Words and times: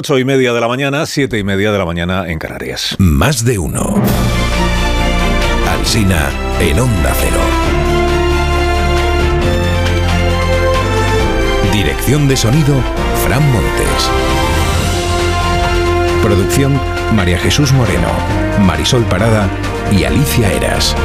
8 0.00 0.18
y 0.18 0.24
media 0.24 0.54
de 0.54 0.60
la 0.62 0.66
mañana, 0.66 1.04
7 1.04 1.38
y 1.38 1.44
media 1.44 1.72
de 1.72 1.76
la 1.76 1.84
mañana 1.84 2.26
en 2.26 2.38
Canarias. 2.38 2.96
Más 2.96 3.44
de 3.44 3.58
uno. 3.58 4.02
Alsina 5.68 6.30
en 6.58 6.80
Onda 6.80 7.12
Cero. 7.20 7.38
Dirección 11.70 12.28
de 12.28 12.36
sonido, 12.38 12.76
Fran 13.26 13.42
Montes. 13.52 14.10
Producción, 16.22 16.80
María 17.14 17.38
Jesús 17.38 17.70
Moreno, 17.74 18.08
Marisol 18.60 19.04
Parada 19.04 19.50
y 19.92 20.04
Alicia 20.04 20.50
Eras. 20.50 20.96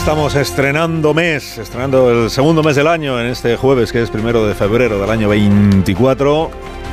Estamos 0.00 0.34
estrenando 0.34 1.14
mes, 1.14 1.58
estrenando 1.58 2.10
el 2.10 2.30
segundo 2.30 2.62
mes 2.62 2.74
del 2.76 2.86
año 2.86 3.20
en 3.20 3.26
este 3.26 3.56
jueves 3.56 3.92
que 3.92 4.02
es 4.02 4.10
primero 4.10 4.46
de 4.46 4.54
febrero 4.54 4.98
del 4.98 5.10
año 5.10 5.28
24 5.28 6.50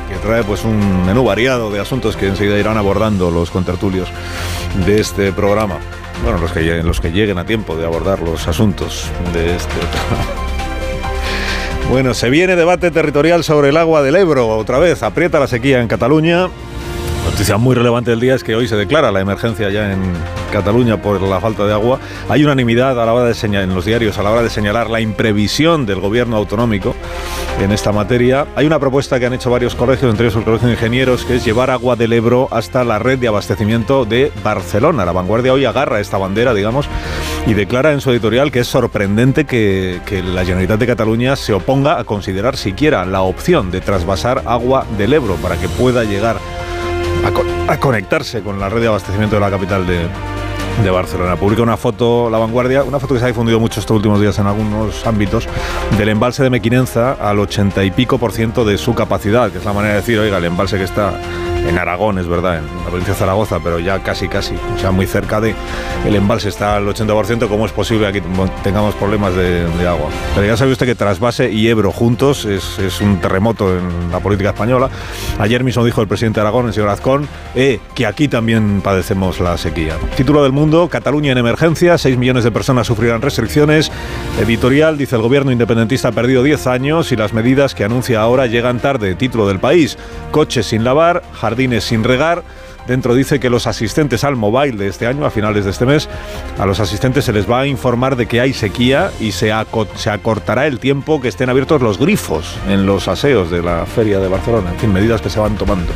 que 0.08 0.16
trae 0.16 0.44
pues 0.44 0.64
un 0.64 1.04
menú 1.06 1.24
variado 1.24 1.70
de 1.70 1.80
asuntos 1.80 2.16
que 2.16 2.26
enseguida 2.28 2.58
irán 2.58 2.76
abordando 2.76 3.30
los 3.30 3.50
contertulios 3.50 4.08
de 4.86 5.00
este 5.00 5.32
programa. 5.32 5.76
Bueno, 6.22 6.38
los 6.38 6.52
que, 6.52 6.60
lleguen- 6.60 6.84
los 6.84 7.00
que 7.00 7.10
lleguen 7.12 7.38
a 7.38 7.44
tiempo 7.44 7.76
de 7.76 7.84
abordar 7.86 8.20
los 8.20 8.46
asuntos 8.48 9.06
de 9.32 9.56
este 9.56 9.74
programa. 9.74 10.24
Bueno, 11.90 12.12
se 12.12 12.28
viene 12.28 12.54
debate 12.54 12.90
territorial 12.90 13.42
sobre 13.44 13.70
el 13.70 13.76
agua 13.78 14.02
del 14.02 14.14
Ebro. 14.16 14.46
Otra 14.58 14.78
vez, 14.78 15.02
aprieta 15.02 15.40
la 15.40 15.46
sequía 15.46 15.80
en 15.80 15.88
Cataluña. 15.88 16.48
Noticia 17.30 17.58
muy 17.58 17.76
relevante 17.76 18.10
del 18.10 18.20
día 18.20 18.34
es 18.34 18.42
que 18.42 18.56
hoy 18.56 18.66
se 18.66 18.74
declara 18.74 19.12
la 19.12 19.20
emergencia 19.20 19.68
ya 19.68 19.92
en 19.92 20.00
Cataluña 20.50 21.00
por 21.00 21.20
la 21.20 21.38
falta 21.40 21.66
de 21.66 21.74
agua. 21.74 22.00
Hay 22.28 22.42
unanimidad 22.42 23.00
a 23.00 23.04
la 23.04 23.12
hora 23.12 23.26
de 23.26 23.34
señalar, 23.34 23.68
en 23.68 23.74
los 23.74 23.84
diarios 23.84 24.16
a 24.18 24.22
la 24.22 24.30
hora 24.30 24.42
de 24.42 24.48
señalar 24.48 24.88
la 24.88 25.02
imprevisión 25.02 25.84
del 25.84 26.00
gobierno 26.00 26.36
autonómico 26.36 26.96
en 27.60 27.70
esta 27.70 27.92
materia. 27.92 28.46
Hay 28.56 28.66
una 28.66 28.78
propuesta 28.78 29.20
que 29.20 29.26
han 29.26 29.34
hecho 29.34 29.50
varios 29.50 29.74
colegios, 29.74 30.10
entre 30.10 30.26
ellos 30.26 30.38
el 30.38 30.44
Colegio 30.44 30.68
de 30.68 30.74
Ingenieros, 30.74 31.26
que 31.26 31.36
es 31.36 31.44
llevar 31.44 31.70
agua 31.70 31.96
del 31.96 32.14
Ebro 32.14 32.48
hasta 32.50 32.82
la 32.82 32.98
red 32.98 33.18
de 33.18 33.28
abastecimiento 33.28 34.06
de 34.06 34.32
Barcelona. 34.42 35.04
La 35.04 35.12
vanguardia 35.12 35.52
hoy 35.52 35.66
agarra 35.66 36.00
esta 36.00 36.16
bandera, 36.16 36.54
digamos, 36.54 36.88
y 37.46 37.52
declara 37.52 37.92
en 37.92 38.00
su 38.00 38.10
editorial 38.10 38.50
que 38.50 38.60
es 38.60 38.68
sorprendente 38.68 39.44
que, 39.44 40.00
que 40.06 40.22
la 40.22 40.46
Generalitat 40.46 40.80
de 40.80 40.86
Cataluña 40.86 41.36
se 41.36 41.52
oponga 41.52 42.00
a 42.00 42.04
considerar 42.04 42.56
siquiera 42.56 43.04
la 43.04 43.20
opción 43.20 43.70
de 43.70 43.82
trasvasar 43.82 44.42
agua 44.46 44.86
del 44.96 45.12
Ebro 45.12 45.36
para 45.36 45.56
que 45.56 45.68
pueda 45.68 46.04
llegar 46.04 46.38
a, 47.24 47.30
co- 47.30 47.44
a 47.68 47.76
conectarse 47.78 48.42
con 48.42 48.58
la 48.58 48.68
red 48.68 48.80
de 48.80 48.88
abastecimiento 48.88 49.36
de 49.36 49.40
la 49.40 49.50
capital 49.50 49.86
de, 49.86 50.06
de 50.82 50.90
Barcelona. 50.90 51.36
Publica 51.36 51.62
una 51.62 51.76
foto, 51.76 52.30
La 52.30 52.38
Vanguardia, 52.38 52.82
una 52.84 52.98
foto 52.98 53.14
que 53.14 53.20
se 53.20 53.26
ha 53.26 53.28
difundido 53.28 53.58
mucho 53.60 53.80
estos 53.80 53.96
últimos 53.96 54.20
días 54.20 54.38
en 54.38 54.46
algunos 54.46 55.06
ámbitos, 55.06 55.48
del 55.96 56.08
embalse 56.08 56.42
de 56.42 56.50
Mequinenza 56.50 57.12
al 57.12 57.38
80 57.38 57.84
y 57.84 57.90
pico 57.90 58.18
por 58.18 58.32
ciento 58.32 58.64
de 58.64 58.78
su 58.78 58.94
capacidad, 58.94 59.50
que 59.50 59.58
es 59.58 59.64
la 59.64 59.72
manera 59.72 59.94
de 59.94 60.00
decir, 60.00 60.18
oiga, 60.18 60.38
el 60.38 60.44
embalse 60.44 60.78
que 60.78 60.84
está 60.84 61.12
en 61.68 61.78
Aragón, 61.78 62.18
es 62.18 62.26
verdad, 62.26 62.58
en 62.58 62.66
la 62.78 62.86
provincia 62.86 63.12
de 63.12 63.18
Zaragoza, 63.18 63.60
pero 63.62 63.78
ya 63.78 64.02
casi, 64.02 64.28
casi, 64.28 64.54
o 64.74 64.78
sea, 64.78 64.90
muy 64.90 65.06
cerca 65.06 65.40
de 65.40 65.54
el 66.06 66.16
embalse 66.16 66.48
está 66.48 66.76
al 66.76 66.86
80%, 66.86 67.48
¿cómo 67.48 67.66
es 67.66 67.72
posible 67.72 68.10
que 68.10 68.18
aquí 68.18 68.28
tengamos 68.62 68.94
problemas 68.94 69.34
de, 69.34 69.68
de 69.68 69.86
agua? 69.86 70.08
Pero 70.34 70.46
ya 70.46 70.56
sabe 70.56 70.72
usted 70.72 70.86
que 70.86 70.94
Trasvase 70.94 71.50
y 71.50 71.68
Ebro 71.68 71.92
juntos 71.92 72.44
es, 72.44 72.78
es 72.78 73.00
un 73.00 73.20
terremoto 73.20 73.76
en 73.76 74.10
la 74.10 74.20
política 74.20 74.50
española. 74.50 74.88
Ayer 75.38 75.62
mismo 75.62 75.84
dijo 75.84 76.00
el 76.00 76.08
presidente 76.08 76.40
de 76.40 76.42
Aragón, 76.42 76.66
el 76.66 76.72
señor 76.72 76.88
Azcón, 76.88 77.28
eh, 77.54 77.80
que 77.94 78.06
aquí 78.06 78.28
también 78.28 78.80
padecemos 78.80 79.40
la 79.40 79.58
sequía. 79.58 79.96
Título 80.16 80.42
del 80.42 80.52
mundo, 80.52 80.88
Cataluña 80.88 81.32
en 81.32 81.38
emergencia, 81.38 81.98
6 81.98 82.16
millones 82.16 82.44
de 82.44 82.50
personas 82.50 82.86
sufrirán 82.86 83.20
restricciones. 83.20 83.92
Editorial, 84.40 84.96
dice 84.96 85.16
el 85.16 85.22
gobierno 85.22 85.52
independentista 85.52 86.08
ha 86.08 86.12
perdido 86.12 86.42
10 86.42 86.66
años 86.66 87.12
y 87.12 87.16
las 87.16 87.32
medidas 87.32 87.74
que 87.74 87.84
anuncia 87.84 88.20
ahora 88.20 88.46
llegan 88.46 88.80
tarde. 88.80 89.14
Título 89.14 89.46
del 89.46 89.58
país, 89.58 89.98
coches 90.30 90.66
sin 90.66 90.84
lavar, 90.84 91.22
sin 91.80 92.04
regar. 92.04 92.44
Dentro 92.86 93.14
dice 93.14 93.38
que 93.38 93.50
los 93.50 93.66
asistentes 93.66 94.24
al 94.24 94.36
mobile 94.36 94.76
de 94.78 94.86
este 94.86 95.06
año, 95.06 95.26
a 95.26 95.30
finales 95.30 95.64
de 95.64 95.72
este 95.72 95.84
mes, 95.84 96.08
a 96.58 96.64
los 96.64 96.80
asistentes 96.80 97.24
se 97.24 97.34
les 97.34 97.50
va 97.50 97.60
a 97.60 97.66
informar 97.66 98.16
de 98.16 98.26
que 98.26 98.40
hay 98.40 98.54
sequía 98.54 99.10
y 99.20 99.32
se 99.32 99.52
acortará 99.52 100.66
el 100.66 100.78
tiempo 100.78 101.20
que 101.20 101.28
estén 101.28 101.50
abiertos 101.50 101.82
los 101.82 101.98
grifos 101.98 102.56
en 102.66 102.86
los 102.86 103.06
aseos 103.06 103.50
de 103.50 103.62
la 103.62 103.84
feria 103.84 104.20
de 104.20 104.28
Barcelona. 104.28 104.70
En 104.72 104.78
fin, 104.78 104.92
medidas 104.92 105.20
que 105.20 105.28
se 105.28 105.38
van 105.38 105.56
tomando. 105.56 105.92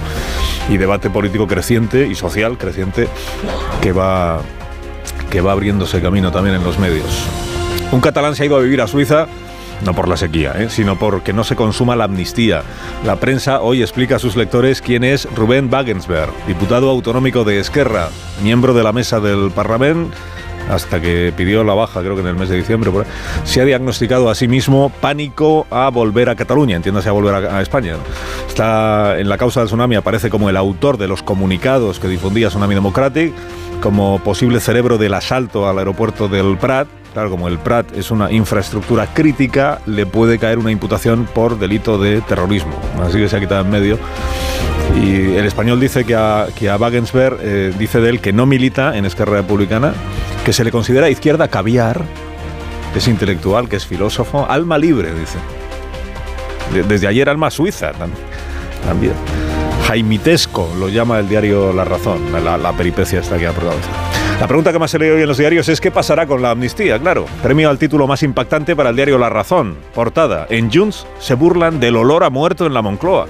Y 0.69 0.77
debate 0.77 1.09
político 1.09 1.47
creciente 1.47 2.07
y 2.07 2.15
social 2.15 2.59
creciente 2.59 3.09
que 3.81 3.93
va, 3.93 4.43
que 5.31 5.41
va 5.41 5.53
abriéndose 5.53 6.03
camino 6.03 6.31
también 6.31 6.57
en 6.57 6.65
los 6.65 6.79
medios. 6.79 7.25
Un 7.91 8.01
catalán 8.01 8.35
se 8.35 8.43
ha 8.43 8.47
ido 8.47 8.57
a 8.57 8.61
vivir 8.61 8.83
a 8.83 8.87
Suiza 8.87 9.29
no 9.85 9.95
por 9.95 10.09
la 10.09 10.17
sequía, 10.17 10.53
¿eh? 10.57 10.69
sino 10.71 10.99
porque 10.99 11.33
no 11.33 11.45
se 11.45 11.57
consuma 11.57 11.97
la 11.97 12.05
amnistía. 12.05 12.63
La 13.05 13.17
prensa 13.17 13.61
hoy 13.61 13.83
explica 13.83 14.17
a 14.17 14.19
sus 14.19 14.37
lectores 14.37 14.81
quién 14.81 15.05
es 15.05 15.29
Rubén 15.35 15.69
Wagensberg, 15.73 16.33
diputado 16.47 16.91
autonómico 16.91 17.45
de 17.45 17.59
Esquerra, 17.59 18.09
miembro 18.43 18.75
de 18.75 18.83
la 18.83 18.93
mesa 18.93 19.21
del 19.21 19.51
Parlamento 19.51 20.17
hasta 20.69 21.01
que 21.01 21.33
pidió 21.37 21.65
la 21.65 21.75
baja, 21.75 22.01
creo 22.01 22.15
que 22.15 22.21
en 22.21 22.29
el 22.29 22.37
mes 22.37 22.49
de 22.49 22.57
diciembre, 22.57 22.91
se 23.45 23.61
ha 23.61 23.65
diagnosticado 23.65 24.31
a 24.31 24.35
sí 24.35 24.49
mismo 24.49 24.91
pánico 25.01 25.67
a 25.71 25.91
volver 25.91 26.29
a 26.29 26.37
Cataluña, 26.37 26.77
entiéndase 26.77 27.09
a 27.09 27.13
volver 27.13 27.35
a, 27.35 27.59
a 27.59 27.63
España. 27.63 27.97
Está 28.49 29.19
en 29.19 29.29
la 29.29 29.39
causa 29.39 29.61
del 29.61 29.67
tsunami, 29.67 29.97
aparece 29.97 30.31
como 30.31 30.49
el 30.49 30.57
autor 30.57 30.99
de 30.99 31.09
los 31.09 31.23
comunicados 31.23 31.99
que 31.99 32.09
difundía 32.09 32.49
Tsunami 32.49 32.75
Democratic, 32.75 33.33
como 33.81 34.21
posible 34.21 34.61
cerebro 34.61 34.99
del 34.99 35.15
asalto 35.15 35.69
al 35.69 35.79
aeropuerto 35.79 36.29
del 36.29 36.57
Prat. 36.57 36.89
Claro, 37.13 37.29
como 37.29 37.47
el 37.49 37.59
Prat 37.59 37.95
es 37.95 38.11
una 38.11 38.33
infraestructura 38.33 39.07
crítica, 39.13 39.81
le 39.85 40.07
puede 40.07 40.39
caer 40.39 40.59
una 40.59 40.71
imputación 40.71 41.27
por 41.35 41.59
delito 41.59 41.99
de 41.99 42.23
terrorismo. 42.23 42.73
Así 43.03 43.19
que 43.19 43.29
se 43.29 43.37
ha 43.37 43.41
quitado 43.41 43.61
en 43.61 43.71
medio. 43.71 43.99
Y 44.97 45.35
el 45.37 45.45
español 45.45 45.79
dice 45.79 46.05
que 46.05 46.15
a, 46.15 46.47
que 46.59 46.71
a 46.71 46.77
Wagensberg 46.77 47.37
eh, 47.43 47.73
dice 47.79 48.01
de 48.01 48.09
él 48.09 48.21
que 48.21 48.33
no 48.33 48.47
milita 48.47 48.97
en 48.97 49.05
Esquerra 49.05 49.33
Republicana, 49.37 49.93
que 50.45 50.55
se 50.55 50.65
le 50.65 50.71
considera 50.71 51.11
izquierda 51.11 51.49
caviar, 51.49 52.03
que 52.95 52.99
es 52.99 53.09
intelectual, 53.09 53.69
que 53.69 53.77
es 53.77 53.87
filósofo, 53.87 54.47
alma 54.49 54.79
libre, 54.79 55.11
dice. 55.15 55.39
De- 56.73 56.83
desde 56.85 57.09
ayer 57.09 57.29
alma 57.29 57.51
suiza 57.51 57.93
tam- 57.93 58.11
también. 58.87 59.13
Jaimitesco 59.87 60.71
lo 60.79 60.89
llama 60.89 61.19
el 61.19 61.29
diario 61.29 61.73
La 61.75 61.85
Razón, 61.85 62.21
la, 62.43 62.57
peripecia 62.73 63.21
esta 63.21 63.37
que 63.37 63.47
ha. 63.47 63.77
La 64.43 64.49
pregunta 64.49 64.73
que 64.73 64.81
más 64.81 64.91
se 64.91 64.99
lee 64.99 65.09
hoy 65.09 65.23
en 65.23 65.29
los 65.29 65.39
diarios 65.39 65.69
es 65.69 65.81
qué 65.81 65.93
pasará 65.93 66.27
con 66.27 66.43
la 66.43 66.51
amnistía, 66.51 66.99
claro. 66.99 67.27
Premio 67.45 67.71
al 67.71 67.79
título 67.79 68.09
más 68.09 68.25
impactante 68.25 68.75
para 68.75 68.91
el 68.91 68.97
diario 68.97 69.17
La 69.17 69.29
Razón. 69.29 69.77
Portada. 69.95 70.49
En 70.51 70.69
Junts 70.69 71.07
se 71.21 71.35
burlan 71.35 71.79
del 71.79 71.95
olor 71.95 72.25
a 72.25 72.29
muerto 72.29 72.67
en 72.67 72.75
la 72.75 72.83
Moncloa. 72.83 73.29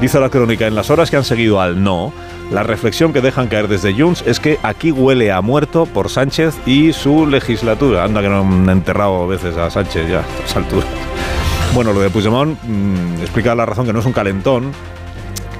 Dice 0.00 0.18
la 0.18 0.30
crónica, 0.30 0.66
en 0.66 0.74
las 0.74 0.90
horas 0.90 1.12
que 1.12 1.16
han 1.16 1.22
seguido 1.22 1.60
al 1.60 1.84
no, 1.84 2.12
la 2.50 2.64
reflexión 2.64 3.12
que 3.12 3.20
dejan 3.20 3.46
caer 3.46 3.68
desde 3.68 3.94
Junts 3.94 4.24
es 4.26 4.40
que 4.40 4.58
aquí 4.64 4.90
huele 4.90 5.30
a 5.30 5.40
muerto 5.42 5.86
por 5.86 6.08
Sánchez 6.08 6.56
y 6.66 6.92
su 6.92 7.28
legislatura. 7.28 8.02
Anda 8.02 8.20
que 8.20 8.28
no 8.28 8.40
han 8.40 8.68
enterrado 8.68 9.28
veces 9.28 9.56
a 9.56 9.70
Sánchez 9.70 10.10
ya 10.10 10.22
a 10.22 10.44
esa 10.44 10.58
altura. 10.58 10.86
Bueno, 11.72 11.92
lo 11.92 12.00
de 12.00 12.10
Puigdemont 12.10 12.58
mm, 12.64 13.20
explica 13.20 13.54
la 13.54 13.64
razón 13.64 13.86
que 13.86 13.92
no 13.92 14.00
es 14.00 14.06
un 14.06 14.12
calentón, 14.12 14.72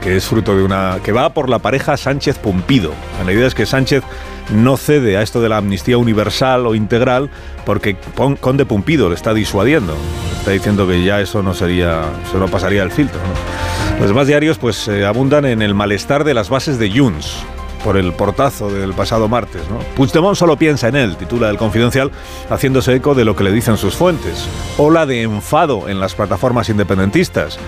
que 0.03 0.17
es 0.17 0.27
fruto 0.27 0.57
de 0.57 0.65
una... 0.65 0.99
que 1.05 1.13
va 1.13 1.29
por 1.31 1.49
la 1.49 1.61
pareja 1.61 1.97
Sánchez-Pumpido. 1.97 2.91
La 3.25 3.33
idea 3.33 3.47
es 3.47 3.55
que 3.55 3.65
Sánchez 3.65 4.03
no 4.51 4.77
cede 4.77 5.17
a 5.17 5.23
esto 5.23 5.41
de 5.41 5.49
la 5.49 5.59
amnistía 5.59 5.99
universal 5.99 6.67
o 6.67 6.75
integral 6.75 7.31
porque 7.65 7.97
Conde 8.41 8.65
Pumpido 8.65 9.09
le 9.09 9.15
está 9.15 9.35
disuadiendo. 9.35 9.95
Está 10.39 10.53
diciendo 10.53 10.87
que 10.87 11.05
ya 11.05 11.21
eso 11.21 11.43
no 11.43 11.55
sería... 11.55 12.03
eso 12.27 12.39
no 12.39 12.49
pasaría 12.49 12.83
el 12.83 12.91
filtro. 12.91 13.21
Los 13.99 14.09
demás 14.09 14.27
diarios 14.27 14.59
pues 14.59 14.89
eh, 14.89 15.05
abundan 15.05 15.45
en 15.45 15.63
el 15.63 15.75
malestar 15.75 16.25
de 16.25 16.35
las 16.35 16.49
bases 16.49 16.79
de 16.79 16.91
Junts 16.91 17.45
por 17.85 17.97
el 17.97 18.13
portazo 18.13 18.71
del 18.71 18.93
pasado 18.93 19.29
martes. 19.29 19.63
¿no? 19.71 19.79
Puigdemont 19.97 20.37
solo 20.37 20.57
piensa 20.57 20.89
en 20.89 20.97
él, 20.97 21.17
titula 21.17 21.51
el 21.51 21.59
Confidencial, 21.59 22.11
haciéndose 22.51 22.95
eco 22.95 23.15
de 23.15 23.25
lo 23.25 23.37
que 23.37 23.45
le 23.45 23.53
dicen 23.53 23.77
sus 23.77 23.95
fuentes. 23.95 24.49
Ola 24.79 25.07
de 25.07 25.23
enfado 25.23 25.89
en 25.89 26.01
las 26.01 26.15
plataformas 26.15 26.69
independentistas. 26.69 27.59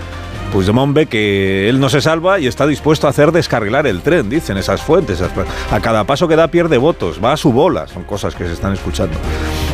Puigdemont 0.51 0.95
ve 0.95 1.07
que 1.07 1.69
él 1.69 1.81
no 1.81 1.89
se 1.89 2.01
salva 2.01 2.39
y 2.39 2.47
está 2.47 2.67
dispuesto 2.67 3.07
a 3.07 3.11
hacer 3.11 3.33
descarrilar 3.33 3.87
el 3.87 4.03
tren, 4.03 4.29
dicen 4.29 4.57
esas 4.57 4.83
fuentes. 4.83 5.23
A 5.71 5.81
cada 5.81 6.05
paso 6.05 6.29
que 6.29 6.37
da 6.37 6.49
pierde 6.49 6.79
votos, 6.79 7.21
va 7.23 7.33
a 7.33 7.37
su 7.37 7.53
bola, 7.53 7.87
son 7.87 8.05
cosas 8.05 8.35
que 8.35 8.47
se 8.47 8.53
están 8.53 8.73
escuchando 8.73 9.17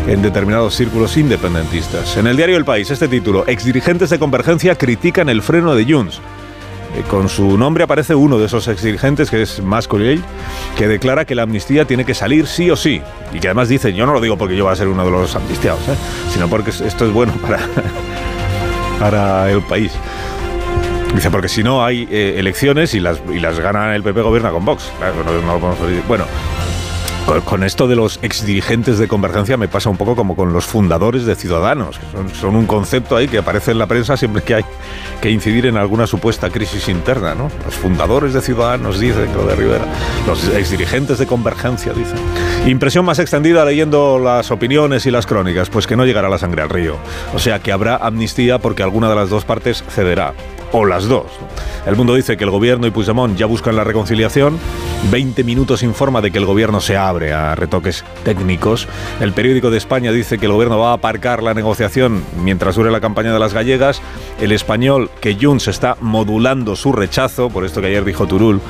en 0.07 0.23
determinados 0.23 0.75
círculos 0.75 1.17
independentistas. 1.17 2.17
En 2.17 2.27
el 2.27 2.37
diario 2.37 2.57
El 2.57 2.65
País, 2.65 2.91
este 2.91 3.09
título, 3.09 3.45
exdirigentes 3.47 4.11
de 4.11 4.19
Convergencia 4.19 4.77
critican 4.77 5.29
el 5.29 5.43
freno 5.43 5.75
de 5.75 5.85
Junts. 5.85 6.21
Eh, 6.97 7.03
con 7.11 7.29
su 7.29 7.59
nombre 7.59 7.85
aparece 7.85 8.15
uno 8.15 8.39
de 8.39 8.47
esos 8.47 8.69
exdirigentes, 8.69 9.31
que 9.31 9.43
es 9.43 9.63
Mascolell, 9.63 10.23
que 10.79 10.87
declara 10.87 11.25
que 11.25 11.35
la 11.35 11.43
amnistía 11.43 11.85
tiene 11.85 12.05
que 12.05 12.15
salir 12.15 12.47
sí 12.47 12.71
o 12.71 12.77
sí. 12.77 13.03
Y 13.33 13.41
que 13.41 13.49
además 13.49 13.69
dice, 13.69 13.93
yo 13.93 14.07
no 14.07 14.13
lo 14.13 14.21
digo 14.21 14.39
porque 14.39 14.57
yo 14.57 14.65
voy 14.65 14.73
a 14.73 14.77
ser 14.77 14.89
uno 14.89 15.05
de 15.05 15.11
los 15.11 15.35
amnistiados, 15.35 15.81
¿eh? 15.89 15.97
sino 16.33 16.49
porque 16.49 16.71
esto 16.71 17.07
es 17.07 17.13
bueno 17.13 17.33
para, 17.43 17.59
para 19.01 19.51
el 19.51 19.63
país. 19.63 19.93
Dice, 21.15 21.31
porque 21.31 21.49
si 21.49 21.63
no 21.63 21.85
hay 21.85 22.07
eh, 22.11 22.35
elecciones 22.39 22.95
y 22.95 23.01
las, 23.01 23.21
y 23.33 23.39
las 23.39 23.59
gana 23.59 23.95
el 23.95 24.03
PP 24.03 24.21
gobierna 24.23 24.51
con 24.51 24.65
Vox. 24.65 24.91
bueno, 26.09 26.27
con, 27.45 27.65
esto 27.65 27.89
de 27.89 27.97
los 27.97 28.21
exdirigentes 28.23 28.99
de 28.99 29.09
Convergencia 29.09 29.57
me 29.57 29.67
pasa 29.67 29.91
un 29.91 29.97
poco 29.97 30.15
como 30.15 30.37
con 30.37 30.53
los 30.53 30.65
fundadores 30.65 31.27
de 31.27 31.35
Ciudadanos, 31.35 31.99
que 31.99 32.35
son, 32.35 32.55
un 32.55 32.67
concepto 32.67 33.17
ahí 33.17 33.27
que 33.27 33.39
aparece 33.39 33.73
en 33.73 33.79
la 33.79 33.87
prensa 33.87 34.17
siempre 34.17 34.43
que 34.43 34.55
hay 34.55 34.65
que 35.21 35.31
incidir 35.31 35.67
en 35.67 35.77
alguna 35.77 36.07
supuesta 36.07 36.51
crisis 36.51 36.89
interna, 36.89 37.35
¿no? 37.35 37.51
Los 37.65 37.75
fundadores 37.75 38.33
de 38.33 38.41
Ciudadanos 38.41 39.01
dicen 39.01 39.29
lo 39.35 39.45
de 39.45 39.57
Rivera, 39.57 39.85
los 40.27 40.49
exdirigentes 40.49 41.19
de 41.19 41.27
Convergencia 41.27 41.93
dicen. 41.93 42.19
Impresión 42.67 43.05
más 43.05 43.19
extendida 43.19 43.65
leyendo 43.65 44.21
las 44.21 44.53
opiniones 44.53 45.05
y 45.07 45.11
las 45.11 45.27
crónicas, 45.27 45.69
pues 45.69 45.87
que 45.87 45.97
no 45.97 46.07
llegará 46.07 46.29
la 46.29 46.39
sangre 46.39 46.63
al 46.63 46.71
río. 46.71 46.97
O 47.35 47.41
sea 47.41 47.59
que 47.59 47.73
habrá 47.73 47.97
amnistía 47.97 48.59
porque 48.59 48.85
alguna 48.85 49.09
de 49.09 49.17
las 49.17 49.31
dos 49.31 49.45
partes 49.45 49.83
cederá 49.89 50.33
o 50.73 50.85
las 50.85 51.07
dos. 51.07 51.27
El 51.87 51.95
mundo 51.95 52.15
dice 52.15 52.37
que 52.37 52.45
el 52.45 52.51
gobierno 52.51 52.87
y 52.87 52.91
Puigdemont 52.91 53.37
ya 53.37 53.47
buscan 53.47 53.77
la 53.77 53.85
reconciliación. 53.85 54.59
20 55.11 55.45
minutos 55.45 55.85
informa 55.85 56.21
de 56.21 56.33
que 56.33 56.39
el 56.39 56.45
gobierno 56.45 56.81
se 56.81 56.97
abre 56.97 57.33
a 57.33 57.55
retoques 57.55 58.05
técnicos. 58.25 58.89
El 59.21 59.33
periódico 59.33 59.71
de 59.71 59.79
España 59.79 60.11
dice 60.11 60.39
que 60.39 60.47
el 60.47 60.53
gobierno 60.53 60.79
va 60.79 60.91
a 60.91 60.95
aparcar 60.95 61.43
la 61.43 61.55
negociación 61.55 62.25
mientras 62.43 62.75
dure 62.75 62.91
la 62.91 63.01
campaña 63.01 63.33
de 63.33 63.39
las 63.39 63.55
gallegas. 63.55 64.03
El 64.41 64.51
español 64.51 65.11
que 65.21 65.37
Junts 65.41 65.69
está 65.69 65.97
modulando 66.01 66.75
su 66.75 66.93
rechazo, 66.93 67.51
por 67.51 67.65
esto 67.65 67.81
que 67.81 67.87
ayer 67.87 68.05
dijo 68.05 68.27
Turul, 68.27 68.61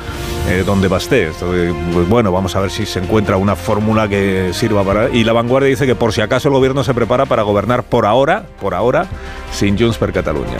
eh, 0.49 0.63
donde 0.65 0.87
basté. 0.87 1.31
Pues 1.39 2.07
bueno, 2.07 2.31
vamos 2.31 2.55
a 2.55 2.59
ver 2.59 2.69
si 2.69 2.85
se 2.85 2.99
encuentra 2.99 3.37
una 3.37 3.55
fórmula 3.55 4.07
que 4.07 4.51
sirva 4.53 4.83
para... 4.83 5.09
Y 5.09 5.23
la 5.23 5.33
vanguardia 5.33 5.69
dice 5.69 5.87
que 5.87 5.95
por 5.95 6.13
si 6.13 6.21
acaso 6.21 6.49
el 6.49 6.53
gobierno 6.53 6.83
se 6.83 6.93
prepara 6.93 7.25
para 7.25 7.41
gobernar 7.41 7.83
por 7.83 8.05
ahora, 8.05 8.45
por 8.61 8.75
ahora, 8.75 9.07
sin 9.51 9.77
Junts 9.77 9.97
per 9.97 10.13
Cataluña. 10.13 10.57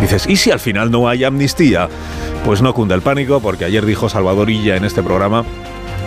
Dices, 0.00 0.26
¿y 0.26 0.36
si 0.36 0.50
al 0.50 0.60
final 0.60 0.90
no 0.90 1.08
hay 1.08 1.24
amnistía? 1.24 1.88
Pues 2.44 2.60
no 2.60 2.74
cunda 2.74 2.94
el 2.94 3.02
pánico, 3.02 3.40
porque 3.40 3.64
ayer 3.64 3.86
dijo 3.86 4.08
Salvador 4.08 4.50
Illa 4.50 4.76
en 4.76 4.84
este 4.84 5.02
programa 5.02 5.44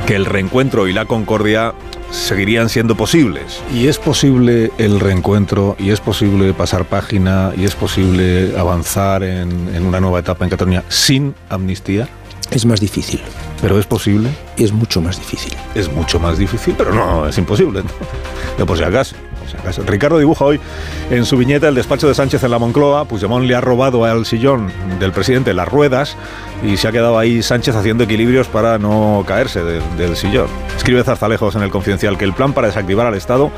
que 0.06 0.16
el 0.16 0.26
reencuentro 0.26 0.88
y 0.88 0.94
la 0.94 1.06
concordia 1.06 1.74
seguirían 2.12 2.70
siendo 2.70 2.96
posibles. 2.96 3.62
Y 3.74 3.88
es 3.88 3.98
posible 3.98 4.72
el 4.78 5.00
reencuentro, 5.00 5.76
y 5.80 5.90
es 5.90 6.00
posible 6.00 6.54
pasar 6.54 6.86
página, 6.86 7.54
y 7.58 7.64
es 7.64 7.76
posible 7.76 8.54
avanzar 8.58 9.24
en, 9.24 9.74
en 9.74 9.86
una 9.86 10.00
nueva 10.00 10.20
etapa 10.20 10.44
en 10.44 10.50
Cataluña 10.50 10.84
sin 10.90 11.34
amnistía. 11.50 12.08
Es 12.52 12.66
más 12.66 12.80
difícil. 12.80 13.22
¿Pero 13.62 13.80
es 13.80 13.86
posible? 13.86 14.30
Es 14.58 14.72
mucho 14.72 15.02
más 15.02 15.18
difícil. 15.18 15.54
Es 15.74 15.92
mucho 15.92 16.20
más 16.20 16.38
difícil, 16.38 16.76
pero 16.78 16.94
no, 16.94 17.28
es 17.28 17.38
imposible. 17.38 17.84
¿no? 18.58 18.66
Por 18.66 18.78
si 18.78 18.84
acaso. 18.84 19.16
Ricardo 19.86 20.18
dibuja 20.18 20.46
hoy 20.46 20.60
en 21.10 21.26
su 21.26 21.38
viñeta 21.38 21.68
el 21.68 21.76
despacho 21.76 22.08
de 22.08 22.14
Sánchez 22.14 22.44
en 22.44 22.52
la 22.52 22.60
Moncloa. 22.60 23.06
Puigdemont 23.06 23.46
le 23.46 23.56
ha 23.56 23.62
robado 23.62 24.06
al 24.06 24.26
sillón 24.26 24.72
del 25.00 25.12
presidente 25.12 25.54
las 25.54 25.68
ruedas 25.68 26.16
y 26.64 26.78
se 26.78 26.88
ha 26.88 26.92
quedado 26.92 27.18
ahí 27.18 27.44
Sánchez 27.44 27.76
haciendo 27.76 28.06
equilibrios 28.06 28.48
para 28.48 28.78
no 28.78 29.24
caerse 29.28 29.64
del 29.64 30.16
sillón. 30.16 30.48
Escribe 30.78 31.04
Zarzalejos 31.04 31.56
en 31.56 31.64
el 31.64 31.72
Confidencial 31.72 32.18
que 32.18 32.26
el 32.26 32.34
plan 32.34 32.54
para 32.54 32.68
desactivar 32.68 33.08
al 33.08 33.16
Estado 33.16 33.52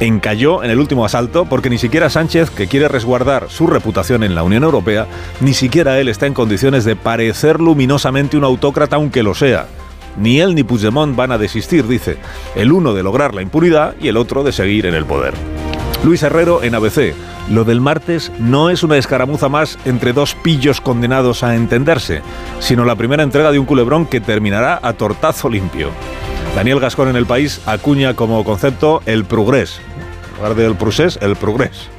encalló 0.00 0.62
en 0.62 0.70
el 0.70 0.78
último 0.78 1.04
asalto 1.04 1.44
porque 1.44 1.70
ni 1.70 1.78
siquiera 1.78 2.10
Sánchez, 2.10 2.50
que 2.50 2.66
quiere 2.66 2.88
resguardar 2.88 3.46
su 3.48 3.66
reputación 3.66 4.22
en 4.22 4.34
la 4.34 4.42
Unión 4.42 4.64
Europea, 4.64 5.06
ni 5.40 5.54
siquiera 5.54 5.98
él 5.98 6.08
está 6.08 6.26
en 6.26 6.34
condiciones 6.34 6.84
de 6.84 6.96
parecer 6.96 7.60
luminosamente 7.60 8.36
un 8.36 8.44
autócrata 8.44 8.96
aunque 8.96 9.22
lo 9.22 9.34
sea. 9.34 9.66
Ni 10.16 10.40
él 10.40 10.54
ni 10.54 10.62
Puigdemont 10.62 11.16
van 11.16 11.32
a 11.32 11.38
desistir, 11.38 11.86
dice, 11.86 12.18
el 12.54 12.72
uno 12.72 12.94
de 12.94 13.02
lograr 13.02 13.34
la 13.34 13.42
impunidad 13.42 13.94
y 14.00 14.08
el 14.08 14.16
otro 14.16 14.44
de 14.44 14.52
seguir 14.52 14.86
en 14.86 14.94
el 14.94 15.04
poder. 15.04 15.34
Luis 16.04 16.22
Herrero 16.22 16.62
en 16.62 16.74
ABC. 16.74 17.14
Lo 17.50 17.64
del 17.64 17.80
martes 17.80 18.30
no 18.38 18.70
es 18.70 18.82
una 18.82 18.96
escaramuza 18.96 19.48
más 19.48 19.78
entre 19.84 20.12
dos 20.12 20.34
pillos 20.34 20.80
condenados 20.80 21.42
a 21.42 21.54
entenderse, 21.54 22.22
sino 22.60 22.84
la 22.84 22.96
primera 22.96 23.22
entrega 23.22 23.52
de 23.52 23.58
un 23.58 23.66
culebrón 23.66 24.06
que 24.06 24.20
terminará 24.20 24.78
a 24.82 24.92
tortazo 24.94 25.48
limpio. 25.48 25.90
Daniel 26.54 26.80
Gascón 26.80 27.08
en 27.08 27.16
el 27.16 27.26
país 27.26 27.60
acuña 27.66 28.14
como 28.14 28.44
concepto 28.44 29.02
el 29.06 29.24
progrés. 29.24 29.80
En 30.30 30.36
lugar 30.36 30.54
del 30.54 30.74
procés, 30.74 31.18
el 31.20 31.36
progrés. 31.36 31.93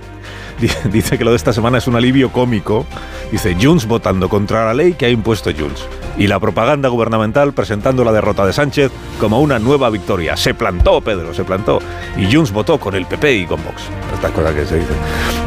Dice 0.92 1.18
que 1.18 1.24
lo 1.24 1.32
de 1.32 1.38
esta 1.38 1.54
semana 1.54 1.78
es 1.78 1.88
un 1.88 1.96
alivio 1.96 2.32
cómico. 2.32 2.86
Dice 3.32 3.56
Junts 3.60 3.86
votando 3.86 4.30
contra 4.30 4.66
la 4.66 4.74
ley 4.74 4.94
que 4.94 5.06
ha 5.06 5.10
impuesto 5.10 5.52
Junts 5.52 5.88
y 6.18 6.28
la 6.28 6.40
propaganda 6.40 6.90
gubernamental 6.90 7.54
presentando 7.54 8.04
la 8.04 8.12
derrota 8.12 8.46
de 8.46 8.54
Sánchez 8.54 8.92
como 9.20 9.42
una 9.42 9.60
nueva 9.60 9.90
victoria. 9.90 10.38
Se 10.38 10.54
plantó, 10.54 11.02
Pedro, 11.02 11.34
se 11.34 11.44
plantó. 11.44 11.80
Y 12.18 12.34
Junts 12.34 12.52
votó 12.52 12.80
con 12.80 12.96
el 12.96 13.06
PP 13.06 13.36
y 13.36 13.46
con 13.46 13.64
Vox. 13.64 13.84
Estas 14.14 14.32
cosas 14.32 14.54
que 14.54 14.66
se 14.66 14.80
dicen. 14.80 14.96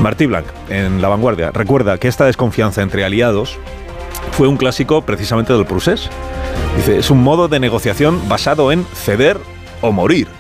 Martí 0.01 0.27
Blanc, 0.27 0.47
en 0.69 1.01
La 1.01 1.09
Vanguardia, 1.09 1.51
recuerda 1.53 1.99
que 1.99 2.09
esta 2.09 2.27
desconfianza 2.27 2.83
entre 2.83 3.05
aliados 3.05 3.59
fue 4.33 4.49
un 4.49 4.57
clásico 4.57 5.03
precisamente 5.03 5.53
del 5.53 5.67
Prusés. 5.67 6.11
Dice, 6.77 6.99
es 6.99 7.11
un 7.11 7.23
modo 7.23 7.49
de 7.49 7.61
negociación 7.61 8.29
basado 8.29 8.71
en 8.73 8.85
ceder 8.95 9.39
o 9.81 9.93
morir. 9.93 10.38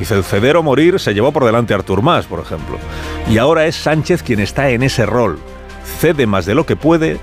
Dice, 0.00 0.14
el 0.14 0.24
ceder 0.24 0.56
o 0.56 0.62
morir 0.62 0.98
se 0.98 1.12
llevó 1.12 1.30
por 1.30 1.44
delante 1.44 1.74
Artur 1.74 2.00
Mas, 2.00 2.24
por 2.24 2.40
ejemplo. 2.40 2.78
Y 3.28 3.36
ahora 3.36 3.66
es 3.66 3.76
Sánchez 3.76 4.22
quien 4.22 4.40
está 4.40 4.70
en 4.70 4.82
ese 4.82 5.04
rol. 5.04 5.38
Cede 6.00 6.26
más 6.26 6.46
de 6.46 6.54
lo 6.54 6.64
que 6.64 6.74
puede 6.74 7.18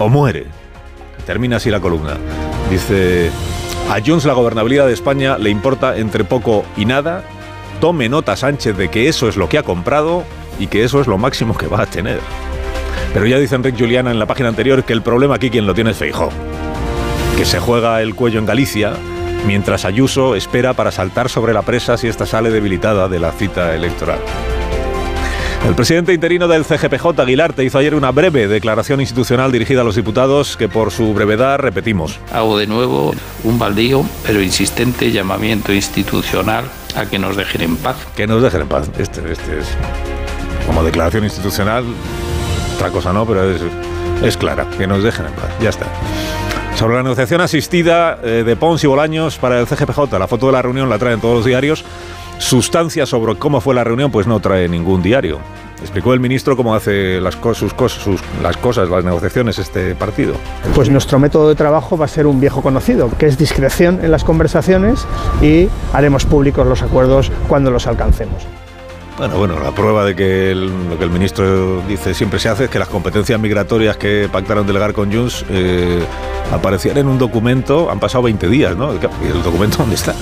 o 0.00 0.08
muere. 0.08 0.46
Termina 1.24 1.58
así 1.58 1.70
la 1.70 1.78
columna. 1.78 2.16
Dice, 2.68 3.30
a 3.88 4.00
Jones 4.04 4.24
la 4.24 4.32
gobernabilidad 4.32 4.88
de 4.88 4.92
España 4.92 5.38
le 5.38 5.50
importa 5.50 5.96
entre 5.96 6.24
poco 6.24 6.64
y 6.76 6.84
nada. 6.84 7.22
Tome 7.80 8.08
nota 8.08 8.34
Sánchez 8.34 8.76
de 8.76 8.88
que 8.88 9.08
eso 9.08 9.28
es 9.28 9.36
lo 9.36 9.48
que 9.48 9.58
ha 9.58 9.62
comprado 9.62 10.24
y 10.58 10.66
que 10.66 10.82
eso 10.82 11.00
es 11.00 11.06
lo 11.06 11.16
máximo 11.16 11.56
que 11.56 11.68
va 11.68 11.82
a 11.82 11.86
tener. 11.86 12.18
Pero 13.12 13.24
ya 13.26 13.38
dice 13.38 13.54
Enrique 13.54 13.78
Juliana 13.78 14.10
en 14.10 14.18
la 14.18 14.26
página 14.26 14.48
anterior 14.48 14.82
que 14.82 14.94
el 14.94 15.02
problema 15.02 15.36
aquí 15.36 15.48
quien 15.48 15.64
lo 15.64 15.74
tiene 15.74 15.92
es 15.92 15.96
Feijó, 15.96 16.30
que 17.36 17.44
se 17.44 17.60
juega 17.60 18.02
el 18.02 18.16
cuello 18.16 18.40
en 18.40 18.46
Galicia 18.46 18.94
mientras 19.46 19.84
Ayuso 19.84 20.34
espera 20.34 20.74
para 20.74 20.90
saltar 20.90 21.28
sobre 21.28 21.52
la 21.52 21.62
presa 21.62 21.96
si 21.96 22.08
esta 22.08 22.26
sale 22.26 22.50
debilitada 22.50 23.08
de 23.08 23.20
la 23.20 23.32
cita 23.32 23.74
electoral. 23.74 24.18
El 25.66 25.74
presidente 25.74 26.12
interino 26.12 26.46
del 26.46 26.66
CGPJ, 26.66 27.20
Aguilar, 27.20 27.54
te 27.54 27.64
hizo 27.64 27.78
ayer 27.78 27.94
una 27.94 28.10
breve 28.10 28.48
declaración 28.48 29.00
institucional 29.00 29.50
dirigida 29.50 29.80
a 29.80 29.84
los 29.84 29.96
diputados 29.96 30.58
que 30.58 30.68
por 30.68 30.90
su 30.90 31.14
brevedad 31.14 31.58
repetimos. 31.58 32.18
Hago 32.32 32.58
de 32.58 32.66
nuevo 32.66 33.14
un 33.44 33.58
baldío, 33.58 34.04
pero 34.26 34.42
insistente 34.42 35.10
llamamiento 35.10 35.72
institucional 35.72 36.66
a 36.94 37.06
que 37.06 37.18
nos 37.18 37.36
dejen 37.36 37.62
en 37.62 37.76
paz. 37.78 37.96
Que 38.14 38.26
nos 38.26 38.42
dejen 38.42 38.60
en 38.62 38.68
paz. 38.68 38.90
Este, 38.98 39.20
este 39.32 39.60
es 39.60 39.66
como 40.66 40.84
declaración 40.84 41.24
institucional, 41.24 41.84
otra 42.76 42.90
cosa 42.90 43.14
no, 43.14 43.24
pero 43.24 43.50
es, 43.50 43.62
es 44.22 44.36
clara. 44.36 44.68
Que 44.76 44.86
nos 44.86 45.02
dejen 45.02 45.26
en 45.26 45.32
paz. 45.32 45.48
Ya 45.62 45.70
está. 45.70 45.86
Sobre 46.76 46.96
la 46.96 47.04
negociación 47.04 47.40
asistida 47.40 48.18
eh, 48.22 48.42
de 48.44 48.56
Pons 48.56 48.82
y 48.82 48.88
Bolaños 48.88 49.38
para 49.38 49.60
el 49.60 49.66
CGPJ, 49.66 50.18
la 50.18 50.26
foto 50.26 50.46
de 50.46 50.52
la 50.52 50.60
reunión 50.60 50.90
la 50.90 50.98
traen 50.98 51.20
todos 51.20 51.36
los 51.36 51.44
diarios. 51.44 51.84
Sustancia 52.38 53.06
sobre 53.06 53.36
cómo 53.36 53.60
fue 53.60 53.76
la 53.76 53.84
reunión, 53.84 54.10
pues 54.10 54.26
no 54.26 54.40
trae 54.40 54.68
ningún 54.68 55.00
diario. 55.00 55.38
Explicó 55.80 56.12
el 56.14 56.20
ministro 56.20 56.56
cómo 56.56 56.74
hace 56.74 57.20
las, 57.20 57.34
sus, 57.34 57.72
sus, 57.72 58.20
las 58.42 58.56
cosas, 58.56 58.88
las 58.88 59.04
negociaciones 59.04 59.58
este 59.60 59.94
partido. 59.94 60.34
Pues 60.74 60.90
nuestro 60.90 61.20
método 61.20 61.48
de 61.48 61.54
trabajo 61.54 61.96
va 61.96 62.06
a 62.06 62.08
ser 62.08 62.26
un 62.26 62.40
viejo 62.40 62.60
conocido, 62.60 63.08
que 63.18 63.26
es 63.26 63.38
discreción 63.38 64.00
en 64.02 64.10
las 64.10 64.24
conversaciones 64.24 65.06
y 65.40 65.68
haremos 65.92 66.24
públicos 66.24 66.66
los 66.66 66.82
acuerdos 66.82 67.30
cuando 67.48 67.70
los 67.70 67.86
alcancemos. 67.86 68.46
Bueno, 69.16 69.38
bueno, 69.38 69.60
la 69.60 69.70
prueba 69.70 70.04
de 70.04 70.16
que 70.16 70.54
lo 70.54 70.98
que 70.98 71.04
el 71.04 71.10
ministro 71.10 71.80
dice 71.82 72.14
siempre 72.14 72.40
se 72.40 72.48
hace 72.48 72.64
es 72.64 72.70
que 72.70 72.80
las 72.80 72.88
competencias 72.88 73.38
migratorias 73.38 73.96
que 73.96 74.28
pactaron 74.30 74.66
delegar 74.66 74.92
con 74.92 75.12
Junts 75.12 75.44
eh, 75.50 76.04
aparecían 76.52 76.98
en 76.98 77.06
un 77.06 77.16
documento, 77.16 77.90
han 77.92 78.00
pasado 78.00 78.24
20 78.24 78.48
días, 78.48 78.76
¿no? 78.76 78.92
¿Y 78.92 79.26
el 79.28 79.42
documento 79.42 79.78
dónde 79.78 79.94
está? 79.94 80.14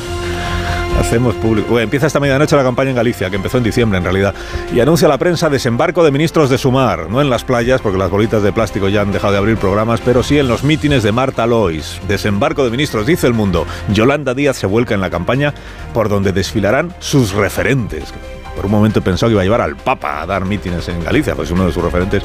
Hacemos 1.00 1.34
público. 1.36 1.80
empieza 1.80 2.06
esta 2.06 2.20
medianoche 2.20 2.54
la 2.54 2.62
campaña 2.62 2.90
en 2.90 2.96
Galicia, 2.96 3.30
que 3.30 3.36
empezó 3.36 3.56
en 3.56 3.64
diciembre 3.64 3.96
en 3.96 4.04
realidad, 4.04 4.34
y 4.74 4.80
anuncia 4.80 5.08
la 5.08 5.16
prensa 5.16 5.48
desembarco 5.48 6.04
de 6.04 6.10
ministros 6.10 6.50
de 6.50 6.58
Sumar, 6.58 7.08
no 7.08 7.22
en 7.22 7.30
las 7.30 7.44
playas, 7.44 7.80
porque 7.80 7.98
las 7.98 8.10
bolitas 8.10 8.42
de 8.42 8.52
plástico 8.52 8.90
ya 8.90 9.00
han 9.00 9.10
dejado 9.10 9.32
de 9.32 9.38
abrir 9.38 9.56
programas, 9.56 10.02
pero 10.02 10.22
sí 10.22 10.38
en 10.38 10.48
los 10.48 10.64
mítines 10.64 11.02
de 11.02 11.12
Marta 11.12 11.46
Lois. 11.46 11.98
Desembarco 12.08 12.62
de 12.62 12.70
ministros, 12.70 13.06
dice 13.06 13.26
el 13.26 13.32
mundo. 13.32 13.66
Yolanda 13.88 14.34
Díaz 14.34 14.58
se 14.58 14.66
vuelca 14.66 14.94
en 14.94 15.00
la 15.00 15.08
campaña 15.08 15.54
por 15.94 16.10
donde 16.10 16.32
desfilarán 16.32 16.94
sus 17.00 17.32
referentes. 17.32 18.12
Por 18.54 18.66
un 18.66 18.70
momento 18.70 19.02
pensó 19.02 19.26
que 19.26 19.32
iba 19.32 19.42
a 19.42 19.44
llevar 19.44 19.60
al 19.60 19.76
Papa 19.76 20.22
a 20.22 20.26
dar 20.26 20.44
mítines 20.44 20.88
en 20.88 21.02
Galicia, 21.02 21.34
pues 21.34 21.50
uno 21.50 21.66
de 21.66 21.72
sus 21.72 21.82
referentes 21.82 22.22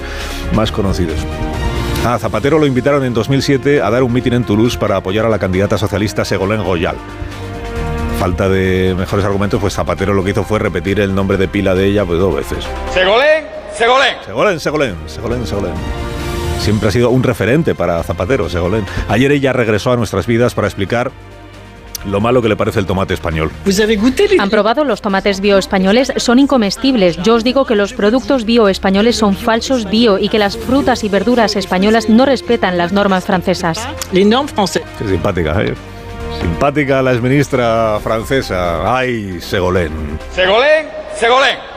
más 0.54 0.72
conocidos. 0.72 1.20
A 2.06 2.18
Zapatero 2.20 2.60
lo 2.60 2.66
invitaron 2.66 3.04
en 3.04 3.14
2007 3.14 3.82
a 3.82 3.90
dar 3.90 4.04
un 4.04 4.14
mitin 4.14 4.34
en 4.34 4.44
Toulouse 4.44 4.78
para 4.78 4.98
apoyar 4.98 5.26
a 5.26 5.30
la 5.30 5.40
candidata 5.40 5.78
socialista 5.78 6.24
Segolén 6.26 6.64
Goyal 6.64 6.98
falta 8.18 8.50
de 8.50 8.96
mejores 8.98 9.24
argumentos, 9.24 9.62
pues 9.62 9.74
Zapatero 9.74 10.14
lo 10.14 10.24
que 10.24 10.32
hizo 10.32 10.44
fue 10.44 10.58
repetir 10.58 11.00
el 11.00 11.14
nombre 11.14 11.38
de 11.38 11.48
pila 11.48 11.76
de 11.76 11.86
ella 11.86 12.04
pues 12.04 12.20
dos 12.20 12.36
veces. 12.36 12.66
Segolén, 12.92 13.46
Segolén. 13.74 14.16
Segolén, 14.26 14.60
Segolén, 14.60 14.96
Segolén, 15.06 15.46
Segolén. 15.46 15.74
siempre 16.60 16.90
ha 16.90 16.92
sido 16.92 17.12
un 17.12 17.22
referente 17.22 17.76
para 17.76 18.02
Zapatero, 18.04 18.50
Segolén. 18.50 18.86
Ayer 19.08 19.32
ella 19.32 19.54
regresó 19.54 19.92
a 19.92 19.98
nuestras 19.98 20.26
vidas 20.26 20.56
para 20.56 20.68
explicar 20.68 21.12
lo 22.08 22.22
malo 22.22 22.42
que 22.42 22.50
le 22.50 22.56
parece 22.56 22.80
el 22.80 22.86
tomate 22.86 23.14
español. 23.14 23.52
Han 24.40 24.50
probado 24.50 24.84
los 24.84 25.02
tomates 25.02 25.42
bio 25.42 25.58
españoles, 25.58 26.14
son 26.18 26.40
incomestibles. 26.40 27.18
Yo 27.24 27.36
os 27.36 27.44
digo 27.44 27.66
que 27.66 27.76
los 27.76 27.94
productos 27.94 28.46
bio 28.46 28.68
españoles 28.68 29.16
son 29.16 29.36
falsos 29.36 29.90
bio 29.90 30.18
y 30.18 30.30
que 30.30 30.40
las 30.40 30.58
frutas 30.58 31.04
y 31.04 31.10
verduras 31.10 31.56
españolas 31.56 32.10
no 32.10 32.26
respetan 32.26 32.78
las 32.78 32.92
normas 32.92 33.26
francesas. 33.26 33.88
Qué 34.98 35.08
simpática, 35.08 35.62
¿eh? 35.62 35.74
Simpática 36.42 37.02
la 37.02 37.14
exministra 37.14 38.00
francesa. 38.02 38.98
Ay, 38.98 39.40
Segolén. 39.42 39.92
Segolén, 40.34 40.88
Segolén. 41.16 41.77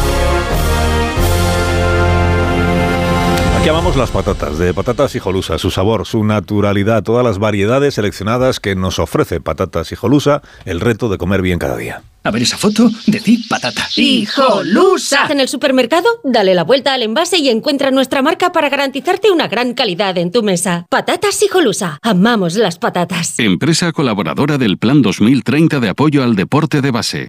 Aquí 3.61 3.69
amamos 3.69 3.95
las 3.95 4.09
patatas, 4.09 4.57
de 4.57 4.73
patatas 4.73 5.13
hijolusa, 5.13 5.59
su 5.59 5.69
sabor, 5.69 6.07
su 6.07 6.23
naturalidad, 6.23 7.03
todas 7.03 7.23
las 7.23 7.37
variedades 7.37 7.93
seleccionadas 7.93 8.59
que 8.59 8.75
nos 8.75 8.97
ofrece 8.97 9.39
patatas 9.39 9.91
hijolusa, 9.91 10.41
el 10.65 10.79
reto 10.79 11.09
de 11.09 11.19
comer 11.19 11.43
bien 11.43 11.59
cada 11.59 11.77
día. 11.77 12.01
A 12.23 12.31
ver 12.31 12.41
esa 12.41 12.57
foto, 12.57 12.89
decid 13.05 13.41
patata. 13.47 13.87
¡Hijolusa! 13.95 15.27
En 15.29 15.39
el 15.39 15.47
supermercado, 15.47 16.07
dale 16.23 16.55
la 16.55 16.63
vuelta 16.63 16.95
al 16.95 17.03
envase 17.03 17.37
y 17.37 17.49
encuentra 17.49 17.91
nuestra 17.91 18.23
marca 18.23 18.51
para 18.51 18.67
garantizarte 18.67 19.29
una 19.29 19.47
gran 19.47 19.75
calidad 19.75 20.17
en 20.17 20.31
tu 20.31 20.41
mesa. 20.41 20.87
Patatas 20.89 21.43
Hijolusa. 21.43 21.99
Amamos 22.01 22.55
las 22.55 22.79
patatas. 22.79 23.37
Empresa 23.37 23.91
colaboradora 23.91 24.57
del 24.57 24.79
Plan 24.79 25.03
2030 25.03 25.79
de 25.79 25.89
apoyo 25.89 26.23
al 26.23 26.35
deporte 26.35 26.81
de 26.81 26.89
base. 26.89 27.27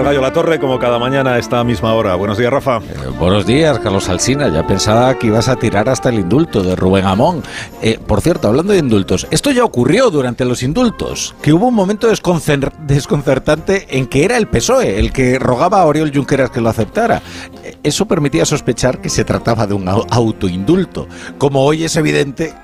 El 0.00 0.06
Gallo 0.06 0.20
La 0.22 0.32
Torre, 0.32 0.58
como 0.58 0.78
cada 0.78 0.98
mañana 0.98 1.34
a 1.34 1.38
esta 1.38 1.62
misma 1.62 1.92
hora. 1.94 2.14
Buenos 2.14 2.38
días, 2.38 2.50
Rafa. 2.50 2.78
Eh, 2.78 2.82
buenos 3.18 3.44
días, 3.46 3.78
Carlos 3.80 4.08
Alsina. 4.08 4.48
Ya 4.48 4.66
pensaba 4.66 5.14
que 5.18 5.26
ibas 5.26 5.48
a 5.48 5.56
tirar 5.56 5.88
hasta 5.90 6.08
el 6.08 6.16
indulto 6.20 6.62
de 6.62 6.74
Rubén 6.74 7.04
Amón. 7.04 7.42
Eh, 7.82 7.98
por 8.06 8.20
cierto, 8.22 8.48
hablando 8.48 8.72
de 8.72 8.78
indultos, 8.78 9.26
esto 9.30 9.50
ya 9.50 9.62
ocurrió 9.62 10.10
durante 10.10 10.44
los 10.46 10.62
indultos, 10.62 11.34
que 11.42 11.52
hubo 11.52 11.66
un 11.68 11.74
momento 11.74 12.08
desconcer- 12.10 12.72
desconcertante 12.86 13.86
en 13.98 14.06
que 14.06 14.24
era 14.24 14.36
el 14.38 14.46
PSOE 14.48 14.98
el 14.98 15.12
que 15.12 15.38
rogaba 15.38 15.80
a 15.82 15.86
Oriol 15.86 16.10
Junqueras 16.14 16.50
que 16.50 16.60
lo 16.60 16.70
aceptara. 16.70 17.20
Eh, 17.62 17.76
Eso 17.82 18.06
permitía 18.06 18.44
sospechar 18.46 19.00
que 19.00 19.08
se 19.10 19.24
trataba 19.24 19.66
de 19.66 19.74
un 19.74 19.84
au- 19.86 20.06
autoindulto. 20.10 21.08
Como 21.38 21.62
hoy 21.64 21.84
es 21.84 21.96
evidente 21.96 22.54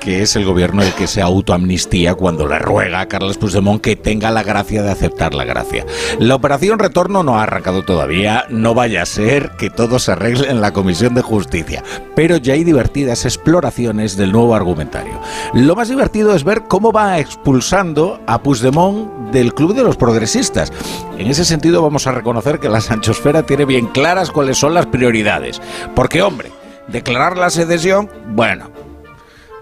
que 0.00 0.22
es 0.22 0.36
el 0.36 0.44
gobierno 0.44 0.82
el 0.82 0.92
que 0.92 1.06
se 1.06 1.22
autoamnistía 1.22 2.14
cuando 2.14 2.46
le 2.46 2.58
ruega 2.58 3.00
a 3.00 3.08
Carles 3.08 3.38
Puigdemont 3.38 3.80
que 3.80 3.96
tenga 3.96 4.30
la 4.30 4.42
gracia 4.42 4.82
de 4.82 4.90
aceptar 4.90 5.34
la 5.34 5.44
gracia. 5.44 5.86
La 6.18 6.34
operación 6.34 6.78
retorno 6.78 7.22
no 7.22 7.38
ha 7.38 7.44
arrancado 7.44 7.82
todavía, 7.84 8.44
no 8.50 8.74
vaya 8.74 9.02
a 9.02 9.06
ser 9.06 9.52
que 9.58 9.70
todo 9.70 9.98
se 9.98 10.12
arregle 10.12 10.50
en 10.50 10.60
la 10.60 10.72
Comisión 10.72 11.14
de 11.14 11.22
Justicia, 11.22 11.82
pero 12.14 12.36
ya 12.36 12.54
hay 12.54 12.64
divertidas 12.64 13.24
exploraciones 13.24 14.16
del 14.16 14.32
nuevo 14.32 14.54
argumentario. 14.54 15.20
Lo 15.54 15.74
más 15.74 15.88
divertido 15.88 16.34
es 16.34 16.44
ver 16.44 16.64
cómo 16.64 16.92
va 16.92 17.18
expulsando 17.18 18.20
a 18.26 18.42
Puigdemont 18.42 19.32
del 19.32 19.54
Club 19.54 19.74
de 19.74 19.82
los 19.82 19.96
Progresistas. 19.96 20.72
En 21.18 21.26
ese 21.26 21.44
sentido 21.44 21.82
vamos 21.82 22.06
a 22.06 22.12
reconocer 22.12 22.58
que 22.58 22.68
la 22.68 22.80
Sanchosfera 22.80 23.44
tiene 23.44 23.64
bien 23.64 23.86
claras 23.86 24.30
cuáles 24.30 24.58
son 24.58 24.74
las 24.74 24.86
prioridades, 24.86 25.60
porque 25.94 26.22
hombre, 26.22 26.50
declarar 26.88 27.36
la 27.36 27.50
secesión, 27.50 28.10
bueno, 28.28 28.70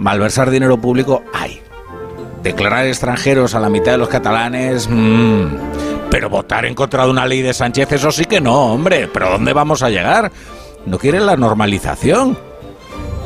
Malversar 0.03 0.51
dinero 0.51 0.79
público 0.79 1.23
hay. 1.33 1.63
Declarar 2.43 2.87
extranjeros 2.87 3.55
a 3.55 3.61
la 3.61 3.69
mitad 3.69 3.93
de 3.93 3.99
los 3.99 4.09
catalanes. 4.09 4.89
mm, 4.91 5.47
pero 6.11 6.29
votar 6.29 6.67
en 6.67 6.75
contra 6.75 7.05
de 7.05 7.11
una 7.11 7.25
ley 7.25 7.41
de 7.41 7.55
Sánchez, 7.55 7.93
eso 7.93 8.11
sí 8.11 8.25
que 8.25 8.41
no, 8.41 8.73
hombre. 8.75 9.09
¿Pero 9.13 9.31
dónde 9.31 9.53
vamos 9.53 9.83
a 9.83 9.91
llegar? 9.91 10.33
¿No 10.87 10.99
quieren 10.99 11.25
la 11.25 11.37
normalización? 11.37 12.37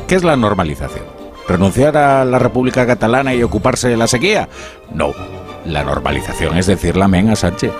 ¿Qué 0.07 0.15
es 0.15 0.23
la 0.23 0.35
normalización? 0.35 1.03
¿Renunciar 1.47 1.97
a 1.97 2.23
la 2.23 2.37
República 2.37 2.85
Catalana 2.85 3.33
y 3.33 3.41
ocuparse 3.41 3.89
de 3.89 3.97
la 3.97 4.07
sequía? 4.07 4.47
No. 4.93 5.13
La 5.65 5.83
normalización 5.83 6.57
es 6.57 6.67
decir 6.67 7.01
amén 7.01 7.29
a 7.31 7.35
Sánchez. 7.35 7.71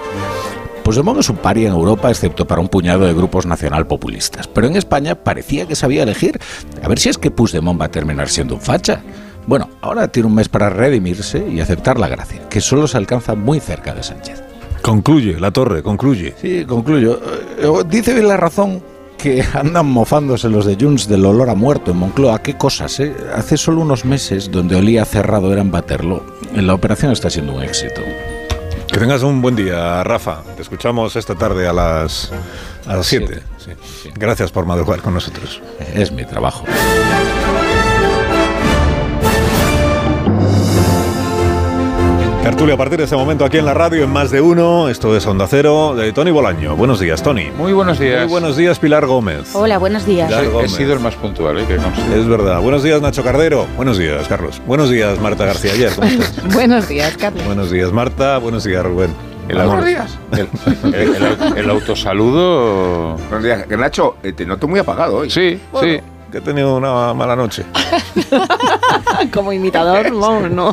Puigdemont 0.87 1.19
es 1.19 1.29
un 1.29 1.35
pari 1.35 1.65
en 1.65 1.73
Europa, 1.73 2.09
excepto 2.09 2.47
para 2.47 2.61
un 2.61 2.69
puñado 2.69 3.05
de 3.05 3.13
grupos 3.13 3.45
nacional 3.45 3.87
populistas. 3.87 4.47
Pero 4.47 4.67
en 4.67 4.77
España 4.77 5.15
parecía 5.15 5.67
que 5.67 5.75
sabía 5.75 6.03
elegir. 6.03 6.39
A 6.81 6.87
ver 6.87 6.97
si 6.97 7.09
es 7.09 7.17
que 7.17 7.29
Puigdemont 7.29 7.77
va 7.77 7.87
a 7.87 7.91
terminar 7.91 8.29
siendo 8.29 8.55
un 8.55 8.61
facha. 8.61 9.01
Bueno, 9.47 9.67
ahora 9.81 10.07
tiene 10.07 10.27
un 10.27 10.35
mes 10.35 10.47
para 10.47 10.69
redimirse 10.69 11.45
y 11.45 11.59
aceptar 11.59 11.99
la 11.99 12.07
gracia, 12.07 12.47
que 12.47 12.61
solo 12.61 12.87
se 12.87 12.95
alcanza 12.95 13.35
muy 13.35 13.59
cerca 13.59 13.93
de 13.93 14.01
Sánchez. 14.01 14.41
Concluye, 14.81 15.37
La 15.37 15.51
Torre, 15.51 15.83
concluye. 15.83 16.35
Sí, 16.41 16.63
concluyo. 16.63 17.19
Eh, 17.59 17.83
Dice 17.89 18.13
bien 18.13 18.29
la 18.29 18.37
razón 18.37 18.81
que 19.17 19.43
andan 19.55 19.87
mofándose 19.87 20.47
los 20.47 20.65
de 20.65 20.77
Junts 20.79 21.09
del 21.09 21.25
olor 21.25 21.49
a 21.49 21.55
muerto 21.55 21.91
en 21.91 21.97
Moncloa. 21.97 22.41
¿Qué 22.41 22.57
cosas, 22.57 22.97
eh? 23.01 23.13
Hace 23.35 23.57
solo 23.57 23.81
unos 23.81 24.05
meses, 24.05 24.49
donde 24.49 24.77
olía 24.77 25.03
cerrado 25.03 25.51
era 25.51 25.59
en 25.59 25.69
Baterlo. 25.69 26.23
La 26.55 26.73
operación 26.73 27.11
está 27.11 27.29
siendo 27.29 27.55
un 27.55 27.63
éxito. 27.63 28.01
Que 28.97 29.01
tengas 29.01 29.21
un 29.21 29.43
buen 29.43 29.55
día, 29.55 30.03
Rafa. 30.03 30.41
Te 30.55 30.63
escuchamos 30.63 31.15
esta 31.15 31.35
tarde 31.35 31.67
a 31.67 31.71
las, 31.71 32.31
a 32.87 32.95
las 32.95 33.05
7. 33.05 33.43
Gracias 34.15 34.51
por 34.51 34.65
madrugar 34.65 35.03
con 35.03 35.13
nosotros. 35.13 35.61
Es 35.93 36.11
mi 36.11 36.25
trabajo. 36.25 36.65
Tertulia 42.47 42.75
a 42.75 42.77
partir 42.77 42.97
de 42.97 43.03
este 43.03 43.15
momento 43.17 43.43
aquí 43.43 43.57
en 43.57 43.65
la 43.65 43.73
radio 43.73 44.05
en 44.05 44.09
Más 44.09 44.31
de 44.31 44.39
Uno. 44.39 44.87
Esto 44.87 45.17
es 45.17 45.25
Onda 45.27 45.47
Cero 45.49 45.95
de 45.97 46.13
Tony 46.13 46.31
Bolaño. 46.31 46.77
Buenos 46.77 46.97
días, 47.01 47.21
Tony. 47.21 47.51
Muy 47.57 47.73
buenos 47.73 47.99
días. 47.99 48.21
Muy 48.21 48.29
buenos 48.31 48.55
días, 48.55 48.79
Pilar 48.79 49.05
Gómez. 49.05 49.53
Hola, 49.53 49.77
buenos 49.79 50.05
días. 50.05 50.29
Pilar 50.33 50.63
He 50.63 50.69
sido 50.69 50.93
el 50.93 51.01
más 51.01 51.15
puntual, 51.15 51.57
¿eh? 51.59 51.65
que. 51.67 51.75
Es 51.75 52.25
verdad. 52.25 52.61
Buenos 52.61 52.83
días, 52.83 53.01
Nacho 53.01 53.21
Cardero. 53.21 53.67
Buenos 53.75 53.97
días, 53.97 54.25
Carlos. 54.29 54.61
Buenos 54.65 54.89
días, 54.89 55.19
Marta 55.19 55.45
García 55.45 55.73
Ayer. 55.73 55.91
¿Cómo 55.93 56.07
estás? 56.07 56.53
Buenos 56.53 56.87
días, 56.87 57.17
Carlos. 57.17 57.43
Buenos 57.45 57.69
días, 57.69 57.91
Marta. 57.91 58.37
Buenos 58.37 58.63
días, 58.63 58.81
Rubén. 58.81 59.13
El, 59.49 59.59
Amor. 59.59 59.79
auto- 59.79 59.87
el, 60.37 60.93
el- 60.93 61.15
el- 61.15 61.57
el 61.57 61.69
autosaludo. 61.69 63.15
Buenos 63.29 63.43
días. 63.43 63.67
Nacho, 63.77 64.15
eh, 64.23 64.31
te 64.31 64.45
noto 64.45 64.69
muy 64.69 64.79
apagado 64.79 65.17
hoy. 65.17 65.29
Sí, 65.29 65.59
sí. 65.81 65.99
Que 66.31 66.39
he 66.39 66.41
tenido 66.41 66.75
una 66.75 67.13
mala 67.13 67.35
noche. 67.37 67.63
Como 69.33 69.53
imitador, 69.53 70.11
vamos, 70.19 70.51
no. 70.51 70.71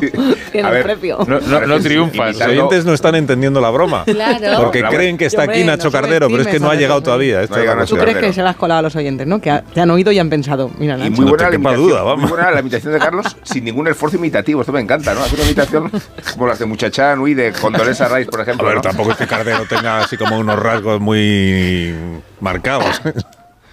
Tiene 0.51 0.67
A 0.67 0.71
ver, 0.71 0.83
precio. 0.83 1.19
No, 1.27 1.39
no, 1.39 1.61
no 1.65 1.79
triunfas. 1.79 2.37
Los 2.37 2.47
oyentes 2.47 2.85
no 2.85 2.93
están 2.93 3.15
entendiendo 3.15 3.61
la 3.61 3.69
broma. 3.69 4.03
Claro. 4.03 4.63
Porque 4.63 4.83
creen 4.83 5.17
que 5.17 5.25
está 5.25 5.41
hombre, 5.43 5.55
aquí 5.57 5.65
no 5.65 5.71
Nacho 5.71 5.91
Cardero, 5.91 6.27
pero 6.27 6.41
es 6.41 6.47
que 6.47 6.59
no 6.59 6.69
ha 6.69 6.73
a 6.73 6.75
llegado 6.75 7.01
todavía. 7.01 7.41
Esta 7.41 7.55
No 7.55 7.61
ha 7.61 7.63
es 7.63 7.67
la 7.67 7.73
llegado 7.73 7.87
¿Tú 7.87 7.97
crees 8.01 8.17
que 8.17 8.33
se 8.33 8.41
las 8.41 8.51
has 8.51 8.55
colado 8.57 8.79
a 8.79 8.81
los 8.81 8.95
oyentes, 8.95 9.25
no? 9.27 9.39
Que 9.39 9.49
ha- 9.51 9.61
te 9.61 9.79
han 9.81 9.89
oído 9.91 10.11
y 10.11 10.19
han 10.19 10.29
pensado, 10.29 10.69
mira, 10.77 10.95
Y 10.97 10.99
Nacho. 10.99 11.11
muy 11.13 11.25
No 11.25 11.29
buena, 11.31 11.49
la 11.49 11.55
imitación, 11.55 11.87
duda, 11.87 12.01
vamos. 12.03 12.21
muy 12.21 12.29
buena 12.31 12.51
la 12.51 12.59
imitación 12.59 12.93
de 12.93 12.99
Carlos 12.99 13.37
sin 13.43 13.63
ningún 13.63 13.87
esfuerzo 13.87 14.17
imitativo. 14.17 14.59
Esto 14.61 14.73
me 14.73 14.81
encanta, 14.81 15.13
¿no? 15.13 15.21
Hacer 15.21 15.39
una 15.39 15.45
imitación 15.47 15.91
como 16.33 16.47
las 16.47 16.59
de 16.59 16.65
Muchachán 16.65 17.17
Nui 17.19 17.33
de 17.33 17.53
Condoleza 17.53 18.07
Rice, 18.09 18.29
por 18.29 18.41
A 18.41 18.43
ejemplo. 18.43 18.67
ver, 18.67 18.75
¿no? 18.75 18.81
tampoco 18.81 19.11
es 19.11 19.17
que 19.17 19.25
Cardero 19.27 19.65
tenga 19.69 19.99
así 19.99 20.17
como 20.17 20.37
unos 20.37 20.59
rasgos 20.59 20.99
muy 20.99 21.95
marcados. 22.41 23.01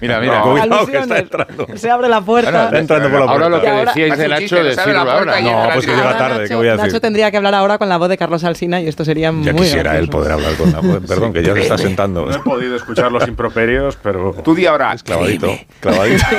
Mira, 0.02 0.20
mira. 0.20 0.40
No. 0.40 0.50
Cuidado 0.50 0.86
que 0.86 0.98
está 0.98 1.18
entrando. 1.18 1.66
Se 1.76 1.88
abre 1.90 2.08
la 2.08 2.20
puerta. 2.20 2.50
Bueno, 2.50 2.64
Está 2.64 2.78
entrando 2.80 3.08
por 3.10 3.20
la 3.24 3.30
Ahora 3.32 3.48
lo 3.48 3.60
que 3.62 3.70
decíais 3.70 4.18
de 4.18 4.28
Nacho, 4.28 4.48
sale 4.56 4.68
decirlo 4.70 5.04
puerta 5.04 5.12
ahora. 5.18 5.40
No, 5.40 5.72
pues 5.74 5.86
que 5.86 5.92
llega 5.92 6.18
tarde, 6.18 6.34
Nacho, 6.38 6.48
¿qué 6.48 6.54
voy 6.56 6.68
a 6.68 6.72
Nacho 6.72 6.84
decir? 6.86 7.00
tendría 7.00 7.30
que 7.30 7.36
hablar 7.36 7.54
ahora 7.54 7.78
con 7.78 7.88
la 7.88 7.96
voz 7.98 8.08
de 8.08 8.18
Carlos 8.18 8.42
Alsina 8.44 8.80
y 8.80 8.88
esto 8.88 9.04
sería 9.04 9.30
muy 9.32 9.44
Ya 9.46 9.54
quisiera 9.54 9.96
él 9.96 10.08
gracioso. 10.08 10.10
poder 10.10 10.32
hablar 10.32 10.54
con 10.56 10.72
la 10.72 11.00
Perdón, 11.06 11.32
que 11.32 11.42
ya 11.44 11.54
se 11.54 11.60
está 11.62 11.78
sentando. 11.78 12.26
No 12.26 12.34
he 12.34 12.38
podido 12.40 12.74
escuchar 12.76 13.12
los 13.12 13.26
improperios, 13.28 13.96
pero 14.02 14.32
Tú 14.44 14.54
di 14.56 14.66
ahora. 14.66 14.96
Clavadito, 15.04 15.56
clavadito. 15.80 16.24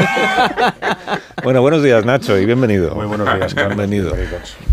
Bueno, 1.44 1.62
buenos 1.62 1.84
días, 1.84 2.06
Nacho, 2.06 2.38
y 2.38 2.46
bienvenido. 2.46 2.96
Muy 2.96 3.06
buenos 3.06 3.34
días, 3.36 3.54
bienvenido. 3.54 4.14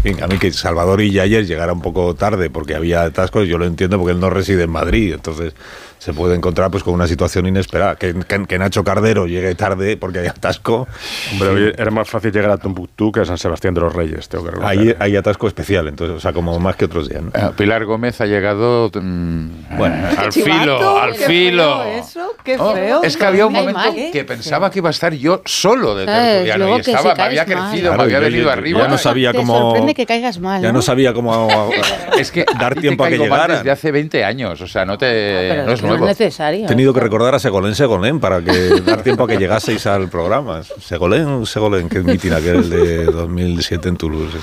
Bien, 0.04 0.22
a 0.22 0.26
mí 0.28 0.38
que 0.38 0.52
Salvador 0.52 1.00
y 1.00 1.18
ayer 1.18 1.44
llegara 1.46 1.72
un 1.72 1.80
poco 1.82 2.14
tarde 2.14 2.48
porque 2.50 2.74
había 2.76 3.02
atascos, 3.02 3.48
yo 3.48 3.58
lo 3.58 3.66
entiendo 3.66 3.98
porque 3.98 4.12
él 4.12 4.20
no 4.20 4.30
reside 4.30 4.64
en 4.64 4.70
Madrid, 4.70 5.14
entonces 5.14 5.52
se 6.00 6.12
puede 6.14 6.34
encontrar 6.34 6.70
pues 6.70 6.82
con 6.82 6.94
una 6.94 7.06
situación 7.06 7.46
inesperada. 7.46 7.94
Que, 7.94 8.12
que- 8.14 8.46
que 8.46 8.58
Nacho 8.58 8.82
Cardero 8.82 9.26
llegue 9.26 9.54
tarde 9.54 9.96
porque 9.96 10.18
hay 10.20 10.26
atasco. 10.26 10.88
Hombre, 11.32 11.74
era 11.78 11.90
más 11.90 12.08
fácil 12.08 12.32
llegar 12.32 12.50
a 12.50 12.56
Tombuctú 12.56 13.12
que 13.12 13.20
a 13.20 13.24
San 13.24 13.38
Sebastián 13.38 13.74
de 13.74 13.82
los 13.82 13.92
Reyes, 13.94 14.28
tengo 14.28 14.44
que 14.44 14.50
reconocer. 14.52 14.78
Ahí 14.80 14.94
hay 14.98 15.16
atasco 15.16 15.46
especial, 15.46 15.86
entonces, 15.88 16.16
o 16.16 16.20
sea, 16.20 16.32
como 16.32 16.58
más 16.58 16.74
que 16.76 16.86
otros 16.86 17.08
días. 17.08 17.22
¿no? 17.22 17.28
Eh, 17.34 17.50
Pilar 17.56 17.84
Gómez 17.84 18.20
ha 18.22 18.26
llegado 18.26 18.90
mm, 18.94 19.76
Bueno. 19.76 20.08
al 20.18 20.30
Qué 20.30 20.42
filo, 20.42 20.56
chivato, 20.56 20.98
al 21.00 21.12
qué 21.16 21.26
filo. 21.26 21.82
feo 21.82 21.98
eso, 21.98 22.32
qué 22.44 22.56
Oh, 22.58 22.72
feo. 22.74 23.02
es 23.02 23.16
que 23.16 23.24
había 23.26 23.46
un 23.46 23.52
momento 23.52 23.78
mal, 23.78 23.96
¿eh? 23.96 24.10
que 24.12 24.24
pensaba 24.24 24.70
que 24.70 24.78
iba 24.78 24.88
a 24.88 24.92
estar 24.92 25.12
yo 25.12 25.42
solo 25.44 25.94
de 25.94 26.06
¿Sabes? 26.06 26.22
tertuliano 26.30 26.58
Luego 26.64 26.76
y 26.78 26.80
estaba, 26.80 27.10
si 27.12 27.16
me 27.18 27.22
había 27.24 27.44
mal. 27.44 27.70
crecido, 27.70 27.88
Claro, 27.90 27.96
me 27.98 28.02
había 28.04 28.18
venido 28.20 28.44
yo- 28.44 28.50
arriba. 28.50 28.80
ya 28.80 28.88
no 28.88 28.98
sabía 28.98 29.32
Te 29.32 29.38
cómo- 29.38 29.58
sorprende 29.60 29.94
que 29.94 30.06
caigas 30.06 30.38
mal, 30.40 30.62
Ya 30.62 30.68
¿no? 30.68 30.74
no 30.78 30.82
sabía 30.82 31.12
cómo 31.12 31.70
Es 32.18 32.30
que 32.32 32.44
dar 32.58 32.74
te 32.74 32.80
tiempo 32.80 33.04
a 33.04 33.08
que 33.08 33.18
mal 33.18 33.24
llegaran. 33.28 33.56
desde 33.58 33.70
hace 33.70 33.92
20 33.92 34.24
años, 34.24 34.60
o 34.60 34.66
sea, 34.66 34.84
no 34.86 34.96
te 34.96 35.06
Pero 35.50 35.66
no 35.66 35.72
es 35.72 35.82
que 35.94 36.00
no 36.00 36.10
es 36.10 36.18
nuevo. 36.18 36.18
necesario. 36.18 36.64
He 36.64 36.68
tenido 36.68 36.92
que 36.92 37.00
recordar 37.00 37.34
a 37.34 37.38
Segolén 37.38 37.74
Segolén 37.74 38.20
para 38.20 38.42
que 38.42 38.80
dar 38.84 39.02
tiempo 39.02 39.24
a 39.24 39.28
que 39.28 39.36
llegaseis 39.36 39.86
al 39.86 40.08
programa. 40.08 40.62
Segolén 40.80 41.46
Segolén, 41.46 41.88
que 41.88 42.00
mitin 42.00 42.32
aquel 42.32 42.68
de 42.70 43.04
2007 43.04 43.88
en 43.88 43.96
Toulouse. 43.96 44.38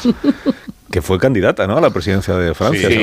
Que 0.89 1.01
fue 1.01 1.19
candidata, 1.19 1.67
¿no? 1.67 1.77
A 1.77 1.81
la 1.81 1.89
presidencia 1.89 2.33
de 2.35 2.53
Francia. 2.53 2.87
Sí, 2.87 2.95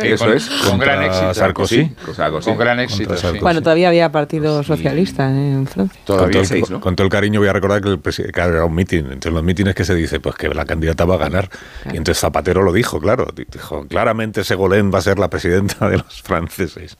sí, 0.00 0.08
eso 0.08 0.32
es. 0.32 0.48
Con 0.68 0.80
gran 0.80 1.04
éxito. 1.04 1.32
Sarkozy. 1.32 1.88
Con 2.04 2.14
Sarkozy. 2.14 2.50
Con 2.50 2.58
gran 2.58 2.80
éxito, 2.80 3.16
sí. 3.16 3.38
Bueno, 3.40 3.62
todavía 3.62 3.86
había 3.86 4.10
partido 4.10 4.64
socialista 4.64 5.30
en 5.30 5.64
Francia. 5.68 6.00
Con 6.04 6.16
Todavía 6.16 6.32
todo, 6.32 6.42
el, 6.42 6.48
seis, 6.48 6.68
¿no? 6.68 6.80
con 6.80 6.96
todo 6.96 7.04
el 7.04 7.10
cariño 7.10 7.38
voy 7.38 7.48
a 7.48 7.52
recordar 7.52 7.80
que, 7.80 7.90
el 7.90 8.00
que 8.00 8.40
era 8.40 8.64
un 8.64 8.74
mitin. 8.74 9.12
Entre 9.12 9.30
los 9.30 9.44
mítines 9.44 9.76
que 9.76 9.84
se 9.84 9.94
dice, 9.94 10.18
pues 10.18 10.34
que 10.34 10.48
la 10.48 10.64
candidata 10.64 11.04
va 11.04 11.14
a 11.14 11.18
ganar. 11.18 11.48
Y 11.86 11.98
entonces 11.98 12.18
Zapatero 12.18 12.62
lo 12.62 12.72
dijo, 12.72 12.98
claro. 12.98 13.28
Dijo, 13.32 13.86
claramente 13.86 14.42
Segolén 14.42 14.92
va 14.92 14.98
a 14.98 15.02
ser 15.02 15.20
la 15.20 15.30
presidenta 15.30 15.88
de 15.88 15.98
los 15.98 16.22
franceses. 16.24 16.96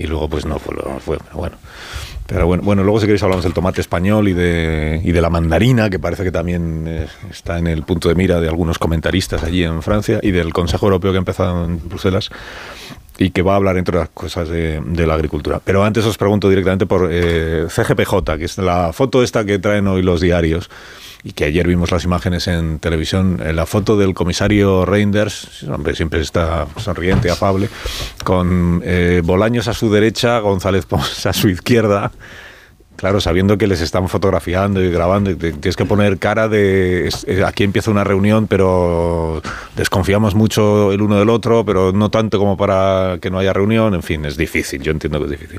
Y 0.00 0.06
luego, 0.06 0.28
pues 0.28 0.46
no, 0.46 0.58
pues 0.58 0.76
lo 0.76 0.98
fue. 1.00 1.18
Pero 1.18 1.36
bueno. 1.36 1.56
Pero 2.26 2.46
bueno, 2.46 2.62
bueno, 2.62 2.84
luego 2.84 3.00
si 3.00 3.06
queréis 3.06 3.24
hablamos 3.24 3.42
del 3.42 3.52
tomate 3.52 3.80
español 3.80 4.28
y 4.28 4.32
de, 4.32 5.00
y 5.02 5.10
de 5.10 5.20
la 5.20 5.30
mandarina, 5.30 5.90
que 5.90 5.98
parece 5.98 6.22
que 6.22 6.30
también 6.30 6.84
eh, 6.86 7.08
está 7.28 7.58
en 7.58 7.66
el 7.66 7.82
punto 7.82 8.08
de 8.08 8.14
mira 8.14 8.40
de 8.40 8.46
algunos 8.46 8.78
comentaristas 8.78 9.42
allí 9.42 9.64
en 9.64 9.82
Francia, 9.82 10.20
y 10.22 10.30
del 10.30 10.52
Consejo 10.52 10.86
Europeo 10.86 11.10
que 11.10 11.18
ha 11.18 11.18
empezado 11.18 11.64
en 11.64 11.88
Bruselas 11.88 12.30
y 13.20 13.30
que 13.32 13.42
va 13.42 13.52
a 13.52 13.56
hablar, 13.56 13.76
entre 13.76 13.98
otras 13.98 14.08
cosas, 14.14 14.48
de, 14.48 14.80
de 14.82 15.06
la 15.06 15.12
agricultura. 15.12 15.60
Pero 15.62 15.84
antes 15.84 16.06
os 16.06 16.16
pregunto 16.16 16.48
directamente 16.48 16.86
por 16.86 17.10
eh, 17.12 17.66
CGPJ, 17.68 18.38
que 18.38 18.46
es 18.46 18.56
la 18.56 18.94
foto 18.94 19.22
esta 19.22 19.44
que 19.44 19.58
traen 19.58 19.86
hoy 19.88 20.02
los 20.02 20.22
diarios 20.22 20.70
y 21.22 21.32
que 21.32 21.44
ayer 21.44 21.68
vimos 21.68 21.90
las 21.90 22.04
imágenes 22.04 22.48
en 22.48 22.78
televisión, 22.78 23.38
eh, 23.44 23.52
la 23.52 23.66
foto 23.66 23.98
del 23.98 24.14
comisario 24.14 24.86
Reinders, 24.86 25.64
hombre, 25.64 25.94
siempre 25.94 26.22
está 26.22 26.66
sonriente, 26.78 27.30
afable, 27.30 27.68
con 28.24 28.80
eh, 28.86 29.20
Bolaños 29.22 29.68
a 29.68 29.74
su 29.74 29.92
derecha, 29.92 30.38
González 30.38 30.86
Pons 30.86 31.26
a 31.26 31.34
su 31.34 31.50
izquierda, 31.50 32.12
Claro, 33.00 33.18
sabiendo 33.18 33.56
que 33.56 33.66
les 33.66 33.80
están 33.80 34.08
fotografiando 34.10 34.82
y 34.82 34.90
grabando, 34.90 35.30
y 35.30 35.34
te- 35.34 35.52
tienes 35.52 35.74
que 35.74 35.86
poner 35.86 36.18
cara 36.18 36.48
de 36.48 37.08
es- 37.08 37.24
eh, 37.26 37.42
aquí 37.46 37.64
empieza 37.64 37.90
una 37.90 38.04
reunión, 38.04 38.46
pero 38.46 39.40
desconfiamos 39.74 40.34
mucho 40.34 40.92
el 40.92 41.00
uno 41.00 41.18
del 41.18 41.30
otro, 41.30 41.64
pero 41.64 41.92
no 41.92 42.10
tanto 42.10 42.38
como 42.38 42.58
para 42.58 43.16
que 43.22 43.30
no 43.30 43.38
haya 43.38 43.54
reunión. 43.54 43.94
En 43.94 44.02
fin, 44.02 44.26
es 44.26 44.36
difícil, 44.36 44.82
yo 44.82 44.92
entiendo 44.92 45.18
que 45.18 45.24
es 45.24 45.30
difícil. 45.30 45.58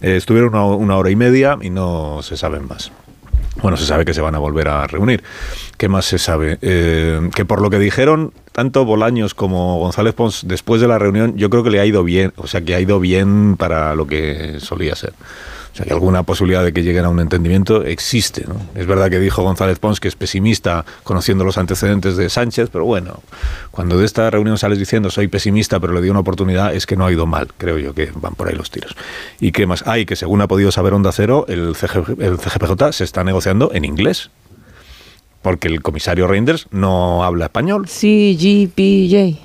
Eh, 0.00 0.16
estuvieron 0.16 0.48
una, 0.52 0.64
una 0.66 0.96
hora 0.96 1.10
y 1.10 1.16
media 1.16 1.56
y 1.62 1.70
no 1.70 2.22
se 2.22 2.36
saben 2.36 2.66
más. 2.66 2.90
Bueno, 3.62 3.76
se 3.76 3.86
sabe 3.86 4.04
que 4.04 4.12
se 4.14 4.20
van 4.20 4.34
a 4.34 4.38
volver 4.38 4.66
a 4.66 4.86
reunir. 4.88 5.22
¿Qué 5.76 5.88
más 5.88 6.06
se 6.06 6.18
sabe? 6.18 6.58
Eh, 6.60 7.20
que 7.36 7.44
por 7.44 7.62
lo 7.62 7.70
que 7.70 7.78
dijeron, 7.78 8.32
tanto 8.50 8.84
Bolaños 8.84 9.34
como 9.34 9.78
González 9.78 10.14
Pons, 10.14 10.42
después 10.48 10.80
de 10.80 10.88
la 10.88 10.98
reunión, 10.98 11.36
yo 11.36 11.50
creo 11.50 11.62
que 11.62 11.70
le 11.70 11.78
ha 11.78 11.86
ido 11.86 12.02
bien, 12.02 12.32
o 12.36 12.48
sea, 12.48 12.62
que 12.62 12.74
ha 12.74 12.80
ido 12.80 12.98
bien 12.98 13.56
para 13.56 13.94
lo 13.94 14.08
que 14.08 14.56
solía 14.58 14.96
ser. 14.96 15.12
Alguna 15.88 16.22
posibilidad 16.24 16.64
de 16.64 16.72
que 16.72 16.82
lleguen 16.82 17.04
a 17.04 17.08
un 17.08 17.20
entendimiento 17.20 17.84
existe. 17.84 18.44
¿no? 18.46 18.56
Es 18.74 18.86
verdad 18.86 19.10
que 19.10 19.18
dijo 19.18 19.42
González 19.42 19.78
Pons 19.78 20.00
que 20.00 20.08
es 20.08 20.16
pesimista 20.16 20.84
conociendo 21.04 21.44
los 21.44 21.58
antecedentes 21.58 22.16
de 22.16 22.28
Sánchez, 22.28 22.70
pero 22.72 22.84
bueno, 22.84 23.22
cuando 23.70 23.98
de 23.98 24.04
esta 24.04 24.28
reunión 24.30 24.58
sales 24.58 24.78
diciendo 24.78 25.10
soy 25.10 25.28
pesimista, 25.28 25.80
pero 25.80 25.92
le 25.92 26.02
di 26.02 26.10
una 26.10 26.20
oportunidad, 26.20 26.74
es 26.74 26.86
que 26.86 26.96
no 26.96 27.06
ha 27.06 27.12
ido 27.12 27.26
mal. 27.26 27.48
Creo 27.56 27.78
yo 27.78 27.94
que 27.94 28.10
van 28.14 28.34
por 28.34 28.48
ahí 28.48 28.54
los 28.54 28.70
tiros. 28.70 28.96
¿Y 29.40 29.52
qué 29.52 29.66
más? 29.66 29.86
Hay 29.86 30.06
que 30.06 30.16
según 30.16 30.40
ha 30.40 30.48
podido 30.48 30.72
saber 30.72 30.92
Onda 30.92 31.12
Cero, 31.12 31.46
el, 31.48 31.74
CG 31.74 32.20
el 32.20 32.38
CGPJ 32.38 32.92
se 32.92 33.04
está 33.04 33.24
negociando 33.24 33.70
en 33.72 33.84
inglés. 33.84 34.30
Porque 35.42 35.68
el 35.68 35.80
comisario 35.80 36.26
Reinders 36.26 36.66
no 36.70 37.24
habla 37.24 37.46
español. 37.46 37.86
CGPJ. 37.88 39.38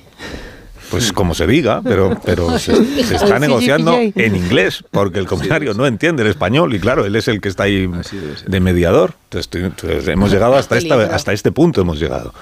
Pues 0.96 1.12
como 1.12 1.34
se 1.34 1.46
diga, 1.46 1.82
pero, 1.84 2.18
pero 2.24 2.58
se, 2.58 3.04
se 3.04 3.16
está 3.16 3.38
negociando 3.38 3.98
en 4.00 4.36
inglés, 4.36 4.82
porque 4.92 5.20
el 5.20 5.28
comisario 5.28 5.74
no 5.74 5.86
entiende 5.86 6.24
el 6.24 6.30
español 6.30 6.74
y 6.74 6.80
claro, 6.80 7.06
él 7.06 7.14
es 7.18 7.28
el 7.28 7.42
que 7.42 7.50
está 7.50 7.64
ahí 7.64 7.92
de 8.48 8.60
mediador. 8.62 9.14
Entonces, 9.26 9.62
entonces, 9.62 10.08
hemos 10.08 10.32
llegado 10.32 10.56
hasta, 10.56 10.78
esta, 10.78 10.96
hasta 11.14 11.34
este 11.34 11.52
punto, 11.52 11.82
hemos 11.82 12.00
llegado. 12.00 12.34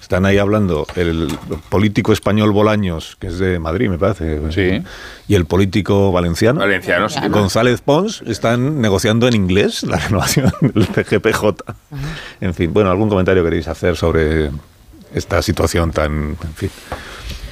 Están 0.00 0.26
ahí 0.26 0.38
hablando 0.38 0.86
el 0.94 1.36
político 1.70 2.12
español 2.12 2.52
Bolaños, 2.52 3.16
que 3.18 3.26
es 3.26 3.40
de 3.40 3.58
Madrid, 3.58 3.88
me 3.88 3.98
parece. 3.98 4.40
Sí. 4.52 4.80
Y 5.26 5.34
el 5.34 5.44
político 5.44 6.12
valenciano, 6.12 6.60
Valenciano, 6.60 7.08
sí. 7.08 7.18
González 7.28 7.80
Pons, 7.80 8.22
están 8.28 8.80
negociando 8.80 9.26
en 9.26 9.34
inglés 9.34 9.82
la 9.82 9.98
renovación 9.98 10.52
del 10.60 10.86
CGPJ. 10.86 11.64
En 12.40 12.54
fin, 12.54 12.72
bueno, 12.72 12.90
¿algún 12.90 13.08
comentario 13.08 13.42
queréis 13.42 13.66
hacer 13.66 13.96
sobre 13.96 14.50
esta 15.14 15.42
situación 15.42 15.92
tan, 15.92 16.36
fin, 16.54 16.70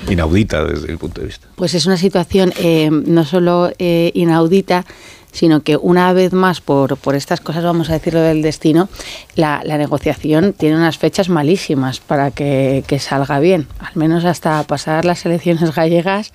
inaudita 0.08 0.64
desde 0.64 0.88
mi 0.88 0.96
punto 0.96 1.20
de 1.20 1.28
vista? 1.28 1.48
Pues 1.56 1.74
es 1.74 1.86
una 1.86 1.96
situación 1.96 2.52
eh, 2.58 2.90
no 2.90 3.24
solo 3.24 3.72
eh, 3.78 4.10
inaudita, 4.14 4.84
sino 5.32 5.62
que 5.62 5.76
una 5.76 6.12
vez 6.14 6.32
más, 6.32 6.62
por, 6.62 6.96
por 6.96 7.14
estas 7.14 7.40
cosas, 7.40 7.62
vamos 7.62 7.90
a 7.90 7.92
decirlo 7.92 8.20
del 8.20 8.40
destino, 8.40 8.88
la, 9.34 9.62
negociación 9.64 10.54
tiene 10.54 10.76
unas 10.76 10.96
fechas 10.96 11.28
malísimas 11.28 12.00
para 12.00 12.30
que, 12.30 12.84
que 12.86 12.98
salga 12.98 13.38
bien. 13.38 13.68
Al 13.78 13.94
menos 13.96 14.24
hasta 14.24 14.62
pasar 14.62 15.04
las 15.04 15.26
elecciones 15.26 15.74
gallegas, 15.74 16.32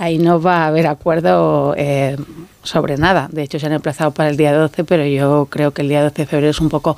ahí 0.00 0.18
no 0.18 0.40
va 0.40 0.64
a 0.64 0.66
haber 0.66 0.86
acuerdo 0.86 1.74
eh, 1.76 2.16
sobre 2.62 2.96
nada. 2.96 3.28
De 3.30 3.42
hecho, 3.42 3.60
se 3.60 3.66
han 3.66 3.72
emplazado 3.72 4.10
para 4.10 4.30
el 4.30 4.36
día 4.36 4.52
12, 4.52 4.82
pero 4.84 5.04
yo 5.06 5.46
creo 5.50 5.72
que 5.72 5.82
el 5.82 5.88
día 5.88 6.02
12 6.02 6.22
de 6.22 6.26
febrero 6.26 6.50
es 6.50 6.60
un 6.60 6.70
poco 6.70 6.96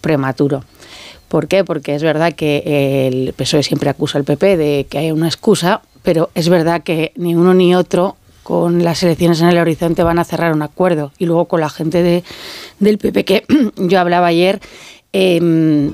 prematuro. 0.00 0.64
¿Por 1.28 1.46
qué? 1.46 1.64
Porque 1.64 1.94
es 1.94 2.02
verdad 2.02 2.32
que 2.32 3.06
el 3.06 3.32
PSOE 3.34 3.62
siempre 3.62 3.90
acusa 3.90 4.18
al 4.18 4.24
PP 4.24 4.56
de 4.56 4.86
que 4.88 4.98
hay 4.98 5.12
una 5.12 5.28
excusa, 5.28 5.82
pero 6.02 6.30
es 6.34 6.48
verdad 6.48 6.82
que 6.82 7.12
ni 7.16 7.34
uno 7.34 7.54
ni 7.54 7.74
otro 7.74 8.16
con 8.42 8.82
las 8.82 9.02
elecciones 9.02 9.42
en 9.42 9.48
el 9.48 9.58
horizonte 9.58 10.02
van 10.02 10.18
a 10.18 10.24
cerrar 10.24 10.54
un 10.54 10.62
acuerdo. 10.62 11.12
Y 11.18 11.26
luego 11.26 11.44
con 11.44 11.60
la 11.60 11.68
gente 11.68 12.02
de, 12.02 12.24
del 12.78 12.96
PP 12.96 13.24
que 13.26 13.44
yo 13.76 14.00
hablaba 14.00 14.28
ayer, 14.28 14.58
em, 15.12 15.92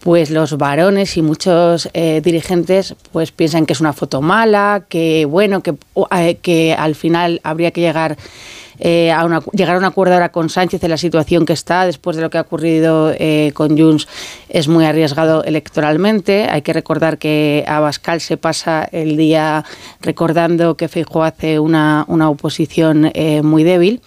pues 0.00 0.30
los 0.30 0.56
varones 0.56 1.16
y 1.18 1.22
muchos 1.22 1.90
eh, 1.92 2.22
dirigentes 2.24 2.94
pues 3.12 3.32
piensan 3.32 3.66
que 3.66 3.74
es 3.74 3.80
una 3.80 3.92
foto 3.92 4.22
mala, 4.22 4.84
que 4.88 5.26
bueno, 5.26 5.62
que, 5.62 5.74
eh, 6.16 6.36
que 6.40 6.72
al 6.72 6.94
final 6.94 7.40
habría 7.42 7.70
que 7.70 7.82
llegar 7.82 8.16
eh, 8.86 9.10
llegar 9.54 9.76
a 9.76 9.78
un 9.78 9.84
acuerdo 9.84 10.12
ahora 10.12 10.28
con 10.28 10.50
Sánchez 10.50 10.84
en 10.84 10.90
la 10.90 10.98
situación 10.98 11.46
que 11.46 11.54
está 11.54 11.86
después 11.86 12.16
de 12.16 12.22
lo 12.22 12.28
que 12.28 12.36
ha 12.36 12.42
ocurrido 12.42 13.14
eh, 13.18 13.50
con 13.54 13.78
Junts 13.78 14.06
es 14.50 14.68
muy 14.68 14.84
arriesgado 14.84 15.42
electoralmente. 15.42 16.48
Hay 16.50 16.60
que 16.60 16.74
recordar 16.74 17.16
que 17.16 17.64
Abascal 17.66 18.20
se 18.20 18.36
pasa 18.36 18.86
el 18.92 19.16
día 19.16 19.64
recordando 20.02 20.76
que 20.76 20.88
Feijóo 20.88 21.22
hace 21.22 21.58
una, 21.58 22.04
una 22.08 22.28
oposición 22.28 23.10
eh, 23.14 23.40
muy 23.40 23.64
débil. 23.64 24.02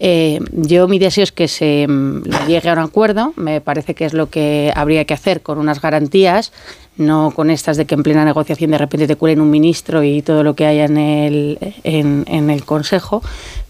Yo 0.00 0.88
mi 0.88 0.98
deseo 0.98 1.22
es 1.22 1.30
que 1.30 1.46
se 1.46 1.86
mm, 1.88 2.24
llegue 2.48 2.70
a 2.70 2.72
un 2.72 2.80
acuerdo, 2.80 3.32
me 3.36 3.60
parece 3.60 3.94
que 3.94 4.04
es 4.04 4.14
lo 4.14 4.30
que 4.30 4.72
habría 4.74 5.04
que 5.04 5.14
hacer 5.14 5.42
con 5.42 5.58
unas 5.58 5.80
garantías, 5.80 6.52
no 6.96 7.30
con 7.30 7.50
estas 7.50 7.76
de 7.76 7.84
que 7.84 7.94
en 7.94 8.02
plena 8.02 8.24
negociación 8.24 8.72
de 8.72 8.78
repente 8.78 9.06
te 9.06 9.14
cuelen 9.14 9.40
un 9.40 9.50
ministro 9.50 10.02
y 10.02 10.22
todo 10.22 10.42
lo 10.42 10.54
que 10.54 10.66
haya 10.66 10.86
en 10.86 10.98
el, 10.98 11.58
en 11.84 12.50
el 12.50 12.64
Consejo, 12.64 13.22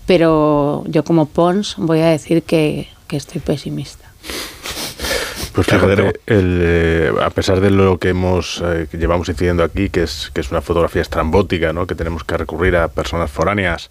pero 0.08 0.84
yo 0.86 1.04
como 1.04 1.26
Pons 1.26 1.74
voy 1.76 2.00
a 2.00 2.06
decir 2.06 2.42
que, 2.42 2.88
que 3.06 3.18
estoy 3.18 3.42
pesimista. 3.42 4.10
Pues 5.52 5.66
fíjate, 5.66 6.20
el, 6.26 6.60
eh, 6.62 7.12
a 7.20 7.28
pesar 7.28 7.60
de 7.60 7.70
lo 7.70 7.98
que 7.98 8.08
hemos 8.10 8.62
eh, 8.64 8.86
que 8.90 8.96
llevamos 8.96 9.28
incidiendo 9.28 9.62
aquí, 9.62 9.90
que 9.90 10.04
es, 10.04 10.30
que 10.32 10.40
es 10.40 10.50
una 10.50 10.62
fotografía 10.62 11.02
estrambótica, 11.02 11.74
¿no? 11.74 11.86
que 11.86 11.94
tenemos 11.94 12.24
que 12.24 12.38
recurrir 12.38 12.76
a 12.76 12.88
personas 12.88 13.30
foráneas 13.30 13.90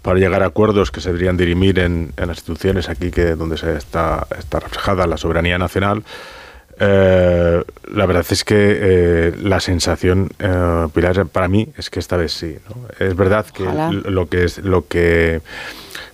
para 0.00 0.18
llegar 0.18 0.42
a 0.42 0.46
acuerdos 0.46 0.90
que 0.90 1.02
se 1.02 1.10
deberían 1.10 1.36
dirimir 1.36 1.78
en, 1.78 2.14
en 2.16 2.28
las 2.28 2.38
instituciones 2.38 2.88
aquí 2.88 3.10
que 3.10 3.34
donde 3.34 3.58
se 3.58 3.76
está, 3.76 4.26
está 4.38 4.60
reflejada 4.60 5.06
la 5.06 5.18
soberanía 5.18 5.58
nacional, 5.58 6.04
eh, 6.82 7.62
la 7.92 8.06
verdad 8.06 8.24
es 8.30 8.42
que 8.42 8.56
eh, 8.56 9.34
la 9.38 9.60
sensación, 9.60 10.30
eh, 10.38 10.88
Pilar, 10.94 11.26
para 11.26 11.46
mí 11.46 11.68
es 11.76 11.90
que 11.90 11.98
esta 11.98 12.16
vez 12.16 12.32
sí. 12.32 12.56
¿no? 12.68 13.06
Es 13.06 13.14
verdad 13.14 13.44
que 13.46 13.64
Ojalá. 13.64 13.92
lo 13.92 14.28
que 14.28 14.44
es 14.44 14.58
lo 14.58 14.86
que 14.88 15.42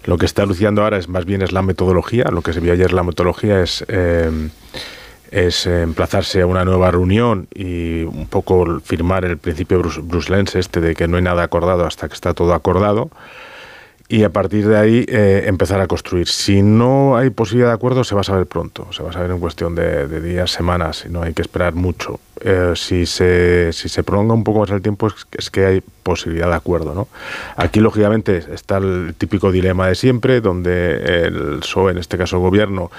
Lo 0.04 0.18
que 0.18 0.26
está 0.26 0.42
anunciando 0.42 0.82
ahora 0.82 0.98
es 0.98 1.08
más 1.08 1.24
bien 1.24 1.42
es 1.42 1.52
la 1.52 1.62
metodología. 1.62 2.24
Lo 2.32 2.42
que 2.42 2.52
se 2.52 2.58
vio 2.58 2.72
ayer 2.72 2.92
la 2.92 3.04
metodología 3.04 3.62
es 3.62 3.84
es 5.32 5.66
emplazarse 5.66 6.40
a 6.40 6.46
una 6.46 6.64
nueva 6.64 6.90
reunión 6.90 7.48
y 7.52 8.02
un 8.04 8.26
poco 8.28 8.80
firmar 8.80 9.24
el 9.24 9.38
principio 9.38 9.80
brus 9.80 10.06
bruselense 10.06 10.58
este 10.60 10.80
de 10.80 10.94
que 10.94 11.08
no 11.08 11.16
hay 11.16 11.22
nada 11.24 11.42
acordado 11.42 11.84
hasta 11.84 12.08
que 12.08 12.14
está 12.14 12.32
todo 12.32 12.54
acordado 12.54 13.10
y 14.08 14.22
a 14.22 14.30
partir 14.30 14.68
de 14.68 14.76
ahí 14.76 15.04
eh, 15.08 15.44
empezar 15.46 15.80
a 15.80 15.86
construir. 15.86 16.28
Si 16.28 16.62
no 16.62 17.16
hay 17.16 17.30
posibilidad 17.30 17.70
de 17.70 17.74
acuerdo, 17.74 18.04
se 18.04 18.14
va 18.14 18.20
a 18.20 18.24
saber 18.24 18.46
pronto, 18.46 18.86
se 18.92 19.02
va 19.02 19.10
a 19.10 19.12
saber 19.12 19.30
en 19.30 19.40
cuestión 19.40 19.74
de, 19.74 20.20
días, 20.20 20.50
semanas, 20.50 21.04
y 21.06 21.10
no 21.10 21.22
hay 21.22 21.34
que 21.34 21.42
esperar 21.42 21.74
mucho. 21.74 22.20
Eh, 22.40 22.74
si, 22.76 23.06
se, 23.06 23.72
si 23.72 23.88
se 23.88 24.04
prolonga 24.04 24.34
un 24.34 24.44
poco 24.44 24.60
más 24.60 24.70
el 24.70 24.82
tiempo, 24.82 25.08
es, 25.08 25.14
es, 25.32 25.50
que 25.50 25.66
hay 25.66 25.82
posibilidad 26.02 26.48
de 26.48 26.54
acuerdo. 26.54 26.94
¿no? 26.94 27.08
Aquí, 27.56 27.80
lógicamente, 27.80 28.44
está 28.52 28.76
el 28.76 29.14
típico 29.18 29.50
dilema 29.50 29.88
de 29.88 29.96
siempre, 29.96 30.40
donde 30.40 31.24
el 31.24 31.58
PSOE, 31.60 31.92
en 31.92 31.98
este 31.98 32.16
caso 32.16 32.36
el 32.36 32.42
gobierno, 32.42 32.90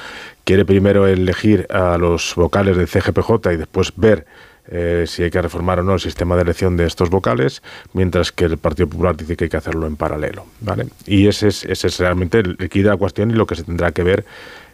quiere 0.43 0.65
primero 0.65 1.07
elegir 1.07 1.67
a 1.69 1.97
los 1.97 2.33
vocales 2.35 2.75
del 2.75 2.87
CGPJ 2.87 3.53
y 3.53 3.57
después 3.57 3.93
ver 3.95 4.25
eh, 4.69 5.05
si 5.07 5.23
hay 5.23 5.31
que 5.31 5.41
reformar 5.41 5.79
o 5.79 5.83
no 5.83 5.93
el 5.93 5.99
sistema 5.99 6.35
de 6.35 6.43
elección 6.43 6.77
de 6.77 6.85
estos 6.85 7.09
vocales, 7.09 7.61
mientras 7.93 8.31
que 8.31 8.45
el 8.45 8.57
Partido 8.57 8.87
Popular 8.87 9.15
dice 9.15 9.35
que 9.35 9.45
hay 9.45 9.49
que 9.49 9.57
hacerlo 9.57 9.87
en 9.87 9.95
paralelo. 9.95 10.45
¿vale? 10.61 10.87
Y 11.05 11.27
ese 11.27 11.47
es, 11.47 11.63
ese 11.65 11.87
es 11.87 11.99
realmente 11.99 12.39
el 12.39 12.57
quid 12.69 12.83
de 12.83 12.89
la 12.89 12.97
cuestión 12.97 13.31
y 13.31 13.33
lo 13.33 13.45
que 13.45 13.55
se 13.55 13.63
tendrá 13.63 13.91
que 13.91 14.03
ver 14.03 14.25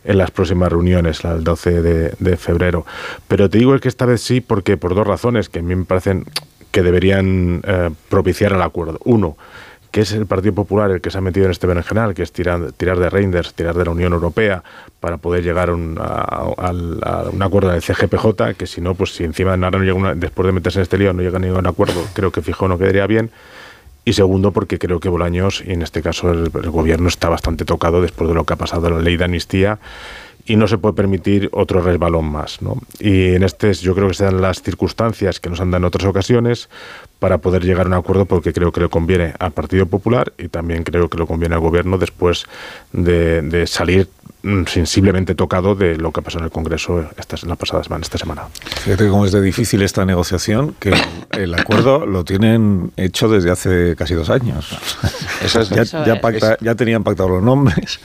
en 0.04 0.18
las 0.18 0.32
próximas 0.32 0.70
reuniones, 0.70 1.24
el 1.24 1.44
12 1.44 1.82
de, 1.82 2.14
de, 2.20 2.38
febrero. 2.38 2.86
Pero 3.28 3.50
te 3.50 3.58
digo 3.58 3.78
que 3.80 3.88
esta 3.88 4.06
vez 4.06 4.22
sí, 4.22 4.42
porque 4.42 4.76
por 4.76 4.96
dos 4.96 5.08
razones 5.08 5.48
que 5.48 5.60
a 5.60 5.62
mí 5.62 5.76
me 5.76 5.86
parecen 5.86 6.26
que 6.74 6.82
deberían 6.82 7.62
eh, 7.66 7.92
propiciar 8.10 8.52
el 8.52 8.62
acuerdo. 8.62 9.00
Uno, 9.06 9.38
que 9.94 10.02
es 10.02 10.12
el 10.12 10.26
Partido 10.26 10.56
Popular 10.56 10.90
el 10.90 11.02
que 11.02 11.12
se 11.12 11.20
ha 11.20 11.22
metido 11.22 11.46
en 11.46 11.52
este 11.52 11.68
berenjenal, 11.68 12.16
que 12.16 12.24
es 12.24 12.32
tirar, 12.32 12.72
tirar 12.72 12.98
de 12.98 13.12
Reinders, 13.12 13.54
tirar 13.54 13.76
de 13.76 13.86
la 13.86 13.92
Unión 13.92 14.12
Europea 14.12 14.64
para 15.00 15.18
poder 15.18 15.44
llegar 15.44 15.70
un, 15.70 16.00
a, 16.02 16.72
un 17.32 17.42
acuerdo 17.44 17.70
en 17.70 17.76
el 17.76 17.84
CGPJ, 17.84 18.56
que 18.58 18.66
si 18.66 18.82
no, 18.82 18.96
pues 18.96 19.14
si 19.14 19.24
encima 19.24 19.54
ahora 19.54 19.70
no 19.70 19.84
llega 19.84 19.94
una, 19.94 20.16
después 20.16 20.48
de 20.48 20.52
meterse 20.52 20.80
en 20.80 20.82
este 20.82 20.98
lío 20.98 21.14
no 21.14 21.22
llega 21.22 21.38
a 21.38 21.40
ningún 21.40 21.68
acuerdo, 21.68 22.04
creo 22.16 22.32
que 22.32 22.42
fijo 22.42 22.68
no 22.68 22.80
quedaría 22.80 23.06
bien. 23.06 23.30
Y 24.04 24.14
segundo, 24.14 24.52
porque 24.52 24.80
creo 24.80 25.00
que 25.00 25.10
Bolaños, 25.10 25.64
y 25.64 25.74
en 25.74 25.84
este 25.84 26.02
caso 26.02 26.32
el, 26.32 26.50
el 26.52 26.72
gobierno, 26.72 27.08
está 27.08 27.30
bastante 27.30 27.64
tocado 27.64 28.02
después 28.02 28.28
de 28.28 28.34
lo 28.34 28.46
que 28.46 28.54
ha 28.54 28.58
pasado 28.58 28.90
la 28.90 29.00
ley 29.00 29.16
de 29.16 29.26
amnistía 29.26 29.78
y 30.46 30.56
no 30.56 30.68
se 30.68 30.78
puede 30.78 30.94
permitir 30.94 31.50
otro 31.54 31.82
resbalón 31.82 32.26
más. 32.26 32.62
¿no? 32.62 32.78
Y 33.00 33.34
en 33.36 33.44
este 33.44 33.74
yo 33.74 33.96
creo 33.96 34.08
que 34.10 34.14
se 34.14 34.26
dan 34.26 34.42
las 34.42 34.62
circunstancias 34.62 35.40
que 35.40 35.50
nos 35.50 35.62
han 35.62 35.72
dado 35.72 35.80
en 35.80 35.86
otras 35.86 36.06
ocasiones 36.06 36.70
para 37.20 37.38
poder 37.38 37.64
llegar 37.64 37.86
a 37.86 37.90
un 37.90 37.94
acuerdo 37.94 38.26
porque 38.26 38.52
creo 38.52 38.72
que 38.72 38.82
le 38.82 38.90
conviene 38.90 39.34
al 39.40 39.52
Partido 39.52 39.86
Popular 39.86 40.34
y 40.38 40.50
también 40.50 40.84
creo 40.84 41.10
que 41.10 41.18
le 41.18 41.26
conviene 41.26 41.56
al 41.56 41.62
Gobierno 41.62 41.98
después 41.98 42.46
de, 42.92 43.42
de 43.42 43.66
salir 43.68 44.10
sensiblemente 44.68 45.36
tocado 45.36 45.74
de 45.74 45.96
lo 45.96 46.12
que 46.12 46.22
pasó 46.22 46.38
en 46.40 46.46
el 46.46 46.52
Congreso 46.52 47.06
esta, 47.18 47.38
la 47.48 47.56
pasada 47.56 47.82
semana, 47.84 48.02
esta 48.02 48.18
semana. 48.18 48.44
Fíjate 48.84 49.08
cómo 49.08 49.26
es 49.26 49.32
de 49.32 49.42
difícil 49.42 49.82
esta 49.82 50.06
negociación, 50.06 50.76
que 50.80 50.94
el 51.32 51.54
acuerdo 51.56 52.06
lo 52.06 52.26
tienen 52.26 52.92
hecho 52.98 53.30
desde 53.30 53.52
hace 53.52 53.96
casi 53.96 54.16
dos 54.16 54.30
años. 54.30 54.78
Eso 55.42 55.62
es, 55.62 55.70
ya, 55.70 55.84
eso 55.84 56.04
ya, 56.06 56.16
es. 56.16 56.58
ya 56.60 56.76
tenían 56.76 57.04
pactados 57.04 57.32
los 57.32 57.44
nombres. 57.44 58.00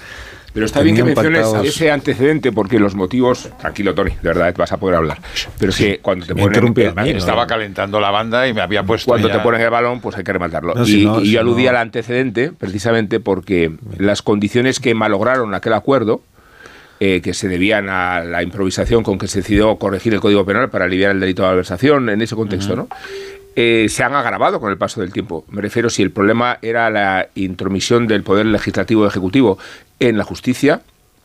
Pero 0.58 0.66
está 0.66 0.80
bien 0.80 0.96
que 0.96 1.04
menciones 1.04 1.42
pactados... 1.42 1.68
ese 1.68 1.88
antecedente 1.92 2.50
porque 2.50 2.80
los 2.80 2.96
motivos. 2.96 3.48
Tranquilo, 3.60 3.94
Tony, 3.94 4.10
de 4.10 4.28
verdad 4.28 4.52
vas 4.56 4.72
a 4.72 4.76
poder 4.76 4.96
hablar. 4.96 5.18
Pero 5.56 5.70
es 5.70 5.76
que 5.78 6.00
cuando 6.00 6.26
te 6.26 6.34
ponen. 6.34 6.74
El, 6.76 6.94
mí, 6.96 7.10
estaba 7.10 7.42
¿no? 7.42 7.46
calentando 7.46 8.00
la 8.00 8.10
banda 8.10 8.48
y 8.48 8.52
me 8.52 8.60
había 8.60 8.82
puesto. 8.82 9.06
Cuando 9.06 9.28
ya... 9.28 9.34
te 9.34 9.40
ponen 9.40 9.60
el 9.60 9.70
balón, 9.70 10.00
pues 10.00 10.16
hay 10.16 10.24
que 10.24 10.32
rematarlo. 10.32 10.74
No, 10.74 10.82
y, 10.82 10.86
si 10.86 11.04
no, 11.04 11.20
y 11.20 11.26
si 11.26 11.32
yo 11.34 11.40
aludía 11.40 11.70
no. 11.70 11.78
al 11.78 11.82
antecedente 11.82 12.50
precisamente 12.50 13.20
porque 13.20 13.70
las 13.98 14.20
condiciones 14.22 14.80
que 14.80 14.96
malograron 14.96 15.54
aquel 15.54 15.74
acuerdo. 15.74 16.22
Eh, 17.00 17.20
que 17.22 17.32
se 17.32 17.46
debían 17.46 17.88
a 17.88 18.24
la 18.24 18.42
improvisación 18.42 19.04
con 19.04 19.18
que 19.18 19.28
se 19.28 19.38
decidió 19.38 19.76
corregir 19.76 20.14
el 20.14 20.20
Código 20.20 20.44
Penal 20.44 20.68
para 20.68 20.86
aliviar 20.86 21.12
el 21.12 21.20
delito 21.20 21.42
de 21.42 21.48
malversación 21.50 22.08
en 22.08 22.20
ese 22.22 22.34
contexto, 22.34 22.72
uh 22.72 22.76
-huh. 22.76 22.88
¿no? 22.88 22.96
Eh, 23.60 23.88
se 23.88 24.04
han 24.04 24.14
agravado 24.14 24.60
con 24.60 24.70
el 24.70 24.78
paso 24.78 25.00
del 25.00 25.12
tiempo. 25.12 25.44
Me 25.48 25.60
refiero 25.60 25.90
si 25.90 26.00
el 26.00 26.12
problema 26.12 26.60
era 26.62 26.90
la 26.90 27.26
intromisión 27.34 28.06
del 28.06 28.22
poder 28.22 28.46
legislativo 28.46 29.02
y 29.02 29.08
ejecutivo 29.08 29.58
en 29.98 30.16
la 30.16 30.22
justicia, 30.22 30.82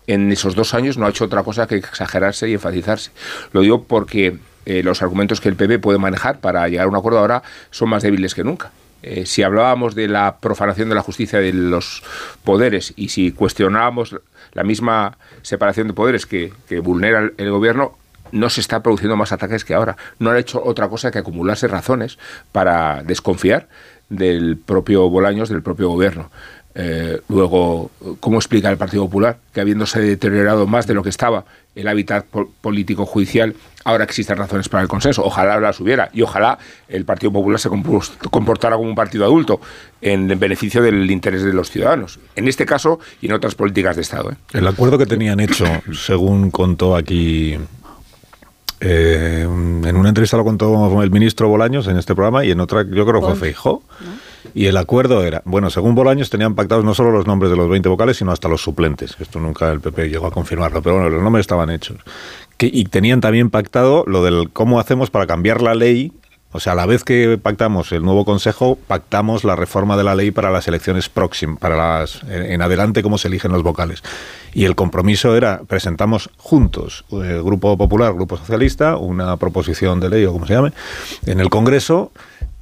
en 0.07 0.31
esos 0.31 0.55
dos 0.55 0.73
años 0.73 0.97
no 0.97 1.05
ha 1.05 1.11
hecho 1.11 1.25
otra 1.25 1.43
cosa 1.43 1.67
que 1.67 1.75
exagerarse 1.75 2.49
y 2.49 2.53
enfatizarse. 2.53 3.11
Lo 3.51 3.61
digo 3.61 3.83
porque 3.83 4.37
eh, 4.65 4.81
los 4.81 5.03
argumentos 5.03 5.41
que 5.41 5.49
el 5.49 5.55
PP 5.55 5.77
puede 5.77 5.99
manejar 5.99 6.39
para 6.39 6.67
llegar 6.67 6.87
a 6.87 6.89
un 6.89 6.95
acuerdo 6.95 7.19
ahora 7.19 7.43
son 7.69 7.89
más 7.89 8.01
débiles 8.01 8.33
que 8.33 8.43
nunca. 8.43 8.71
Eh, 9.03 9.27
si 9.27 9.43
hablábamos 9.43 9.93
de 9.93 10.07
la 10.07 10.37
profanación 10.39 10.89
de 10.89 10.95
la 10.95 11.03
justicia 11.03 11.37
de 11.37 11.53
los 11.53 12.01
poderes 12.43 12.93
y 12.95 13.09
si 13.09 13.31
cuestionábamos 13.31 14.15
la 14.53 14.63
misma 14.63 15.19
separación 15.43 15.85
de 15.85 15.93
poderes 15.93 16.25
que, 16.25 16.51
vulnera 16.81 17.29
el, 17.37 17.51
gobierno, 17.51 17.95
no 18.33 18.49
se 18.49 18.61
está 18.61 18.81
produciendo 18.81 19.15
más 19.15 19.31
ataques 19.31 19.63
que 19.63 19.73
ahora. 19.73 19.95
No 20.19 20.31
han 20.31 20.37
hecho 20.37 20.61
otra 20.63 20.89
cosa 20.89 21.11
que 21.11 21.19
acumularse 21.19 21.67
razones 21.67 22.17
para 22.51 23.03
desconfiar 23.03 23.69
del 24.09 24.57
propio 24.57 25.09
Bolaños, 25.09 25.49
del 25.49 25.61
propio 25.61 25.89
gobierno. 25.89 26.29
Eh, 26.75 27.21
luego, 27.29 27.91
¿cómo 28.19 28.37
explica 28.37 28.69
el 28.71 28.77
Partido 28.77 29.03
Popular 29.03 29.37
que 29.53 29.61
habiéndose 29.61 30.01
deteriorado 30.01 30.65
más 30.65 30.87
de 30.87 30.95
lo 30.95 31.03
que 31.03 31.09
estaba 31.09 31.45
el 31.75 31.87
hábitat 31.87 32.25
po 32.25 32.49
político 32.61 33.05
judicial, 33.05 33.55
ahora 33.83 34.03
existen 34.03 34.37
razones 34.37 34.69
para 34.69 34.81
el 34.81 34.87
consenso? 34.87 35.23
Ojalá 35.23 35.59
las 35.59 35.79
hubiera 35.79 36.09
y 36.13 36.23
ojalá 36.23 36.57
el 36.87 37.05
Partido 37.05 37.31
Popular 37.31 37.59
se 37.59 37.69
comportara 37.69 38.75
como 38.75 38.89
un 38.89 38.95
partido 38.95 39.25
adulto 39.25 39.61
en 40.01 40.27
beneficio 40.39 40.81
del 40.81 41.09
interés 41.11 41.43
de 41.43 41.53
los 41.53 41.69
ciudadanos, 41.69 42.19
en 42.35 42.47
este 42.47 42.65
caso 42.65 42.99
y 43.21 43.27
en 43.27 43.33
otras 43.33 43.53
políticas 43.53 43.95
de 43.95 44.01
Estado. 44.01 44.31
¿eh? 44.31 44.35
El 44.53 44.67
acuerdo 44.67 44.97
que 44.97 45.05
tenían 45.05 45.39
hecho, 45.39 45.65
según 45.93 46.49
contó 46.49 46.95
aquí 46.95 47.59
eh, 48.83 49.43
en 49.43 49.95
una 49.95 50.09
entrevista 50.09 50.37
lo 50.37 50.43
contó 50.43 51.01
el 51.01 51.11
ministro 51.11 51.47
Bolaños 51.47 51.87
en 51.87 51.97
este 51.97 52.13
programa 52.13 52.43
y 52.43 52.51
en 52.51 52.59
otra 52.59 52.83
yo 52.83 53.05
creo 53.05 53.21
que 53.21 53.27
fue 53.27 53.35
Feijó. 53.35 53.83
¿No? 54.01 54.33
Y 54.53 54.65
el 54.65 54.77
acuerdo 54.77 55.23
era, 55.23 55.41
bueno, 55.45 55.69
según 55.69 55.95
Bolaños 55.95 56.29
tenían 56.29 56.53
pactados 56.53 56.83
no 56.83 56.93
solo 56.93 57.11
los 57.11 57.25
nombres 57.25 57.49
de 57.49 57.57
los 57.57 57.69
20 57.69 57.89
vocales, 57.89 58.17
sino 58.17 58.31
hasta 58.31 58.47
los 58.47 58.61
suplentes. 58.61 59.15
Esto 59.19 59.39
nunca 59.39 59.71
el 59.71 59.79
PP 59.79 60.09
llegó 60.09 60.27
a 60.27 60.31
confirmarlo, 60.31 60.81
pero 60.81 60.95
bueno, 60.95 61.09
los 61.09 61.23
nombres 61.23 61.43
estaban 61.43 61.69
hechos. 61.69 61.97
Que, 62.57 62.69
y 62.71 62.85
tenían 62.85 63.21
también 63.21 63.49
pactado 63.49 64.03
lo 64.05 64.23
del 64.23 64.49
cómo 64.51 64.79
hacemos 64.79 65.09
para 65.09 65.25
cambiar 65.27 65.61
la 65.61 65.75
ley. 65.75 66.11
O 66.53 66.59
sea, 66.59 66.73
a 66.73 66.75
la 66.75 66.85
vez 66.85 67.03
que 67.03 67.37
pactamos 67.41 67.91
el 67.91 68.03
nuevo 68.03 68.25
consejo, 68.25 68.77
pactamos 68.87 69.43
la 69.43 69.55
reforma 69.55 69.97
de 69.97 70.03
la 70.03 70.15
ley 70.15 70.31
para 70.31 70.51
las 70.51 70.67
elecciones 70.67 71.09
próximas, 71.09 71.59
para 71.59 71.75
las 71.75 72.21
en 72.29 72.61
adelante 72.61 73.03
cómo 73.03 73.17
se 73.17 73.27
eligen 73.27 73.51
los 73.51 73.63
vocales. 73.63 74.03
Y 74.53 74.65
el 74.65 74.75
compromiso 74.75 75.35
era, 75.35 75.61
presentamos 75.67 76.29
juntos, 76.37 77.05
el 77.11 77.41
Grupo 77.41 77.75
Popular, 77.75 78.13
Grupo 78.13 78.37
Socialista, 78.37 78.97
una 78.97 79.35
proposición 79.37 79.99
de 79.99 80.09
ley 80.09 80.25
o 80.25 80.33
como 80.33 80.45
se 80.45 80.53
llame, 80.53 80.73
en 81.25 81.39
el 81.39 81.49
Congreso, 81.49 82.11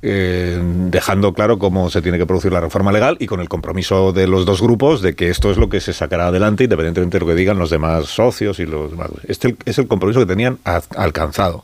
eh, 0.04 0.60
dejando 0.90 1.34
claro 1.34 1.60
cómo 1.60 1.92
se 1.92 2.02
tiene 2.02 2.18
que 2.18 2.26
producir 2.26 2.52
la 2.52 2.60
reforma 2.60 2.92
legal 2.92 3.18
y 3.20 3.28
con 3.28 3.40
el 3.40 3.50
compromiso 3.50 4.12
de 4.14 4.26
los 4.26 4.48
dos 4.48 4.60
grupos 4.60 5.04
de 5.04 5.14
que 5.14 5.30
esto 5.30 5.52
es 5.52 5.58
lo 5.58 5.70
que 5.70 5.80
se 5.80 5.94
sacará 5.94 6.28
adelante 6.28 6.64
independientemente 6.64 7.18
de 7.18 7.20
lo 7.20 7.28
que 7.28 7.36
digan 7.36 7.60
los 7.60 7.70
demás 7.70 8.06
socios 8.06 8.60
y 8.60 8.66
los 8.66 8.92
demás. 8.92 9.10
Este 9.28 9.56
es 9.66 9.78
el 9.78 9.88
compromiso 9.88 10.20
que 10.22 10.26
tenían 10.26 10.58
alcanzado. 10.96 11.64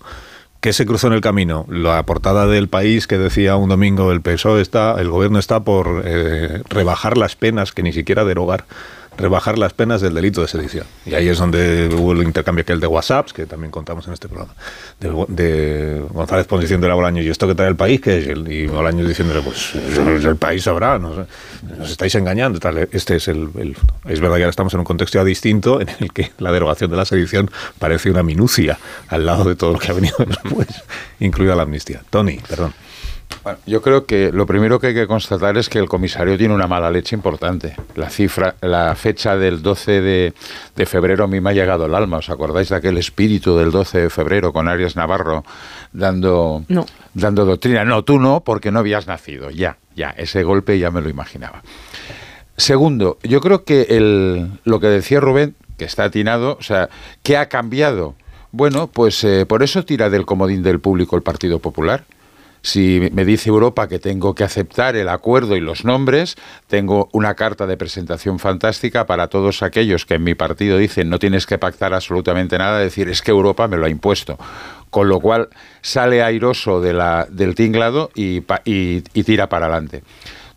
¿Qué 0.60 0.74
se 0.74 0.86
cruzó 0.86 1.08
en 1.08 1.14
el 1.14 1.22
camino? 1.22 1.66
La 1.70 2.04
portada 2.04 2.48
del 2.48 2.68
país 2.68 3.06
que 3.06 3.18
decía 3.18 3.56
un 3.56 3.70
domingo 3.70 4.12
el 4.12 4.22
PSOE 4.22 4.62
está, 4.62 5.00
el 5.00 5.10
gobierno 5.10 5.38
está 5.38 5.60
por 5.60 6.02
eh, 6.04 6.64
rebajar 6.70 7.18
las 7.18 7.36
penas 7.36 7.72
que 7.72 7.84
ni 7.84 7.94
siquiera 7.94 8.26
derogar 8.26 8.66
rebajar 9.18 9.58
las 9.58 9.74
penas 9.74 10.02
del 10.02 10.14
delito 10.14 10.42
de 10.42 10.48
sedición. 10.48 10.86
Y 11.06 11.16
ahí 11.16 11.28
es 11.28 11.38
donde 11.38 11.90
hubo 11.94 12.14
el 12.14 12.24
intercambio 12.24 12.62
aquel 12.62 12.80
de 12.80 12.88
WhatsApps, 12.88 13.34
que 13.34 13.46
también 13.46 13.72
contamos 13.72 14.08
en 14.08 14.14
este 14.14 14.28
programa, 14.28 14.54
de, 15.00 16.04
González 16.12 16.46
Pons 16.48 16.62
diciendo 16.62 16.90
a 16.92 16.94
Bolaños, 16.94 17.26
¿y 17.26 17.30
esto 17.30 17.48
que 17.48 17.56
trae 17.56 17.70
el 17.70 17.76
país? 17.76 18.00
que 18.00 18.18
es? 18.18 18.28
Y 18.28 18.68
Bolaños 18.68 19.08
diciéndole, 19.08 19.42
pues 19.42 19.74
el 19.76 20.36
país 20.36 20.64
sabrá, 20.64 21.00
no 21.00 21.16
sé, 21.16 21.26
nos 21.78 21.90
estáis 21.90 22.14
engañando. 22.16 22.60
Este 22.92 23.16
es 23.16 23.28
el, 23.28 23.50
el, 23.58 23.76
Es 24.06 24.20
verdad 24.20 24.38
que 24.38 24.44
ahora 24.44 24.50
estamos 24.50 24.74
en 24.74 24.80
un 24.80 24.86
contexto 24.86 25.18
ya 25.18 25.24
distinto 25.24 25.82
en 25.82 25.90
el 26.00 26.14
que 26.14 26.32
la 26.38 26.52
derogación 26.52 26.92
de 26.92 26.98
la 26.98 27.06
sedición 27.06 27.50
parece 27.80 28.10
una 28.12 28.24
minucia 28.24 28.78
al 29.08 29.26
lado 29.26 29.44
de 29.44 29.56
todo 29.56 29.74
lo 29.74 29.80
que 29.80 29.92
ha 29.92 29.94
venido 29.94 30.16
después, 30.28 30.68
incluida 31.20 31.56
la 31.56 31.64
amnistía. 31.64 32.02
Tony, 32.10 32.40
perdón. 32.48 32.74
Bueno, 33.44 33.60
yo 33.66 33.82
creo 33.82 34.06
que 34.06 34.32
lo 34.32 34.46
primero 34.46 34.80
que 34.80 34.88
hay 34.88 34.94
que 34.94 35.08
constatar 35.08 35.58
es 35.58 35.70
que 35.70 35.80
el 35.80 35.88
comisario 35.88 36.38
tiene 36.38 36.54
una 36.54 36.68
mala 36.68 36.92
leche 36.92 37.16
importante. 37.16 37.76
La 37.96 38.10
cifra, 38.10 38.56
la 38.62 38.94
fecha 38.96 39.38
del 39.38 39.62
12 39.62 40.02
de, 40.02 40.34
de, 40.76 40.86
febrero 40.86 41.24
a 41.24 41.28
mí 41.28 41.40
me 41.40 41.52
ha 41.52 41.54
llegado 41.54 41.86
el 41.86 41.96
alma. 41.96 42.18
¿Os 42.18 42.30
acordáis 42.30 42.70
de 42.70 42.76
aquel 42.76 42.98
espíritu 42.98 43.58
del 43.58 43.72
12 43.72 44.02
de 44.02 44.10
febrero 44.10 44.52
con 44.52 44.68
Arias 44.68 44.96
Navarro 44.96 45.46
dando, 45.94 46.64
no. 46.68 46.86
dando 47.14 47.46
doctrina? 47.46 47.86
No, 47.86 48.04
tú 48.04 48.20
no, 48.20 48.42
porque 48.42 48.72
no 48.72 48.80
habías 48.80 49.08
nacido. 49.08 49.50
Ya, 49.50 49.78
ya, 49.96 50.10
ese 50.18 50.44
golpe 50.44 50.78
ya 50.78 50.92
me 50.92 51.02
lo 51.02 51.10
imaginaba. 51.10 51.62
Segundo, 52.58 53.18
yo 53.24 53.40
creo 53.40 53.64
que 53.64 53.84
el, 53.90 54.60
lo 54.64 54.80
que 54.80 54.88
decía 54.88 55.20
Rubén, 55.20 55.56
que 55.78 55.86
está 55.86 56.06
atinado, 56.06 56.58
o 56.60 56.64
sea, 56.64 56.90
¿qué 57.24 57.38
ha 57.38 57.50
cambiado? 57.50 58.16
Bueno, 58.52 58.88
pues 58.88 59.24
eh, 59.24 59.46
por 59.46 59.62
eso 59.62 59.86
tira 59.86 60.10
del 60.10 60.26
comodín 60.26 60.64
del 60.64 60.80
público 60.80 61.16
el 61.16 61.22
Partido 61.22 61.60
Popular 61.60 62.04
Si 62.68 63.00
me 63.14 63.24
dice 63.24 63.48
Europa 63.48 63.88
que 63.88 63.98
tengo 63.98 64.36
que 64.36 64.44
aceptar 64.44 64.98
el 64.98 65.08
acuerdo 65.08 65.56
y 65.56 65.62
los 65.62 65.86
nombres, 65.86 66.36
tengo 66.68 67.08
una 67.14 67.34
carta 67.34 67.66
de 67.66 67.78
presentación 67.78 68.40
fantástica 68.40 69.06
para 69.06 69.30
todos 69.30 69.64
aquellos 69.64 70.06
que 70.06 70.16
en 70.16 70.26
mi 70.26 70.36
partido 70.36 70.78
dicen 70.78 71.10
no 71.10 71.18
tienes 71.18 71.46
que 71.46 71.58
pactar 71.58 71.94
absolutamente 71.94 72.58
nada, 72.58 72.80
decir 72.80 73.08
es 73.08 73.22
que 73.22 73.32
Europa 73.32 73.70
me 73.70 73.78
lo 73.78 73.86
ha 73.86 73.90
impuesto 73.90 74.38
con 74.90 75.08
lo 75.08 75.22
cual 75.22 75.48
sale 75.82 76.22
airoso 76.22 76.82
del 76.82 77.56
tinglado 77.56 78.10
y, 78.14 78.44
y 78.66 79.24
tira 79.24 79.48
para 79.48 79.68
adelante. 79.68 80.04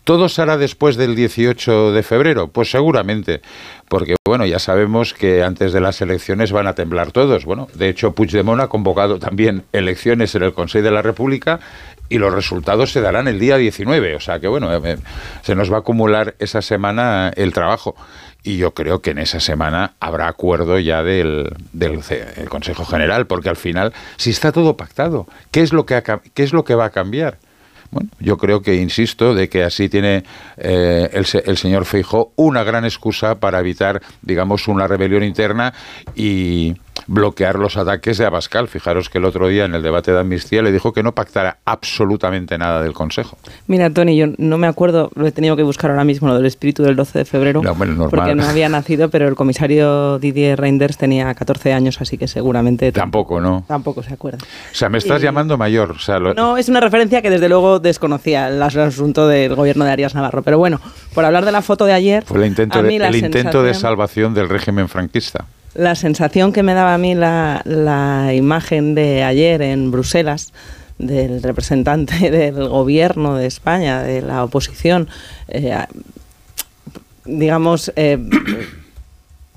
¿Todo 0.03 0.29
será 0.29 0.57
después 0.57 0.95
del 0.95 1.15
18 1.15 1.91
de 1.91 2.01
febrero? 2.01 2.47
Pues 2.47 2.71
seguramente, 2.71 3.41
porque 3.87 4.15
bueno, 4.25 4.47
ya 4.47 4.57
sabemos 4.57 5.13
que 5.13 5.43
antes 5.43 5.73
de 5.73 5.79
las 5.79 6.01
elecciones 6.01 6.51
van 6.51 6.65
a 6.65 6.73
temblar 6.73 7.11
todos. 7.11 7.45
Bueno, 7.45 7.67
de 7.75 7.89
hecho, 7.89 8.13
Puigdemont 8.13 8.61
ha 8.61 8.67
convocado 8.67 9.19
también 9.19 9.63
elecciones 9.73 10.33
en 10.33 10.41
el 10.43 10.53
Consejo 10.53 10.83
de 10.85 10.91
la 10.91 11.03
República 11.03 11.59
y 12.09 12.17
los 12.17 12.33
resultados 12.33 12.91
se 12.91 13.01
darán 13.01 13.27
el 13.27 13.39
día 13.39 13.57
19. 13.57 14.15
O 14.15 14.19
sea 14.19 14.39
que 14.39 14.47
bueno, 14.47 14.73
eh, 14.73 14.97
se 15.43 15.53
nos 15.53 15.71
va 15.71 15.77
a 15.77 15.79
acumular 15.81 16.33
esa 16.39 16.63
semana 16.63 17.31
el 17.35 17.53
trabajo. 17.53 17.95
Y 18.43 18.57
yo 18.57 18.73
creo 18.73 19.03
que 19.03 19.11
en 19.11 19.19
esa 19.19 19.39
semana 19.39 19.93
habrá 19.99 20.27
acuerdo 20.27 20.79
ya 20.79 21.03
del, 21.03 21.53
Consejo 22.49 22.85
General, 22.85 23.27
porque 23.27 23.49
al 23.49 23.55
final, 23.55 23.93
si 24.17 24.31
está 24.31 24.51
todo 24.51 24.75
pactado, 24.75 25.27
¿qué 25.51 25.61
es 25.61 25.73
lo 25.73 25.85
que, 25.85 26.01
qué 26.33 26.41
es 26.41 26.53
lo 26.53 26.63
que 26.63 26.73
va 26.73 26.85
a 26.85 26.89
cambiar? 26.89 27.37
Bueno, 27.91 28.09
yo 28.19 28.37
creo 28.37 28.61
que, 28.61 28.75
insisto, 28.75 29.33
de 29.33 29.49
que 29.49 29.63
así 29.63 29.89
tiene 29.89 30.23
eh, 30.57 31.09
el, 31.11 31.25
el, 31.45 31.57
señor 31.57 31.85
Feijó 31.85 32.31
una 32.37 32.63
gran 32.63 32.85
excusa 32.85 33.35
para 33.35 33.59
evitar, 33.59 34.01
digamos, 34.21 34.69
una 34.69 34.87
rebelión 34.87 35.23
interna 35.23 35.73
y 36.15 36.73
bloquear 37.07 37.57
los 37.57 37.77
ataques 37.77 38.17
de 38.17 38.25
Abascal. 38.25 38.67
Fijaros 38.67 39.09
que 39.09 39.17
el 39.17 39.25
otro 39.25 39.47
día 39.47 39.65
en 39.65 39.75
el 39.75 39.81
debate 39.81 40.11
de 40.11 40.19
amnistía 40.19 40.61
le 40.61 40.71
dijo 40.71 40.93
que 40.93 41.03
no 41.03 41.13
pactara 41.13 41.57
absolutamente 41.65 42.57
nada 42.57 42.81
del 42.81 42.93
Consejo. 42.93 43.37
Mira, 43.67 43.89
Tony, 43.89 44.17
yo 44.17 44.27
no 44.37 44.57
me 44.57 44.67
acuerdo, 44.67 45.11
lo 45.15 45.27
he 45.27 45.31
tenido 45.31 45.55
que 45.55 45.63
buscar 45.63 45.91
ahora 45.91 46.03
mismo, 46.03 46.27
lo 46.27 46.35
del 46.35 46.45
espíritu 46.45 46.83
del 46.83 46.95
12 46.95 47.19
de 47.19 47.25
febrero, 47.25 47.61
no, 47.61 47.75
bueno, 47.75 48.09
porque 48.09 48.35
no 48.35 48.45
había 48.45 48.69
nacido, 48.69 49.09
pero 49.09 49.27
el 49.27 49.35
comisario 49.35 50.19
Didier 50.19 50.59
Reinders 50.59 50.97
tenía 50.97 51.33
14 51.33 51.73
años, 51.73 51.99
así 52.01 52.17
que 52.17 52.27
seguramente... 52.27 52.91
Tampoco, 52.91 53.39
¿no? 53.39 53.63
Tampoco 53.67 54.03
se 54.03 54.13
acuerda. 54.13 54.39
O 54.71 54.75
sea, 54.75 54.89
me 54.89 54.97
estás 54.97 55.21
llamando 55.21 55.57
mayor. 55.57 55.91
O 55.91 55.99
sea, 55.99 56.19
lo... 56.19 56.33
No, 56.33 56.57
es 56.57 56.69
una 56.69 56.79
referencia 56.79 57.21
que 57.21 57.29
desde 57.29 57.49
luego 57.49 57.79
desconocía 57.79 58.47
el 58.47 58.61
asunto 58.61 59.27
del 59.27 59.55
gobierno 59.55 59.85
de 59.85 59.91
Arias 59.91 60.15
Navarro. 60.15 60.41
Pero 60.43 60.57
bueno, 60.57 60.79
por 61.13 61.25
hablar 61.25 61.45
de 61.45 61.51
la 61.51 61.61
foto 61.61 61.85
de 61.85 61.93
ayer... 61.93 62.23
Fue 62.25 62.39
el 62.39 62.45
intento, 62.45 62.81
de, 62.81 62.95
el 62.95 63.15
intento 63.15 63.63
de 63.63 63.73
salvación 63.73 64.33
del 64.33 64.49
régimen 64.49 64.87
franquista. 64.87 65.45
La 65.73 65.95
sensación 65.95 66.51
que 66.51 66.63
me 66.63 66.73
daba 66.73 66.93
a 66.93 66.97
mí 66.97 67.15
la, 67.15 68.31
imagen 68.35 68.93
de 68.93 69.23
ayer 69.23 69.61
en 69.61 69.91
Bruselas 69.91 70.51
del 70.97 71.41
representante 71.41 72.29
del 72.31 72.67
gobierno 72.67 73.35
de 73.35 73.47
España, 73.47 74.03
de 74.03 74.21
la 74.21 74.43
oposición, 74.43 75.07
eh, 75.47 75.77
digamos, 77.25 77.91
eh, 77.95 78.17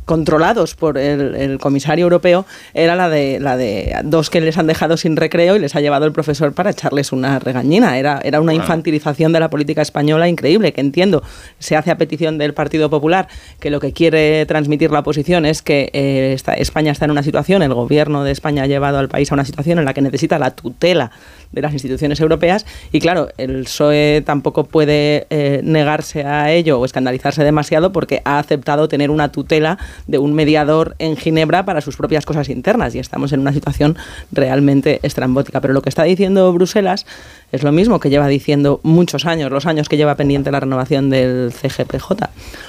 controlados 0.04 0.74
por 0.74 0.98
el, 0.98 1.58
comisario 1.58 2.04
europeo 2.04 2.46
era 2.74 2.94
la 2.96 3.08
de 3.08 3.38
la 3.40 3.56
de 3.56 3.94
dos 4.04 4.30
que 4.30 4.40
les 4.40 4.58
han 4.58 4.66
dejado 4.66 4.96
sin 4.96 5.16
recreo 5.16 5.56
y 5.56 5.58
les 5.58 5.74
ha 5.76 5.80
llevado 5.80 6.04
el 6.04 6.12
profesor 6.12 6.52
para 6.52 6.70
echarles 6.70 7.12
una 7.12 7.38
regañina. 7.38 7.98
Era, 7.98 8.20
era 8.22 8.40
una 8.40 8.54
infantilización 8.54 9.32
de 9.32 9.40
la 9.40 9.50
política 9.50 9.82
española 9.82 10.28
increíble, 10.28 10.72
que 10.72 10.80
entiendo 10.80 11.22
se 11.58 11.76
hace 11.76 11.90
a 11.90 11.98
petición 11.98 12.38
del 12.38 12.54
Partido 12.54 12.90
Popular, 12.90 13.28
que 13.60 13.70
lo 13.70 13.80
que 13.80 13.92
quiere 13.92 14.44
transmitir 14.46 14.90
la 14.90 15.00
oposición 15.00 15.46
es 15.46 15.62
que 15.62 15.90
eh, 15.92 16.36
España 16.58 16.92
está 16.92 17.04
en 17.04 17.10
una 17.10 17.22
situación, 17.22 17.62
el 17.62 17.74
gobierno 17.74 18.24
de 18.24 18.32
España 18.32 18.64
ha 18.64 18.66
llevado 18.66 18.98
al 18.98 19.08
país 19.08 19.30
a 19.30 19.34
una 19.34 19.44
situación 19.44 19.78
en 19.78 19.84
la 19.84 19.94
que 19.94 20.02
necesita 20.02 20.38
la 20.38 20.50
tutela 20.50 21.10
de 21.54 21.62
las 21.62 21.72
instituciones 21.72 22.20
europeas 22.20 22.66
y 22.92 23.00
claro, 23.00 23.28
el 23.38 23.64
PSOE 23.64 24.22
tampoco 24.24 24.64
puede 24.64 25.26
eh, 25.30 25.60
negarse 25.62 26.24
a 26.24 26.52
ello 26.52 26.80
o 26.80 26.84
escandalizarse 26.84 27.42
demasiado 27.44 27.92
porque 27.92 28.22
ha 28.24 28.38
aceptado 28.38 28.88
tener 28.88 29.10
una 29.10 29.30
tutela 29.30 29.78
de 30.06 30.18
un 30.18 30.34
mediador 30.34 30.96
en 30.98 31.16
Ginebra 31.16 31.64
para 31.64 31.80
sus 31.80 31.96
propias 31.96 32.26
cosas 32.26 32.48
internas 32.48 32.94
y 32.94 32.98
estamos 32.98 33.32
en 33.32 33.40
una 33.40 33.52
situación 33.52 33.96
realmente 34.32 35.00
estrambótica. 35.02 35.60
Pero 35.60 35.74
lo 35.74 35.82
que 35.82 35.88
está 35.88 36.04
diciendo 36.04 36.52
Bruselas 36.52 37.06
es 37.52 37.62
lo 37.62 37.72
mismo 37.72 38.00
que 38.00 38.10
lleva 38.10 38.28
diciendo 38.28 38.80
muchos 38.82 39.26
años, 39.26 39.50
los 39.50 39.66
años 39.66 39.88
que 39.88 39.96
lleva 39.96 40.16
pendiente 40.16 40.50
la 40.50 40.60
renovación 40.60 41.10
del 41.10 41.52
CGPJ 41.52 42.12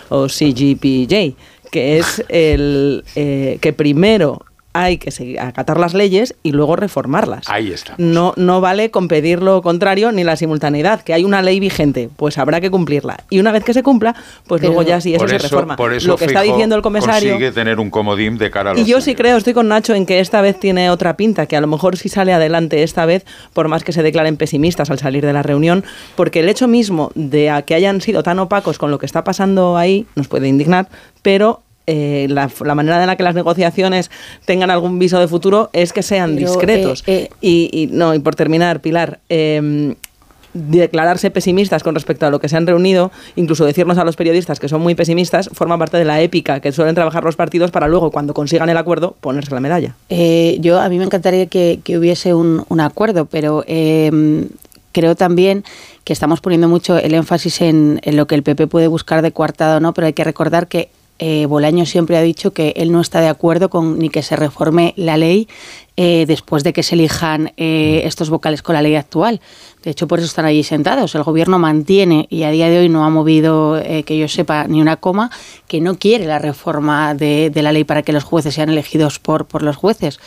o 0.09 0.27
CGPJ, 0.27 1.35
que 1.71 1.97
es 1.97 2.23
el 2.29 3.03
eh, 3.15 3.57
que 3.61 3.73
primero 3.73 4.45
hay 4.75 4.97
que 4.97 5.09
seguir, 5.09 5.39
acatar 5.39 5.79
las 5.79 5.93
leyes 5.93 6.35
y 6.43 6.51
luego 6.51 6.75
reformarlas. 6.75 7.49
Ahí 7.49 7.71
está. 7.71 7.95
No, 7.97 8.33
no 8.35 8.59
vale 8.59 8.91
con 8.91 9.07
pedir 9.07 9.41
lo 9.41 9.61
contrario 9.61 10.11
ni 10.11 10.25
la 10.25 10.35
simultaneidad, 10.35 11.01
que 11.01 11.13
hay 11.13 11.23
una 11.23 11.41
ley 11.41 11.61
vigente, 11.61 12.09
pues 12.13 12.37
habrá 12.37 12.59
que 12.59 12.69
cumplirla. 12.69 13.23
Y 13.29 13.39
una 13.39 13.53
vez 13.53 13.63
que 13.63 13.73
se 13.73 13.83
cumpla, 13.83 14.15
pues 14.47 14.61
luego 14.61 14.81
ya 14.81 14.99
sí 14.99 15.15
eso, 15.15 15.25
se 15.29 15.37
reforma. 15.37 15.77
Por 15.77 15.93
eso 15.93 16.09
lo 16.09 16.17
que 16.17 16.25
está 16.25 16.41
diciendo 16.41 16.75
el 16.75 16.81
comisario. 16.81 17.31
Consigue 17.31 17.53
tener 17.53 17.79
un 17.79 17.89
comodín 17.89 18.37
de 18.37 18.51
cara 18.51 18.71
a 18.71 18.73
los 18.73 18.81
Y 18.81 18.85
yo 18.85 18.99
sí 18.99 19.15
creo, 19.15 19.37
estoy 19.37 19.53
con 19.53 19.69
Nacho 19.69 19.95
en 19.95 20.05
que 20.05 20.19
esta 20.19 20.41
vez 20.41 20.59
tiene 20.59 20.89
otra 20.89 21.15
pinta, 21.15 21.45
que 21.45 21.55
a 21.55 21.61
lo 21.61 21.67
mejor 21.67 21.95
sí 21.95 22.09
sale 22.09 22.33
adelante 22.33 22.83
esta 22.83 23.05
vez, 23.05 23.25
por 23.53 23.69
más 23.69 23.85
que 23.85 23.93
se 23.93 24.03
declaren 24.03 24.35
pesimistas 24.35 24.89
al 24.91 24.99
salir 24.99 25.25
de 25.25 25.31
la 25.31 25.41
reunión, 25.41 25.85
porque 26.17 26.41
el 26.41 26.49
hecho 26.49 26.67
mismo 26.67 27.11
de 27.15 27.63
que 27.65 27.75
hayan 27.75 28.01
sido 28.01 28.23
tan 28.23 28.39
opacos 28.39 28.77
con 28.77 28.91
lo 28.91 28.99
que 28.99 29.05
está 29.05 29.23
pasando 29.23 29.77
ahí 29.77 30.05
nos 30.15 30.27
puede 30.27 30.49
indignar, 30.49 30.89
pero 31.21 31.61
eh, 31.87 32.27
la, 32.29 32.49
manera 32.75 33.01
en 33.01 33.07
la 33.07 33.15
que 33.15 33.23
las 33.23 33.35
negociaciones 33.35 34.09
tengan 34.45 34.71
algún 34.71 34.97
viso 34.97 35.19
de 35.19 35.27
futuro 35.27 35.69
es 35.73 35.93
que 35.93 36.01
sean 36.01 36.35
discretos. 36.35 37.03
Eh, 37.05 37.29
eh, 37.41 37.67
y, 37.71 37.89
no, 37.91 38.15
y 38.15 38.19
por 38.19 38.35
terminar, 38.35 38.79
Pilar, 38.79 39.19
em, 39.29 39.95
declararse 40.53 41.29
pesimistas 41.31 41.83
con 41.83 41.93
respecto 41.93 42.25
a 42.25 42.31
lo 42.31 42.39
que 42.39 42.49
se 42.49 42.57
han 42.57 42.65
reunido, 42.65 43.11
incluso 43.35 43.65
decirnos 43.65 43.97
a 43.97 44.03
los 44.03 44.15
periodistas 44.15 44.59
que 44.59 44.69
son 44.69 44.81
muy 44.81 44.95
pesimistas, 44.95 45.49
forma 45.53 45.77
parte 45.77 45.97
de 45.97 46.05
la 46.05 46.21
épica 46.21 46.59
que 46.59 46.71
suelen 46.71 46.95
trabajar 46.95 47.23
los 47.23 47.35
partidos 47.35 47.71
para 47.71 47.87
luego, 47.87 48.09
cuando 48.09 48.33
consigan 48.33 48.69
el 48.69 48.77
acuerdo, 48.77 49.15
ponerse 49.21 49.53
la 49.53 49.59
medalla. 49.59 49.95
yo, 50.09 50.79
a 50.79 50.89
mí 50.89 50.97
me 50.97 51.03
encantaría 51.03 51.45
que, 51.47 51.79
hubiese 51.97 52.33
un, 52.33 52.65
un, 52.69 52.79
acuerdo, 52.79 53.25
pero 53.25 53.63
em, 53.67 54.47
creo 54.91 55.15
también 55.15 55.65
que 56.05 56.13
estamos 56.13 56.39
poniendo 56.39 56.69
mucho 56.69 56.97
el 56.97 57.13
énfasis 57.13 57.61
en, 57.61 57.99
en, 58.03 58.15
lo 58.15 58.25
que 58.25 58.35
el 58.35 58.43
PP 58.43 58.67
puede 58.67 58.87
buscar 58.87 59.21
de 59.21 59.33
coartada 59.33 59.77
o 59.77 59.79
no, 59.81 59.93
pero 59.93 60.07
hay 60.07 60.13
que 60.13 60.23
recordar 60.23 60.67
que 60.67 60.89
eh, 61.19 61.45
Bolaño 61.45 61.85
siempre 61.85 62.17
ha 62.17 62.21
dicho 62.21 62.51
que 62.51 62.73
él 62.75 62.91
no 62.91 62.99
está 62.99 63.21
de 63.21 63.29
acuerdo 63.29 63.69
con 63.69 63.99
ni 63.99 64.09
que 64.09 64.21
se 64.21 64.35
reforme 64.35 64.93
la 64.97 65.17
ley 65.17 65.47
eh, 65.97 66.25
después 66.27 66.63
de 66.63 66.73
que 66.73 66.83
se 66.83 66.95
elijan 66.95 67.53
eh, 67.55 68.01
estos 68.03 68.29
vocales 68.29 68.61
con 68.61 68.75
la 68.75 68.81
ley 68.81 68.95
actual. 68.95 69.39
De 69.85 69.91
hecho, 69.91 70.07
por 70.07 70.17
eso 70.17 70.25
están 70.25 70.45
allí 70.45 70.63
sentados. 70.63 71.13
El 71.13 71.21
gobierno 71.21 71.59
mantiene, 71.59 72.25
y 72.31 72.41
a 72.41 72.49
día 72.49 72.69
de 72.69 72.79
hoy 72.79 72.89
no 72.89 73.05
ha 73.05 73.09
movido, 73.11 73.77
eh, 73.77 74.01
que 74.01 74.17
yo 74.17 74.27
sepa, 74.27 74.65
ni 74.67 74.81
una 74.81 74.95
coma, 74.95 75.29
que 75.67 75.79
no 75.79 75.99
quiere 75.99 76.25
la 76.25 76.39
reforma 76.39 77.13
de, 77.13 77.51
la 77.53 77.71
ley 77.71 77.83
para 77.83 78.01
que 78.01 78.11
los 78.11 78.23
jueces 78.23 78.55
sean 78.55 78.69
elegidos 78.69 79.19
por, 79.19 79.45
por 79.45 79.61
los 79.61 79.75
jueces. 79.75 80.19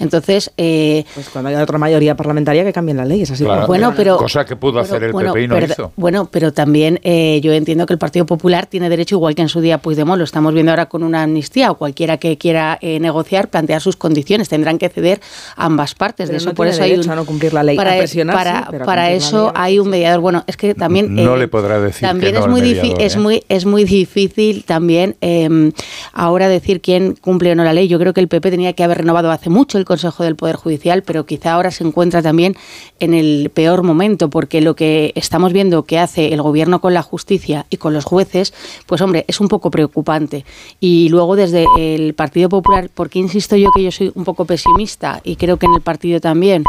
Entonces... 0.00 0.50
pues 0.56 1.28
cuando 1.32 1.50
haya 1.50 1.62
otra 1.62 1.78
mayoría 1.78 2.16
parlamentaria 2.16 2.64
que 2.64 2.72
cambien 2.72 2.96
la 2.96 3.04
ley, 3.04 3.22
es 3.22 3.30
así. 3.30 3.44
bueno, 3.68 3.94
pero, 3.96 4.16
Cosa 4.16 4.44
que 4.44 4.56
pudo 4.56 4.80
hacer 4.80 5.04
el 5.04 5.12
PP 5.12 5.42
y 5.42 5.48
no 5.48 5.58
hizo. 5.60 5.92
Bueno, 5.94 6.28
pero 6.30 6.52
también 6.52 6.98
yo 7.04 7.52
entiendo 7.52 7.86
que 7.86 7.92
el 7.92 8.00
Partido 8.00 8.26
Popular 8.26 8.66
tiene 8.66 8.88
derecho, 8.88 9.14
igual 9.14 9.36
que 9.36 9.42
en 9.42 9.48
su 9.48 9.60
día 9.60 9.78
Puigdemont, 9.78 10.18
lo 10.18 10.24
estamos 10.24 10.52
viendo 10.52 10.72
ahora 10.72 10.86
con 10.86 11.04
una 11.04 11.22
amnistía, 11.22 11.70
o 11.70 11.76
cualquiera 11.76 12.16
que 12.16 12.36
quiera 12.36 12.80
negociar, 12.82 13.48
plantear 13.48 13.80
sus 13.80 13.94
condiciones. 13.94 14.48
Tendrán 14.48 14.78
que 14.78 14.88
ceder 14.88 15.20
ambas 15.54 15.94
partes. 15.94 16.28
de 16.28 16.36
eso 16.36 16.52
por 16.52 16.66
eso 16.66 16.82
hay 16.82 16.94
un, 16.94 17.06
no 17.06 17.24
cumplir 17.24 17.52
la 17.52 17.62
ley. 17.62 17.76
Para, 17.76 18.66
para, 18.84 19.03
eso 19.12 19.52
hay 19.54 19.78
un 19.78 19.88
mediador. 19.88 20.20
Bueno, 20.20 20.44
es 20.46 20.56
que 20.56 20.74
también 20.74 21.14
no 21.14 21.34
eh, 21.34 21.38
le 21.38 21.48
podrá 21.48 21.80
decir 21.80 22.06
también 22.06 22.32
que 22.32 22.40
es 22.40 22.46
muy 22.46 22.60
difícil 22.60 22.94
es 23.00 23.16
¿eh? 23.16 23.18
muy 23.18 23.44
es 23.48 23.66
muy 23.66 23.84
difícil 23.84 24.64
también 24.64 25.16
eh, 25.20 25.72
ahora 26.12 26.48
decir 26.48 26.80
quién 26.80 27.14
cumple 27.20 27.52
o 27.52 27.54
no 27.54 27.64
la 27.64 27.72
ley. 27.72 27.88
Yo 27.88 27.98
creo 27.98 28.12
que 28.12 28.20
el 28.20 28.28
PP 28.28 28.50
tenía 28.50 28.72
que 28.72 28.84
haber 28.84 28.98
renovado 28.98 29.30
hace 29.30 29.50
mucho 29.50 29.78
el 29.78 29.84
Consejo 29.84 30.24
del 30.24 30.36
Poder 30.36 30.56
Judicial, 30.56 31.02
pero 31.02 31.26
quizá 31.26 31.54
ahora 31.54 31.70
se 31.70 31.84
encuentra 31.84 32.22
también 32.22 32.56
en 33.00 33.14
el 33.14 33.50
peor 33.52 33.82
momento 33.82 34.30
porque 34.30 34.60
lo 34.60 34.74
que 34.76 35.12
estamos 35.14 35.52
viendo 35.52 35.84
que 35.84 35.98
hace 35.98 36.32
el 36.32 36.42
gobierno 36.42 36.80
con 36.80 36.94
la 36.94 37.02
justicia 37.02 37.66
y 37.70 37.76
con 37.76 37.94
los 37.94 38.04
jueces, 38.04 38.54
pues 38.86 39.00
hombre, 39.00 39.24
es 39.28 39.40
un 39.40 39.48
poco 39.48 39.70
preocupante. 39.70 40.44
Y 40.80 41.08
luego 41.08 41.36
desde 41.36 41.66
el 41.78 42.14
Partido 42.14 42.48
Popular, 42.48 42.90
porque 42.92 43.18
insisto 43.18 43.56
yo 43.56 43.70
que 43.74 43.82
yo 43.82 43.90
soy 43.90 44.12
un 44.14 44.24
poco 44.24 44.44
pesimista 44.44 45.20
y 45.24 45.36
creo 45.36 45.56
que 45.56 45.66
en 45.66 45.74
el 45.74 45.80
partido 45.80 46.20
también, 46.20 46.64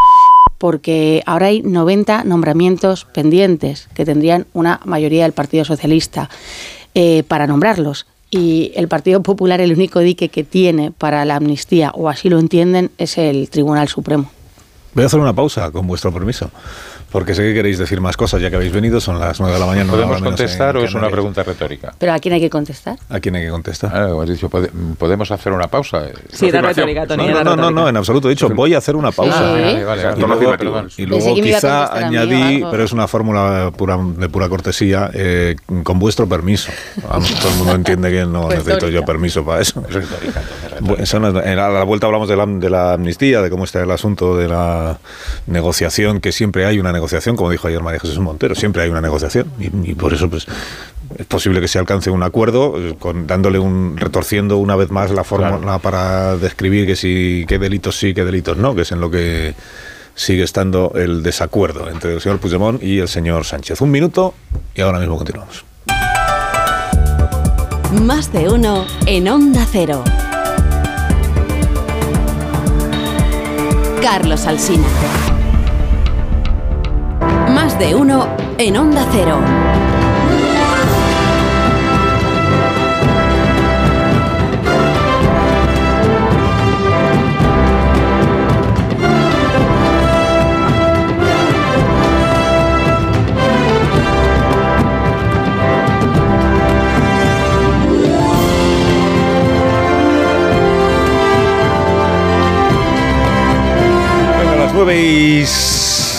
porque 0.57 1.23
ahora 1.25 1.47
hay 1.47 1.61
90 1.61 2.23
nombramientos 2.23 3.05
pendientes 3.05 3.87
que 3.93 4.05
tendrían 4.05 4.47
una 4.53 4.79
mayoría 4.85 5.23
del 5.23 5.33
Partido 5.33 5.65
Socialista 5.65 6.29
eh, 6.93 7.23
para 7.27 7.47
nombrarlos. 7.47 8.05
Y 8.31 8.71
el 8.75 8.87
Partido 8.87 9.21
Popular, 9.21 9.61
el 9.61 9.71
único 9.71 9.99
dique 9.99 10.29
que 10.29 10.43
tiene 10.43 10.91
para 10.91 11.23
la 11.25 11.35
amnistía, 11.35 11.91
o 11.91 12.09
así 12.09 12.29
lo 12.29 12.39
entienden, 12.39 12.91
es 12.97 13.17
el 13.17 13.49
Tribunal 13.49 13.87
Supremo. 13.87 14.29
Voy 14.93 15.03
a 15.03 15.07
hacer 15.07 15.19
una 15.19 15.33
pausa, 15.33 15.71
con 15.71 15.87
vuestro 15.87 16.11
permiso 16.11 16.49
Porque 17.15 17.33
sé 17.33 17.43
que 17.43 17.53
queréis 17.53 17.77
decir 17.77 18.01
más 18.01 18.17
cosas 18.17 18.41
ya 18.41 18.49
que 18.49 18.57
habéis 18.57 18.73
venido, 18.73 18.99
son 18.99 19.17
las 19.17 19.39
9 19.39 19.53
de 19.53 19.59
la 19.61 19.65
mañana. 19.65 19.89
¿Podemos 19.89 20.21
contestar 20.21 20.75
o 20.75 20.83
es 20.83 20.93
una 20.95 21.09
pregunta 21.09 21.43
retórica? 21.43 21.93
¿Pero 21.97 22.11
a 22.11 22.19
quién 22.19 22.33
hay 22.33 22.41
que 22.41 22.49
contestar? 22.49 22.97
¿A 23.07 23.21
quién 23.21 23.37
hay 23.37 23.43
que 23.43 23.51
contestar? 23.51 23.89
Ah, 23.95 24.25
dicho, 24.25 24.49
¿podemos 24.49 25.31
hacer 25.31 25.53
una 25.53 25.69
pausa? 25.69 26.07
Sí, 26.29 26.49
era 26.49 26.59
retórica, 26.59 27.07
Tony. 27.07 27.29
No, 27.29 27.41
no, 27.41 27.55
no, 27.55 27.71
no, 27.71 27.87
en 27.87 27.95
absoluto. 27.95 28.27
He 28.27 28.31
dicho, 28.31 28.49
voy 28.49 28.73
a 28.73 28.79
hacer 28.79 28.97
una 28.97 29.13
pausa. 29.13 29.39
Vale, 29.39 29.85
vale, 29.85 30.01
y 30.17 30.19
luego, 30.19 30.87
y 30.97 31.05
luego 31.05 31.35
quizá 31.35 32.05
añadí, 32.05 32.61
pero 32.69 32.83
es 32.83 32.91
una 32.91 33.07
fórmula 33.07 33.71
pura, 33.77 33.97
de 33.97 34.27
pura 34.27 34.49
cortesía, 34.49 35.09
eh, 35.13 35.55
con 35.83 35.97
vuestro 35.97 36.27
permiso. 36.27 36.69
Vamos, 37.07 37.33
todo 37.35 37.49
el 37.49 37.57
mundo 37.59 37.75
entiende 37.75 38.11
que 38.11 38.25
no 38.25 38.41
pues 38.47 38.57
necesito 38.57 38.89
yo 38.89 39.05
permiso 39.05 39.45
para 39.45 39.61
eso. 39.61 39.81
a 39.81 41.69
la 41.69 41.83
vuelta 41.85 42.07
hablamos 42.07 42.27
de 42.27 42.35
la, 42.35 42.45
de 42.45 42.69
la 42.69 42.91
amnistía, 42.91 43.41
de 43.41 43.49
cómo 43.49 43.63
está 43.63 43.81
el 43.81 43.91
asunto 43.91 44.35
de 44.35 44.49
la 44.49 44.99
negociación, 45.47 46.19
que 46.19 46.33
siempre 46.33 46.65
hay 46.65 46.77
una 46.77 46.91
negociación, 46.91 47.04
como 47.35 47.49
dijo 47.49 47.67
ayer 47.67 47.81
María 47.81 47.99
Jesús 47.99 48.19
Montero, 48.19 48.55
siempre 48.55 48.83
hay 48.83 48.89
una 48.89 49.01
negociación 49.01 49.47
y, 49.59 49.93
por 49.95 50.13
eso 50.13 50.29
pues 50.29 50.47
es 51.17 51.25
posible 51.25 51.61
que 51.61 51.67
se 51.67 51.79
alcance 51.79 52.09
un 52.09 52.23
acuerdo 52.23 52.75
eh, 52.77 52.95
con, 52.97 53.27
dándole 53.27 53.59
un 53.59 53.97
retorciendo 53.97 54.57
una 54.57 54.75
vez 54.75 54.91
más 54.91 55.11
la 55.11 55.23
fórmula 55.23 55.79
para 55.79 56.37
describir 56.37 56.85
que 56.85 56.95
si 56.95 57.45
qué 57.47 57.59
delitos 57.59 57.97
sí, 57.97 58.13
qué 58.13 58.25
delitos 58.25 58.57
no, 58.57 58.75
que 58.75 58.81
es 58.81 58.91
en 58.91 58.99
lo 58.99 59.09
que 59.09 59.53
sigue 60.15 60.43
estando 60.43 60.93
el 60.95 61.23
desacuerdo 61.23 61.89
entre 61.89 62.13
el 62.13 62.21
señor 62.21 62.39
Puigdemont 62.39 62.81
y 62.81 62.99
el 62.99 63.07
señor 63.07 63.45
Sánchez. 63.45 63.81
Un 63.81 63.91
minuto 63.91 64.33
y 64.73 64.81
ahora 64.81 64.99
mismo 64.99 65.17
continuamos. 65.17 65.65
Más 68.01 68.31
de 68.33 68.49
uno 68.49 68.85
en 69.05 69.27
Onda 69.27 69.65
Cero. 69.71 70.03
Carlos 74.01 74.45
Alsina. 74.45 75.34
De 77.79 77.93
uno 77.93 78.27
en 78.57 78.77
Onda 78.77 79.05
Cero. 79.11 79.39
9 104.75 104.93
y 104.93 105.45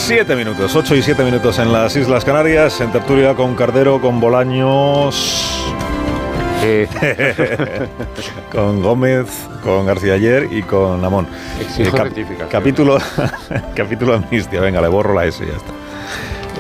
7 0.07 0.37
minutos, 0.37 0.77
8 0.77 0.95
y 0.95 1.03
7 1.03 1.25
minutos 1.25 1.59
en 1.59 1.73
las 1.73 1.97
Islas 1.97 2.25
Canarias, 2.25 2.81
en 2.81 2.93
tertulia 2.93 3.35
con 3.35 3.57
Cardero, 3.57 4.01
con 4.01 4.21
Bolaños, 4.21 5.75
con 8.53 8.83
Gómez, 8.83 9.27
con 9.65 9.85
García 9.85 10.15
Ayer 10.15 10.47
y 10.53 10.63
con 10.63 11.05
Amón. 11.05 11.27
Eh, 11.77 11.91
capítulo, 12.49 12.99
capítulo 13.75 14.15
amnistía, 14.15 14.61
venga, 14.61 14.81
le 14.81 14.87
borro 14.87 15.13
la 15.13 15.25
S 15.25 15.43
y 15.43 15.49
ya 15.49 15.57
está. 15.57 15.73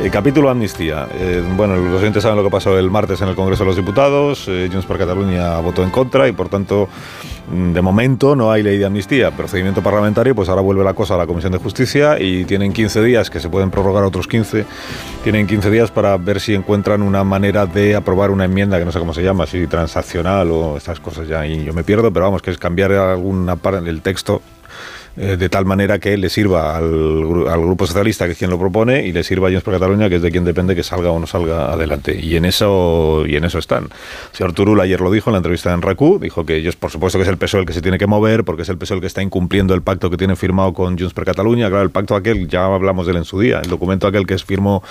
Eh, 0.02 0.10
capítulo 0.10 0.50
amnistía. 0.50 1.08
Eh, 1.14 1.42
bueno, 1.56 1.76
los 1.76 2.00
oyentes 2.02 2.22
saben 2.22 2.36
lo 2.36 2.44
que 2.44 2.50
pasó 2.50 2.78
el 2.78 2.90
martes 2.90 3.22
en 3.22 3.28
el 3.28 3.34
Congreso 3.34 3.64
de 3.64 3.68
los 3.68 3.76
Diputados. 3.76 4.44
Eh, 4.46 4.68
Junts 4.70 4.86
per 4.86 4.98
Cataluña 4.98 5.58
votó 5.60 5.82
en 5.82 5.90
contra 5.90 6.28
y, 6.28 6.32
por 6.32 6.50
tanto, 6.50 6.88
de 7.50 7.80
momento 7.80 8.34
no 8.34 8.50
hay 8.50 8.62
ley 8.62 8.78
de 8.78 8.84
amnistía. 8.84 9.30
Procedimiento 9.30 9.82
parlamentario, 9.82 10.34
pues 10.34 10.48
ahora 10.48 10.62
vuelve 10.62 10.82
la 10.84 10.94
cosa 10.94 11.14
a 11.14 11.18
la 11.18 11.26
Comisión 11.26 11.52
de 11.52 11.58
Justicia 11.58 12.20
y 12.20 12.44
tienen 12.44 12.72
15 12.72 13.02
días, 13.02 13.30
que 13.30 13.40
se 13.40 13.48
pueden 13.48 13.70
prorrogar 13.70 14.04
otros 14.04 14.26
15, 14.26 14.64
tienen 15.22 15.46
15 15.46 15.70
días 15.70 15.90
para 15.90 16.16
ver 16.16 16.40
si 16.40 16.54
encuentran 16.54 17.02
una 17.02 17.24
manera 17.24 17.66
de 17.66 17.94
aprobar 17.94 18.30
una 18.30 18.44
enmienda 18.44 18.78
que 18.78 18.84
no 18.84 18.92
sé 18.92 18.98
cómo 18.98 19.14
se 19.14 19.22
llama, 19.22 19.46
si 19.46 19.66
transaccional 19.66 20.50
o 20.50 20.76
estas 20.76 21.00
cosas 21.00 21.28
ya. 21.28 21.46
Y 21.46 21.64
yo 21.64 21.72
me 21.72 21.84
pierdo, 21.84 22.12
pero 22.12 22.26
vamos, 22.26 22.42
que 22.42 22.50
es 22.50 22.58
cambiar 22.58 22.92
alguna 22.92 23.56
parte 23.56 23.80
del 23.80 24.02
texto 24.02 24.42
eh, 25.16 25.36
de 25.36 25.48
tal 25.48 25.64
manera 25.64 25.98
que 25.98 26.16
le 26.16 26.28
sirva 26.28 26.76
al, 26.76 27.48
al, 27.48 27.60
Grupo 27.60 27.86
Socialista, 27.86 28.26
que 28.26 28.32
es 28.32 28.38
quien 28.38 28.50
lo 28.50 28.58
propone, 28.58 29.06
y 29.06 29.12
le 29.12 29.24
sirva 29.24 29.48
a 29.48 29.50
Junts 29.50 29.64
por 29.64 29.74
Cataluña, 29.74 30.08
que 30.08 30.16
es 30.16 30.22
de 30.22 30.30
quien 30.30 30.44
depende 30.44 30.74
que 30.74 30.82
salga 30.82 31.10
o 31.10 31.18
no 31.18 31.26
salga 31.26 31.72
adelante. 31.72 32.18
Y 32.20 32.36
en 32.36 32.44
eso 32.44 33.24
y 33.26 33.36
en 33.36 33.44
eso 33.44 33.58
están. 33.58 33.84
El 33.84 34.36
señor 34.36 34.52
Turul 34.52 34.80
ayer 34.80 35.00
lo 35.00 35.10
dijo 35.10 35.30
en 35.30 35.32
la 35.32 35.38
entrevista 35.38 35.72
en 35.72 35.82
RACU, 35.82 36.18
dijo 36.18 36.44
que 36.44 36.56
ellos, 36.56 36.76
por 36.76 36.90
supuesto 36.90 37.18
que 37.18 37.22
es 37.22 37.28
el 37.28 37.38
PSOE 37.38 37.60
el 37.60 37.66
que 37.66 37.72
se 37.72 37.82
tiene 37.82 37.98
que 37.98 38.06
mover, 38.06 38.44
porque 38.44 38.62
es 38.62 38.68
el 38.68 38.76
PSOE 38.76 38.96
el 38.96 39.00
que 39.00 39.06
está 39.06 39.22
incumpliendo 39.22 39.74
el 39.74 39.82
pacto 39.82 40.10
que 40.10 40.16
tiene 40.16 40.36
firmado 40.36 40.72
con 40.74 40.98
Junts 40.98 41.14
per 41.14 41.24
Cataluña. 41.24 41.68
Claro, 41.68 41.82
el 41.82 41.90
pacto 41.90 42.14
aquel, 42.14 42.48
ya 42.48 42.66
hablamos 42.66 43.06
de 43.06 43.12
él 43.12 43.18
en 43.18 43.24
su 43.24 43.40
día, 43.40 43.60
el 43.60 43.70
documento 43.70 44.06
aquel 44.06 44.26
que 44.26 44.36
firmó 44.38 44.82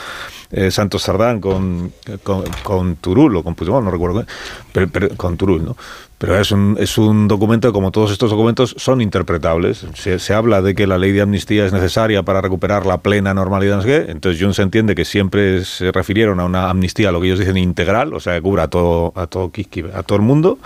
eh, 0.52 0.72
Santos 0.72 1.04
Sardán 1.04 1.40
con, 1.40 1.92
con, 2.24 2.44
con, 2.64 2.96
Turul, 2.96 3.36
o 3.36 3.44
con 3.44 3.56
Puigdemont, 3.56 3.86
no 3.86 3.92
recuerdo, 3.92 4.26
pero, 4.72 5.10
con 5.16 5.38
Turul, 5.38 5.64
¿no? 5.66 5.78
Pero 6.18 6.40
es 6.40 6.52
un, 6.52 6.78
es 6.80 6.98
un 6.98 7.28
documento, 7.28 7.74
como 7.74 7.92
todos 7.92 8.12
estos 8.12 8.32
documentos, 8.32 8.74
son 8.78 9.02
interpretables. 9.02 9.86
Se, 9.96 10.18
se, 10.18 10.34
habla 10.34 10.62
de 10.62 10.74
que 10.74 10.88
la 10.88 10.98
ley 10.98 11.12
de 11.12 11.22
amnistía 11.22 11.66
es 11.66 11.74
necesaria 11.74 12.24
para 12.24 12.40
recuperar 12.40 12.86
la 12.86 13.00
plena 13.00 13.34
normalidad. 13.34 13.78
No 13.78 13.82
sé 13.82 13.88
qué. 13.88 14.12
Entonces, 14.12 14.42
Junts 14.42 14.60
entiende 14.60 14.96
que 14.96 15.04
siempre 15.04 15.66
se 15.66 15.92
refirieron 15.92 16.40
a 16.40 16.46
una 16.46 16.70
amnistía, 16.70 17.12
lo 17.12 17.20
que 17.20 17.28
ellos 17.28 17.40
dicen 17.40 17.58
integral, 17.58 18.14
o 18.14 18.22
sea, 18.22 18.36
que 18.36 18.42
cubra 18.42 18.64
a 18.64 18.68
todo, 18.70 19.12
a 19.16 19.28
todo, 19.28 19.52
a 19.94 20.04
todo 20.04 20.16
el 20.16 20.22
mundo. 20.22 20.58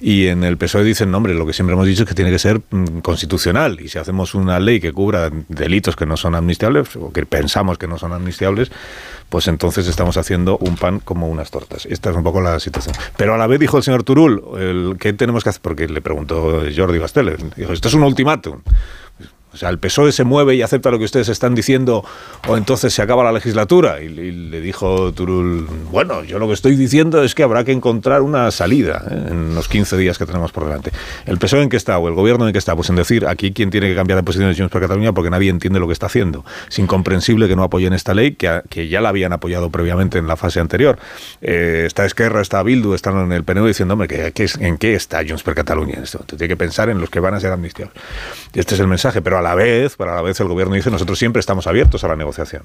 Y 0.00 0.26
en 0.26 0.42
el 0.42 0.56
PSOE 0.56 0.82
dicen, 0.82 1.12
no, 1.12 1.18
hombre, 1.18 1.34
lo 1.34 1.46
que 1.46 1.52
siempre 1.52 1.74
hemos 1.74 1.86
dicho 1.86 2.02
es 2.02 2.08
que 2.08 2.14
tiene 2.14 2.32
que 2.32 2.40
ser 2.40 2.60
mm, 2.70 2.98
constitucional. 2.98 3.80
Y 3.80 3.88
si 3.88 3.98
hacemos 3.98 4.34
una 4.34 4.58
ley 4.58 4.80
que 4.80 4.92
cubra 4.92 5.30
delitos 5.48 5.94
que 5.94 6.06
no 6.06 6.16
son 6.16 6.34
amnistiables, 6.34 6.96
o 6.96 7.12
que 7.12 7.24
pensamos 7.26 7.78
que 7.78 7.86
no 7.86 7.96
son 7.96 8.12
amnistiables, 8.12 8.72
pues 9.30 9.48
entonces 9.48 9.86
estamos 9.86 10.16
haciendo 10.16 10.58
un 10.58 10.76
pan 10.76 10.98
como 10.98 11.28
unas 11.28 11.50
tortas. 11.50 11.86
Esta 11.86 12.10
es 12.10 12.16
un 12.16 12.24
poco 12.24 12.40
la 12.40 12.60
situación. 12.60 12.94
Pero 13.16 13.34
a 13.34 13.38
la 13.38 13.46
vez 13.46 13.60
dijo 13.60 13.78
el 13.78 13.82
señor 13.82 14.02
Turul, 14.02 14.42
el, 14.58 14.96
¿qué 14.98 15.12
tenemos 15.12 15.44
que 15.44 15.50
hacer? 15.50 15.62
Porque 15.62 15.88
le 15.88 16.02
preguntó 16.02 16.62
Jordi 16.76 16.98
Bastel, 16.98 17.36
dijo, 17.56 17.72
esto 17.72 17.88
es 17.88 17.94
un 17.94 18.02
ultimátum. 18.02 18.60
O 19.52 19.56
sea, 19.56 19.68
el 19.68 19.78
PSOE 19.78 20.12
se 20.12 20.24
mueve 20.24 20.54
y 20.54 20.62
acepta 20.62 20.90
lo 20.90 20.98
que 20.98 21.04
ustedes 21.04 21.28
están 21.28 21.54
diciendo 21.54 22.04
o 22.46 22.56
entonces 22.56 22.94
se 22.94 23.02
acaba 23.02 23.24
la 23.24 23.32
legislatura. 23.32 24.00
Y, 24.00 24.08
le 24.08 24.60
dijo 24.60 25.12
Turul, 25.12 25.66
bueno, 25.90 26.22
yo 26.24 26.38
lo 26.38 26.46
que 26.46 26.54
estoy 26.54 26.76
diciendo 26.76 27.22
es 27.22 27.34
que 27.34 27.42
habrá 27.42 27.64
que 27.64 27.72
encontrar 27.72 28.22
una 28.22 28.50
salida 28.50 29.04
¿eh? 29.10 29.28
en 29.30 29.54
los 29.54 29.68
15 29.68 29.96
días 29.96 30.18
que 30.18 30.26
tenemos 30.26 30.52
por 30.52 30.64
delante. 30.64 30.92
¿El 31.26 31.38
PSOE 31.38 31.62
en 31.62 31.68
qué 31.68 31.76
está 31.76 31.98
o 31.98 32.08
el 32.08 32.14
gobierno 32.14 32.46
en 32.46 32.52
qué 32.52 32.58
está? 32.58 32.76
Pues 32.76 32.90
en 32.90 32.96
decir, 32.96 33.26
aquí 33.26 33.52
quién 33.52 33.70
tiene 33.70 33.88
que 33.88 33.94
cambiar 33.94 34.18
de 34.18 34.22
posición 34.22 34.50
de 34.50 34.56
Junts 34.56 34.70
por 34.70 34.80
Cataluña 34.80 35.12
porque 35.12 35.30
nadie 35.30 35.50
entiende 35.50 35.80
lo 35.80 35.86
que 35.86 35.92
está 35.92 36.06
haciendo. 36.06 36.44
Es 36.68 36.78
incomprensible 36.78 37.48
que 37.48 37.56
no 37.56 37.64
apoyen 37.64 37.92
esta 37.92 38.14
ley, 38.14 38.32
que, 38.36 38.62
que 38.68 38.88
ya 38.88 39.00
la 39.00 39.08
habían 39.08 39.32
apoyado 39.32 39.70
previamente 39.70 40.18
en 40.18 40.26
la 40.26 40.36
fase 40.36 40.60
anterior. 40.60 40.98
Eh, 41.40 41.84
está 41.86 42.04
Esquerra, 42.04 42.40
está 42.40 42.62
Bildu, 42.62 42.94
están 42.94 43.18
en 43.18 43.32
el 43.32 43.44
PNV 43.44 43.66
diciendo, 43.66 43.94
hombre, 43.94 44.32
¿qué, 44.32 44.46
¿en 44.60 44.78
qué 44.78 44.94
está 44.94 45.24
Junts 45.26 45.42
per 45.42 45.54
Cataluña 45.54 45.94
en 45.96 46.04
esto? 46.04 46.18
Tiene 46.20 46.48
que 46.48 46.56
pensar 46.56 46.88
en 46.88 47.00
los 47.00 47.10
que 47.10 47.20
van 47.20 47.34
a 47.34 47.40
ser 47.40 47.52
amnistiados. 47.52 47.92
Este 48.54 48.74
es 48.74 48.80
el 48.80 48.86
mensaje, 48.86 49.22
pero 49.22 49.39
a 49.40 49.42
la 49.42 49.54
vez, 49.54 49.96
para 49.96 50.14
la 50.14 50.22
vez 50.22 50.38
el 50.40 50.48
gobierno 50.48 50.74
dice 50.74 50.90
nosotros 50.90 51.18
siempre 51.18 51.40
estamos 51.40 51.66
abiertos 51.66 52.04
a 52.04 52.08
la 52.08 52.16
negociación. 52.16 52.62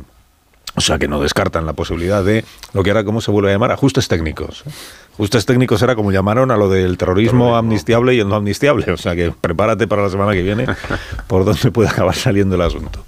O 0.77 0.81
sea 0.81 0.99
que 0.99 1.07
no 1.07 1.21
descartan 1.21 1.65
la 1.65 1.73
posibilidad 1.73 2.23
de 2.23 2.43
lo 2.73 2.83
que 2.83 2.91
ahora 2.91 3.05
cómo 3.05 3.21
se 3.21 3.31
vuelve 3.31 3.49
a 3.49 3.53
llamar 3.53 3.71
ajustes 3.71 4.09
técnicos. 4.09 4.65
Ajustes 5.13 5.45
técnicos 5.45 5.81
era 5.81 5.95
como 5.95 6.11
llamaron 6.11 6.51
a 6.51 6.57
lo 6.57 6.69
del 6.69 6.97
terrorismo, 6.97 7.45
terrorismo. 7.45 7.55
amnistiable 7.55 8.13
y 8.13 8.19
el 8.19 8.27
no 8.27 8.35
amnistiable. 8.35 8.91
O 8.91 8.97
sea 8.97 9.15
que 9.15 9.31
prepárate 9.31 9.87
para 9.87 10.03
la 10.03 10.09
semana 10.09 10.33
que 10.33 10.41
viene 10.43 10.65
por 11.27 11.45
donde 11.45 11.71
puede 11.71 11.89
acabar 11.89 12.15
saliendo 12.15 12.55
el 12.55 12.61
asunto. 12.61 13.05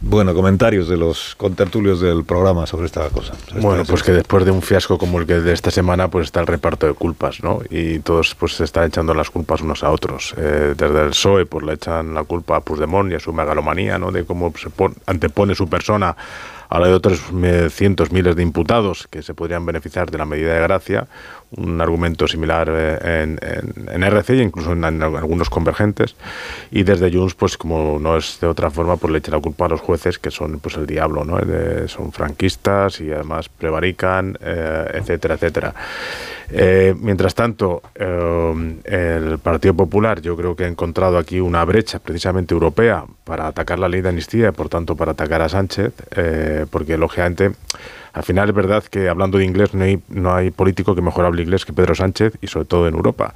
Bueno, 0.00 0.34
comentarios 0.34 0.88
de 0.88 0.96
los 0.96 1.34
contertulios 1.36 2.00
del 2.00 2.24
programa 2.24 2.66
sobre 2.66 2.86
esta 2.86 3.08
cosa. 3.08 3.32
Bueno, 3.60 3.84
pues 3.84 4.02
que 4.02 4.12
después 4.12 4.44
de 4.44 4.50
un 4.50 4.60
fiasco 4.60 4.98
como 4.98 5.18
el 5.18 5.26
que 5.26 5.40
de 5.40 5.52
esta 5.52 5.70
semana, 5.70 6.08
pues 6.08 6.26
está 6.26 6.40
el 6.40 6.46
reparto 6.46 6.86
de 6.86 6.92
culpas, 6.92 7.42
¿no? 7.42 7.60
Y 7.70 8.00
todos 8.00 8.34
pues 8.34 8.56
se 8.56 8.64
están 8.64 8.84
echando 8.84 9.14
las 9.14 9.30
culpas 9.30 9.62
unos 9.62 9.82
a 9.82 9.90
otros. 9.90 10.34
Eh, 10.36 10.74
desde 10.76 11.02
el 11.02 11.10
PSOE, 11.10 11.46
pues 11.46 11.64
le 11.64 11.72
echan 11.74 12.12
la 12.12 12.24
culpa 12.24 12.56
a 12.56 12.60
Puigdemont 12.60 13.10
y 13.10 13.14
a 13.14 13.20
su 13.20 13.32
megalomanía, 13.32 13.98
¿no? 13.98 14.12
De 14.12 14.24
cómo 14.24 14.52
se 14.56 14.68
pone, 14.68 14.94
antepone 15.06 15.54
su 15.54 15.68
persona 15.68 16.14
a 16.68 16.80
la 16.80 16.88
de 16.88 16.94
otros 16.94 17.22
cientos, 17.70 18.10
miles 18.10 18.36
de 18.36 18.42
imputados 18.42 19.06
que 19.08 19.22
se 19.22 19.34
podrían 19.34 19.64
beneficiar 19.64 20.10
de 20.10 20.18
la 20.18 20.26
medida 20.26 20.54
de 20.54 20.60
gracia, 20.60 21.06
un 21.52 21.80
argumento 21.80 22.26
similar 22.26 22.68
en, 22.68 23.38
en, 23.40 23.88
en 23.90 24.02
RC 24.02 24.30
e 24.30 24.42
incluso 24.42 24.72
en, 24.72 24.84
algunos 24.84 25.48
convergentes. 25.50 26.16
Y 26.70 26.82
desde 26.82 27.12
Junts, 27.12 27.34
pues 27.34 27.56
como 27.56 27.98
no 28.00 28.16
es 28.16 28.38
de 28.40 28.46
otra 28.46 28.70
forma, 28.70 28.96
pues 28.96 29.12
le 29.12 29.18
echa 29.18 29.30
la 29.30 29.40
culpa 29.40 29.66
a 29.66 29.68
los 29.68 29.80
jueces 29.80 30.18
que 30.18 30.30
son 30.30 30.58
pues 30.58 30.76
el 30.76 30.86
diablo, 30.86 31.24
¿no? 31.24 31.38
De, 31.38 31.88
son 31.88 32.12
franquistas 32.12 33.00
y 33.00 33.12
además 33.12 33.48
prevarican, 33.48 34.36
eh, 34.40 34.90
etcétera, 34.94 35.34
etcétera. 35.34 35.74
Eh, 36.50 36.94
mientras 36.98 37.34
tanto, 37.34 37.82
eh, 37.94 38.74
el 38.84 39.38
Partido 39.38 39.74
Popular 39.74 40.20
yo 40.20 40.36
creo 40.36 40.54
que 40.54 40.64
ha 40.64 40.68
encontrado 40.68 41.18
aquí 41.18 41.40
una 41.40 41.64
brecha 41.64 41.98
precisamente 41.98 42.54
europea 42.54 43.04
para 43.24 43.48
atacar 43.48 43.78
la 43.78 43.88
ley 43.88 44.00
de 44.00 44.10
amnistía 44.10 44.48
y 44.48 44.52
por 44.52 44.68
tanto 44.68 44.96
para 44.96 45.12
atacar 45.12 45.42
a 45.42 45.48
Sánchez, 45.48 45.92
eh, 46.14 46.66
porque 46.70 46.96
lógicamente 46.96 47.52
al 48.16 48.22
final 48.22 48.48
es 48.48 48.54
verdad 48.54 48.82
que 48.82 49.10
hablando 49.10 49.36
de 49.36 49.44
inglés 49.44 49.74
no 49.74 49.84
hay, 49.84 50.00
no 50.08 50.34
hay 50.34 50.50
político 50.50 50.94
que 50.94 51.02
mejor 51.02 51.26
hable 51.26 51.42
inglés 51.42 51.66
que 51.66 51.74
Pedro 51.74 51.94
Sánchez 51.94 52.38
y 52.40 52.46
sobre 52.46 52.64
todo 52.64 52.88
en 52.88 52.94
Europa. 52.94 53.34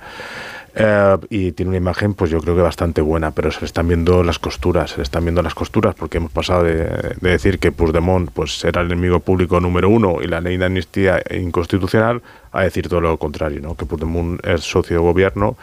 Eh, 0.75 1.17
y 1.31 1.53
tiene 1.53 1.71
una 1.71 1.79
imagen, 1.79 2.15
pues 2.15 2.31
yo 2.31 2.41
creo 2.41 2.55
que 2.55 2.63
bastante 2.63 3.01
buena, 3.01 3.33
pero 3.33 3.51
se 3.51 3.61
le 3.61 3.67
están 3.67 3.89
viendo 3.89 4.23
las 4.23 4.39
costuras, 4.39 4.91
se 4.91 4.99
le 4.99 5.03
están 5.03 5.25
viendo 5.25 5.43
las 5.43 5.55
costuras, 5.55 5.95
porque 5.95 6.19
hemos 6.19 6.31
pasado 6.31 6.65
de, 6.65 7.17
decir 7.21 7.59
que 7.59 7.73
Puigdemont 7.73 8.31
pues, 8.31 8.65
era 8.65 8.81
el 8.81 8.87
enemigo 8.87 9.21
público 9.21 9.61
número 9.61 9.89
uno 9.89 10.19
y 10.23 10.29
la 10.29 10.41
ley 10.41 10.57
de 10.57 10.67
amnistía 10.67 11.23
inconstitucional, 11.31 12.23
a 12.53 12.63
decir 12.63 12.89
todo 12.89 13.01
lo 13.01 13.17
contrario, 13.17 13.61
¿no? 13.61 13.77
que 13.77 13.85
Puigdemont 13.85 14.45
es 14.47 14.63
socio 14.63 14.97
de 14.97 15.03
gobierno 15.03 15.57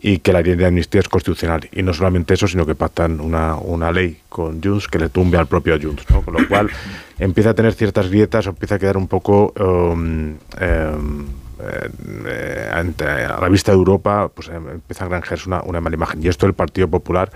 y 0.00 0.18
que 0.18 0.32
la 0.32 0.42
ley 0.42 0.56
de 0.56 0.66
amnistía 0.66 1.00
es 1.00 1.08
constitucional. 1.08 1.68
Y 1.72 1.82
no 1.82 1.92
solamente 1.92 2.34
eso, 2.34 2.46
sino 2.46 2.64
que 2.64 2.74
pactan 2.74 3.20
una, 3.20 3.56
una 3.56 3.92
ley 3.92 4.20
con 4.28 4.62
Junts 4.62 4.88
que 4.88 4.98
le 4.98 5.08
tumbe 5.10 5.38
al 5.38 5.46
propio 5.46 5.78
Junts, 5.80 6.08
¿no? 6.10 6.22
con 6.22 6.34
lo 6.34 6.48
cual 6.48 6.70
empieza 7.18 7.50
a 7.50 7.54
tener 7.54 7.74
ciertas 7.74 8.08
grietas 8.08 8.46
empieza 8.46 8.76
a 8.76 8.78
quedar 8.78 8.96
un 8.96 9.08
poco... 9.08 9.52
Um, 9.58 10.36
um, 10.60 11.26
eh, 11.68 12.70
a 12.72 13.40
la 13.40 13.48
vista 13.48 13.72
de 13.72 13.78
Europa 13.78 14.30
pues 14.34 14.48
em, 14.48 14.68
empieza 14.68 15.04
a 15.04 15.08
granjearse 15.08 15.48
una, 15.48 15.62
una, 15.62 15.80
mala 15.80 15.96
imagen 15.96 16.22
y 16.22 16.28
esto 16.28 16.46
el 16.46 16.54
Partido 16.54 16.88
Popular 16.88 17.30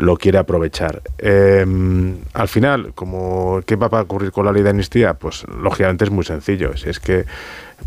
lo 0.00 0.16
quiere 0.16 0.38
aprovechar. 0.38 1.02
Em, 1.18 2.16
al 2.32 2.48
final, 2.48 2.92
como 2.94 3.60
¿qué 3.66 3.76
va 3.76 3.86
a 3.86 4.02
ocurrir 4.02 4.32
con 4.32 4.46
la 4.46 4.52
ley 4.52 4.62
de 4.62 4.70
amnistía? 4.70 5.14
Pues 5.14 5.44
lógicamente 5.48 6.04
es 6.04 6.10
muy 6.10 6.24
sencillo. 6.24 6.76
Si 6.76 6.88
es 6.88 6.98
que 6.98 7.26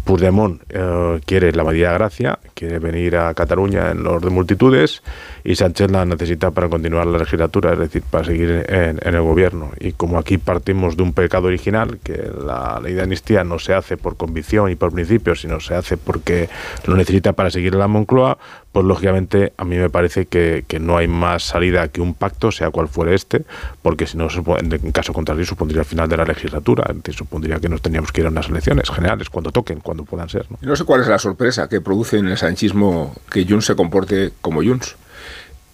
Puigdemont 0.03 0.61
eh, 0.69 1.19
quiere 1.25 1.51
la 1.51 1.61
Abadía 1.61 1.89
de 1.89 1.93
Gracia, 1.95 2.39
quiere 2.53 2.79
venir 2.79 3.15
a 3.15 3.33
Cataluña 3.33 3.91
en 3.91 4.03
los 4.03 4.21
de 4.21 4.29
multitudes 4.29 5.01
y 5.43 5.55
Sánchez 5.55 5.91
la 5.91 6.05
necesita 6.05 6.51
para 6.51 6.69
continuar 6.69 7.07
la 7.07 7.19
legislatura, 7.19 7.73
es 7.73 7.79
decir, 7.79 8.03
para 8.09 8.23
seguir 8.23 8.65
en, 8.67 8.99
el 9.01 9.21
gobierno. 9.21 9.71
Y 9.79 9.93
como 9.93 10.17
aquí 10.17 10.37
partimos 10.37 10.97
de 10.97 11.03
un 11.03 11.13
pecado 11.13 11.47
original, 11.47 11.99
que 12.03 12.29
la 12.45 12.79
ley 12.81 12.93
de 12.93 13.01
amnistía 13.01 13.43
no 13.43 13.59
se 13.59 13.73
hace 13.73 13.97
por 13.97 14.17
convicción 14.17 14.71
y 14.71 14.75
por 14.75 14.93
principio, 14.93 15.35
sino 15.35 15.59
se 15.59 15.75
hace 15.75 15.97
porque 15.97 16.49
lo 16.85 16.95
necesita 16.95 17.33
para 17.33 17.49
seguir 17.49 17.73
en 17.73 17.79
la 17.79 17.87
Moncloa, 17.87 18.37
pues 18.73 18.87
lógicamente 18.87 19.53
a 19.55 19.65
mí 19.65 19.77
me 19.77 19.89
parece 19.91 20.25
que, 20.25 20.65
no 20.81 20.97
hay 20.97 21.07
más 21.07 21.43
salida 21.43 21.87
que 21.89 22.01
un 22.01 22.15
pacto, 22.15 22.51
sea 22.51 22.71
cual 22.71 22.87
fuere 22.87 23.13
este, 23.13 23.45
porque 23.83 24.07
si 24.07 24.17
no, 24.17 24.27
en 24.57 24.91
caso 24.91 25.13
contrario, 25.13 25.45
supondría 25.45 25.81
el 25.81 25.85
final 25.85 26.09
de 26.09 26.17
la 26.17 26.25
legislatura, 26.25 26.91
supondría 27.11 27.59
que 27.59 27.69
nos 27.69 27.83
teníamos 27.83 28.11
que 28.11 28.21
ir 28.21 28.27
a 28.27 28.31
unas 28.31 28.49
elecciones 28.49 28.89
generales, 28.89 29.29
cuando 29.29 29.51
toquen, 29.51 29.79
cuando 29.79 30.03
puedan 30.03 30.27
ser. 30.27 30.47
¿no? 30.49 30.57
no 30.59 30.75
sé 30.75 30.83
cuál 30.85 31.01
es 31.01 31.07
la 31.07 31.19
sorpresa 31.19 31.69
que 31.69 31.81
produce 31.81 32.17
en 32.17 32.27
el 32.27 32.37
sanchismo 32.37 33.15
que 33.29 33.45
Junts 33.45 33.67
se 33.67 33.75
comporte 33.75 34.31
como 34.41 34.63
Junts. 34.63 34.95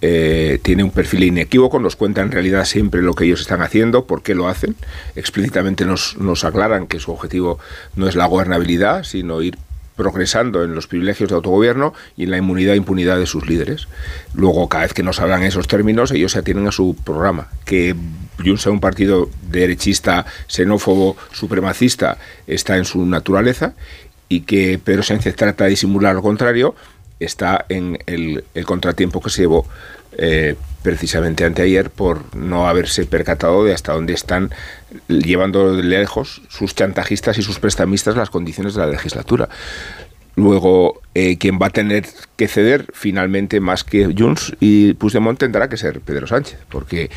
Eh, 0.01 0.59
tiene 0.61 0.83
un 0.83 0.91
perfil 0.91 1.23
inequívoco, 1.23 1.79
nos 1.79 1.95
cuenta 1.95 2.21
en 2.21 2.31
realidad 2.31 2.65
siempre 2.65 3.01
lo 3.01 3.13
que 3.13 3.25
ellos 3.25 3.41
están 3.41 3.61
haciendo, 3.61 4.05
por 4.05 4.23
qué 4.23 4.35
lo 4.35 4.49
hacen. 4.49 4.75
Explícitamente 5.15 5.85
nos, 5.85 6.17
nos 6.17 6.43
aclaran 6.43 6.87
que 6.87 6.99
su 6.99 7.11
objetivo 7.11 7.59
no 7.95 8.07
es 8.07 8.15
la 8.15 8.25
gobernabilidad, 8.25 9.03
sino 9.03 9.41
ir 9.41 9.57
progresando 9.99 10.63
en 10.63 10.73
los 10.73 10.87
privilegios 10.87 11.27
de 11.27 11.35
autogobierno 11.35 11.93
y 12.15 12.23
en 12.23 12.31
la 12.31 12.37
inmunidad 12.37 12.73
e 12.73 12.77
impunidad 12.77 13.19
de 13.19 13.25
sus 13.25 13.45
líderes. 13.45 13.89
Luego, 14.33 14.69
cada 14.69 14.83
vez 14.83 14.93
que 14.93 15.03
nos 15.03 15.19
hablan 15.19 15.43
esos 15.43 15.67
términos, 15.67 16.11
ellos 16.11 16.31
se 16.31 16.39
atienen 16.39 16.67
a 16.67 16.71
su 16.71 16.95
programa. 17.03 17.49
Que 17.65 17.93
Junts 18.37 18.61
sea 18.61 18.71
un 18.71 18.79
partido 18.79 19.29
derechista, 19.51 20.25
xenófobo, 20.47 21.17
supremacista, 21.33 22.17
está 22.47 22.77
en 22.77 22.85
su 22.85 23.05
naturaleza 23.05 23.73
y 24.29 24.41
que 24.41 24.79
Pedro 24.81 25.03
Sánchez 25.03 25.35
trata 25.35 25.65
de 25.65 25.71
disimular 25.71 26.15
lo 26.15 26.21
contrario, 26.21 26.75
está 27.19 27.65
en 27.69 27.99
el, 28.05 28.43
contratiempo 28.65 29.21
que 29.21 29.29
se 29.29 29.41
llevó 29.41 29.65
eh, 30.17 30.55
precisamente 30.81 31.45
anteayer 31.45 31.89
por 31.89 32.35
no 32.35 32.67
haberse 32.67 33.05
percatado 33.05 33.63
de 33.63 33.73
hasta 33.73 33.93
dónde 33.93 34.13
están 34.13 34.51
llevando 35.07 35.73
lejos 35.73 36.41
sus 36.49 36.73
chantajistas 36.73 37.37
y 37.37 37.41
sus 37.41 37.59
prestamistas 37.59 38.15
las 38.15 38.29
condiciones 38.29 38.73
de 38.73 38.81
la 38.81 38.87
legislatura. 38.87 39.49
Luego, 40.35 41.01
eh, 41.15 41.37
quien 41.37 41.59
va 41.61 41.67
a 41.67 41.71
tener 41.71 42.05
que 42.37 42.47
ceder 42.47 42.85
finalmente 42.93 43.59
más 43.59 43.83
que 43.83 44.13
Junts 44.17 44.55
y 44.61 44.93
Puigdemont 44.93 45.37
tendrá 45.37 45.67
que 45.67 45.75
ser 45.75 45.99
Pedro 45.99 46.27
Sánchez, 46.27 46.59
porque 46.69 47.09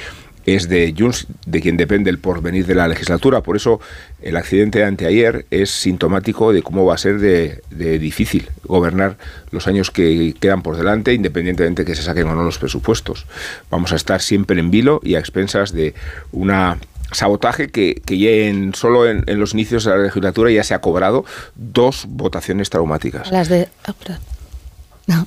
es 0.46 0.68
de 0.68 0.94
Junts, 0.96 1.26
de 1.46 1.60
quien 1.60 1.76
depende 1.76 2.10
el 2.10 2.18
porvenir 2.18 2.66
de 2.66 2.74
la 2.74 2.88
legislatura. 2.88 3.42
Por 3.42 3.56
eso 3.56 3.80
el 4.20 4.36
accidente 4.36 4.80
de 4.80 4.84
anteayer 4.84 5.46
es 5.50 5.70
sintomático 5.70 6.52
de 6.52 6.62
cómo 6.62 6.84
va 6.84 6.94
a 6.94 6.98
ser 6.98 7.18
de, 7.18 7.62
difícil 7.98 8.50
gobernar 8.64 9.16
los 9.50 9.66
años 9.66 9.90
que 9.90 10.34
quedan 10.38 10.62
por 10.62 10.76
delante, 10.76 11.14
independientemente 11.14 11.82
de 11.82 11.86
que 11.86 11.96
se 11.96 12.02
saquen 12.02 12.28
o 12.28 12.34
no 12.34 12.42
los 12.42 12.58
presupuestos. 12.58 13.26
Vamos 13.70 13.92
a 13.92 13.96
estar 13.96 14.20
siempre 14.20 14.58
en 14.58 14.70
vilo 14.70 15.00
y 15.02 15.14
a 15.14 15.18
expensas 15.18 15.72
de 15.72 15.94
una 16.32 16.78
sabotaje 17.12 17.68
que, 17.68 18.02
ya 18.06 18.30
en, 18.30 18.74
solo 18.74 19.08
en, 19.08 19.24
los 19.38 19.52
inicios 19.52 19.84
de 19.84 19.90
la 19.90 19.98
legislatura 19.98 20.50
ya 20.50 20.64
se 20.64 20.74
ha 20.74 20.80
cobrado 20.80 21.24
dos 21.54 22.06
votaciones 22.08 22.70
traumáticas. 22.70 23.30
Las 23.30 23.48
de... 23.48 23.68
Ah, 23.84 23.94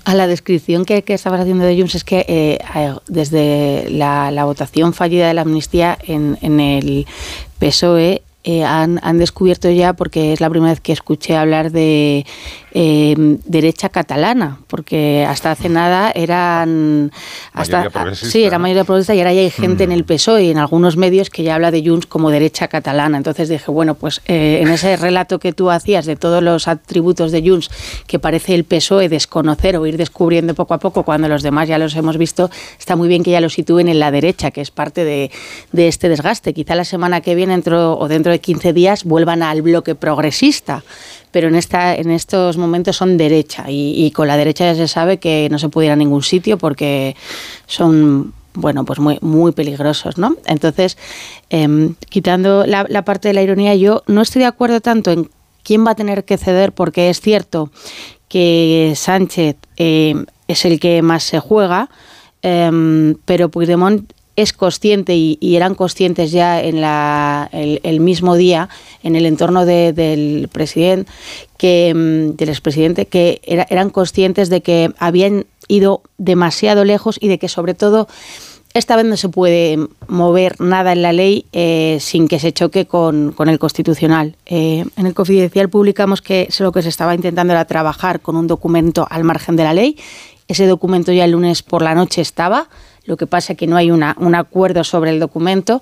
a 0.04 0.16
la 0.16 0.28
descripción 0.28 0.86
que, 0.86 1.04
estabas 1.08 1.42
haciendo 1.42 1.66
de 1.66 1.78
Junts 1.78 1.96
es 1.96 2.04
que 2.04 2.26
eh, 2.28 2.60
desde 3.08 3.90
la, 3.90 4.46
votación 4.46 4.94
fallida 4.94 5.28
de 5.28 5.34
la 5.34 5.42
amnistía 5.42 5.98
en, 6.02 6.38
en 6.42 6.60
el 6.60 7.06
PSOE 7.60 8.22
eh, 8.48 8.64
han, 8.64 9.00
han, 9.02 9.18
descubierto 9.18 9.72
ya, 9.72 9.94
porque 9.94 10.32
es 10.32 10.40
la 10.40 10.52
primera 10.52 10.72
vez 10.72 10.80
que 10.80 10.94
escuché 10.94 11.36
hablar 11.36 11.72
de 11.72 12.26
eh, 12.78 13.16
derecha 13.46 13.88
catalana, 13.88 14.60
porque 14.68 15.26
hasta 15.26 15.52
hace 15.52 15.70
nada 15.70 16.12
eran... 16.14 17.10
Hasta, 17.54 17.90
sí, 18.14 18.44
era 18.44 18.60
mayoría 18.60 18.84
progresista 18.84 19.16
y 19.16 19.20
ahora 19.20 19.32
ya 19.32 19.40
hay 19.40 19.50
gente 19.50 19.86
en 19.86 19.92
el. 19.94 20.04
PSOE 20.04 20.44
y 20.44 20.52
en 20.52 20.58
algunos 20.58 20.98
medios 20.98 21.30
que 21.30 21.44
ya 21.44 21.56
habla 21.56 21.72
de 21.72 21.88
Junts 21.88 22.06
como 22.06 22.30
derecha 22.30 22.68
catalana. 22.68 23.18
Entonces 23.18 23.50
dije, 23.50 23.72
bueno, 23.72 23.96
pues 23.96 24.22
eh, 24.28 24.60
en 24.62 24.68
ese 24.68 24.98
relato 24.98 25.40
que 25.40 25.54
tú 25.54 25.72
hacías 25.72 26.06
de 26.06 26.18
todos 26.18 26.44
los 26.44 26.68
atributos 26.68 27.32
de 27.32 27.48
Junts 27.48 27.70
que 28.08 28.20
parece 28.20 28.54
el 28.54 28.66
PSOE 28.66 29.08
desconocer 29.08 29.78
o 29.78 29.86
ir 29.86 29.96
descubriendo 29.96 30.54
poco 30.54 30.74
a 30.74 30.80
poco 30.80 31.04
cuando 31.04 31.28
los 31.30 31.44
demás 31.44 31.70
ya 31.70 31.78
los 31.78 31.96
hemos 31.96 32.18
visto, 32.18 32.50
está 32.78 32.96
muy 32.96 33.08
bien 33.08 33.24
que 33.24 33.32
ya 33.32 33.42
lo 33.42 33.50
sitúen 33.50 33.88
en 33.88 34.00
la 34.00 34.12
derecha, 34.12 34.52
que 34.52 34.60
es 34.60 34.70
parte 34.70 35.06
de, 35.06 35.32
de 35.72 35.88
este 35.88 36.10
desgaste. 36.10 36.54
Quizá 36.54 36.76
la 36.76 36.86
semana 36.86 37.22
que 37.22 37.36
viene 37.36 37.54
dentro, 37.54 37.98
o 37.98 38.08
dentro 38.08 38.34
de 38.34 38.40
15 38.40 38.74
días 38.74 39.06
vuelvan 39.06 39.44
al 39.44 39.62
bloque 39.62 39.96
progresista, 39.96 40.84
pero 41.36 41.50
en, 41.50 41.56
esta, 41.56 41.94
en 41.94 42.12
estos 42.12 42.56
momentos 42.56 42.96
son 42.96 43.18
derecha 43.18 43.66
y, 43.68 44.10
con 44.12 44.30
la 44.30 44.38
derecha 44.38 44.72
ya 44.72 44.74
se 44.74 44.88
sabe 44.88 45.18
que 45.18 45.50
no 45.52 45.60
se 45.60 45.68
puede 45.68 45.88
ir 45.88 45.92
a 45.92 45.98
ningún 45.98 46.24
sitio 46.24 46.58
porque 46.58 47.14
son 47.68 48.34
bueno, 48.54 48.86
pues 48.86 49.00
muy, 49.00 49.18
muy 49.20 49.52
peligrosos, 49.52 50.18
¿no? 50.18 50.38
Entonces, 50.46 50.98
em, 51.50 51.96
quitando 52.08 52.66
la, 52.66 53.04
parte 53.04 53.28
de 53.28 53.34
la 53.34 53.42
ironía, 53.42 53.76
yo 53.76 54.02
no 54.08 54.22
estoy 54.22 54.44
de 54.44 54.46
acuerdo 54.46 54.80
tanto 54.80 55.12
en 55.12 55.30
quién 55.62 55.86
va 55.86 55.92
a 55.92 55.96
tener 55.96 56.24
que 56.24 56.38
ceder, 56.38 56.72
porque 56.72 57.10
es 57.10 57.20
cierto 57.20 57.70
que 58.30 58.94
Sánchez 58.96 59.58
em, 59.76 60.28
es 60.48 60.64
el 60.64 60.80
que 60.80 61.02
más 61.02 61.26
se 61.26 61.42
juega, 61.42 61.90
em, 62.44 63.16
pero 63.26 63.50
Puigdemont 63.50 64.10
es 64.36 64.54
consciente 64.54 65.16
y, 65.16 65.38
eran 65.56 65.76
conscientes 65.76 66.32
ya 66.32 66.62
en 66.62 66.82
la, 66.82 67.50
el, 67.52 68.00
mismo 68.00 68.36
día 68.36 68.70
en 69.04 69.16
el 69.16 69.26
entorno 69.26 69.66
del 69.66 70.50
presidente, 70.52 71.12
que, 71.58 71.94
mm, 71.94 72.36
del 72.36 72.50
expresidente, 72.50 73.06
que 73.06 73.42
eran 73.46 73.90
conscientes 73.90 74.50
de 74.50 74.62
que 74.62 74.92
habían 74.98 75.46
ido 75.68 76.02
demasiado 76.18 76.86
lejos 76.86 77.18
y 77.20 77.28
de 77.28 77.40
que 77.40 77.50
sobre 77.50 77.74
todo 77.74 78.08
esta 78.76 78.98
vez 78.98 79.06
no 79.06 79.16
se 79.16 79.30
puede 79.30 79.80
mover 80.08 80.60
nada 80.60 80.92
en 80.92 81.02
la 81.02 81.14
ley 81.14 81.46
eh, 81.54 81.98
sin 82.02 82.28
que 82.28 82.40
se 82.40 82.52
choque 82.52 82.86
con, 82.86 83.34
el 83.48 83.58
constitucional. 83.58 84.36
Eh, 84.46 84.84
en 84.98 85.06
el 85.06 85.14
confidencial 85.14 85.70
publicamos 85.70 86.22
que 86.22 86.50
lo 86.60 86.74
que 86.74 86.82
se 86.82 86.90
estaba 86.90 87.16
intentando 87.16 87.54
era 87.54 87.64
trabajar 87.64 88.20
con 88.20 88.36
un 88.36 88.48
documento 88.48 89.08
al 89.10 89.24
margen 89.24 89.56
de 89.56 89.64
la 89.64 89.74
ley. 89.74 89.98
Ese 90.50 90.68
documento 90.68 91.14
ya 91.14 91.24
el 91.24 91.32
lunes 91.32 91.64
por 91.64 91.82
la 91.82 91.96
noche 91.96 92.20
estaba 92.20 92.68
lo 93.06 93.18
que 93.18 93.28
pasa 93.28 93.54
es 93.54 93.60
que 93.60 93.68
no 93.68 93.78
hay 93.78 93.92
una, 93.92 94.16
un 94.20 94.36
acuerdo 94.36 94.84
sobre 94.84 95.12
el 95.12 95.20
documento 95.20 95.82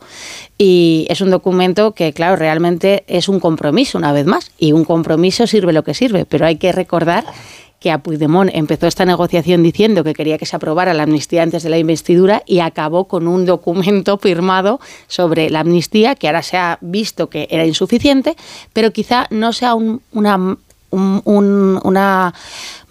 y 0.58 1.08
es 1.10 1.22
un 1.22 1.32
documento 1.32 1.94
que, 1.94 2.14
claro, 2.14 2.36
realmente 2.36 3.04
es 3.08 3.30
un 3.30 3.40
compromiso, 3.40 3.98
una 3.98 4.12
vez 4.12 4.26
más. 4.26 4.52
Y 4.58 4.74
un 4.74 4.84
compromiso 4.84 5.48
sirve 5.48 5.74
lo 5.74 5.84
que 5.84 5.94
sirve, 5.94 6.26
pero 6.26 6.46
hay 6.46 6.58
que 6.58 6.72
recordar 6.72 7.26
que 7.84 7.92
a 7.92 7.98
Puigdemont 7.98 8.50
empezó 8.54 8.88
esta 8.88 9.04
negociación 9.04 9.62
diciendo 9.62 10.06
que 10.06 10.14
quería 10.14 10.38
que 10.38 10.46
se 10.46 10.56
aprobara 10.56 10.94
la 10.94 11.04
amnistía 11.04 11.44
antes 11.44 11.64
de 11.64 11.70
la 11.70 11.78
investidura 11.78 12.42
y 12.46 12.60
acabó 12.60 13.10
con 13.10 13.28
un 13.28 13.46
documento 13.46 14.18
firmado 14.22 14.80
sobre 15.08 15.50
la 15.50 15.60
amnistía 15.60 16.16
que 16.16 16.28
ahora 16.28 16.44
se 16.44 16.56
ha 16.56 16.78
visto 16.80 17.28
que 17.30 17.48
era 17.52 17.66
insuficiente, 17.66 18.38
pero 18.72 18.92
quizá 18.92 19.28
no 19.32 19.52
sea 19.52 19.76
una 19.76 20.58
una 20.94 22.34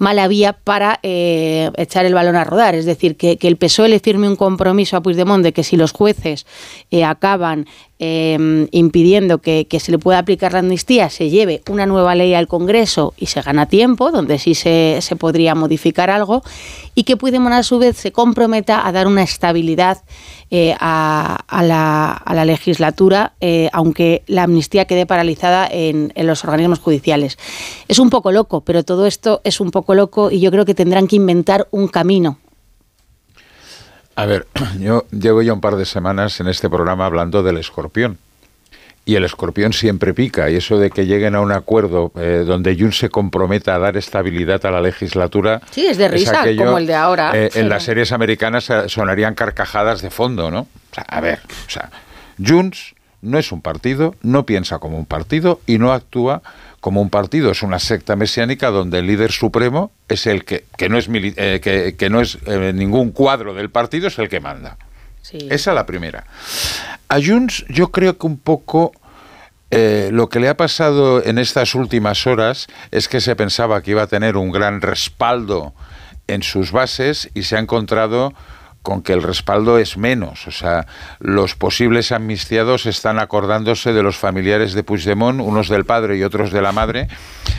mala 0.03 0.27
vía 0.27 0.53
para 0.53 0.99
eh, 1.05 1.71
echar 1.77 2.05
el 2.05 2.13
balón 2.13 2.35
a 2.35 2.45
rodar. 2.45 2.75
Es 2.75 2.85
decir, 2.85 3.17
que, 3.17 3.39
el 3.41 3.57
PSOE 3.57 3.89
le 3.89 4.01
firme 4.01 4.29
un 4.29 4.37
compromiso 4.37 4.97
a 4.97 5.01
Puigdemont 5.01 5.45
de 5.45 5.53
que 5.53 5.63
si 5.63 5.77
los 5.77 5.93
jueces 5.93 6.45
eh, 6.91 7.05
acaban 7.05 7.67
em, 8.01 8.67
impidiendo 8.73 9.39
que, 9.39 9.65
se 9.79 9.93
le 9.93 9.99
pueda 9.99 10.19
aplicar 10.19 10.53
la 10.53 10.59
amnistía, 10.59 11.09
se 11.09 11.31
lleve 11.31 11.63
una 11.71 11.87
nueva 11.87 12.17
ley 12.17 12.35
al 12.35 12.49
Congreso 12.49 13.15
y 13.17 13.27
se 13.27 13.43
gana 13.43 13.67
tiempo, 13.67 14.11
donde 14.11 14.41
sí 14.41 14.57
se, 14.57 14.99
se 15.01 15.15
podría 15.15 15.55
modificar 15.55 16.11
algo, 16.11 16.43
y 16.97 17.05
que 17.05 17.17
Puigdemont 17.17 17.55
a 17.55 17.63
su 17.63 17.79
vez 17.79 17.97
se 17.97 18.11
comprometa 18.11 18.85
a 18.85 18.91
dar 18.91 19.07
una 19.07 19.23
estabilidad 19.23 19.99
eh, 20.51 20.75
a, 20.81 21.45
la, 21.63 22.45
legislatura, 22.45 23.35
aunque 23.73 24.23
la 24.27 24.43
amnistía 24.43 24.85
quede 24.87 25.07
paralizada 25.07 25.69
en, 25.71 26.13
en 26.17 26.27
los 26.27 26.43
organismos 26.43 26.81
judiciales. 26.81 27.39
es 27.87 28.01
un 28.01 28.11
poco 28.11 28.33
loco, 28.33 28.63
pero 28.63 28.83
todo 28.83 29.07
esto 29.07 29.41
es 29.45 29.61
un 29.61 29.71
poco 29.71 29.92
loco 29.95 30.31
y 30.31 30.41
yo 30.41 30.51
creo 30.51 30.65
que 30.65 30.75
tendrán 30.75 31.07
que 31.07 31.17
inventar 31.17 31.69
un 31.71 31.89
camino. 31.89 32.39
A 34.15 34.27
ver, 34.27 34.47
yo 34.79 35.07
llevo 35.11 35.43
ya 35.43 35.53
un 35.53 35.61
par 35.61 35.77
de 35.77 35.85
semanas 35.85 36.41
en 36.41 36.49
este 36.49 36.69
programa 36.69 37.07
hablando 37.07 37.43
del 37.43 37.59
escorpión. 37.59 38.19
Y 39.05 39.17
el 39.17 39.25
escorpión 39.25 39.73
siempre 39.73 40.15
pica, 40.15 40.49
y 40.49 40.55
eso 40.55 40.79
de 40.79 40.91
que 40.91 41.07
lleguen 41.07 41.35
a 41.35 41.41
un 41.41 41.51
acuerdo 41.51 42.13
eh, 42.15 42.45
donde 42.47 42.77
Jun 42.79 42.93
se 42.93 43.09
comprometa 43.09 43.75
a 43.75 43.81
dar 43.81 43.97
estabilidad 43.97 44.65
a 44.65 44.71
la 44.71 44.81
legislatura. 44.81 45.61
Sí, 45.73 45.89
es 45.89 45.99
de 45.99 46.07
risa, 46.07 46.45
como 46.57 46.79
el 46.79 46.87
de 46.87 46.95
ahora. 46.95 47.33
Eh, 47.35 47.51
en 47.55 47.69
las 47.69 47.83
series 47.83 48.13
americanas 48.13 48.71
eh, 48.71 48.89
sonarían 48.89 49.35
carcajadas 49.35 50.03
de 50.03 50.11
fondo, 50.11 50.53
¿no? 50.53 50.61
O 50.61 50.95
sea, 50.95 51.03
a 51.09 51.21
ver, 51.21 51.41
o 51.67 51.71
sea, 51.71 51.91
Junts 52.39 52.95
no 53.23 53.39
es 53.39 53.51
un 53.51 53.61
partido, 53.61 54.15
no 54.23 54.47
piensa 54.47 54.79
como 54.79 54.99
un 54.99 55.07
partido 55.07 55.61
y 55.67 55.79
no 55.79 55.93
actúa 55.93 56.43
como 56.83 57.01
un 57.01 57.11
partido. 57.11 57.53
Es 57.53 57.63
una 57.63 57.79
secta 57.79 58.17
mesiánica 58.17 58.71
donde 58.71 58.99
el 58.99 59.07
líder 59.07 59.31
supremo 59.31 59.93
es 60.09 60.27
el 60.27 60.45
que, 60.45 60.65
que 60.77 60.89
no 60.89 60.99
es, 60.99 61.07
que, 61.07 61.95
que, 61.97 62.11
no 62.11 62.21
es 62.21 62.39
ningún 62.75 63.13
cuadro 63.13 63.55
del 63.55 63.71
partido, 63.71 64.09
es 64.09 64.19
el 64.19 64.29
que 64.29 64.41
manda. 64.41 64.77
Esa 65.31 65.71
es 65.71 65.75
la 65.77 65.87
primera. 65.87 66.25
A 67.09 67.21
Junts 67.25 67.65
yo 67.69 67.93
creo 67.93 68.19
que 68.19 68.27
un 68.27 68.37
poco 68.37 68.91
eh, 69.71 70.11
lo 70.13 70.29
que 70.29 70.41
le 70.41 70.49
ha 70.49 70.57
pasado 70.57 71.25
en 71.25 71.39
estas 71.39 71.77
últimas 71.77 72.27
horas 72.27 72.67
es 72.91 73.07
que 73.07 73.21
se 73.21 73.37
pensaba 73.37 73.81
que 73.81 73.93
iba 73.93 74.03
a 74.03 74.09
tener 74.09 74.37
un 74.37 74.51
gran 74.51 74.81
respaldo 74.81 75.75
en 76.27 76.43
sus 76.43 76.73
bases 76.73 77.31
y 77.33 77.45
se 77.45 77.55
ha 77.55 77.61
encontrado 77.61 78.35
con 78.83 79.03
que 79.03 79.13
el 79.13 79.23
respaldo 79.23 79.79
es 79.79 79.97
menos. 79.97 80.47
O 80.47 80.51
sea, 80.51 80.87
los 81.21 81.55
posibles 81.55 82.13
amnistiados 82.13 82.87
están 82.87 83.19
acordándose 83.19 83.93
de 83.93 84.03
los 84.03 84.17
familiares 84.17 84.75
de 84.75 84.83
Puigdemont, 84.83 85.41
unos 85.41 85.69
del 85.69 85.85
padre 85.85 86.17
y 86.17 86.25
otros 86.25 86.51
de 86.51 86.63
la 86.63 86.73
madre, 86.73 87.09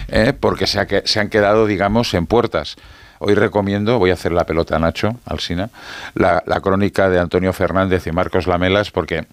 eh, 0.09 0.33
porque 0.37 0.67
se, 0.67 1.03
se 1.05 1.19
han 1.19 1.29
quedado, 1.29 1.65
digamos, 1.65 2.13
en 2.13 2.27
puertas. 2.27 2.75
Hoy 3.19 3.35
recomiendo, 3.35 3.99
voy 3.99 4.09
a 4.09 4.13
hacer 4.13 4.33
la 4.33 4.45
pelota 4.45 4.75
a 4.75 4.79
Nacho, 4.79 5.17
Alsina, 5.25 5.69
la, 6.13 6.43
la 6.45 6.59
crónica 6.59 7.09
de 7.09 7.19
Antonio 7.19 7.53
Fernández 7.53 8.05
y 8.05 8.11
Marcos 8.11 8.47
Lamelas, 8.47 8.91
porque 8.91 9.25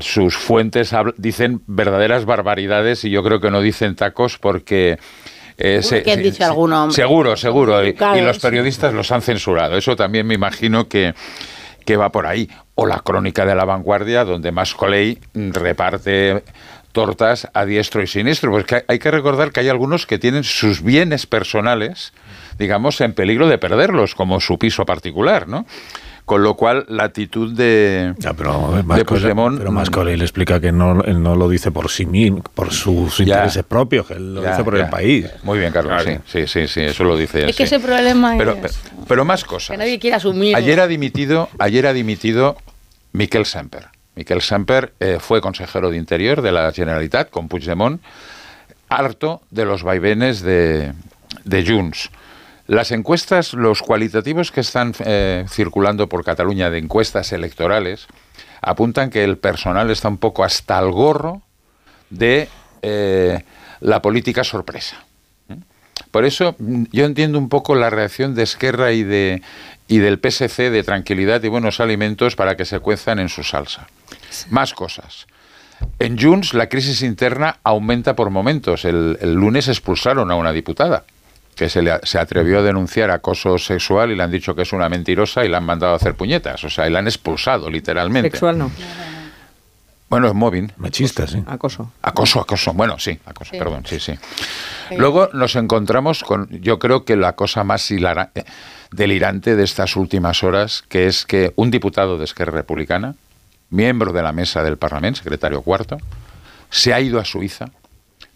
sus 0.00 0.36
fuentes 0.36 0.92
dicen 1.18 1.62
verdaderas 1.66 2.24
barbaridades 2.24 3.04
y 3.04 3.10
yo 3.10 3.22
creo 3.22 3.40
que 3.40 3.50
no 3.50 3.60
dicen 3.60 3.94
tacos 3.94 4.38
porque... 4.38 4.98
Eh, 5.58 6.02
que 6.04 6.12
han 6.12 6.22
dicho 6.22 6.44
alguno, 6.44 6.90
Seguro, 6.90 7.36
seguro. 7.36 7.84
Y, 7.84 7.94
los 8.20 8.38
periodistas 8.38 8.92
los 8.94 9.10
han 9.12 9.22
censurado. 9.22 9.76
Eso 9.76 9.96
también 9.96 10.26
me 10.26 10.34
imagino 10.34 10.88
que, 10.88 11.14
que 11.84 11.96
va 11.96 12.10
por 12.10 12.26
ahí. 12.26 12.48
O 12.74 12.86
la 12.86 13.00
crónica 13.00 13.44
de 13.44 13.54
la 13.54 13.64
vanguardia, 13.64 14.24
donde 14.24 14.50
Mascoley 14.52 15.18
reparte 15.34 16.42
tortas 16.92 17.48
a 17.52 17.64
diestro 17.64 18.02
y 18.02 18.06
siniestro. 18.06 18.50
Pues 18.50 18.66
hay 18.86 18.98
que 18.98 19.10
recordar 19.10 19.52
que 19.52 19.60
hay 19.60 19.68
algunos 19.68 20.06
que 20.06 20.18
tienen 20.18 20.44
sus 20.44 20.82
bienes 20.82 21.26
personales 21.26 22.12
digamos, 22.58 23.00
en 23.00 23.12
peligro 23.12 23.48
de 23.48 23.58
perderlos, 23.58 24.14
como 24.14 24.40
su 24.40 24.58
piso 24.58 24.84
particular, 24.84 25.48
¿no? 25.48 25.66
Con 26.32 26.42
lo 26.42 26.54
cual, 26.54 26.86
la 26.88 27.04
actitud 27.04 27.52
de, 27.54 28.14
ya, 28.16 28.32
pero, 28.32 28.82
de 28.82 29.04
Puigdemont... 29.04 29.58
Pero 29.58 29.70
Mascoli 29.70 30.16
le 30.16 30.24
explica 30.24 30.58
que 30.58 30.72
no, 30.72 31.02
él 31.02 31.22
no 31.22 31.36
lo 31.36 31.46
dice 31.46 31.70
por 31.70 31.90
sí 31.90 32.06
mismo, 32.06 32.42
por 32.54 32.72
sus 32.72 33.20
intereses 33.20 33.62
propios, 33.64 34.06
que 34.06 34.14
él 34.14 34.36
lo 34.36 34.40
dice 34.40 34.64
por 34.64 34.78
el 34.78 34.88
país. 34.88 35.26
Muy 35.42 35.58
bien, 35.58 35.70
Carlos, 35.74 36.02
sí, 36.24 36.46
sí, 36.46 36.66
sí, 36.68 36.80
eso 36.80 37.04
lo 37.04 37.18
dice 37.18 37.50
Es 37.50 37.54
que 37.54 37.64
ese 37.64 37.78
problema 37.80 38.34
pero, 38.38 38.56
es... 38.64 38.80
Pero, 39.06 39.26
más 39.26 39.44
cosas. 39.44 39.72
Que 39.72 39.76
nadie 39.76 39.98
quiere 39.98 40.16
asumir. 40.16 40.56
Ayer 40.56 40.80
ha 40.80 40.86
dimitido, 40.86 41.50
ayer 41.58 41.86
ha 41.86 41.92
dimitido 41.92 42.56
Miquel 43.12 43.44
Semper. 43.44 43.88
Miquel 44.14 44.40
Semper 44.40 44.94
eh, 45.00 45.18
fue 45.20 45.42
consejero 45.42 45.90
de 45.90 45.98
Interior 45.98 46.40
de 46.40 46.50
la 46.50 46.72
Generalitat 46.72 47.28
con 47.28 47.48
Puigdemont, 47.48 48.00
harto 48.88 49.42
de 49.50 49.66
los 49.66 49.82
vaivenes 49.82 50.40
de, 50.40 50.94
de 51.44 51.66
Junts 51.66 52.08
las 52.72 52.90
encuestas, 52.90 53.52
los 53.52 53.82
cualitativos 53.82 54.50
que 54.50 54.60
están 54.60 54.94
eh, 55.04 55.44
circulando 55.46 56.08
por 56.08 56.24
Cataluña 56.24 56.70
de 56.70 56.78
encuestas 56.78 57.30
electorales, 57.32 58.06
apuntan 58.62 59.10
que 59.10 59.24
el 59.24 59.36
personal 59.36 59.90
está 59.90 60.08
un 60.08 60.16
poco 60.16 60.42
hasta 60.42 60.78
el 60.78 60.90
gorro 60.90 61.42
de 62.08 62.48
eh, 62.80 63.44
la 63.80 64.00
política 64.00 64.42
sorpresa. 64.42 65.04
Por 66.10 66.24
eso 66.24 66.56
yo 66.58 67.04
entiendo 67.04 67.38
un 67.38 67.50
poco 67.50 67.74
la 67.74 67.90
reacción 67.90 68.34
de 68.34 68.44
Esquerra 68.44 68.92
y, 68.92 69.02
de, 69.02 69.42
y 69.86 69.98
del 69.98 70.18
PSC 70.18 70.70
de 70.70 70.82
tranquilidad 70.82 71.42
y 71.42 71.48
buenos 71.48 71.78
alimentos 71.78 72.36
para 72.36 72.56
que 72.56 72.64
se 72.64 72.78
cuezan 72.78 73.18
en 73.18 73.28
su 73.28 73.42
salsa. 73.42 73.86
Más 74.48 74.72
cosas. 74.72 75.26
En 75.98 76.18
Junts 76.18 76.54
la 76.54 76.70
crisis 76.70 77.02
interna 77.02 77.58
aumenta 77.64 78.16
por 78.16 78.30
momentos. 78.30 78.86
el 78.86 79.34
lunes 79.34 79.68
expulsaron 79.68 80.30
a 80.30 80.36
una 80.36 80.52
diputada 80.52 81.04
que 81.54 81.68
se, 81.68 81.82
le, 81.82 81.98
se 82.02 82.18
atrevió 82.18 82.60
a 82.60 82.62
denunciar 82.62 83.10
acoso 83.10 83.58
sexual 83.58 84.10
y 84.10 84.16
le 84.16 84.22
han 84.22 84.30
dicho 84.30 84.54
que 84.54 84.62
es 84.62 84.72
una 84.72 84.88
mentirosa 84.88 85.44
y 85.44 85.48
la 85.48 85.58
han 85.58 85.64
mandado 85.64 85.92
a 85.92 85.96
hacer 85.96 86.14
puñetas. 86.14 86.64
O 86.64 86.70
sea, 86.70 86.86
y 86.86 86.90
la 86.90 87.00
han 87.00 87.06
expulsado, 87.06 87.70
literalmente. 87.70 88.30
Sexual 88.30 88.58
no. 88.58 88.70
Bueno, 90.12 90.28
es 90.28 90.34
móvil. 90.34 90.70
Machista, 90.76 91.26
sí. 91.26 91.42
Acoso. 91.46 91.90
Acoso, 92.02 92.38
acoso. 92.38 92.74
Bueno, 92.74 92.98
sí, 92.98 93.18
acoso, 93.24 93.52
perdón, 93.52 93.86
sí, 93.86 93.98
sí. 93.98 94.12
Luego 94.98 95.30
nos 95.32 95.56
encontramos 95.56 96.22
con, 96.22 96.50
yo 96.50 96.78
creo 96.78 97.06
que 97.06 97.16
la 97.16 97.32
cosa 97.32 97.64
más 97.64 97.90
eh, 97.90 98.44
delirante 98.90 99.56
de 99.56 99.64
estas 99.64 99.96
últimas 99.96 100.42
horas, 100.42 100.84
que 100.90 101.06
es 101.06 101.24
que 101.24 101.54
un 101.56 101.70
diputado 101.70 102.18
de 102.18 102.24
Esquerra 102.24 102.52
Republicana, 102.52 103.14
miembro 103.70 104.12
de 104.12 104.22
la 104.22 104.32
mesa 104.32 104.62
del 104.62 104.76
Parlamento, 104.76 105.20
secretario 105.20 105.62
cuarto, 105.62 105.96
se 106.68 106.92
ha 106.92 107.00
ido 107.00 107.18
a 107.18 107.24
Suiza 107.24 107.70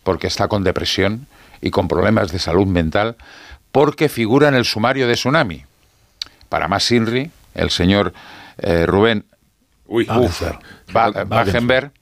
porque 0.03 0.29
está 0.29 0.49
con 0.49 0.65
depresión 0.65 1.27
y 1.61 1.71
con 1.71 1.89
problemas 1.89 2.33
de 2.33 2.39
salud 2.39 2.67
mental 2.67 3.17
porque 3.73 4.09
figura 4.09 4.49
en 4.49 4.55
el 4.55 4.65
sumario 4.65 5.07
de 5.07 5.15
Tsunami. 5.15 5.65
Para 6.49 6.69
más 6.69 6.85
Sinri, 6.85 7.31
el 7.55 7.71
señor 7.71 8.13
eh, 8.59 8.87
Rubén 8.87 9.25
Uy, 9.87 10.07
Wagenberg, 11.29 11.93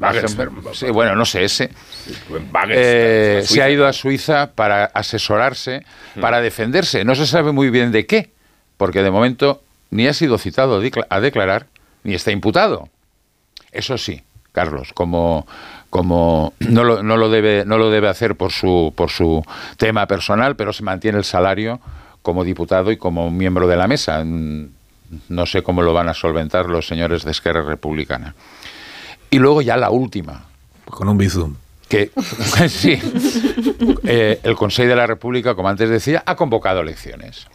Wagensberg. 0.00 0.52
Sí, 0.72 0.90
bueno, 0.90 1.14
no 1.14 1.24
sé, 1.24 1.44
ese. 1.44 1.70
Eh, 2.70 3.42
se 3.44 3.62
ha 3.62 3.70
ido 3.70 3.86
a 3.86 3.92
Suiza 3.92 4.52
para 4.54 4.86
asesorarse, 4.86 5.84
hmm. 6.16 6.20
para 6.20 6.40
defenderse. 6.40 7.04
No 7.04 7.14
se 7.14 7.26
sabe 7.26 7.52
muy 7.52 7.70
bien 7.70 7.92
de 7.92 8.06
qué, 8.06 8.32
porque 8.76 9.02
de 9.02 9.10
momento 9.10 9.62
ni 9.90 10.06
ha 10.06 10.14
sido 10.14 10.38
citado 10.38 10.80
a 11.10 11.20
declarar, 11.20 11.66
ni 12.02 12.14
está 12.14 12.32
imputado. 12.32 12.88
Eso 13.70 13.98
sí, 13.98 14.22
Carlos, 14.52 14.92
como 14.92 15.46
como 15.90 16.52
no 16.60 16.84
lo, 16.84 17.02
no 17.02 17.16
lo 17.16 17.30
debe 17.30 17.64
no 17.64 17.78
lo 17.78 17.90
debe 17.90 18.08
hacer 18.08 18.36
por 18.36 18.52
su 18.52 18.92
por 18.94 19.10
su 19.10 19.42
tema 19.76 20.06
personal, 20.06 20.56
pero 20.56 20.72
se 20.72 20.82
mantiene 20.82 21.18
el 21.18 21.24
salario 21.24 21.80
como 22.22 22.44
diputado 22.44 22.92
y 22.92 22.96
como 22.96 23.30
miembro 23.30 23.66
de 23.66 23.76
la 23.76 23.88
mesa. 23.88 24.22
No 24.24 25.46
sé 25.46 25.62
cómo 25.62 25.80
lo 25.82 25.94
van 25.94 26.08
a 26.08 26.14
solventar 26.14 26.66
los 26.66 26.86
señores 26.86 27.24
de 27.24 27.30
Esquerra 27.30 27.62
Republicana. 27.62 28.34
Y 29.30 29.38
luego 29.38 29.62
ya 29.62 29.76
la 29.76 29.90
última. 29.90 30.44
Con 30.84 31.08
un 31.08 31.16
bizum. 31.16 31.54
Que 31.88 32.10
sí, 32.68 32.98
eh, 34.04 34.40
el 34.42 34.56
Consejo 34.56 34.90
de 34.90 34.96
la 34.96 35.06
República, 35.06 35.54
como 35.54 35.70
antes 35.70 35.88
decía, 35.88 36.22
ha 36.26 36.36
convocado 36.36 36.80
elecciones. 36.80 37.46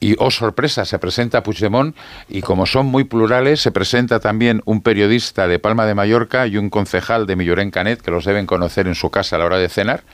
Y, 0.00 0.14
oh 0.18 0.30
sorpresa, 0.30 0.84
se 0.84 0.98
presenta 0.98 1.42
Puigdemont 1.42 1.96
y 2.28 2.40
como 2.40 2.66
son 2.66 2.86
muy 2.86 3.04
plurales, 3.04 3.60
se 3.60 3.72
presenta 3.72 4.20
también 4.20 4.62
un 4.64 4.80
periodista 4.80 5.48
de 5.48 5.58
Palma 5.58 5.86
de 5.86 5.94
Mallorca 5.94 6.46
y 6.46 6.56
un 6.56 6.70
concejal 6.70 7.26
de 7.26 7.34
Millorén 7.34 7.72
Canet, 7.72 8.00
que 8.00 8.12
los 8.12 8.24
deben 8.24 8.46
conocer 8.46 8.86
en 8.86 8.94
su 8.94 9.10
casa 9.10 9.36
a 9.36 9.38
la 9.40 9.46
hora 9.46 9.58
de 9.58 9.68
cenar. 9.68 10.04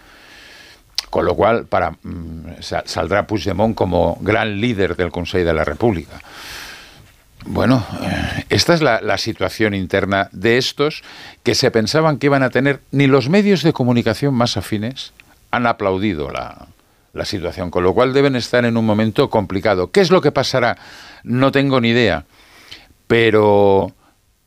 Con 1.10 1.26
lo 1.26 1.34
cual, 1.34 1.66
para, 1.66 1.90
mm, 1.90 2.62
saldrá 2.86 3.26
Puigdemont 3.26 3.74
como 3.74 4.16
gran 4.20 4.60
líder 4.60 4.96
del 4.96 5.12
Consejo 5.12 5.44
de 5.44 5.52
la 5.52 5.64
República. 5.64 6.18
Bueno, 7.46 7.86
eh, 8.00 8.46
esta 8.48 8.72
es 8.72 8.80
la, 8.80 9.02
la, 9.02 9.18
situación 9.18 9.74
interna 9.74 10.30
de 10.32 10.56
estos 10.56 11.02
que 11.42 11.54
se 11.54 11.70
pensaban 11.70 12.18
que 12.18 12.26
iban 12.26 12.42
a 12.42 12.48
tener, 12.48 12.80
ni 12.90 13.06
los 13.06 13.28
medios 13.28 13.62
de 13.62 13.74
comunicación 13.74 14.32
más 14.32 14.56
afines 14.56 15.12
han 15.50 15.66
aplaudido 15.66 16.30
la, 16.30 16.66
la 17.14 17.24
situación, 17.24 17.70
con 17.70 17.84
lo 17.84 17.94
cual 17.94 18.12
deben 18.12 18.36
estar 18.36 18.64
en 18.64 18.76
un 18.76 18.84
momento 18.84 19.30
complicado. 19.30 19.90
¿Qué 19.90 20.00
es 20.00 20.10
lo 20.10 20.20
que 20.20 20.32
pasará? 20.32 20.76
No 21.22 21.52
tengo 21.52 21.80
ni 21.80 21.90
idea, 21.90 22.24
pero 23.06 23.92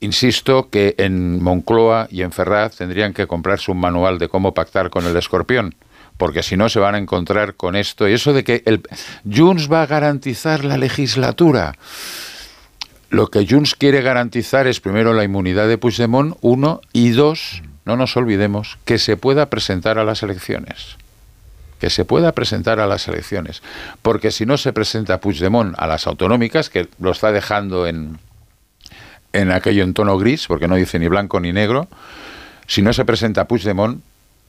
insisto 0.02 0.70
que 0.70 0.94
en 0.98 1.42
Moncloa 1.42 2.08
y 2.12 2.22
en 2.22 2.32
Ferraz 2.32 2.76
tendrían 2.76 3.14
que 3.14 3.26
comprarse 3.26 3.72
un 3.72 3.80
manual 3.80 4.20
de 4.20 4.28
cómo 4.28 4.54
pactar 4.54 4.90
con 4.90 5.06
el 5.06 5.16
escorpión, 5.16 5.76
porque 6.18 6.44
si 6.44 6.58
no 6.58 6.68
se 6.70 6.80
van 6.80 6.96
a 6.96 7.00
encontrar 7.00 7.56
con 7.56 7.76
esto 7.76 8.08
y 8.08 8.14
eso 8.14 8.34
de 8.34 8.44
que 8.44 8.64
el 8.66 8.84
Junts 9.26 9.72
va 9.72 9.82
a 9.82 9.88
garantizar 9.88 10.66
la 10.66 10.78
legislatura. 10.78 11.74
Lo 13.10 13.28
que 13.28 13.48
Junts 13.48 13.76
quiere 13.76 14.02
garantizar 14.02 14.68
es 14.68 14.82
primero 14.82 15.14
la 15.14 15.24
inmunidad 15.24 15.70
de 15.70 15.78
Puigdemont, 15.78 16.36
uno, 16.42 16.82
y 16.92 17.12
dos, 17.12 17.64
no 17.86 17.96
nos 17.96 18.18
olvidemos, 18.18 18.78
que 18.84 18.98
se 18.98 19.16
pueda 19.16 19.50
presentar 19.50 19.98
a 19.98 20.04
las 20.04 20.22
elecciones 20.24 20.98
que 21.80 21.90
se 21.90 22.06
pueda 22.06 22.32
presentar 22.32 22.80
a 22.80 22.88
las 22.88 23.08
elecciones. 23.08 23.62
Porque 24.02 24.32
si 24.32 24.46
no 24.46 24.58
se 24.58 24.74
presenta 24.74 25.20
Puigdemont 25.20 25.76
a 25.78 25.88
las 25.88 26.08
autonómicas, 26.08 26.70
que 26.70 26.88
lo 27.00 27.12
está 27.12 27.32
dejando 27.32 27.88
en, 27.88 28.20
en 29.34 29.52
aquello 29.52 29.84
en 29.84 29.94
tono 29.94 30.18
gris, 30.18 30.48
porque 30.48 30.68
no 30.68 30.76
dice 30.76 31.00
ni 31.00 31.08
blanco 31.08 31.40
ni 31.40 31.54
negro, 31.54 31.88
si 32.68 32.82
no 32.82 32.94
se 32.94 33.06
presenta 33.06 33.48
Puigdemont, 33.48 34.02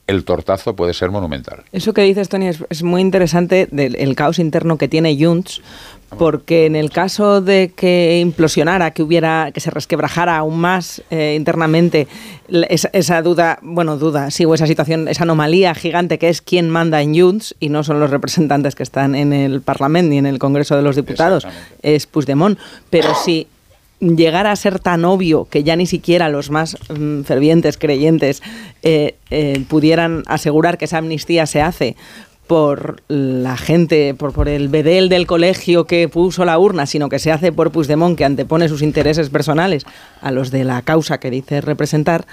el 0.09 0.23
tortazo 0.23 0.75
puede 0.75 0.95
ser 0.95 1.11
monumental. 1.11 1.63
Eso 1.71 1.93
que 1.93 2.01
dices, 2.01 2.29
Tony, 2.29 2.47
es, 2.47 2.83
muy 2.83 2.99
interesante 3.01 3.67
del 3.69 3.95
el 3.95 4.15
caos 4.15 4.39
interno 4.39 4.79
que 4.79 4.87
tiene 4.87 5.15
Junts, 5.23 5.61
porque 6.17 6.65
en 6.65 6.75
el 6.75 6.89
caso 6.89 7.41
de 7.41 7.71
que 7.75 8.19
implosionara, 8.19 8.89
que 8.89 9.03
hubiera, 9.03 9.51
que 9.53 9.59
se 9.59 9.69
resquebrajara 9.69 10.37
aún 10.37 10.59
más 10.59 11.03
eh, 11.11 11.35
internamente 11.37 12.07
esa, 12.49 13.21
duda, 13.21 13.59
bueno, 13.61 13.97
duda, 13.97 14.31
sí, 14.31 14.45
o 14.45 14.55
esa 14.55 14.65
situación, 14.65 15.07
esa 15.07 15.23
anomalía 15.23 15.75
gigante 15.75 16.17
que 16.17 16.29
es 16.29 16.41
quién 16.41 16.71
manda 16.71 17.03
en 17.03 17.15
Junts 17.15 17.55
y 17.59 17.69
no 17.69 17.83
son 17.83 17.99
los 17.99 18.09
representantes 18.09 18.73
que 18.73 18.81
están 18.81 19.13
en 19.13 19.31
el 19.31 19.61
Parlamento 19.61 20.09
ni 20.09 20.17
en 20.17 20.25
el 20.25 20.39
Congreso 20.39 20.75
de 20.75 20.81
los 20.81 20.95
Diputados, 20.95 21.45
es 21.83 22.07
Puigdemont. 22.07 22.57
Pero 22.89 23.13
si 23.13 23.45
llegara 23.99 24.51
a 24.51 24.55
ser 24.55 24.79
tan 24.79 25.05
obvio 25.05 25.45
que 25.45 25.63
ya 25.63 25.75
ni 25.75 25.85
siquiera 25.85 26.29
los 26.29 26.49
más 26.49 26.77
mm, 26.89 27.21
fervientes 27.21 27.77
creyentes 27.77 28.41
eh, 28.81 29.15
eh, 29.29 29.63
pudieran 29.67 30.23
asegurar 30.27 30.77
que 30.77 30.85
esa 30.85 30.97
amnistía 30.97 31.45
se 31.45 31.61
hace 31.61 31.95
por 32.47 33.03
la 33.09 33.57
gente, 33.57 34.15
por, 34.15 34.33
por 34.33 34.49
el 34.49 34.69
bedel 34.69 35.07
del 35.07 35.27
colegio 35.27 35.85
que 35.85 36.09
puso 36.09 36.45
la 36.45 36.57
urna, 36.57 36.87
sino 36.87 37.07
que 37.07 37.19
se 37.19 37.31
hace 37.31 37.51
por 37.51 37.71
Puigdemont, 37.71 38.17
que 38.17 38.25
antepone 38.25 38.67
sus 38.67 38.81
intereses 38.81 39.29
personales 39.29 39.85
a 40.19 40.31
los 40.31 40.49
de 40.49 40.63
la 40.63 40.81
causa 40.81 41.19
que 41.19 41.29
dice 41.29 41.61
representar, 41.61 42.25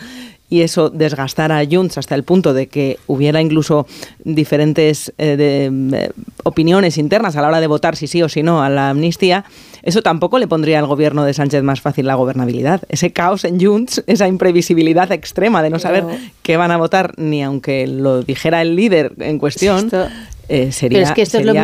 y 0.49 0.61
eso 0.61 0.91
desgastara 0.91 1.59
a 1.59 1.67
Junts 1.67 1.99
hasta 1.99 2.15
el 2.15 2.23
punto 2.23 2.55
de 2.55 2.69
que 2.69 2.99
hubiera 3.07 3.41
incluso 3.41 3.87
diferentes 4.25 5.13
eh, 5.19 5.71
eh, 5.93 6.11
opiniones 6.45 6.99
internas 6.99 7.37
a 7.37 7.43
la 7.43 7.49
hora 7.49 7.61
de 7.61 7.67
votar 7.67 7.97
si 7.97 8.07
sí 8.07 8.23
o 8.23 8.29
si 8.29 8.43
no 8.43 8.63
a 8.63 8.69
la 8.69 8.91
amnistía, 8.91 9.45
eso 9.83 10.03
tampoco 10.03 10.39
le 10.39 10.49
pondría 10.49 10.81
al 10.81 10.87
gobierno 10.87 11.25
de 11.25 11.33
Sánchez 11.33 11.63
más 11.63 11.81
fácil 11.81 12.07
la 12.07 12.17
gobernabilidad. 12.17 12.83
Ese 12.89 13.13
caos 13.13 13.45
en 13.45 13.61
Junts, 13.61 14.03
esa 14.09 14.27
imprevisibilidad 14.27 15.11
extrema 15.13 15.63
de 15.63 15.71
no 15.71 15.79
saber 15.79 16.05
qué 16.43 16.57
van 16.57 16.71
a 16.71 16.77
votar, 16.77 17.13
ni 17.19 17.43
aunque 17.43 17.87
lo 17.87 18.23
dijera 18.23 18.63
el 18.63 18.75
líder 18.77 19.13
en 19.19 19.39
cuestión, 19.39 19.91
eh, 20.49 20.71
sería, 20.71 21.03
es 21.03 21.13
que 21.13 21.23
esto 21.23 21.39
es 21.39 21.45
lo, 21.45 21.55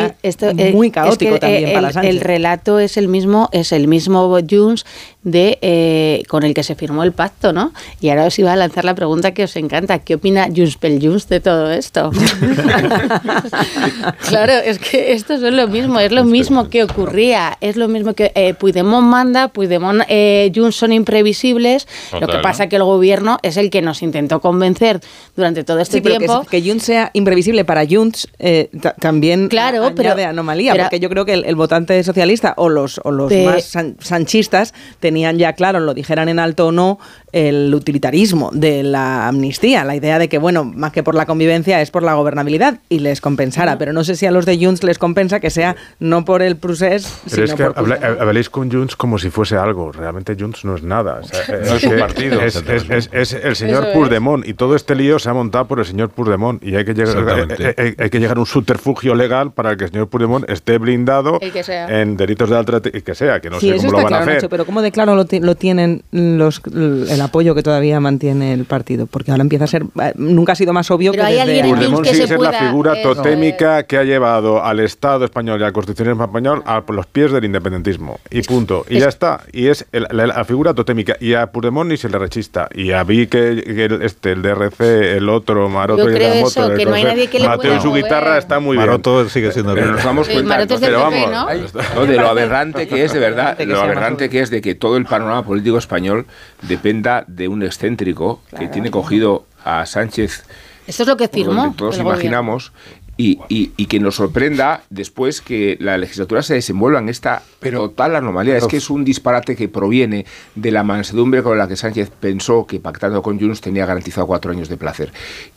muy 0.72 0.90
caótico 0.90 1.38
también 1.38 1.68
el, 1.68 1.74
para 1.74 1.92
Sánchez. 1.92 2.10
El 2.10 2.20
relato 2.20 2.78
es 2.80 2.96
el 2.96 3.08
mismo, 3.08 3.48
es 3.52 3.72
el 3.72 3.86
mismo 3.86 4.38
Junts 4.48 4.84
de 5.24 5.58
eh, 5.62 6.24
con 6.28 6.42
el 6.42 6.52
que 6.52 6.62
se 6.62 6.74
firmó 6.74 7.04
el 7.04 7.12
pacto, 7.12 7.52
¿no? 7.52 7.72
Y 8.00 8.08
ahora 8.08 8.26
os 8.26 8.38
iba 8.38 8.52
a 8.52 8.56
lanzar 8.56 8.84
la 8.84 8.94
pregunta 8.94 9.32
que 9.32 9.44
os 9.44 9.54
encanta, 9.56 10.00
¿qué 10.00 10.16
opina 10.16 10.48
Junts 10.54 10.76
pel 10.76 10.98
Junts 11.00 11.28
de 11.28 11.40
todo 11.40 11.70
esto? 11.70 12.10
claro, 14.28 14.52
es 14.52 14.78
que 14.78 15.12
esto 15.12 15.34
es 15.34 15.40
lo 15.40 15.68
mismo, 15.68 16.00
es 16.00 16.10
lo 16.10 16.24
mismo 16.24 16.68
que 16.68 16.82
ocurría, 16.82 17.56
es 17.60 17.76
lo 17.76 17.88
mismo 17.88 18.14
que 18.14 18.32
eh, 18.34 18.54
Puigdemont 18.54 19.06
manda, 19.06 19.48
Puigdemont, 19.48 20.02
eh, 20.08 20.50
Junts 20.54 20.76
son 20.76 20.92
imprevisibles, 20.92 21.86
lo 22.20 22.26
que 22.26 22.38
pasa 22.38 22.68
que 22.68 22.76
el 22.76 22.84
gobierno 22.84 23.38
es 23.42 23.56
el 23.56 23.70
que 23.70 23.80
nos 23.80 24.02
intentó 24.02 24.40
convencer 24.40 25.00
durante 25.36 25.62
todo 25.62 25.78
este 25.78 26.00
tiempo. 26.00 26.44
que, 26.50 26.60
que, 26.60 26.68
Junts 26.68 26.84
sea 26.84 27.10
imprevisible 27.12 27.64
para 27.64 27.86
Junts 27.86 28.28
eh, 28.38 28.70
también 28.98 29.48
claro, 29.48 29.84
añade 29.84 29.94
pero, 29.94 30.28
anomalía, 30.28 30.74
porque 30.74 30.98
yo 30.98 31.08
creo 31.08 31.24
que 31.24 31.34
el, 31.34 31.54
votante 31.54 32.02
socialista 32.02 32.54
o 32.56 32.68
los, 32.68 33.00
o 33.04 33.12
los 33.12 33.32
más 33.32 33.72
sanchistas 34.00 34.74
tenían 35.12 35.36
ya 35.36 35.52
claro, 35.52 35.78
lo 35.78 35.92
dijeran 35.92 36.30
en 36.30 36.38
alto 36.38 36.68
o 36.68 36.72
no, 36.72 36.98
el 37.32 37.74
utilitarismo 37.74 38.50
de 38.54 38.82
la 38.82 39.28
amnistía, 39.28 39.84
la 39.84 39.94
idea 39.94 40.18
de 40.18 40.30
que, 40.30 40.38
bueno, 40.38 40.64
más 40.64 40.90
que 40.92 41.02
por 41.02 41.14
la 41.14 41.26
convivencia 41.26 41.82
es 41.82 41.90
por 41.90 42.02
la 42.02 42.14
gobernabilidad 42.14 42.78
y 42.88 43.00
les 43.00 43.20
compensara, 43.20 43.76
pero 43.76 43.92
no 43.92 44.04
sé 44.04 44.16
si 44.16 44.24
a 44.24 44.30
los 44.30 44.46
de 44.46 44.56
Junts 44.56 44.82
les 44.84 44.98
compensa 44.98 45.38
que 45.38 45.50
sea 45.50 45.76
no 46.00 46.24
por 46.24 46.40
el 46.40 46.56
procés, 46.56 47.20
pero 47.30 47.44
es 47.44 47.54
que 47.54 47.62
habléis 47.62 48.48
con 48.48 48.72
Junts 48.72 48.96
como 48.96 49.18
si 49.18 49.28
fuese 49.28 49.56
algo, 49.56 49.92
realmente 49.92 50.34
Junts 50.34 50.64
no 50.64 50.76
es 50.76 50.82
nada. 50.82 51.20
no 51.20 51.76
es 51.76 51.84
un 51.84 51.98
partido. 51.98 52.40
Es, 52.40 53.32
el 53.34 53.56
señor 53.56 53.92
Puigdemont. 53.92 54.46
Y 54.46 54.54
todo 54.54 54.76
este 54.76 54.94
lío 54.94 55.18
se 55.18 55.28
ha 55.28 55.34
montado 55.34 55.66
por 55.66 55.78
el 55.78 55.84
señor 55.84 56.08
Puigdemont. 56.08 56.62
Y 56.64 56.76
hay 56.76 56.84
que 56.84 56.94
llegar, 56.94 57.28
hay, 57.28 57.40
eh, 57.58 57.74
eh, 57.76 57.94
hay, 57.98 58.10
que 58.10 58.18
llegar 58.18 58.36
a 58.36 58.40
un 58.40 58.46
subterfugio 58.46 59.14
legal 59.14 59.52
para 59.52 59.76
que 59.76 59.84
el 59.84 59.90
señor 59.90 60.08
Puigdemont 60.08 60.48
esté 60.48 60.78
blindado 60.78 61.38
en 61.42 62.16
delitos 62.16 62.48
de 62.48 62.56
alta 62.56 62.80
y 62.92 63.02
que 63.02 63.14
sea, 63.14 63.40
que 63.40 63.50
no 63.50 63.60
sé 63.60 63.76
cómo 63.76 63.92
lo 63.92 64.02
van 64.02 64.14
a 64.14 64.18
hacer. 64.18 64.48
pero 64.48 64.64
¿cómo 64.64 64.80
claro 65.04 65.16
lo, 65.16 65.46
lo 65.46 65.54
tienen 65.54 66.02
los, 66.10 66.62
el 66.66 67.20
apoyo 67.20 67.54
que 67.54 67.62
todavía 67.62 68.00
mantiene 68.00 68.52
el 68.52 68.64
partido, 68.64 69.06
porque 69.06 69.30
ahora 69.30 69.42
empieza 69.42 69.64
a 69.64 69.68
ser, 69.68 69.84
eh, 70.00 70.12
nunca 70.16 70.52
ha 70.52 70.54
sido 70.54 70.72
más 70.72 70.90
obvio 70.90 71.12
Pero 71.12 71.26
que 71.26 71.32
desde... 71.32 71.62
Puigdemont 71.62 72.06
sigue 72.06 72.26
ser 72.26 72.40
la 72.40 72.52
figura 72.52 73.02
totémica 73.02 73.82
que 73.84 73.98
ha 73.98 74.04
llevado 74.04 74.64
al 74.64 74.80
Estado 74.80 75.24
español 75.24 75.60
y 75.60 75.64
al 75.64 75.72
constitucionalismo 75.72 76.24
español 76.24 76.62
a 76.66 76.82
los 76.88 77.06
pies 77.06 77.32
del 77.32 77.44
independentismo, 77.44 78.20
y 78.30 78.42
punto, 78.42 78.84
y 78.88 79.00
ya 79.00 79.08
está, 79.08 79.40
y 79.52 79.68
es 79.68 79.86
la, 79.92 80.44
figura 80.44 80.74
totémica, 80.74 81.16
y 81.20 81.34
a 81.34 81.46
Puigdemont 81.46 81.90
ni 81.90 81.96
se 81.96 82.08
le 82.08 82.18
rechista, 82.18 82.68
y 82.74 82.92
a 82.92 83.04
vi 83.04 83.26
que, 83.26 83.48
el, 83.48 84.02
este, 84.02 84.32
el 84.32 84.42
DRC, 84.42 84.80
el 85.16 85.28
otro, 85.28 85.68
Maroto 85.68 86.08
y 86.10 86.18
la 86.18 86.34
moto, 86.34 86.74
que 86.74 86.84
no 86.84 86.94
hay 86.94 87.04
nadie 87.04 87.28
que 87.28 87.38
le 87.38 87.48
Mateo 87.48 87.74
en 87.74 87.82
su 87.82 87.92
guitarra 87.92 88.38
está 88.38 88.60
muy 88.60 88.76
bien. 88.76 88.86
Maroto 88.86 89.28
sigue 89.28 89.52
siendo 89.52 89.74
pero 89.74 89.92
nos 89.92 90.04
damos 90.04 90.28
cuenta, 90.28 90.66
pero 90.80 91.00
vamos, 91.00 91.30
¿no? 91.30 92.06
de 92.06 92.16
lo 92.16 92.28
aberrante 92.28 92.88
que 92.88 93.04
es 93.04 93.12
de 93.12 93.18
verdad, 93.18 93.58
lo 93.60 93.80
aberrante 93.80 94.28
que 94.28 94.40
es 94.40 94.50
de 94.50 94.60
que 94.60 94.74
todo 94.74 94.91
el 94.96 95.06
panorama 95.06 95.44
político 95.44 95.78
español 95.78 96.26
dependa 96.62 97.24
de 97.26 97.48
un 97.48 97.62
excéntrico 97.62 98.40
que 98.58 98.68
tiene 98.68 98.90
cogido 98.90 99.46
a 99.64 99.86
Sánchez. 99.86 100.44
Eso 100.86 101.02
es 101.02 101.08
lo 101.08 101.16
que 101.16 101.28
firmó. 101.28 101.74
Todos 101.76 101.98
imaginamos. 101.98 102.72
Y, 103.18 103.38
y, 103.48 103.86
que 103.86 104.00
nos 104.00 104.16
sorprenda 104.16 104.82
después 104.90 105.42
que 105.42 105.76
la 105.78 105.96
legislatura 105.96 106.42
se 106.42 106.54
desenvuelva 106.54 106.98
en 106.98 107.08
esta 107.08 107.42
total 107.60 108.16
anomalía. 108.16 108.56
es 108.56 108.66
que 108.66 108.78
es 108.78 108.90
un 108.90 109.04
disparate 109.04 109.54
que 109.54 109.68
proviene 109.68 110.26
de 110.56 110.72
la 110.72 110.82
mansedumbre 110.82 111.42
con 111.42 111.56
la 111.56 111.68
que 111.68 111.76
Sánchez 111.76 112.10
pensó 112.10 112.66
que 112.66 112.80
pactando 112.80 113.22
con 113.22 113.38
Junts 113.38 113.60
tenía 113.60 113.86
garantizado 113.86 114.26
cuatro 114.26 114.50
años 114.50 114.68
de 114.68 114.76
placer. 114.76 115.12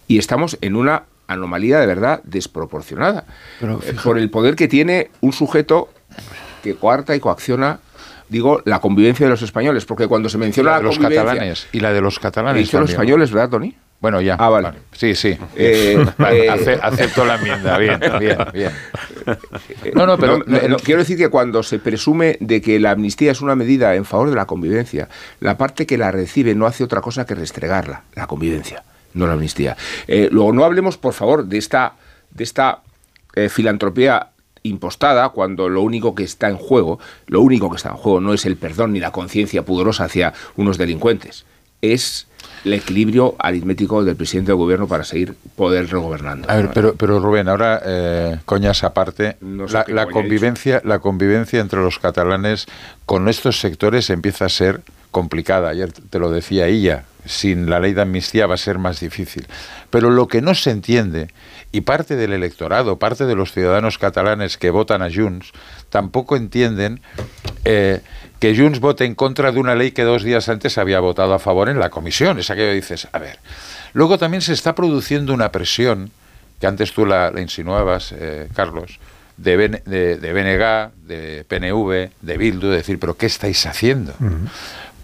Y 0.08 0.20
estamos 0.20 0.60
en 0.62 0.76
una 0.76 1.06
anomalía 1.28 1.80
de 1.80 1.88
verdad 1.88 2.22
desproporcionada. 2.24 3.26
Eh, 3.62 3.96
por 4.04 4.20
el 4.20 4.30
poder 4.30 4.56
que 4.56 4.68
tiene 4.68 5.10
un 5.22 5.34
sujeto 5.34 5.90
que 6.64 6.76
coarta 6.76 7.16
y 7.16 7.20
coacciona 7.20 7.80
digo, 8.30 8.62
la 8.66 8.80
convivencia 8.80 9.26
de 9.26 9.30
los 9.30 9.42
españoles, 9.42 9.86
porque 9.86 10.08
cuando 10.08 10.30
se 10.30 10.38
menciona 10.38 10.72
la 10.72 10.78
de 10.78 10.84
los 10.84 11.00
catalanes 11.00 11.68
y 11.72 11.80
la 11.80 11.94
de 11.94 12.02
los 12.02 12.20
catalanes. 12.20 12.74
los 12.74 12.90
españoles, 12.90 13.32
¿verdad, 13.32 13.50
Tony? 13.50 13.76
Bueno, 14.02 14.22
ya. 14.22 14.36
Ah, 14.38 14.50
vale. 14.50 14.72
Sí, 14.92 15.16
sí. 15.16 15.38
Eh, 15.56 16.06
eh, 16.32 16.80
acepto 16.82 17.26
la 17.26 17.36
enmienda. 17.36 17.78
Bien, 17.78 18.00
bien, 18.20 18.38
bien. 18.54 18.72
No, 19.94 20.06
no, 20.06 20.18
pero 20.18 20.44
quiero 20.84 21.00
decir 21.00 21.18
que 21.18 21.30
cuando 21.30 21.64
se 21.64 21.80
presume 21.80 22.38
de 22.40 22.62
que 22.62 22.80
la 22.80 22.92
amnistía 22.92 23.32
es 23.32 23.42
una 23.42 23.56
medida 23.56 23.96
en 23.96 24.06
favor 24.06 24.30
de 24.30 24.36
la 24.36 24.46
convivencia, 24.46 25.10
la 25.40 25.58
parte 25.58 25.86
que 25.86 25.98
la 25.98 26.12
recibe 26.12 26.54
no 26.56 26.66
hace 26.66 26.84
otra 26.84 27.02
cosa 27.02 27.26
que 27.26 27.36
restregarla, 27.36 28.04
la 28.14 28.28
convivencia, 28.28 28.84
no 29.14 29.28
la 29.28 29.34
amnistía. 29.34 29.78
Eh, 30.08 30.30
luego, 30.32 30.52
no 30.54 30.66
hablemos, 30.66 30.98
por 30.98 31.14
favor, 31.14 31.46
de 31.46 31.58
esta, 31.58 31.94
de 32.32 32.44
esta 32.44 32.82
filantropía 33.50 34.30
impostada 34.66 35.30
cuando 35.30 35.70
lo 35.70 35.82
único 35.82 36.16
que 36.16 36.24
está 36.24 36.49
en 36.49 36.57
juego, 36.57 36.99
lo 37.28 37.41
único 37.41 37.70
que 37.70 37.78
está 37.78 37.89
en 37.89 37.95
juego 37.95 38.20
no 38.20 38.34
es 38.34 38.45
el 38.45 38.57
perdón 38.57 38.93
ni 38.93 38.99
la 38.99 39.11
conciencia 39.11 39.63
pudorosa 39.63 40.05
hacia 40.05 40.34
unos 40.55 40.78
delincuentes, 40.78 41.45
es 41.82 42.28
el 42.63 42.74
equilibrio 42.74 43.36
aritmético 43.38 44.03
del 44.03 44.16
presidente 44.16 44.51
del 44.51 44.57
gobierno 44.57 44.88
para 44.88 45.03
seguir 45.03 45.36
poder 45.55 45.89
regobernando. 45.89 46.49
A 46.49 46.55
ver, 46.55 46.72
pero, 46.74 46.95
pero 46.95 47.20
Rubén, 47.20 47.47
ahora 47.47 47.82
eh, 47.86 48.39
coñas 48.45 48.84
aparte, 48.84 49.38
la, 49.41 50.07
convivencia, 50.07 50.82
la 50.84 50.99
convivencia 50.99 51.59
entre 51.59 51.80
los 51.82 51.99
catalanes 51.99 52.66
con 53.05 53.30
estos 53.30 53.59
sectores 53.59 54.09
empieza 54.09 54.45
a 54.45 54.49
ser 54.49 54.82
complicada. 55.11 55.70
Ayer 55.70 55.91
te 55.91 56.18
lo 56.18 56.32
decía 56.32 56.68
ella, 56.68 57.05
sin 57.26 57.70
la 57.70 57.80
ley 57.80 57.93
de 57.93 58.01
amnistía 58.01 58.47
va 58.47 58.55
a 58.55 58.57
ser 58.57 58.80
más 58.80 58.99
difícil. 58.99 59.47
Pero 59.89 60.09
lo 60.09 60.28
que 60.28 60.41
no 60.41 60.55
se 60.55 60.72
entiende 60.72 61.30
y 61.72 61.82
parte 61.82 62.16
del 62.16 62.34
electorado, 62.34 62.97
parte 62.97 63.26
de 63.26 63.36
los 63.36 63.51
ciudadanos 63.51 63.97
catalanes 63.97 64.57
que 64.57 64.70
votan 64.70 65.01
a 65.01 65.09
Junts, 65.13 65.51
tampoco 65.89 66.36
entienden 66.36 67.01
eh, 67.66 68.01
que 68.39 68.55
Junts 68.55 68.80
vote 68.80 69.05
en 69.05 69.16
contra 69.16 69.51
de 69.51 69.59
una 69.59 69.76
ley 69.76 69.91
que 69.91 70.03
dos 70.03 70.24
días 70.24 70.49
antes 70.49 70.78
había 70.78 70.99
votado 70.99 71.34
a 71.34 71.39
favor 71.39 71.70
en 71.70 71.80
la 71.80 71.89
comisión. 71.89 72.39
Es 72.39 72.49
aquello 72.49 72.70
que 72.70 72.76
dices, 72.76 73.07
a 73.11 73.20
ver. 73.20 73.39
Luego 73.93 74.18
también 74.18 74.41
se 74.41 74.53
está 74.53 74.76
produciendo 74.76 75.34
una 75.34 75.51
presión, 75.51 76.11
que 76.59 76.68
antes 76.68 76.93
tú 76.93 77.05
la, 77.05 77.34
insinuabas, 77.38 78.13
eh, 78.13 78.47
Carlos, 78.53 78.99
de, 79.38 79.82
de, 79.86 80.18
de, 80.18 80.34
BNG, 80.34 81.07
de 81.07 81.45
PNV, 81.45 82.11
de 82.22 82.38
Bildu, 82.38 82.70
de 82.70 82.78
decir, 82.78 82.99
pero 82.99 83.18
¿qué 83.18 83.26
estáis 83.26 83.66
haciendo? 83.66 84.13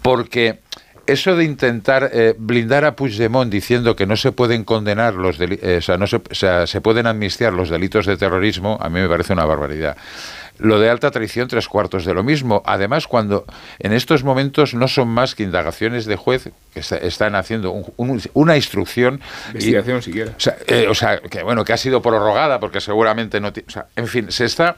Porque 0.00 0.60
eso 1.06 1.36
de 1.36 1.44
intentar 1.44 2.10
eh, 2.12 2.34
blindar 2.38 2.84
a 2.84 2.96
Puigdemont 2.96 3.50
diciendo 3.50 3.96
que 3.96 4.06
no 4.06 4.16
se 4.16 4.32
pueden 4.32 4.64
condenar 4.64 5.14
los 5.14 5.40
eh, 5.40 5.76
o 5.78 5.82
sea, 5.82 5.96
no 5.96 6.06
se, 6.06 6.20
se 6.30 6.80
pueden 6.80 7.06
amnistiar 7.06 7.52
los 7.52 7.70
delitos 7.70 8.06
de 8.06 8.16
terrorismo, 8.16 8.78
a 8.80 8.88
mí 8.88 9.00
me 9.00 9.08
parece 9.08 9.32
una 9.32 9.44
barbaridad. 9.44 9.96
Lo 10.58 10.78
de 10.78 10.90
alta 10.90 11.10
traición, 11.10 11.48
tres 11.48 11.66
cuartos 11.66 12.04
de 12.04 12.14
lo 12.14 12.22
mismo. 12.22 12.62
Además, 12.64 13.08
cuando 13.08 13.46
en 13.80 13.92
estos 13.92 14.22
momentos 14.22 14.74
no 14.74 14.86
son 14.86 15.08
más 15.08 15.34
que 15.34 15.42
indagaciones 15.42 16.04
de 16.04 16.14
juez 16.14 16.50
que 16.72 16.80
están 16.80 17.34
haciendo 17.34 17.72
una 17.96 18.54
instrucción. 18.54 19.20
Investigación 19.48 20.02
siquiera. 20.02 20.32
Eh, 20.68 20.86
o 20.88 20.94
sea, 20.94 21.18
que 21.18 21.42
bueno, 21.42 21.64
que 21.64 21.72
ha 21.72 21.76
sido 21.76 22.00
prorrogada 22.00 22.60
porque 22.60 22.80
seguramente 22.80 23.40
no. 23.40 23.48
O 23.48 23.70
sea, 23.70 23.86
en 23.96 24.06
fin, 24.06 24.30
se 24.30 24.44
está 24.44 24.76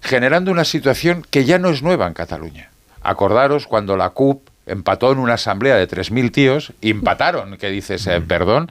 generando 0.00 0.50
una 0.50 0.64
situación 0.64 1.26
que 1.28 1.44
ya 1.44 1.58
no 1.58 1.68
es 1.68 1.82
nueva 1.82 2.06
en 2.06 2.14
Cataluña. 2.14 2.70
Acordaros 3.02 3.66
cuando 3.66 3.96
la 3.96 4.10
CUP 4.10 4.47
empató 4.68 5.12
en 5.12 5.18
una 5.18 5.34
asamblea 5.34 5.76
de 5.76 5.88
3.000 5.88 6.32
tíos, 6.32 6.72
empataron, 6.80 7.56
que 7.56 7.70
dices, 7.70 8.06
eh, 8.06 8.20
perdón, 8.20 8.70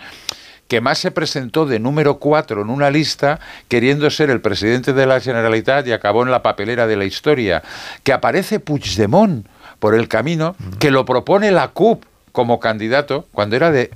que 0.67 0.81
más 0.81 0.97
se 0.97 1.11
presentó 1.11 1.65
de 1.65 1.79
número 1.79 2.19
4 2.19 2.61
en 2.61 2.69
una 2.69 2.89
lista 2.89 3.39
queriendo 3.67 4.09
ser 4.09 4.29
el 4.29 4.41
presidente 4.41 4.93
de 4.93 5.05
la 5.05 5.19
Generalitat 5.19 5.87
y 5.87 5.93
acabó 5.93 6.23
en 6.23 6.31
la 6.31 6.43
papelera 6.43 6.87
de 6.87 6.97
la 6.97 7.05
historia, 7.05 7.63
que 8.03 8.13
aparece 8.13 8.59
Puigdemont 8.59 9.47
por 9.79 9.95
el 9.95 10.07
camino, 10.07 10.55
que 10.79 10.91
lo 10.91 11.05
propone 11.05 11.51
la 11.51 11.69
CUP 11.69 12.03
como 12.31 12.59
candidato 12.59 13.27
cuando 13.31 13.55
era 13.55 13.71
de 13.71 13.91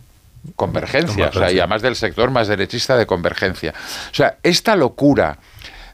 convergencia, 0.56 1.30
o 1.30 1.34
sea, 1.34 1.52
y 1.52 1.60
además 1.60 1.82
del 1.82 1.96
sector 1.96 2.32
más 2.32 2.48
derechista 2.48 2.98
de 2.98 3.06
convergencia. 3.06 3.74
O 4.12 4.16
sea, 4.16 4.38
esta 4.44 4.76
locura 4.76 5.38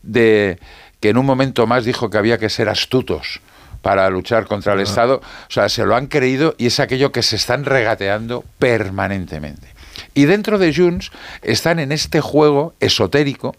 de 0.04 0.60
que 1.00 1.10
en 1.10 1.18
un 1.18 1.26
momento 1.26 1.68
más 1.68 1.86
dijo 1.86 2.10
que 2.10 2.18
había 2.18 2.38
que 2.38 2.50
ser 2.50 2.70
astutos 2.70 3.42
para 3.82 4.10
luchar 4.10 4.46
contra 4.46 4.74
el 4.74 4.82
Estado, 4.82 5.22
o 5.22 5.52
sea, 5.52 5.70
se 5.70 5.86
lo 5.86 5.96
han 5.96 6.08
creído 6.08 6.56
y 6.58 6.68
es 6.68 6.80
aquello 6.80 7.12
que 7.12 7.24
se 7.24 7.36
están 7.36 7.66
regateando 7.66 8.44
permanentemente. 8.60 9.68
Y 10.14 10.26
dentro 10.26 10.58
de 10.58 10.74
Junts 10.74 11.12
están 11.42 11.80
en 11.80 11.92
este 11.92 12.22
juego 12.22 12.74
esotérico 12.80 13.56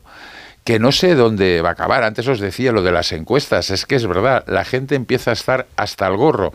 que 0.65 0.79
no 0.79 0.93
sé 0.93 1.15
dónde 1.15 1.63
va 1.63 1.71
a 1.71 1.73
acabar. 1.73 2.05
Antes 2.05 2.29
os 2.29 2.41
decía 2.41 2.73
lo 2.73 2.83
de 2.83 2.93
las 2.93 3.13
encuestas, 3.13 3.71
es 3.71 3.87
que 3.87 3.97
es 3.97 4.07
verdad, 4.07 4.45
la 4.47 4.65
gente 4.65 4.97
empieza 4.97 5.31
a 5.31 5.33
estar 5.33 5.67
hasta 5.77 6.07
el 6.07 6.17
gorro. 6.17 6.53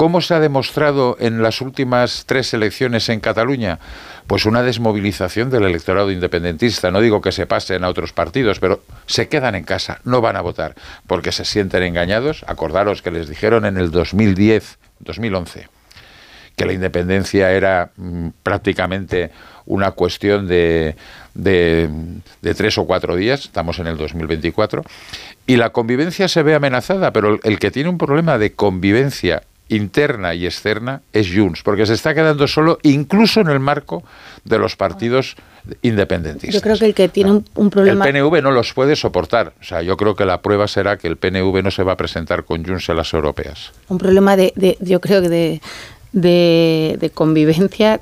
¿Cómo 0.00 0.22
se 0.22 0.32
ha 0.32 0.40
demostrado 0.40 1.18
en 1.20 1.42
las 1.42 1.60
últimas 1.60 2.24
tres 2.24 2.54
elecciones 2.54 3.10
en 3.10 3.20
Cataluña? 3.20 3.80
Pues 4.26 4.46
una 4.46 4.62
desmovilización 4.62 5.50
del 5.50 5.64
electorado 5.64 6.10
independentista. 6.10 6.90
No 6.90 7.02
digo 7.02 7.20
que 7.20 7.32
se 7.32 7.46
pasen 7.46 7.84
a 7.84 7.90
otros 7.90 8.14
partidos, 8.14 8.60
pero 8.60 8.82
se 9.04 9.28
quedan 9.28 9.56
en 9.56 9.64
casa, 9.64 10.00
no 10.04 10.22
van 10.22 10.36
a 10.36 10.40
votar, 10.40 10.74
porque 11.06 11.32
se 11.32 11.44
sienten 11.44 11.82
engañados. 11.82 12.46
Acordaros 12.48 13.02
que 13.02 13.10
les 13.10 13.28
dijeron 13.28 13.66
en 13.66 13.76
el 13.76 13.90
2010, 13.90 14.78
2011, 15.00 15.68
que 16.56 16.64
la 16.64 16.72
independencia 16.72 17.52
era 17.52 17.90
mm, 17.98 18.28
prácticamente 18.42 19.30
una 19.66 19.90
cuestión 19.90 20.48
de, 20.48 20.96
de, 21.34 21.90
de, 22.40 22.54
tres 22.54 22.78
o 22.78 22.86
cuatro 22.86 23.16
días, 23.16 23.40
estamos 23.40 23.78
en 23.78 23.86
el 23.86 23.98
2024, 23.98 24.82
y 25.46 25.56
la 25.56 25.70
convivencia 25.70 26.26
se 26.26 26.42
ve 26.42 26.54
amenazada, 26.54 27.12
pero 27.12 27.38
el 27.42 27.58
que 27.58 27.70
tiene 27.70 27.90
un 27.90 27.98
problema 27.98 28.38
de 28.38 28.52
convivencia 28.52 29.42
interna 29.70 30.34
y 30.34 30.46
externa 30.46 31.00
es 31.12 31.28
Junts, 31.34 31.62
porque 31.62 31.86
se 31.86 31.94
está 31.94 32.14
quedando 32.14 32.46
solo 32.46 32.78
incluso 32.82 33.40
en 33.40 33.48
el 33.48 33.60
marco 33.60 34.02
de 34.44 34.58
los 34.58 34.76
partidos 34.76 35.36
independentistas. 35.82 36.54
Yo 36.54 36.60
creo 36.60 36.78
que 36.78 36.86
el 36.86 36.94
que 36.94 37.08
tiene 37.08 37.42
un, 37.54 37.70
problema... 37.70 38.06
El 38.06 38.12
PNV 38.12 38.42
no 38.42 38.50
los 38.50 38.72
puede 38.74 38.96
soportar. 38.96 39.52
O 39.60 39.64
sea, 39.64 39.82
yo 39.82 39.96
creo 39.96 40.16
que 40.16 40.24
la 40.24 40.42
prueba 40.42 40.66
será 40.68 40.96
que 40.96 41.06
el 41.06 41.16
PNV 41.16 41.62
no 41.62 41.70
se 41.70 41.82
va 41.82 41.92
a 41.92 41.96
presentar 41.96 42.44
con 42.44 42.64
Junts 42.64 42.88
en 42.88 42.96
las 42.96 43.12
europeas. 43.12 43.72
Un 43.88 43.98
problema 43.98 44.36
de, 44.36 44.52
de 44.56 44.76
yo 44.80 45.00
creo 45.00 45.22
que 45.22 45.28
de, 45.28 45.60
de, 46.12 46.96
de 46.98 47.10
convivencia 47.10 48.00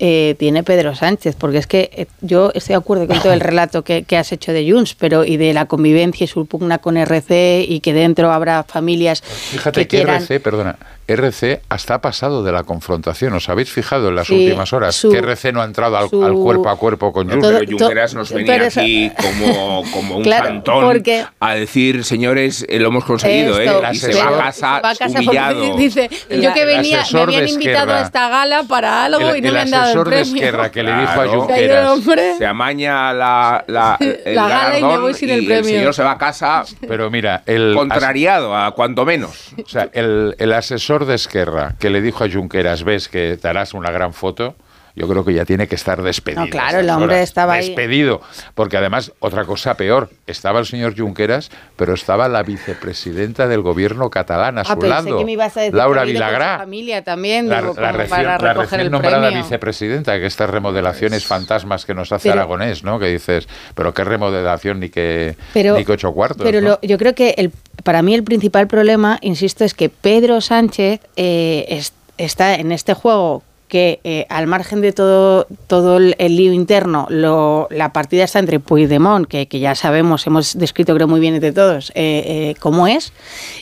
eh, 0.00 0.36
tiene 0.38 0.62
Pedro 0.62 0.94
Sánchez, 0.94 1.34
porque 1.36 1.58
es 1.58 1.66
que 1.66 1.90
eh, 1.92 2.06
yo 2.20 2.52
estoy 2.54 2.74
de 2.74 2.78
acuerdo 2.78 3.08
con 3.08 3.18
todo 3.20 3.32
el 3.32 3.40
relato 3.40 3.82
que, 3.82 4.04
que, 4.04 4.16
has 4.16 4.30
hecho 4.30 4.52
de 4.52 4.70
Junts, 4.70 4.94
pero 4.94 5.24
y 5.24 5.36
de 5.36 5.52
la 5.52 5.66
convivencia 5.66 6.22
y 6.22 6.28
su 6.28 6.46
pugna 6.46 6.78
con 6.78 6.96
RC 6.96 7.64
y 7.68 7.80
que 7.80 7.92
dentro 7.92 8.30
habrá 8.30 8.62
familias 8.62 9.22
Fíjate 9.22 9.80
que, 9.80 9.88
que 9.88 9.96
quieran... 9.96 10.22
RC, 10.22 10.38
perdona, 10.38 10.78
RC 11.08 11.62
hasta 11.68 11.94
ha 11.94 12.00
pasado 12.00 12.42
de 12.42 12.52
la 12.52 12.64
confrontación. 12.64 13.32
¿Os 13.34 13.48
habéis 13.48 13.70
fijado 13.70 14.08
en 14.08 14.16
las 14.16 14.26
sí, 14.26 14.34
últimas 14.34 14.72
horas 14.72 14.94
su, 14.94 15.10
que 15.10 15.18
RC 15.18 15.52
no 15.52 15.62
ha 15.62 15.64
entrado 15.64 15.96
al, 15.96 16.08
su, 16.08 16.24
al, 16.24 16.34
cuerpo 16.34 16.68
a 16.68 16.76
cuerpo 16.76 17.12
con 17.12 17.28
Junts? 17.28 17.46
Pero 17.46 17.78
Junqueras 17.78 18.14
nos 18.14 18.32
venía 18.32 18.66
aquí 18.66 19.10
como, 19.16 19.84
como 19.92 20.16
un 20.18 20.22
claro, 20.22 20.62
porque, 20.64 21.24
a 21.40 21.54
decir, 21.54 22.04
señores, 22.04 22.66
eh, 22.68 22.78
lo 22.78 22.88
hemos 22.88 23.04
conseguido, 23.04 23.58
esto, 23.58 23.82
¿eh? 23.82 23.88
Y 23.92 23.96
se 23.96 24.14
va 24.14 24.28
a 24.28 24.44
casa, 24.44 24.80
va 24.80 24.90
a 24.90 24.94
casa 24.94 25.18
humillado. 25.18 25.76
Dice, 25.76 26.10
yo 26.30 26.52
que 26.52 26.64
venía, 26.64 27.02
me 27.12 27.20
habían 27.20 27.48
invitado 27.48 27.92
a 27.92 28.00
esta 28.02 28.28
gala 28.28 28.64
para 28.64 29.04
algo 29.04 29.30
el, 29.30 29.38
y 29.38 29.40
no 29.40 29.52
me 29.52 29.60
han 29.60 29.70
dado 29.70 30.02
el 30.02 30.04
premio. 30.04 30.34
De 30.34 30.38
Esquerra 30.38 30.70
que 30.70 30.82
le 30.82 30.92
dijo 30.92 31.12
claro, 31.14 31.32
a 31.32 31.36
Junqueras. 31.36 32.38
Se 32.38 32.46
amaña 32.46 33.12
la, 33.12 33.64
la, 33.66 33.96
el 34.00 34.34
la 34.34 34.48
gala 34.48 34.78
y 34.78 34.82
me 34.82 34.98
voy 34.98 35.14
sin 35.14 35.30
el 35.30 35.44
premio. 35.46 35.70
El 35.70 35.78
señor 35.78 35.94
se 35.94 36.02
va 36.02 36.12
a 36.12 36.18
casa 36.18 36.38
pero 36.86 37.10
mira, 37.10 37.42
el 37.46 37.74
contrariado, 37.74 38.56
a 38.56 38.72
cuanto 38.72 39.04
menos. 39.04 39.52
O 39.64 39.68
sea, 39.68 39.88
el, 39.92 40.34
el 40.38 40.52
asesor 40.52 40.97
de 41.06 41.14
Esquerra 41.14 41.74
que 41.78 41.90
le 41.90 42.00
dijo 42.00 42.24
a 42.24 42.30
Junqueras, 42.30 42.84
ves 42.84 43.08
que 43.08 43.36
te 43.40 43.48
harás 43.48 43.74
una 43.74 43.90
gran 43.90 44.12
foto, 44.12 44.54
yo 44.96 45.06
creo 45.06 45.24
que 45.24 45.32
ya 45.32 45.44
tiene 45.44 45.68
que 45.68 45.76
estar 45.76 46.02
despedido. 46.02 46.44
No, 46.44 46.50
claro, 46.50 46.80
el 46.80 46.90
hombre 46.90 47.22
estaba 47.22 47.52
ahí. 47.52 47.66
Despedido. 47.68 48.20
Porque 48.56 48.76
además, 48.78 49.12
otra 49.20 49.44
cosa 49.44 49.74
peor, 49.74 50.10
estaba 50.26 50.58
el 50.58 50.66
señor 50.66 50.98
Junqueras, 50.98 51.50
pero 51.76 51.94
estaba 51.94 52.26
la 52.28 52.42
vicepresidenta 52.42 53.46
del 53.46 53.60
gobierno 53.62 54.10
catalán 54.10 54.58
a 54.58 54.64
su 54.64 54.72
ah, 54.72 54.76
pensé 54.76 54.88
lado. 54.88 55.18
Que 55.18 55.24
me 55.24 55.32
ibas 55.32 55.56
a 55.56 55.60
decir 55.60 55.74
Laura 55.76 56.02
Vilagrá. 56.02 56.54
Su 56.54 56.60
familia 56.62 57.04
también, 57.04 57.48
la, 57.48 57.60
digo, 57.60 57.74
la 57.78 57.86
como 57.92 57.98
recién, 57.98 58.24
para 58.24 58.38
la 58.42 58.54
recién 58.54 58.80
el 58.80 58.90
nombrada 58.90 59.20
premio. 59.28 59.42
vicepresidenta, 59.44 60.18
que 60.18 60.26
estas 60.26 60.50
remodelaciones 60.50 61.24
fantasmas 61.24 61.86
que 61.86 61.94
nos 61.94 62.10
hace 62.10 62.30
Pero- 62.30 62.40
Aragonés, 62.40 62.82
¿no? 62.82 62.98
Que 62.98 63.06
dices, 63.06 63.46
pero 63.76 63.94
qué 63.94 64.02
remodelación 64.02 64.80
ni 64.80 64.88
que, 64.88 65.36
ni 65.54 65.84
que 65.84 65.92
ocho 65.92 66.12
cuartos. 66.12 66.42
Pero 66.44 66.60
¿no? 66.60 66.68
lo- 66.70 66.80
yo 66.82 66.98
creo 66.98 67.14
que 67.14 67.34
el, 67.38 67.52
para 67.84 68.02
mí 68.02 68.14
el 68.14 68.24
principal 68.24 68.66
problema, 68.68 69.18
insisto, 69.22 69.64
es 69.64 69.74
que 69.74 69.88
Pedro 69.88 70.40
Sánchez 70.40 71.00
eh, 71.16 71.66
es- 71.68 71.92
está 72.18 72.54
en 72.54 72.72
este 72.72 72.94
juego 72.94 73.42
que 73.68 74.00
eh, 74.04 74.26
al 74.30 74.46
margen 74.46 74.80
de 74.80 74.92
todo, 74.92 75.46
todo 75.66 75.98
el, 75.98 76.16
el 76.18 76.36
lío 76.36 76.52
interno, 76.52 77.06
lo, 77.10 77.68
la 77.70 77.92
partida 77.92 78.24
está 78.24 78.38
entre 78.38 78.60
Puigdemont, 78.60 79.26
que, 79.28 79.46
que 79.46 79.60
ya 79.60 79.74
sabemos, 79.74 80.26
hemos 80.26 80.58
descrito 80.58 80.94
creo 80.94 81.06
muy 81.06 81.20
bien 81.20 81.34
entre 81.34 81.52
todos 81.52 81.90
eh, 81.90 82.22
eh, 82.26 82.54
cómo 82.60 82.86
es, 82.86 83.12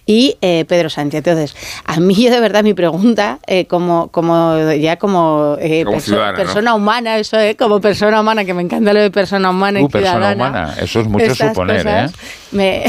y 0.06 0.36
eh, 0.40 0.64
Pedro 0.68 0.88
Sánchez. 0.90 1.26
Entonces, 1.26 1.56
a 1.84 1.98
mí 2.00 2.14
yo 2.14 2.30
de 2.30 2.40
verdad 2.40 2.62
mi 2.62 2.74
pregunta, 2.74 3.38
eh, 3.46 3.66
como, 3.66 4.08
como 4.08 4.56
ya 4.72 4.96
como, 4.96 5.56
eh, 5.60 5.82
Como 5.84 5.98
perso- 5.98 6.04
ciudadana, 6.04 6.32
¿no? 6.32 6.36
persona 6.44 6.74
humana, 6.74 7.18
eso 7.18 7.38
es, 7.38 7.56
como 7.56 7.80
persona 7.80 8.20
humana, 8.20 8.44
que 8.44 8.54
me 8.54 8.62
encanta 8.62 8.92
lo 8.92 9.00
de 9.00 9.10
persona 9.10 9.50
humana 9.50 9.80
y 9.80 9.84
Uh, 9.84 9.88
persona 9.88 10.12
ciudadana. 10.34 10.48
humana, 10.48 10.74
eso 10.80 11.00
es 11.00 11.08
mucho 11.08 11.34
suponer, 11.34 11.82
cosas, 11.84 12.10
¿eh? 12.12 12.14
me- 12.52 12.84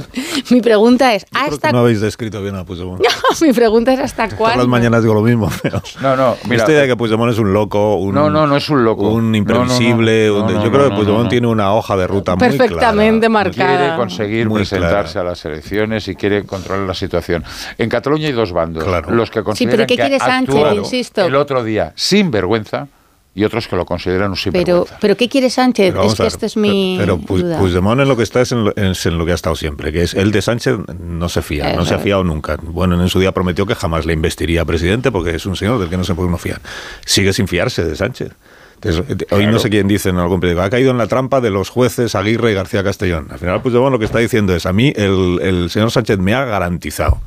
mi 0.50 0.60
pregunta 0.60 1.14
es, 1.14 1.24
Creo 1.30 1.44
¿hasta 1.54 1.68
que 1.68 1.72
no 1.72 1.78
habéis 1.80 2.00
descrito 2.00 2.42
bien 2.42 2.56
a 2.56 2.64
Puigdemont. 2.64 3.02
mi 3.40 3.52
pregunta 3.52 3.92
es 3.92 4.00
hasta 4.00 4.24
Todas 4.24 4.38
cuándo? 4.38 4.58
las 4.58 4.68
mañanas 4.68 5.02
digo 5.02 5.14
lo 5.14 5.22
mismo, 5.22 5.50
pero... 5.62 5.82
No, 6.00 6.16
no, 6.16 6.36
mira, 6.48 6.55
Esta 6.56 6.72
idea 6.72 6.82
de 6.82 6.88
que 6.88 6.96
Puigdemont 6.96 7.32
es 7.32 7.38
un 7.38 7.52
loco, 7.52 7.96
un, 7.96 8.14
No, 8.14 8.28
no, 8.30 8.46
no 8.46 8.56
es 8.56 8.68
un 8.68 8.84
loco. 8.84 9.08
un 9.08 9.34
imprevisible, 9.34 10.28
no, 10.28 10.38
no, 10.40 10.44
un- 10.46 10.54
no, 10.54 10.64
yo 10.64 10.70
creo 10.70 10.82
no, 10.84 10.88
que 10.90 10.94
Puigdemont 10.96 11.24
no. 11.24 11.28
tiene 11.28 11.46
una 11.46 11.72
hoja 11.74 11.96
de 11.96 12.06
ruta 12.06 12.36
muy 12.36 12.48
Perfectamente 12.48 13.26
clara. 13.26 13.28
marcada. 13.44 13.76
quiere 13.78 13.96
conseguir 13.96 14.48
Muy 14.48 14.58
presentarse 14.60 15.12
clara. 15.14 15.28
a 15.28 15.30
las 15.32 15.44
elecciones 15.44 16.08
y 16.08 16.14
quiere 16.16 16.44
controlar 16.44 16.86
la 16.86 16.94
situación. 16.94 17.44
En 17.78 17.88
Cataluña 17.88 18.26
hay 18.28 18.32
dos 18.32 18.52
bandos, 18.52 18.84
Claro. 18.84 19.10
los 19.12 19.30
que 19.30 19.40
Sí, 19.40 19.44
consideran 19.44 19.76
pero 19.76 19.86
¿qué 19.86 19.96
que 19.96 20.02
quiere 20.02 20.18
Sánchez? 20.18 20.74
Insisto. 20.74 21.24
el 21.24 21.34
otro 21.34 21.62
día 21.64 21.92
sin 21.94 22.30
vergüenza 22.30 22.88
y 23.36 23.44
otros 23.44 23.68
que 23.68 23.76
lo 23.76 23.84
consideran 23.84 24.30
un 24.30 24.36
Pero, 24.36 24.36
sinvergüenza. 24.42 24.98
pero 24.98 25.16
¿qué 25.16 25.28
quiere 25.28 25.50
Sánchez? 25.50 25.92
Pero 25.92 26.06
es 26.06 26.14
que 26.14 26.22
ver, 26.22 26.32
esto 26.32 26.46
es 26.46 26.56
mi 26.56 26.96
Pero, 26.98 27.20
pero 27.20 27.38
duda. 27.42 27.58
Puigdemont 27.58 28.00
en 28.00 28.08
lo 28.08 28.16
que 28.16 28.22
está 28.22 28.40
es 28.40 28.50
en 28.50 28.64
lo, 28.64 28.74
es 28.74 29.04
en 29.04 29.18
lo 29.18 29.26
que 29.26 29.32
ha 29.32 29.34
estado 29.34 29.54
siempre, 29.54 29.92
que 29.92 30.02
es 30.02 30.14
el 30.14 30.32
de 30.32 30.40
Sánchez 30.40 30.76
no 30.98 31.28
se 31.28 31.42
fía, 31.42 31.74
no 31.74 31.84
se 31.84 31.94
ha 31.94 31.98
fiado 31.98 32.24
nunca. 32.24 32.56
Bueno, 32.62 33.00
en 33.00 33.08
su 33.10 33.20
día 33.20 33.32
prometió 33.32 33.66
que 33.66 33.74
jamás 33.74 34.06
le 34.06 34.14
investiría 34.14 34.62
a 34.62 34.64
presidente 34.64 35.12
porque 35.12 35.34
es 35.34 35.44
un 35.44 35.54
señor 35.54 35.78
del 35.78 35.90
que 35.90 35.98
no 35.98 36.04
se 36.04 36.14
puede 36.14 36.28
uno 36.28 36.38
fiar. 36.38 36.62
Sigue 37.04 37.32
sin 37.34 37.46
fiarse 37.46 37.84
de 37.84 37.94
Sánchez. 37.94 38.32
Entonces, 38.76 39.04
eh, 39.08 39.26
hoy 39.34 39.46
no 39.46 39.58
sé 39.58 39.68
quién 39.70 39.86
dice 39.88 40.08
en 40.10 40.16
algún 40.16 40.40
periódico, 40.40 40.62
ha 40.64 40.70
caído 40.70 40.90
en 40.90 40.98
la 40.98 41.06
trampa 41.06 41.40
de 41.42 41.50
los 41.50 41.68
jueces 41.70 42.14
Aguirre 42.14 42.52
y 42.52 42.54
García 42.54 42.82
Castellón. 42.84 43.28
Al 43.30 43.38
final, 43.38 43.60
Puigdemont 43.62 43.92
lo 43.92 43.98
que 43.98 44.04
está 44.06 44.18
diciendo 44.18 44.54
es, 44.54 44.64
a 44.66 44.72
mí 44.72 44.92
el, 44.96 45.40
el 45.42 45.70
señor 45.70 45.90
Sánchez 45.90 46.18
me 46.18 46.34
ha 46.34 46.44
garantizado 46.44 47.20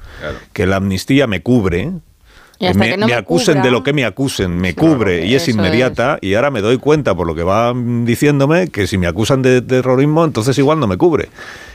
que 0.53 0.65
la 0.67 0.77
amnistía 0.77 1.25
me 1.27 1.41
cubre, 1.41 1.91
me, 2.59 2.89
que 2.91 2.97
no 2.97 3.05
me 3.07 3.13
me 3.13 3.17
acusen 3.17 3.55
cubra- 3.55 3.63
de 3.63 3.71
lo 3.71 3.83
que 3.83 3.93
me 3.93 4.05
acusen, 4.05 4.57
me 4.57 4.75
cubre 4.75 5.25
y 5.25 5.35
es 5.35 5.47
inmediata 5.47 6.17
y 6.21 6.33
ahora 6.33 6.51
me 6.51 6.61
doy 6.61 6.77
cuenta 6.77 7.15
por 7.15 7.25
lo 7.25 7.33
que 7.35 7.43
va 7.43 7.73
mm, 7.73 8.05
diciéndome 8.05 8.67
que 8.69 8.85
si 8.87 8.97
me 8.97 9.07
acusan 9.07 9.41
de 9.41 9.61
terrorismo 9.61 10.25
entonces 10.25 10.57
igual 10.57 10.79
no 10.79 10.87
me 10.87 10.97
cubre. 10.97 11.29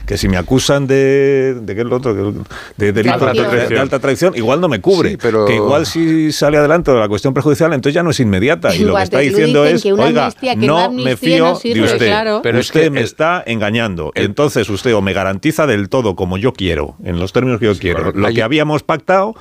Que 0.06 0.18
si 0.18 0.28
me 0.28 0.36
acusan 0.36 0.86
de... 0.86 1.56
¿De 1.62 1.74
qué 1.74 1.80
es 1.80 1.86
lo 1.86 1.96
otro? 1.96 2.12
De 2.76 2.92
delito 2.92 3.14
Alta 3.14 3.32
de, 3.32 3.40
de 3.40 3.48
traición. 3.48 3.80
alta 3.80 3.98
traición, 4.00 4.36
igual 4.36 4.60
no 4.60 4.68
me 4.68 4.78
cubre. 4.82 5.12
Sí, 5.12 5.16
pero- 5.16 5.46
Que 5.46 5.54
igual 5.54 5.86
si 5.86 6.30
sale 6.30 6.58
adelante 6.58 6.92
la 6.92 7.08
cuestión 7.08 7.32
prejudicial, 7.32 7.72
entonces 7.72 7.94
ya 7.94 8.02
no 8.02 8.10
es 8.10 8.20
inmediata. 8.20 8.74
Y 8.74 8.80
lo 8.80 8.94
que 8.96 9.02
está 9.02 9.20
diciendo 9.20 9.64
es, 9.64 9.82
que 9.82 9.94
una 9.94 10.04
oiga, 10.04 10.26
amnistía, 10.26 10.56
que 10.56 10.66
no 10.66 10.90
una 10.90 11.02
me 11.04 11.16
fío 11.16 11.44
no 11.46 11.54
sirve, 11.56 11.80
de 11.80 11.92
usted. 11.94 12.06
claro. 12.08 12.40
Pero 12.42 12.58
es 12.58 12.66
usted 12.66 12.82
que 12.82 12.90
me 12.90 12.98
el- 12.98 13.06
está 13.06 13.42
engañando. 13.46 14.12
Entonces 14.14 14.68
usted 14.68 14.94
o 14.94 15.00
me 15.00 15.14
garantiza 15.14 15.66
del 15.66 15.88
todo 15.88 16.14
como 16.16 16.36
yo 16.36 16.52
quiero, 16.52 16.96
en 17.02 17.18
los 17.18 17.32
términos 17.32 17.58
que 17.58 17.64
yo 17.64 17.78
quiero, 17.78 18.12
lo 18.12 18.26
Hay- 18.26 18.34
que 18.34 18.42
habíamos 18.42 18.82
pactado 18.82 19.34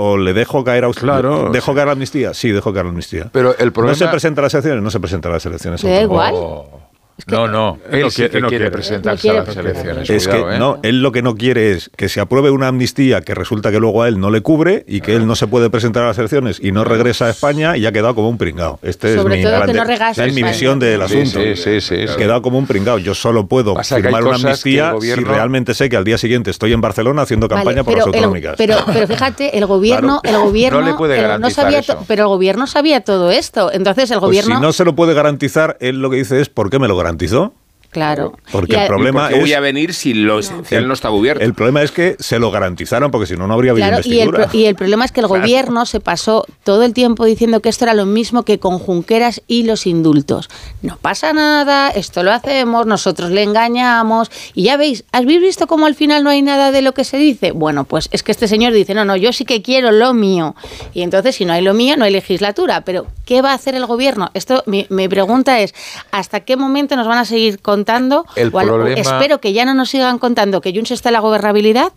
o 0.00 0.16
le 0.16 0.32
dejo 0.32 0.64
caer 0.64 0.84
a 0.84 0.88
usted. 0.88 1.02
Claro. 1.02 1.50
¿Dejo 1.50 1.74
caer 1.74 1.86
la 1.86 1.92
amnistía? 1.92 2.32
Sí, 2.32 2.50
dejo 2.50 2.72
caer 2.72 2.86
la 2.86 2.90
amnistía. 2.90 3.28
Pero 3.32 3.56
el 3.58 3.70
problema... 3.72 3.92
¿No 3.92 3.98
se 3.98 4.08
presenta 4.08 4.40
a 4.40 4.44
las 4.44 4.54
elecciones? 4.54 4.82
No 4.82 4.90
se 4.90 4.98
presenta 4.98 5.28
a 5.28 5.32
las 5.32 5.44
elecciones. 5.44 5.84
Le 5.84 5.90
da 5.90 6.02
igual. 6.02 6.34
Oh. 6.34 6.89
No, 7.26 7.48
no, 7.48 7.78
él, 7.90 8.10
sí 8.10 8.28
que 8.28 8.40
quiere, 8.42 8.70
presentarse 8.70 9.30
a 9.30 9.34
las 9.44 9.56
elecciones. 9.56 10.10
Es 10.10 10.28
que 10.28 10.36
¿eh? 10.38 10.58
no, 10.58 10.78
él 10.82 11.02
lo 11.02 11.12
que 11.12 11.22
no 11.22 11.34
quiere 11.36 11.72
es 11.72 11.90
que 11.96 12.08
se 12.08 12.20
apruebe 12.20 12.50
una 12.50 12.68
amnistía 12.68 13.20
que 13.20 13.34
resulta 13.34 13.70
que 13.70 13.78
luego 13.80 14.02
a 14.02 14.08
él 14.08 14.18
no 14.20 14.30
le 14.30 14.40
cubre 14.40 14.84
y 14.86 15.00
que 15.00 15.14
él 15.16 15.26
no 15.26 15.36
se 15.36 15.46
puede 15.46 15.70
presentar 15.70 16.02
a 16.04 16.08
las 16.08 16.18
elecciones 16.18 16.58
y 16.62 16.72
no 16.72 16.84
regresa 16.84 17.26
a 17.26 17.30
España 17.30 17.76
y 17.76 17.86
ha 17.86 17.92
quedado 17.92 18.14
como 18.14 18.28
un 18.28 18.38
pringao. 18.38 18.78
Este 18.82 19.16
Sobre 19.16 19.34
es 19.34 19.38
mi, 19.38 19.44
todo 19.44 19.52
grande- 19.56 19.72
que 19.72 19.78
no 19.78 19.84
regase 19.84 20.26
es 20.26 20.32
mi 20.34 20.40
España. 20.40 20.52
visión 20.52 20.78
del 20.78 21.02
asunto. 21.02 21.40
sí, 21.40 21.56
sí, 21.56 21.80
sí, 21.80 22.06
sí. 22.08 22.16
quedado 22.16 22.42
como 22.42 22.58
un 22.58 22.66
pringao. 22.66 22.98
Yo 22.98 23.14
solo 23.14 23.46
puedo 23.46 23.74
Pasa 23.74 23.96
firmar 23.96 24.24
una 24.24 24.36
amnistía 24.36 24.92
gobierno- 24.92 25.26
si 25.26 25.28
realmente 25.32 25.74
sé 25.74 25.88
que 25.88 25.96
al 25.96 26.04
día 26.04 26.18
siguiente 26.18 26.50
estoy 26.50 26.72
en 26.72 26.80
Barcelona 26.80 27.22
haciendo 27.22 27.48
campaña 27.48 27.82
Vale, 27.82 27.84
por 27.84 27.96
las 27.96 28.06
autonómicas. 28.06 28.54
pero, 28.56 28.76
pero 28.92 29.06
fíjate, 29.06 29.56
el 29.58 29.66
gobierno, 29.66 30.20
el 30.24 30.36
gobierno, 30.38 30.80
No 30.80 30.86
le 30.86 30.94
puede 30.94 31.16
el- 31.16 31.22
garantizar 31.22 31.64
sabía 31.64 31.78
eso. 31.80 32.04
pero 32.08 32.22
el 32.22 32.28
gobierno 32.28 32.66
sabía 32.66 33.00
todo 33.02 33.30
esto. 33.30 33.70
Entonces 33.72 34.10
el 34.10 34.18
Pues 34.18 34.28
gobierno, 34.28 34.56
si 34.56 34.62
no 34.62 34.72
se 34.72 34.84
lo 34.84 34.94
puede 34.94 35.14
garantizar, 35.14 35.76
él 35.80 36.00
lo 36.00 36.10
que 36.10 36.16
dice 36.16 36.40
es 36.40 36.48
¿por 36.48 36.70
qué 36.70 36.78
me 36.78 36.88
lo 36.88 36.96
garantizó? 37.10 37.52
Claro. 37.90 38.32
Porque 38.52 38.76
Y 38.76 38.78
el 38.78 38.86
problema 38.86 39.22
¿Por 39.28 39.34
qué 39.34 39.40
voy 39.40 39.50
es 39.52 39.56
a 39.56 39.60
venir 39.60 39.94
si 39.94 40.14
lo 40.14 40.38
esencial 40.38 40.86
no 40.88 40.94
está 40.94 41.10
cubierto? 41.10 41.44
el 41.44 41.54
problema 41.54 41.82
es 41.82 41.90
que 41.90 42.16
se 42.18 42.38
lo 42.38 42.50
garantizaron 42.50 43.10
porque 43.10 43.26
si 43.26 43.34
no 43.36 43.46
no 43.46 43.54
habría 43.54 43.72
habido 43.72 43.86
Claro, 43.88 44.02
y 44.04 44.12
el, 44.12 44.28
investidura. 44.28 44.48
pro- 44.48 44.58
y 44.58 44.66
el 44.66 44.74
problema 44.76 45.04
es 45.04 45.12
que 45.12 45.20
el 45.20 45.26
gobierno 45.26 45.86
se 45.86 46.00
pasó 46.00 46.44
todo 46.64 46.82
el 46.84 46.94
tiempo 46.94 47.24
diciendo 47.24 47.60
que 47.60 47.68
esto 47.68 47.84
era 47.84 47.94
lo 47.94 48.06
mismo 48.06 48.44
que 48.44 48.58
con 48.58 48.78
Junqueras 48.78 49.42
y 49.46 49.64
los 49.64 49.86
indultos. 49.86 50.48
No 50.82 50.96
pasa 51.00 51.32
nada, 51.32 51.90
esto 51.90 52.22
lo 52.22 52.32
hacemos, 52.32 52.86
nosotros 52.86 53.30
le 53.30 53.42
engañamos. 53.42 54.30
Y 54.54 54.64
ya 54.64 54.76
veis, 54.76 55.04
¿habéis 55.12 55.40
visto 55.40 55.66
cómo 55.66 55.86
al 55.86 55.94
final 55.94 56.24
no 56.24 56.30
hay 56.30 56.42
nada 56.42 56.70
de 56.72 56.82
lo 56.82 56.92
que 56.92 57.04
se 57.04 57.16
dice? 57.16 57.52
Bueno, 57.52 57.84
pues 57.84 58.08
es 58.12 58.22
que 58.22 58.32
este 58.32 58.48
señor 58.48 58.72
dice, 58.72 58.94
no, 58.94 59.04
no, 59.04 59.16
yo 59.16 59.32
sí 59.32 59.44
que 59.44 59.62
quiero 59.62 59.90
lo 59.90 60.14
mío. 60.14 60.54
Y 60.94 61.02
entonces, 61.02 61.36
si 61.36 61.44
no 61.44 61.52
hay 61.52 61.62
lo 61.62 61.74
mío, 61.74 61.96
no 61.96 62.04
hay 62.04 62.12
legislatura. 62.12 62.82
Pero, 62.82 63.06
¿qué 63.24 63.42
va 63.42 63.52
a 63.52 63.54
hacer 63.54 63.74
el 63.74 63.86
gobierno? 63.86 64.30
Esto, 64.34 64.62
mi, 64.66 64.86
mi 64.90 65.08
pregunta 65.08 65.60
es, 65.60 65.74
¿hasta 66.10 66.40
qué 66.40 66.56
momento 66.56 66.96
nos 66.96 67.06
van 67.06 67.18
a 67.18 67.24
seguir 67.24 67.60
contando? 67.84 68.26
El 68.36 68.50
O 68.52 68.58
al- 68.58 68.66
problema- 68.66 69.00
espero 69.00 69.40
que 69.40 69.52
ya 69.54 69.64
no 69.64 69.72
nos 69.74 69.88
sigan 69.90 70.18
contando 70.18 70.60
que 70.60 70.72
Junts 70.74 70.90
está 70.90 71.08
en 71.08 71.14
la 71.14 71.20
gobernabilidad, 71.20 71.92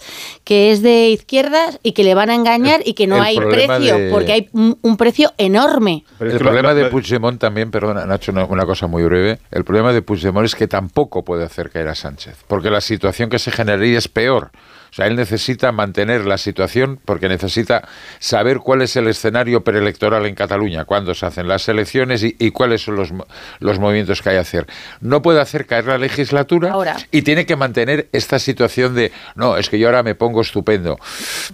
que 0.46 0.72
es 0.72 0.82
de 0.82 1.10
izquierdas 1.10 1.80
y 1.84 1.92
que 1.92 2.04
le 2.06 2.16
van 2.16 2.30
a 2.30 2.36
engañar 2.36 2.82
y 2.86 2.94
que 2.94 3.06
no 3.08 3.18
el 3.18 3.22
hay 3.24 3.38
precio, 3.38 3.98
de- 3.98 4.10
porque 4.12 4.32
hay 4.32 4.50
un, 4.54 4.78
un 4.82 4.96
precio 4.98 5.34
enorme. 5.38 6.06
el 6.22 6.38
problema 6.38 6.74
de 6.74 6.86
Puigdemont 6.86 7.40
también, 7.40 7.70
perdona, 7.70 8.06
Nacho, 8.06 8.32
una, 8.32 8.46
una 8.46 8.66
cosa 8.66 8.88
muy 8.88 9.04
breve. 9.04 9.40
El 9.52 9.64
problema 9.66 9.92
de 9.92 10.02
Puigdemont 10.02 10.46
es 10.46 10.56
que 10.56 10.68
tampoco 10.68 11.24
puede 11.24 11.44
hacer 11.44 11.70
caer 11.70 11.90
a 11.90 11.96
Sánchez, 11.96 12.38
porque 12.48 12.70
la 12.70 12.80
situación 12.82 13.30
que 13.30 13.40
se 13.40 13.52
generaría 13.52 13.98
es 13.98 14.08
peor. 14.08 14.52
O 14.94 14.96
sea, 14.96 15.08
él 15.08 15.16
necesita 15.16 15.72
mantener 15.72 16.24
la 16.24 16.38
situación 16.38 17.00
porque 17.04 17.28
necesita 17.28 17.88
saber 18.20 18.60
cuál 18.60 18.84
es 18.84 18.96
el 18.96 19.08
escenario 19.08 19.64
preelectoral 19.64 20.28
en 20.28 20.36
Cataluña, 20.36 20.86
cuándo 20.86 21.16
se 21.16 21.26
hacen 21.26 21.48
las 21.48 21.68
elecciones 21.68 22.24
y, 22.24 22.36
y 22.38 22.52
cuáles 22.52 22.84
son 22.84 22.98
los, 22.98 23.12
los 23.60 23.80
movimientos 23.80 24.22
que 24.22 24.30
hay 24.30 24.36
que 24.36 24.42
hacer. 24.42 24.68
No 25.02 25.24
puede 25.24 25.42
hacer 25.42 25.66
caer 25.66 25.86
la 25.86 25.98
legislatura 25.98 26.74
Ahora. 26.74 26.98
y 27.10 27.24
tiene 27.24 27.48
que 27.48 27.56
mantener 27.56 28.08
esta 28.12 28.38
situación 28.38 28.94
de, 28.94 29.12
no, 29.34 29.58
es 29.58 29.68
que 29.68 29.80
yo 29.80 29.88
ahora 29.88 30.04
me 30.04 30.14
pongo 30.14 30.42
estupendo. 30.42 31.00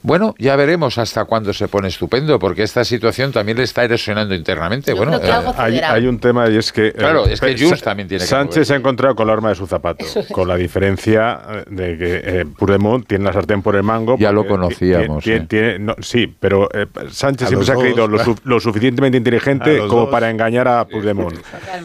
Bueno, 0.04 0.36
ya 0.38 0.58
veremos 0.58 0.98
hasta 0.98 1.24
cuándo 1.24 1.54
se 1.54 1.70
pone 1.70 1.88
estupendo, 1.88 2.40
porque 2.40 2.64
esta 2.64 2.84
situación 2.84 3.32
también 3.32 3.58
le 3.58 3.64
está 3.64 3.86
erosionando 3.86 4.36
internamente. 4.36 4.92
bueno, 4.92 5.16
eh, 5.16 5.82
Hay, 5.86 6.08
un 6.08 6.20
tema 6.20 6.50
y 6.50 6.58
es 6.58 6.74
que... 6.74 6.92
Claro, 6.92 7.26
es 7.26 7.40
que 7.40 7.58
Junts 7.58 7.84
también 7.84 8.10
tiene 8.10 8.22
que 8.22 8.28
Sánchez 8.28 8.68
se 8.68 8.74
ha 8.74 8.76
encontrado 8.76 9.16
con 9.16 9.28
la 9.28 9.34
arma 9.34 9.48
de 9.48 9.56
su 9.56 9.66
zapato, 9.66 10.04
con 10.34 10.46
la 10.46 10.58
diferencia 10.58 11.40
eh, 11.50 11.64
de 11.70 11.98
que 11.98 12.22
eh, 12.22 12.46
Puigdemont 12.58 13.08
tiene 13.08 13.29
la 13.30 13.34
sartén 13.34 13.62
por 13.62 13.76
el 13.76 13.84
mango. 13.84 14.18
Ya 14.18 14.32
lo 14.32 14.46
conocíamos, 14.46 15.24
tiene- 15.24 15.44
eh. 15.44 15.46
tiene- 15.48 15.80
no, 15.80 15.96
sí, 16.00 16.34
pero 16.40 16.68
eh, 16.74 16.86
Sánchez 17.10 17.46
A 17.46 17.48
siempre 17.50 17.66
se 17.66 17.72
ha 17.72 17.76
dos, 17.76 17.84
creído 17.84 18.08
lo, 18.08 18.24
su- 18.24 18.36
lo 18.44 18.60
suficientemente 18.60 19.18
inteligente 19.18 19.78
como 19.88 20.02
dos. 20.02 20.10
para 20.10 20.30
engañar 20.30 20.68
a 20.68 20.86
Puigdemont. 20.86 21.38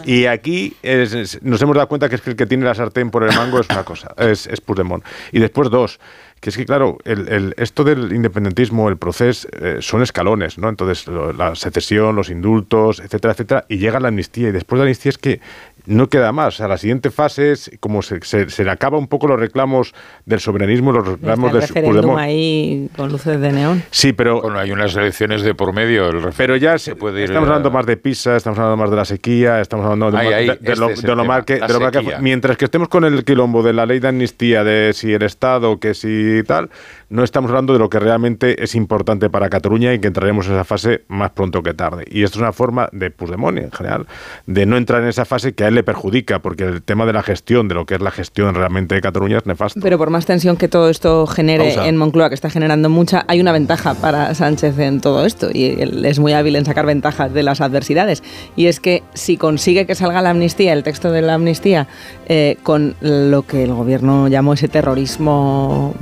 Y 0.05 0.27
aquí 0.27 0.75
es- 0.83 1.15
es- 1.15 1.43
nos 1.43 1.61
hemos 1.63 1.77
dado 1.77 1.89
cuenta 1.89 2.09
que 2.09 2.17
es 2.17 2.21
que 2.21 2.31
el 2.31 2.37
que 2.37 2.47
tiene 2.47 2.65
la 2.65 2.75
sartén 2.75 3.11
por 3.11 3.23
el 3.25 3.35
mango 3.35 3.61
es 3.61 3.69
una 3.71 3.85
cosa, 3.85 4.15
es, 4.19 4.47
es 4.47 4.61
Puigdemont. 4.61 5.05
Y 5.33 5.39
después 5.39 5.71
dos, 5.71 6.01
que 6.41 6.51
es 6.51 6.57
que 6.59 6.67
claro, 6.67 6.99
el, 7.05 7.29
el- 7.29 7.55
esto 7.57 7.85
del 7.85 8.13
independentismo, 8.13 8.89
el 8.91 8.99
proceso, 8.99 9.49
eh, 9.53 9.79
son 9.81 10.03
escalones, 10.03 10.59
¿no? 10.59 10.69
Entonces, 10.69 11.07
lo- 11.07 11.33
la 11.33 11.55
secesión, 11.55 12.17
los 12.17 12.29
indultos, 12.29 13.01
etcétera, 13.01 13.33
etcétera, 13.33 13.65
y 13.69 13.79
llega 13.79 13.99
la 14.01 14.09
amnistía, 14.09 14.49
y 14.49 14.53
después 14.53 14.79
de 14.79 14.85
la 14.85 14.89
amnistía 14.89 15.11
es 15.11 15.19
que 15.19 15.41
no 15.87 16.09
queda 16.09 16.33
más. 16.33 16.55
O 16.55 16.57
sea, 16.59 16.69
la 16.69 16.79
siguiente 16.79 17.11
fase 17.11 17.53
es 17.53 17.71
como 17.81 18.03
se, 18.03 18.21
se, 18.23 18.49
se 18.51 18.65
le 18.65 18.71
acaba 18.71 18.97
un 18.99 19.07
poco 19.09 19.27
los 19.27 19.39
reclamos 19.39 19.95
del 20.25 20.41
soberanismo, 20.41 20.93
los 20.93 21.07
reclamos 21.07 21.53
el 21.53 21.61
del 21.61 21.69
referéndum 21.69 22.17
ahí 22.17 22.89
con 22.97 23.11
luces 23.13 23.41
de 23.41 23.53
neón. 23.53 23.83
Sí, 23.91 24.13
pero 24.13 24.41
Bueno, 24.41 24.59
hay 24.59 24.73
unas 24.73 24.95
elecciones 24.97 25.43
de 25.43 25.55
por 25.55 25.73
medio. 25.73 26.09
el 26.09 26.25
pero 26.37 26.57
ya 26.57 26.79
se 26.79 26.85
se- 26.93 26.97
puede 26.97 27.19
ir 27.21 27.25
estamos 27.25 27.49
a- 27.49 27.53
hablando 27.53 27.71
más 27.71 27.87
de 27.87 27.97
PISA, 27.97 28.37
estamos 28.37 28.59
hablando 28.59 28.77
más 28.79 28.91
de 28.91 28.97
la 28.97 29.05
sequía, 29.05 29.61
estamos 29.61 29.85
hablando 29.85 30.11
de, 30.11 30.19
Ahí, 30.19 30.27
más- 30.27 30.35
ahí, 30.35 30.47
de- 30.47 30.53
de 30.57 30.73
este 30.73 30.77
lo, 30.77 30.89
es 30.91 30.97
el 30.99 31.03
de 31.03 31.09
lo 31.09 31.23
tema, 31.23 31.35
mal 31.35 31.45
que, 31.45 31.59
la 31.59 31.67
de 31.67 31.73
lo 31.75 31.81
mal 31.81 31.91
que 31.93 31.99
sequía. 31.99 32.15
fue. 32.17 32.23
Mientras 32.23 32.57
que 32.57 32.65
estemos 32.65 32.89
con 32.89 33.05
el 33.05 33.25
quilombo 33.25 33.63
de 33.63 33.73
la 33.73 33.87
ley 33.87 34.01
de 34.01 34.09
amnistía, 34.09 34.65
de 34.65 34.93
si 34.95 35.13
el 35.13 35.23
Estado, 35.23 35.79
que 35.81 35.95
si 35.95 36.43
tal, 36.47 36.71
no 37.11 37.23
estamos 37.23 37.51
hablando 37.51 37.73
de 37.75 37.79
lo 37.79 37.89
que 37.91 37.99
realmente 38.01 38.63
es 38.63 38.75
importante 38.75 39.29
para 39.31 39.49
Cataluña 39.51 39.93
y 39.93 39.99
que 40.01 40.09
entraremos 40.09 40.47
en 40.47 40.55
esa 40.55 40.65
fase 40.65 41.03
más 41.09 41.31
pronto 41.31 41.63
que 41.63 41.75
tarde. 41.75 42.05
Y 42.11 42.23
esto 42.23 42.39
es 42.39 42.43
una 42.43 42.53
forma 42.53 42.89
de 42.93 43.11
Puigdemont 43.11 43.59
en 43.59 43.71
general, 43.71 44.07
de 44.47 44.67
no 44.67 44.77
entrar 44.77 45.03
en 45.03 45.09
esa 45.09 45.25
fase 45.25 45.53
que 45.55 45.65
a 45.65 45.69
él 45.69 45.74
le 45.75 45.83
perjudica, 45.83 46.39
porque 46.41 46.65
el 46.65 46.83
tema 46.83 47.05
de 47.07 47.13
la 47.13 47.23
gestión, 47.23 47.69
de 47.69 47.75
lo 47.75 47.85
que 47.87 47.95
es 47.97 48.01
la 48.01 48.11
gestión 48.11 48.55
realmente 48.55 48.95
de 48.95 49.01
Cataluña 49.01 49.39
es 49.39 49.47
nefasto. 49.47 49.79
Pero 49.83 49.99
por 49.99 50.11
más 50.11 50.25
tensión 50.27 50.57
que 50.57 50.69
todo 50.69 50.89
esto 50.89 51.27
genere 51.27 51.67
Pausa. 51.75 51.89
en 51.89 51.97
Moncloa, 51.97 52.29
que 52.29 52.35
está 52.35 52.51
generando 52.51 52.89
mucha, 52.89 53.25
hay 53.29 53.41
una 53.41 53.53
ventaja 53.53 53.95
para 53.95 54.35
Sánchez 54.35 54.79
en 54.79 55.01
todo 55.01 55.27
esto 55.27 55.49
y 55.53 55.77
él 55.81 56.05
es 56.05 56.19
muy 56.19 56.33
hábil 56.33 56.57
en 56.57 56.65
sacar 56.65 56.87
ventajas 56.87 57.33
de 57.35 57.43
las 57.43 57.61
adversidades. 57.61 58.23
Y 58.57 58.67
es 58.67 58.81
que 58.81 59.03
si 59.15 59.37
consigue 59.37 59.87
que 59.87 59.95
salga 59.95 60.23
la 60.23 60.31
amnistía, 60.31 60.73
el 60.73 60.83
texto 60.83 61.11
de 61.13 61.23
la 61.23 61.35
amnistía, 61.35 61.87
eh, 62.29 62.57
con 62.63 62.95
lo 63.01 63.43
que 63.47 63.65
el 63.65 63.73
gobierno 63.75 64.29
llamó 64.29 64.55
ese 64.55 64.69
terrorismo 64.69 65.95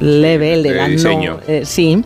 leve, 0.00 0.52
el 0.54 0.62
de, 0.62 0.70
De 0.70 0.74
la 0.76 0.84
no- 0.88 0.92
diseño. 0.92 1.38
eh, 1.48 1.62
sí. 1.64 2.02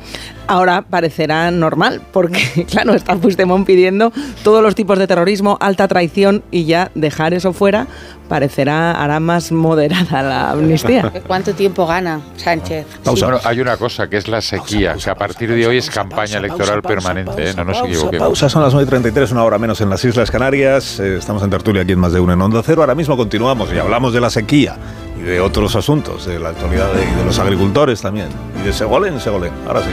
Ahora 0.51 0.83
parecerá 0.83 1.49
normal, 1.53 2.03
porque 2.13 2.67
claro, 2.71 2.95
está 2.95 3.15
Puigdemont 3.15 3.65
pidiendo 3.65 4.13
todos 4.43 4.65
los 4.65 4.75
tipos 4.75 4.99
de 4.99 5.07
terrorismo, 5.07 5.57
alta 5.61 5.87
traición 5.87 6.43
y 6.51 6.65
ya 6.65 6.91
dejar 6.97 7.35
eso 7.35 7.53
fuera 7.53 7.87
parecerá, 8.29 8.93
hará 8.93 9.19
más 9.19 9.51
moderada 9.51 10.23
la 10.23 10.51
amnistía. 10.51 11.13
¿Cuánto 11.27 11.53
tiempo 11.53 11.85
gana 11.85 12.21
Sánchez? 12.37 12.87
Bueno, 13.05 13.39
hay 13.45 13.61
una 13.61 13.77
cosa 13.77 14.09
que 14.09 14.19
es 14.19 14.29
la 14.29 14.41
sequía, 14.41 14.95
que 14.95 15.11
a 15.11 15.17
partir 15.17 15.53
de 15.53 15.67
hoy 15.67 15.79
es 15.79 15.91
campaña 15.91 16.39
electoral 16.39 16.81
permanente, 16.81 17.51
¿eh? 17.51 17.55
no 17.57 17.65
nos 17.65 17.79
equivoquemos. 17.79 18.29
Pausa, 18.29 18.49
son 18.49 18.63
las 18.63 18.73
9.33, 18.73 19.33
una 19.33 19.43
hora 19.45 19.59
menos 19.59 19.81
en 19.81 19.91
las 19.91 20.05
Islas 20.05 20.31
Canarias. 20.31 21.01
Eh, 21.01 21.17
estamos 21.19 21.43
en 21.43 21.51
tertulia 21.51 21.83
aquí 21.83 21.93
en 21.93 21.99
Más 21.99 22.13
de 22.13 22.21
Uno 22.21 22.33
en 22.33 22.41
Onda 22.41 22.63
Cero. 22.65 22.83
Ahora 22.83 22.95
mismo 22.95 23.17
continuamos 23.17 23.73
y 23.73 23.79
hablamos 23.79 24.13
de 24.13 24.21
la 24.21 24.31
sequía 24.31 24.77
y 25.21 25.23
de 25.23 25.41
otros 25.41 25.77
asuntos, 25.77 26.27
de 26.27 26.39
la 26.39 26.51
actualidad 26.51 26.93
de- 26.93 27.05
y 27.05 27.15
de 27.15 27.25
los 27.25 27.39
agricultores 27.39 28.01
también. 28.01 28.29
Y 28.61 28.67
de 28.67 28.73
Segolén, 28.73 29.21
Segolén. 29.21 29.53
Ahora 29.67 29.83
sí. 29.83 29.91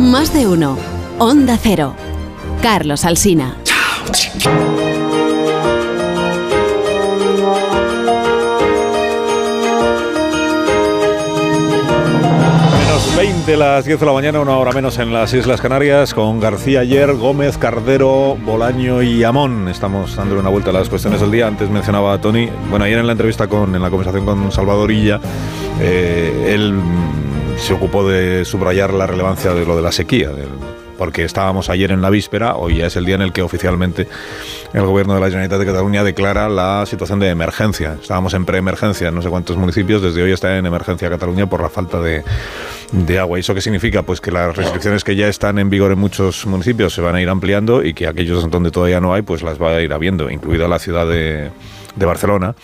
Más 0.00 0.32
de 0.32 0.46
uno. 0.46 0.76
Onda 1.18 1.58
Cero. 1.60 1.94
Carlos 2.62 3.04
Alsina. 3.04 3.56
20 13.16 13.56
las 13.58 13.84
10 13.84 14.00
de 14.00 14.06
la 14.06 14.12
mañana, 14.12 14.40
una 14.40 14.56
hora 14.56 14.72
menos 14.72 14.98
en 14.98 15.12
las 15.12 15.34
Islas 15.34 15.60
Canarias, 15.60 16.14
con 16.14 16.40
García 16.40 16.80
Ayer, 16.80 17.12
Gómez, 17.12 17.58
Cardero, 17.58 18.36
Bolaño 18.42 19.02
y 19.02 19.22
Amón. 19.22 19.68
Estamos 19.68 20.16
dándole 20.16 20.40
una 20.40 20.48
vuelta 20.48 20.70
a 20.70 20.72
las 20.72 20.88
cuestiones 20.88 21.20
del 21.20 21.30
día. 21.30 21.46
Antes 21.46 21.68
mencionaba 21.68 22.14
a 22.14 22.20
Tony, 22.20 22.48
bueno, 22.70 22.86
ayer 22.86 22.98
en 22.98 23.06
la 23.06 23.12
entrevista 23.12 23.48
con, 23.48 23.74
en 23.74 23.82
la 23.82 23.90
conversación 23.90 24.24
con 24.24 24.50
Salvador 24.50 24.90
Illa, 24.90 25.20
eh, 25.78 26.54
él 26.54 26.80
se 27.58 27.74
ocupó 27.74 28.08
de 28.08 28.46
subrayar 28.46 28.94
la 28.94 29.06
relevancia 29.06 29.52
de 29.52 29.66
lo 29.66 29.76
de 29.76 29.82
la 29.82 29.92
sequía, 29.92 30.30
porque 30.96 31.24
estábamos 31.24 31.68
ayer 31.68 31.90
en 31.90 32.00
la 32.00 32.10
víspera, 32.10 32.56
hoy 32.56 32.78
ya 32.78 32.86
es 32.86 32.96
el 32.96 33.04
día 33.04 33.16
en 33.16 33.22
el 33.22 33.32
que 33.32 33.42
oficialmente 33.42 34.08
el 34.72 34.86
gobierno 34.86 35.14
de 35.14 35.20
la 35.20 35.26
Generalitat 35.26 35.58
de 35.58 35.66
Cataluña 35.66 36.02
declara 36.02 36.48
la 36.48 36.86
situación 36.86 37.18
de 37.18 37.28
emergencia. 37.28 37.96
Estábamos 38.00 38.32
en 38.34 38.46
preemergencia 38.46 39.08
en 39.08 39.14
no 39.14 39.22
sé 39.22 39.28
cuántos 39.28 39.56
municipios, 39.56 40.00
desde 40.00 40.22
hoy 40.22 40.32
está 40.32 40.56
en 40.56 40.64
emergencia 40.64 41.10
Cataluña 41.10 41.46
por 41.46 41.60
la 41.60 41.68
falta 41.68 42.00
de, 42.00 42.24
de 42.92 43.18
agua. 43.18 43.38
¿Y 43.38 43.40
eso 43.40 43.54
qué 43.54 43.60
significa? 43.60 44.02
Pues 44.02 44.20
que 44.20 44.30
las 44.30 44.56
restricciones 44.56 45.02
que 45.02 45.16
ya 45.16 45.28
están 45.28 45.58
en 45.58 45.70
vigor 45.70 45.92
en 45.92 45.98
muchos 45.98 46.46
municipios 46.46 46.94
se 46.94 47.00
van 47.00 47.14
a 47.14 47.22
ir 47.22 47.28
ampliando 47.28 47.82
y 47.82 47.94
que 47.94 48.06
aquellos 48.06 48.48
donde 48.50 48.70
todavía 48.70 49.00
no 49.00 49.14
hay, 49.14 49.22
pues 49.22 49.42
las 49.42 49.60
va 49.60 49.70
a 49.70 49.80
ir 49.80 49.92
habiendo, 49.92 50.30
incluida 50.30 50.68
la 50.68 50.78
ciudad 50.78 51.06
de, 51.06 51.50
de 51.96 52.06
Barcelona, 52.06 52.54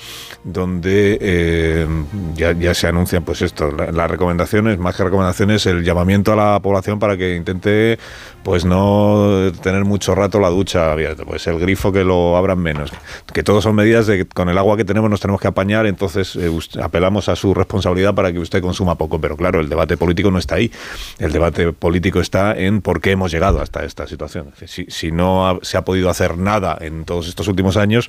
donde 0.52 1.18
eh, 1.20 1.86
ya, 2.34 2.74
se 2.74 2.86
anuncian 2.86 3.24
pues 3.24 3.42
esto, 3.42 3.70
las 3.70 4.10
recomendaciones, 4.10 4.78
más 4.78 4.96
que 4.96 5.04
recomendaciones, 5.04 5.66
el 5.66 5.84
llamamiento 5.84 6.32
a 6.32 6.36
la 6.36 6.60
población 6.60 6.98
para 6.98 7.16
que 7.16 7.36
intente 7.36 7.98
pues 8.42 8.64
no 8.64 9.52
tener 9.62 9.84
mucho 9.84 10.14
rato 10.14 10.40
la 10.40 10.48
ducha 10.48 10.92
abierta, 10.92 11.24
pues 11.24 11.46
el 11.46 11.58
grifo 11.58 11.92
que 11.92 12.04
lo 12.04 12.36
abran 12.36 12.58
menos, 12.58 12.90
que 13.32 13.42
todos 13.42 13.64
son 13.64 13.74
medidas 13.74 14.06
de 14.06 14.18
que 14.18 14.26
con 14.26 14.48
el 14.48 14.56
agua 14.56 14.76
que 14.76 14.84
tenemos 14.84 15.10
nos 15.10 15.20
tenemos 15.20 15.40
que 15.40 15.48
apañar, 15.48 15.86
entonces 15.86 16.34
eh, 16.36 16.50
apelamos 16.82 17.28
a 17.28 17.36
su 17.36 17.52
responsabilidad 17.52 18.14
para 18.14 18.32
que 18.32 18.38
usted 18.38 18.62
consuma 18.62 18.96
poco, 18.96 19.20
pero 19.20 19.36
claro, 19.36 19.60
el 19.60 19.68
debate 19.68 19.96
político 19.96 20.30
no 20.30 20.38
está 20.38 20.54
ahí, 20.54 20.72
el 21.18 21.32
debate 21.32 21.72
político 21.72 22.20
está 22.20 22.56
en 22.56 22.80
por 22.80 23.00
qué 23.00 23.10
hemos 23.10 23.30
llegado 23.30 23.60
hasta 23.60 23.84
esta 23.84 24.06
situación. 24.06 24.52
Si, 24.66 24.86
si 24.88 25.12
no 25.12 25.58
se 25.62 25.76
ha 25.76 25.84
podido 25.84 26.08
hacer 26.08 26.38
nada 26.38 26.78
en 26.80 27.04
todos 27.04 27.28
estos 27.28 27.48
últimos 27.48 27.76
años, 27.76 28.08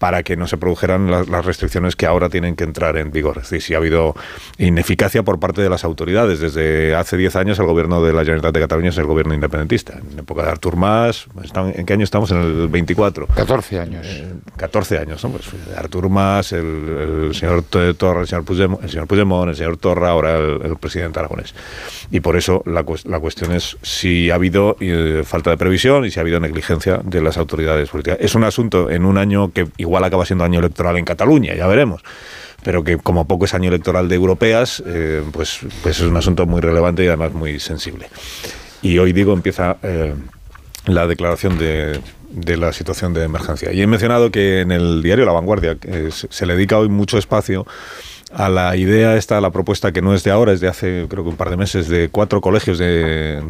para 0.00 0.22
que 0.22 0.34
no 0.34 0.46
se 0.46 0.56
produjeran 0.56 1.10
las, 1.10 1.44
restricciones 1.44 1.94
que 1.94 2.06
ahora 2.06 2.30
tienen 2.30 2.56
que 2.56 2.64
entrar 2.64 2.96
en 2.96 3.12
vigor. 3.12 3.36
Es 3.36 3.50
decir, 3.50 3.60
si 3.60 3.74
ha 3.74 3.76
habido 3.76 4.16
ineficacia 4.56 5.22
por 5.22 5.38
parte 5.38 5.60
de 5.60 5.68
las 5.68 5.84
autoridades. 5.84 6.40
Desde 6.40 6.94
hace 6.94 7.18
10 7.18 7.36
años 7.36 7.58
el 7.58 7.66
gobierno 7.66 8.02
de 8.02 8.14
la 8.14 8.20
Generalitat 8.20 8.54
de 8.54 8.60
Cataluña 8.60 8.88
es 8.88 8.96
el 8.96 9.04
gobierno 9.04 9.34
independentista. 9.34 9.98
En 10.10 10.18
época 10.18 10.42
de 10.42 10.48
Artur 10.48 10.76
Mas, 10.76 11.26
¿en 11.54 11.84
qué 11.84 11.92
año 11.92 12.04
estamos? 12.04 12.30
En 12.30 12.38
el 12.38 12.68
24. 12.68 13.26
14 13.26 13.78
años. 13.78 14.06
14 14.56 14.94
eh, 14.94 14.98
años, 15.00 15.22
¿no? 15.22 15.32
Pues 15.32 15.50
Artur 15.76 16.08
Mas, 16.08 16.52
el, 16.52 17.32
señor 17.34 17.64
Torra, 17.64 18.22
el 18.22 18.26
señor 18.26 18.44
Puigdemont, 18.46 18.82
el 18.82 18.88
señor, 18.88 19.06
Puigdemont, 19.06 19.50
el 19.50 19.56
señor 19.56 19.76
Torra, 19.76 20.08
ahora 20.08 20.38
el, 20.38 20.78
presidente 20.80 21.18
aragonés. 21.18 21.54
Y 22.10 22.20
por 22.20 22.38
eso 22.38 22.62
la, 22.64 22.86
la 23.04 23.20
cuestión 23.20 23.52
es 23.52 23.76
si 23.82 24.30
ha 24.30 24.36
habido 24.36 24.78
eh, 24.80 25.24
falta 25.26 25.50
de 25.50 25.58
previsión 25.58 26.06
y 26.06 26.10
si 26.10 26.18
ha 26.18 26.22
habido 26.22 26.40
negligencia 26.40 27.02
de 27.04 27.20
las 27.20 27.36
autoridades 27.36 27.90
políticas. 27.90 28.16
Es 28.18 28.34
un 28.34 28.44
asunto 28.44 28.88
en 28.88 29.04
un 29.04 29.18
año 29.18 29.52
que 29.52 29.68
igual 29.76 29.89
acaba 29.98 30.24
siendo 30.24 30.44
año 30.44 30.60
electoral 30.60 30.96
en 30.96 31.04
Cataluña, 31.04 31.54
ya 31.54 31.66
veremos 31.66 32.02
pero 32.62 32.84
que 32.84 32.98
como 32.98 33.26
poco 33.26 33.44
es 33.44 33.54
año 33.54 33.68
electoral 33.68 34.08
de 34.08 34.16
europeas, 34.16 34.82
eh, 34.86 35.22
pues, 35.32 35.60
pues 35.82 35.98
es 35.98 36.06
un 36.06 36.16
asunto 36.16 36.46
muy 36.46 36.60
relevante 36.60 37.04
y 37.04 37.08
además 37.08 37.32
muy 37.32 37.58
sensible. 37.58 38.08
Y 38.82 38.98
hoy 38.98 39.12
digo, 39.12 39.32
empieza 39.32 39.78
eh, 39.82 40.14
la 40.86 41.06
declaración 41.06 41.58
de, 41.58 42.00
de, 42.30 42.56
la 42.56 42.72
situación 42.72 43.14
de 43.14 43.24
emergencia. 43.24 43.72
Y 43.72 43.80
he 43.80 43.86
mencionado 43.86 44.30
que 44.30 44.60
en 44.60 44.72
el 44.72 45.02
diario 45.02 45.24
La 45.24 45.32
Vanguardia 45.32 45.76
se 46.10 46.46
le 46.46 46.54
dedica 46.54 46.78
hoy 46.78 46.88
mucho 46.88 47.18
espacio 47.18 47.66
a 48.32 48.48
la 48.48 48.76
idea 48.76 49.16
esta, 49.16 49.40
la 49.40 49.50
propuesta 49.50 49.92
que 49.92 50.02
no 50.02 50.14
es 50.14 50.22
de 50.22 50.30
ahora, 50.30 50.52
es 50.52 50.60
de 50.60 50.68
hace 50.68 51.06
creo 51.08 51.24
que 51.24 51.30
un 51.30 51.36
par 51.36 51.50
de 51.50 51.56
meses, 51.56 51.88
de 51.88 52.08
cuatro 52.08 52.40
colegios 52.40 52.78
de 52.78 53.42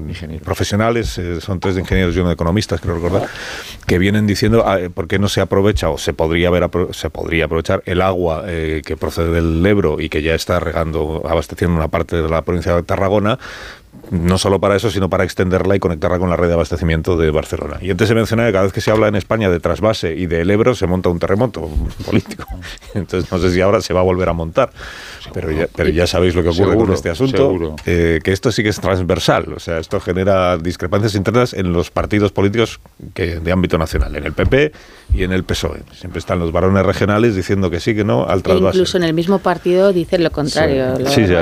profesionales, 0.45 1.19
eh, 1.19 1.41
son 1.41 1.61
tres 1.61 1.75
de 1.75 1.83
ingenieros 1.83 2.17
y 2.17 2.21
uno 2.21 2.29
de 2.29 2.35
economistas, 2.35 2.81
creo 2.81 2.95
recordar, 2.95 3.29
que 3.87 3.99
vienen 3.99 4.27
diciendo 4.27 4.65
ah, 4.67 4.79
por 4.93 5.07
qué 5.07 5.19
no 5.19 5.29
se 5.29 5.41
aprovecha 5.41 5.91
o 5.91 5.99
se 5.99 6.13
podría, 6.13 6.49
haber, 6.49 6.69
se 6.93 7.11
podría 7.11 7.45
aprovechar 7.45 7.83
el 7.87 8.01
agua 8.01 8.45
eh, 8.47 8.83
que 8.85 8.97
procede 8.97 9.33
del 9.33 9.65
Ebro 9.65 10.01
y 10.01 10.09
que 10.09 10.23
ya 10.23 10.35
está 10.35 10.61
regando, 10.61 11.23
abasteciendo 11.29 11.77
una 11.77 11.89
parte 11.89 12.21
de 12.23 12.29
la 12.29 12.43
provincia 12.43 12.75
de 12.75 12.83
Tarragona, 12.83 13.39
no 14.11 14.39
solo 14.39 14.61
para 14.61 14.77
eso, 14.77 14.91
sino 14.91 15.09
para 15.09 15.25
extenderla 15.25 15.77
y 15.77 15.79
conectarla 15.79 16.19
con 16.19 16.31
la 16.31 16.37
red 16.37 16.49
de 16.49 16.55
abastecimiento 16.55 17.17
de 17.17 17.31
Barcelona. 17.31 17.79
Y 17.81 17.91
antes 17.91 18.09
se 18.09 18.15
menciona 18.15 18.47
que 18.47 18.53
cada 18.53 18.65
vez 18.65 18.73
que 18.73 18.81
se 18.81 18.91
habla 18.91 19.09
en 19.09 19.17
España 19.17 19.51
de 19.51 19.61
trasvase 19.61 20.15
y 20.15 20.27
del 20.27 20.51
Ebro 20.51 20.75
se 20.75 20.87
monta 20.87 21.09
un 21.09 21.19
terremoto 21.19 21.69
político. 22.07 22.47
Entonces 22.95 23.31
no 23.31 23.39
sé 23.39 23.53
si 23.53 23.61
ahora 23.61 23.81
se 23.81 23.93
va 23.95 24.01
a 24.01 24.05
volver 24.05 24.29
a 24.29 24.33
montar. 24.33 24.71
Pero 25.33 25.51
ya, 25.51 25.69
pero 25.75 25.91
ya 25.91 26.07
sabéis 26.07 26.35
lo 26.35 26.43
que 26.43 26.49
ocurre 26.49 26.77
con 26.77 26.93
este 26.93 27.11
asunto. 27.11 27.77
Eh, 27.87 28.21
que 28.23 28.33
esto 28.33 28.51
sí 28.51 28.63
que 28.63 28.71
es 28.71 28.81
transversal. 28.81 29.53
O 29.55 29.61
sea, 29.61 29.79
esto 29.79 30.01
genera 30.01 30.57
discrepancias 30.59 31.15
internas 31.15 31.53
en 31.53 31.73
los 31.73 31.91
partidos 31.91 32.33
políticos 32.33 32.81
que, 33.15 33.39
de 33.39 33.53
ámbito 33.53 33.79
nacional, 33.79 34.17
en 34.17 34.25
el 34.25 34.33
PP 34.33 34.73
y 35.13 35.25
en 35.25 35.33
el 35.33 35.45
PSOE. 35.45 35.81
Siempre 35.93 36.19
están 36.19 36.39
los 36.39 36.53
varones 36.53 36.85
regionales 36.85 37.35
diciendo 37.35 37.71
que 37.71 37.81
sí, 37.81 37.95
que 37.95 38.05
no, 38.05 38.27
al 38.27 38.43
trasvase. 38.43 38.79
incluso 38.79 38.97
en 38.97 39.05
el 39.05 39.15
mismo 39.15 39.39
partido 39.39 39.93
dicen 39.93 40.23
lo 40.25 40.31
contrario. 40.31 40.97
Sí, 41.09 41.27
sí, 41.27 41.35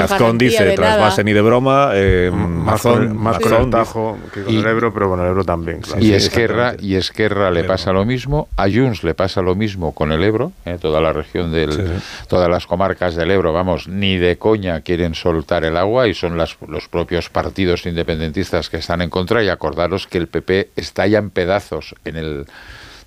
Azcón 0.00 0.38
dice 0.38 0.72
trasvase 0.72 1.24
ni 1.24 1.32
de 1.32 1.42
broma. 1.42 1.90
Eh, 1.94 2.30
Mazón, 2.32 3.16
más 3.16 3.38
con 3.38 3.52
el 3.52 3.70
Tajo 3.70 4.18
que 4.32 4.42
con 4.42 4.54
el 4.54 4.66
Ebro, 4.66 4.92
pero 4.92 5.08
con 5.10 5.20
el 5.20 5.26
Ebro 5.26 5.44
también. 5.44 5.80
Y, 6.00 6.12
Esquerra, 6.12 6.74
y 6.78 6.94
Esquerra 6.96 7.50
le 7.50 7.64
pasa 7.64 7.92
lo 7.92 8.04
mismo. 8.04 8.48
A 8.56 8.68
Junts 8.68 9.04
le 9.04 9.14
pasa 9.14 9.42
lo 9.42 9.54
mismo 9.54 9.92
con 9.92 10.12
el 10.12 10.22
Ebro. 10.22 10.52
Eh, 10.64 10.78
toda 10.80 11.00
la 11.00 11.12
región 11.12 11.52
del. 11.52 12.00
Todas 12.28 12.48
las 12.48 12.66
comarcas 12.66 13.14
del 13.14 13.30
Ebro, 13.30 13.52
vamos, 13.52 13.88
ni 13.88 14.16
de 14.16 14.36
coña 14.38 14.80
quieren 14.80 15.14
soltar 15.14 15.64
el 15.64 15.76
agua 15.76 16.08
y 16.08 16.14
son 16.14 16.36
las, 16.36 16.56
los 16.68 16.88
propios 16.88 17.28
partidos 17.28 17.86
independentistas 17.86 18.70
que 18.70 18.78
están 18.78 19.02
en 19.02 19.10
contra. 19.10 19.42
Y 19.42 19.48
acordaros 19.48 20.06
que 20.06 20.18
el 20.18 20.28
PP 20.28 20.70
está 20.76 21.06
ya 21.06 21.18
en 21.18 21.30
pedazos 21.34 21.94
en 22.04 22.16
el 22.16 22.46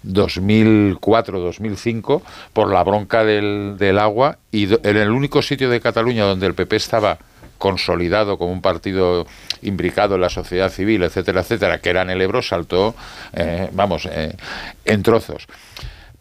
2004-2005 0.06 2.22
por 2.54 2.72
la 2.72 2.84
bronca 2.84 3.26
del, 3.26 3.78
del 3.80 3.98
agua 3.98 4.38
y 4.52 4.66
en 4.66 4.98
el 4.98 5.10
único 5.10 5.42
sitio 5.42 5.68
de 5.70 5.82
Cataluña 5.82 6.26
donde 6.26 6.46
el 6.46 6.54
PP 6.54 6.76
estaba 6.76 7.18
consolidado 7.58 8.38
como 8.38 8.52
un 8.52 8.62
partido 8.62 9.26
imbricado 9.62 10.16
en 10.16 10.22
la 10.22 10.30
sociedad 10.30 10.70
civil, 10.70 11.04
etcétera, 11.04 11.42
etcétera, 11.42 11.80
que 11.80 11.90
era 11.90 12.04
en 12.04 12.12
el 12.12 12.22
Ebro, 12.22 12.42
saltó, 12.42 12.96
eh, 13.34 13.70
vamos, 13.72 14.08
eh, 14.12 14.36
en 14.86 15.04
trozos. 15.04 15.48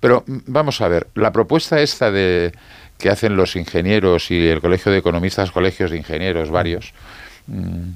Pero 0.00 0.24
mm, 0.26 0.38
vamos 0.46 0.80
a 0.80 0.88
ver, 0.88 1.08
la 1.14 1.32
propuesta 1.32 1.80
esta 1.80 2.10
de 2.10 2.52
que 2.98 3.10
hacen 3.10 3.36
los 3.36 3.56
ingenieros 3.56 4.30
y 4.30 4.48
el 4.48 4.60
Colegio 4.60 4.90
de 4.90 4.98
Economistas, 4.98 5.50
colegios 5.50 5.90
de 5.90 5.98
ingenieros 5.98 6.50
varios, 6.50 6.94
mm, 7.46 7.90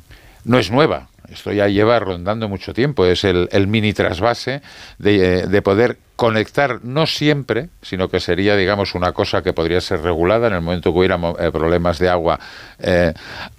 no 0.44 0.58
es 0.58 0.70
nueva. 0.70 1.08
Esto 1.30 1.52
ya 1.52 1.68
lleva 1.68 1.98
rondando 1.98 2.48
mucho 2.48 2.74
tiempo. 2.74 3.06
Es 3.06 3.24
el, 3.24 3.48
mini 3.68 3.92
trasvase 3.92 4.62
de, 4.98 5.46
de, 5.46 5.62
poder 5.62 5.98
conectar, 6.16 6.80
no 6.82 7.06
siempre, 7.06 7.68
sino 7.82 8.08
que 8.08 8.20
sería, 8.20 8.56
digamos, 8.56 8.94
una 8.94 9.12
cosa 9.12 9.42
que 9.42 9.52
podría 9.52 9.80
ser 9.80 10.02
regulada 10.02 10.48
en 10.48 10.54
el 10.54 10.60
momento 10.60 10.92
que 10.92 10.98
hubiera 10.98 11.18
eh, 11.38 11.50
problemas 11.52 11.98
de 11.98 12.08
agua, 12.08 12.38
eh, 12.78 13.14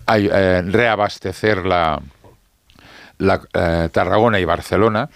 eh, 0.07 0.61
reabastecer 0.65 1.65
la 1.65 2.01
Tarragona 3.91 4.39
y 4.39 4.45
Barcelona, 4.45 5.09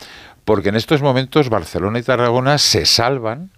porque 0.46 0.70
en 0.70 0.76
estos 0.76 1.02
momentos 1.02 1.50
Barcelona 1.50 2.00
y 2.00 2.04
Tarragona 2.04 2.58
se 2.58 2.86
salvan 2.86 3.50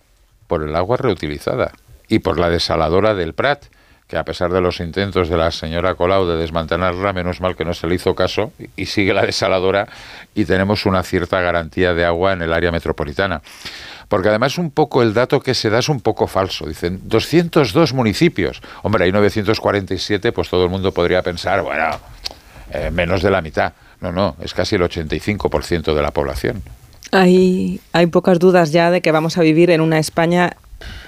por 0.47 0.63
el 0.63 0.75
agua 0.75 0.97
reutilizada 0.97 1.71
y 2.07 2.19
por 2.19 2.39
la 2.39 2.49
desaladora 2.49 3.13
del 3.13 3.33
Prat 3.33 3.65
que 4.07 4.17
a 4.17 4.23
pesar 4.23 4.51
de 4.51 4.61
los 4.61 4.79
intentos 4.79 5.27
de 5.27 5.35
la 5.35 5.51
señora 5.51 5.95
Colau 5.95 6.25
de 6.25 6.37
desmantelarla, 6.37 7.11
menos 7.11 7.41
mal 7.41 7.57
que 7.57 7.65
no 7.65 7.73
se 7.73 7.87
le 7.87 7.95
hizo 7.95 8.15
caso 8.15 8.53
y 8.77 8.85
sigue 8.85 9.13
la 9.13 9.25
desaladora 9.25 9.87
y 10.33 10.45
tenemos 10.45 10.85
una 10.85 11.03
cierta 11.03 11.41
garantía 11.41 11.93
de 11.93 12.05
agua 12.05 12.31
en 12.31 12.41
el 12.41 12.53
área 12.53 12.71
metropolitana. 12.71 13.41
Porque 14.07 14.29
además 14.29 14.57
un 14.57 14.71
poco 14.71 15.03
el 15.03 15.13
dato 15.13 15.41
que 15.41 15.53
se 15.53 15.69
da 15.69 15.79
es 15.79 15.89
un 15.89 15.99
poco 15.99 16.27
falso. 16.27 16.65
Dicen 16.65 17.01
202 17.03 17.93
municipios. 17.93 18.61
Hombre, 18.83 19.03
hay 19.03 19.11
947, 19.11 20.31
pues 20.31 20.49
todo 20.49 20.63
el 20.63 20.69
mundo 20.69 20.93
podría 20.93 21.21
pensar, 21.21 21.61
bueno, 21.61 21.99
eh, 22.71 22.89
menos 22.91 23.21
de 23.21 23.31
la 23.31 23.41
mitad. 23.41 23.73
No, 23.99 24.13
no, 24.13 24.37
es 24.41 24.53
casi 24.53 24.75
el 24.75 24.83
85% 24.83 25.93
de 25.93 26.01
la 26.01 26.11
población. 26.11 26.63
Hay, 27.11 27.81
hay 27.91 28.07
pocas 28.07 28.39
dudas 28.39 28.71
ya 28.71 28.89
de 28.91 29.01
que 29.01 29.11
vamos 29.11 29.37
a 29.37 29.41
vivir 29.41 29.69
en 29.71 29.81
una 29.81 29.99
España 29.99 30.55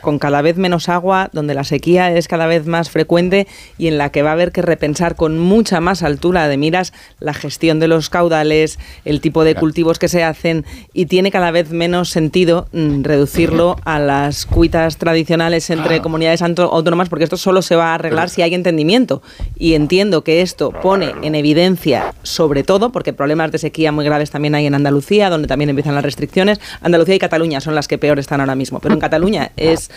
con 0.02 0.20
cada 0.20 0.42
vez 0.42 0.58
menos 0.58 0.90
agua, 0.90 1.30
donde 1.34 1.54
la 1.54 1.64
sequía 1.64 2.12
es 2.16 2.28
cada 2.28 2.48
vez 2.48 2.66
más 2.66 2.90
frecuente 2.90 3.48
y 3.78 3.88
en 3.88 3.98
la 3.98 4.12
que 4.12 4.22
va 4.22 4.30
a 4.30 4.34
haber 4.34 4.52
que 4.52 4.62
repensar 4.62 5.16
con 5.16 5.40
mucha 5.40 5.80
más 5.82 6.04
altura 6.04 6.48
de 6.48 6.58
miras 6.58 6.94
la 7.20 7.34
gestión 7.34 7.80
de 7.80 7.88
los 7.88 8.10
caudales, 8.10 8.80
el 9.06 9.22
tipo 9.22 9.44
de 9.44 9.56
cultivos 9.56 10.00
que 10.00 10.08
se 10.08 10.24
hacen 10.24 10.66
y 10.94 11.06
tiene 11.06 11.32
cada 11.32 11.52
vez 11.52 11.72
menos 11.72 12.10
sentido 12.10 12.68
mm, 12.72 13.04
reducirlo 13.04 13.78
a 13.86 14.00
las 14.00 14.46
cuitas 14.46 14.98
tradicionales 14.98 15.70
entre 15.70 16.02
comunidades 16.02 16.42
autónomas 16.42 17.10
porque 17.10 17.24
esto 17.24 17.38
solo 17.38 17.62
se 17.62 17.76
va 17.76 17.92
a 17.92 17.96
arreglar 17.96 18.30
si 18.30 18.42
hay 18.42 18.54
entendimiento. 18.54 19.22
Y 19.58 19.74
entiendo 19.74 20.24
que 20.24 20.42
esto 20.42 20.72
pone 20.72 21.14
en 21.22 21.36
evidencia 21.36 22.14
sobre 22.24 22.64
todo 22.64 22.92
porque 22.92 23.14
problemas 23.14 23.52
de 23.52 23.58
sequía 23.58 23.92
muy 23.92 24.06
graves 24.06 24.32
también 24.32 24.56
hay 24.56 24.66
en 24.66 24.76
Andalucía 24.76 25.30
donde 25.30 25.48
también 25.48 25.70
empiezan 25.70 25.96
las 25.96 26.04
restricciones. 26.04 26.60
Andalucía 26.82 27.16
y 27.16 27.20
Cataluña 27.20 27.62
son 27.62 27.76
las 27.76 27.88
que 27.88 27.98
peor 27.98 28.20
están 28.20 28.40
ahora 28.40 28.56
mismo 28.56 28.80
pero 28.80 28.94
en 28.94 29.00
Cataluña 29.00 29.52
es 29.60 29.92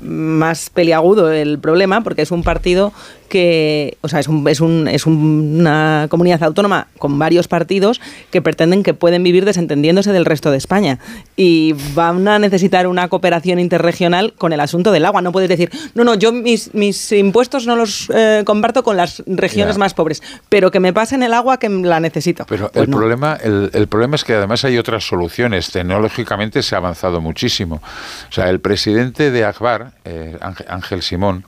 más 0.00 0.70
peliagudo 0.70 1.32
el 1.32 1.58
problema 1.58 2.02
porque 2.02 2.22
es 2.22 2.30
un 2.30 2.42
partido 2.42 2.92
que, 3.28 3.96
o 4.00 4.08
sea, 4.08 4.20
es, 4.20 4.28
un, 4.28 4.46
es, 4.48 4.60
un, 4.60 4.88
es 4.88 5.06
una 5.06 6.06
comunidad 6.08 6.42
autónoma 6.42 6.88
con 6.98 7.18
varios 7.18 7.48
partidos 7.48 8.00
que 8.30 8.42
pretenden 8.42 8.82
que 8.82 8.94
pueden 8.94 9.22
vivir 9.22 9.44
desentendiéndose 9.44 10.12
del 10.12 10.24
resto 10.24 10.50
de 10.50 10.56
España 10.56 10.98
y 11.36 11.74
van 11.94 12.26
a 12.28 12.38
necesitar 12.38 12.86
una 12.86 13.08
cooperación 13.08 13.58
interregional 13.58 14.32
con 14.34 14.52
el 14.52 14.60
asunto 14.60 14.92
del 14.92 15.04
agua. 15.04 15.22
No 15.22 15.32
puedes 15.32 15.48
decir, 15.48 15.70
no, 15.94 16.04
no, 16.04 16.14
yo 16.14 16.32
mis, 16.32 16.74
mis 16.74 17.12
impuestos 17.12 17.66
no 17.66 17.76
los 17.76 18.10
eh, 18.14 18.42
comparto 18.44 18.82
con 18.82 18.96
las 18.96 19.22
regiones 19.26 19.78
más 19.78 19.94
pobres, 19.94 20.22
pero 20.48 20.70
que 20.70 20.80
me 20.80 20.92
pasen 20.92 21.22
el 21.22 21.34
agua 21.34 21.58
que 21.58 21.68
la 21.68 22.00
necesito. 22.00 22.44
Pero 22.48 22.70
pues 22.70 22.86
el, 22.86 22.90
problema, 22.92 23.38
el, 23.42 23.70
el, 23.72 23.86
problema 23.88 24.16
es 24.16 24.24
que 24.24 24.34
además 24.34 24.64
hay 24.64 24.78
otras 24.78 25.06
soluciones. 25.06 25.70
Tecnológicamente 25.70 26.62
se 26.62 26.74
ha 26.74 26.78
avanzado 26.78 27.20
muchísimo. 27.20 27.80
O 28.28 28.32
sea, 28.32 28.48
el 28.50 28.60
presidente 28.60 29.30
de 29.30 29.44
Akbar, 29.44 29.92
eh, 30.04 30.36
Ángel 30.68 31.02
Simón, 31.02 31.44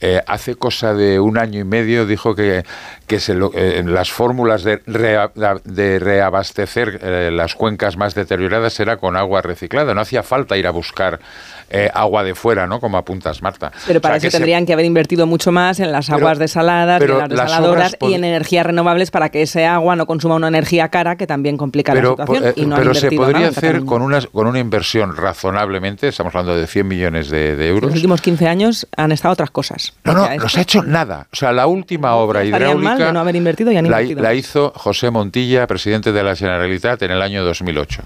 eh, 0.00 0.20
hace 0.26 0.56
cosa 0.56 0.92
de 0.94 1.18
un 1.20 1.38
año 1.38 1.60
y 1.60 1.64
medio 1.64 2.06
dijo 2.06 2.34
que, 2.34 2.64
que 3.06 3.18
se 3.18 3.34
lo- 3.34 3.50
eh, 3.54 3.82
las 3.86 4.10
fórmulas 4.12 4.62
de, 4.62 4.82
rea- 4.86 5.32
de 5.64 5.98
reabastecer 5.98 6.98
eh, 7.02 7.30
las 7.32 7.54
cuencas 7.54 7.96
más 7.96 8.14
deterioradas 8.14 8.78
era 8.80 8.98
con 8.98 9.16
agua 9.16 9.42
reciclada. 9.42 9.94
No 9.94 10.00
hacía 10.02 10.22
falta 10.22 10.56
ir 10.56 10.66
a 10.66 10.70
buscar 10.70 11.20
eh, 11.70 11.90
agua 11.92 12.22
de 12.24 12.34
fuera, 12.34 12.66
¿no? 12.66 12.80
Como 12.80 12.96
apuntas, 12.96 13.42
Marta. 13.42 13.72
Pero 13.86 13.98
O 13.98 14.02
para 14.02 14.14
sea, 14.14 14.18
eso 14.18 14.26
que 14.26 14.30
se- 14.30 14.36
tendrían 14.38 14.66
que 14.66 14.72
haber 14.72 14.84
invertido 14.86 15.26
mucho 15.26 15.50
más 15.52 15.80
en 15.80 15.90
las 15.92 16.06
Pero- 16.06 16.18
aguas 16.18 16.38
desaladas, 16.38 16.98
y 16.98 17.00
pero 17.00 17.14
en 17.14 17.20
las 17.20 17.30
las 17.30 17.46
desaladoras 17.48 17.98
pod- 17.98 18.10
y 18.10 18.14
en 18.14 18.24
energías 18.24 18.66
renovables 18.66 19.10
para 19.10 19.28
que 19.30 19.42
ese 19.42 19.66
agua 19.66 19.96
no 19.96 20.06
consuma 20.06 20.36
una 20.36 20.48
energía 20.48 20.88
cara 20.88 21.16
que 21.16 21.26
también 21.26 21.56
complica 21.56 21.92
pero, 21.92 22.16
la 22.18 22.24
situación. 22.24 22.54
po- 22.54 22.60
y 22.60 22.66
no 22.66 22.76
pero 22.76 22.94
se 22.94 23.10
podría 23.12 23.42
en 23.42 23.48
hacer 23.48 23.84
con 23.84 24.02
una, 24.02 24.20
con 24.20 24.46
una 24.46 24.58
inversión 24.58 25.16
razonablemente, 25.16 26.08
estamos 26.08 26.34
hablando 26.34 26.56
de 26.56 26.66
100 26.66 26.86
millones 26.86 27.30
de, 27.30 27.56
de 27.56 27.68
euros. 27.68 27.84
Los 27.90 27.94
últimos 27.94 28.20
15 28.20 28.46
años 28.48 28.86
han 28.96 29.12
estado 29.12 29.32
otras 29.32 29.50
cosas. 29.50 29.92
No, 30.04 30.12
no, 30.12 30.28
no 30.34 30.48
se 30.48 30.60
ha 30.60 30.62
hecho 30.62 30.82
nada. 30.82 31.26
O 31.32 31.36
sea, 31.36 31.52
la 31.52 31.66
última 31.66 32.14
obra 32.16 32.40
mal 32.40 32.48
hidráulica 32.48 33.06
de 33.06 33.12
no 33.12 33.20
haber 33.20 33.36
invertido 33.36 33.72
y 33.72 33.76
han 33.76 33.90
la, 33.90 34.02
invertido. 34.02 34.22
la 34.22 34.34
hizo 34.34 34.72
José 34.74 35.10
Montilla, 35.10 35.66
presidente 35.66 36.12
de 36.12 36.22
la 36.22 36.36
Generalitat, 36.36 37.02
en 37.02 37.10
el 37.10 37.22
año 37.22 37.44
2008. 37.44 38.02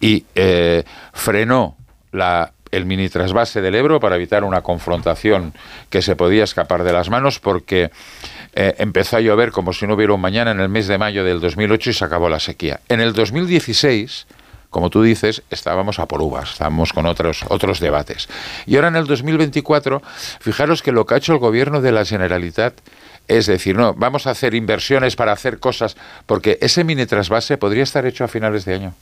Y 0.00 0.24
eh, 0.34 0.84
frenó 1.12 1.76
la, 2.12 2.52
el 2.70 2.86
mini 2.86 3.08
trasvase 3.08 3.60
del 3.60 3.74
Ebro 3.74 4.00
para 4.00 4.16
evitar 4.16 4.44
una 4.44 4.62
confrontación 4.62 5.54
que 5.90 6.02
se 6.02 6.16
podía 6.16 6.44
escapar 6.44 6.82
de 6.82 6.92
las 6.92 7.10
manos 7.10 7.40
porque 7.40 7.90
eh, 8.54 8.74
empezó 8.78 9.16
a 9.16 9.20
llover 9.20 9.52
como 9.52 9.72
si 9.72 9.86
no 9.86 9.94
hubiera 9.94 10.14
un 10.14 10.20
mañana 10.20 10.50
en 10.50 10.60
el 10.60 10.68
mes 10.68 10.86
de 10.86 10.98
mayo 10.98 11.24
del 11.24 11.40
2008 11.40 11.90
y 11.90 11.92
se 11.92 12.04
acabó 12.04 12.28
la 12.28 12.40
sequía. 12.40 12.80
En 12.88 13.00
el 13.00 13.12
2016 13.12 14.26
como 14.68 14.90
tú 14.90 15.02
dices, 15.02 15.42
estábamos 15.50 15.98
a 16.00 16.06
por 16.06 16.20
uvas, 16.20 16.50
estábamos 16.52 16.92
con 16.92 17.06
otros, 17.06 17.46
otros 17.48 17.80
debates. 17.80 18.28
Y 18.66 18.76
ahora 18.76 18.88
en 18.88 18.96
el 18.96 19.06
2024, 19.06 20.02
fijaros 20.40 20.82
que 20.82 20.92
lo 20.92 21.06
que 21.06 21.14
ha 21.14 21.16
hecho 21.16 21.32
el 21.32 21.38
gobierno 21.38 21.80
de 21.80 21.92
la 21.92 22.04
Generalitat 22.04 22.74
es 23.28 23.46
decir, 23.46 23.76
no, 23.76 23.94
vamos 23.94 24.26
a 24.26 24.30
hacer 24.30 24.54
inversiones 24.54 25.16
para 25.16 25.32
hacer 25.32 25.58
cosas, 25.58 25.96
porque 26.26 26.58
ese 26.60 26.84
mini 26.84 27.06
trasvase 27.06 27.58
podría 27.58 27.82
estar 27.82 28.06
hecho 28.06 28.24
a 28.24 28.28
finales 28.28 28.64
de 28.64 28.74
año. 28.74 28.94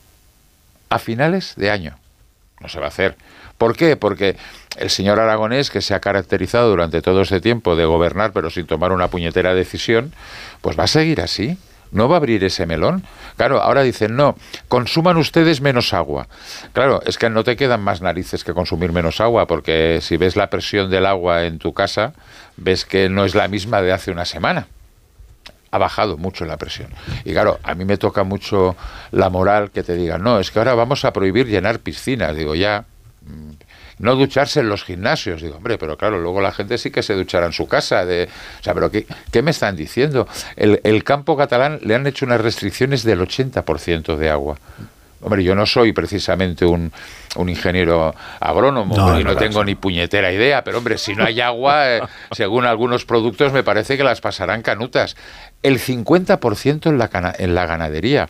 A 0.88 0.98
finales 0.98 1.54
de 1.56 1.70
año. 1.70 1.98
No 2.60 2.68
se 2.68 2.78
va 2.78 2.86
a 2.86 2.88
hacer. 2.88 3.16
¿Por 3.64 3.78
qué? 3.78 3.96
Porque 3.96 4.36
el 4.76 4.90
señor 4.90 5.18
Aragonés, 5.18 5.70
que 5.70 5.80
se 5.80 5.94
ha 5.94 6.00
caracterizado 6.00 6.68
durante 6.68 7.00
todo 7.00 7.22
este 7.22 7.40
tiempo 7.40 7.76
de 7.76 7.86
gobernar, 7.86 8.34
pero 8.34 8.50
sin 8.50 8.66
tomar 8.66 8.92
una 8.92 9.08
puñetera 9.08 9.54
decisión, 9.54 10.12
pues 10.60 10.78
va 10.78 10.84
a 10.84 10.86
seguir 10.86 11.22
así. 11.22 11.56
No 11.90 12.06
va 12.06 12.16
a 12.16 12.18
abrir 12.18 12.44
ese 12.44 12.66
melón. 12.66 13.04
Claro, 13.38 13.62
ahora 13.62 13.80
dicen, 13.80 14.16
no, 14.16 14.36
consuman 14.68 15.16
ustedes 15.16 15.62
menos 15.62 15.94
agua. 15.94 16.28
Claro, 16.74 17.00
es 17.06 17.16
que 17.16 17.30
no 17.30 17.42
te 17.42 17.56
quedan 17.56 17.80
más 17.80 18.02
narices 18.02 18.44
que 18.44 18.52
consumir 18.52 18.92
menos 18.92 19.22
agua, 19.22 19.46
porque 19.46 20.00
si 20.02 20.18
ves 20.18 20.36
la 20.36 20.50
presión 20.50 20.90
del 20.90 21.06
agua 21.06 21.46
en 21.46 21.58
tu 21.58 21.72
casa, 21.72 22.12
ves 22.58 22.84
que 22.84 23.08
no 23.08 23.24
es 23.24 23.34
la 23.34 23.48
misma 23.48 23.80
de 23.80 23.92
hace 23.92 24.10
una 24.10 24.26
semana 24.26 24.66
ha 25.70 25.78
bajado 25.78 26.16
mucho 26.16 26.44
la 26.44 26.56
presión. 26.56 26.90
Y 27.24 27.32
claro, 27.32 27.58
a 27.64 27.74
mí 27.74 27.84
me 27.84 27.96
toca 27.96 28.22
mucho 28.22 28.76
la 29.10 29.28
moral 29.28 29.72
que 29.72 29.82
te 29.82 29.96
digan, 29.96 30.22
no, 30.22 30.38
es 30.38 30.52
que 30.52 30.60
ahora 30.60 30.74
vamos 30.74 31.04
a 31.04 31.12
prohibir 31.12 31.48
llenar 31.48 31.80
piscinas. 31.80 32.36
Digo, 32.36 32.54
ya, 32.54 32.84
no 33.98 34.16
ducharse 34.16 34.60
en 34.60 34.68
los 34.68 34.84
gimnasios. 34.84 35.42
Digo, 35.42 35.56
hombre, 35.56 35.78
pero 35.78 35.96
claro, 35.96 36.18
luego 36.18 36.40
la 36.40 36.52
gente 36.52 36.78
sí 36.78 36.90
que 36.90 37.02
se 37.02 37.14
duchará 37.14 37.46
en 37.46 37.52
su 37.52 37.66
casa. 37.66 38.04
De, 38.04 38.28
o 38.60 38.62
sea, 38.62 38.74
pero 38.74 38.90
¿qué, 38.90 39.06
qué 39.30 39.42
me 39.42 39.50
están 39.50 39.76
diciendo? 39.76 40.26
El, 40.56 40.80
el 40.84 41.04
campo 41.04 41.36
catalán 41.36 41.80
le 41.82 41.94
han 41.94 42.06
hecho 42.06 42.26
unas 42.26 42.40
restricciones 42.40 43.02
del 43.02 43.20
80% 43.20 44.16
de 44.16 44.30
agua. 44.30 44.56
Hombre, 45.24 45.42
yo 45.42 45.54
no 45.54 45.64
soy 45.64 45.92
precisamente 45.92 46.66
un, 46.66 46.92
un 47.36 47.48
ingeniero 47.48 48.14
agrónomo 48.40 48.94
No, 48.94 49.18
y 49.18 49.24
no, 49.24 49.34
tengo 49.36 49.64
ni 49.64 49.74
puñetera 49.74 50.30
idea, 50.30 50.62
pero 50.62 50.78
hombre, 50.78 50.98
si 50.98 51.14
no 51.14 51.24
hay 51.24 51.40
agua, 51.40 51.96
eh, 51.96 52.02
según 52.32 52.66
algunos 52.66 53.06
productos, 53.06 53.50
me 53.50 53.62
parece 53.62 53.96
que 53.96 54.04
las 54.04 54.20
pasarán 54.20 54.60
canutas. 54.60 55.16
El 55.62 55.78
50% 55.78 56.88
en 56.88 56.98
la, 56.98 57.34
en 57.38 57.54
la 57.54 57.64
ganadería. 57.64 58.28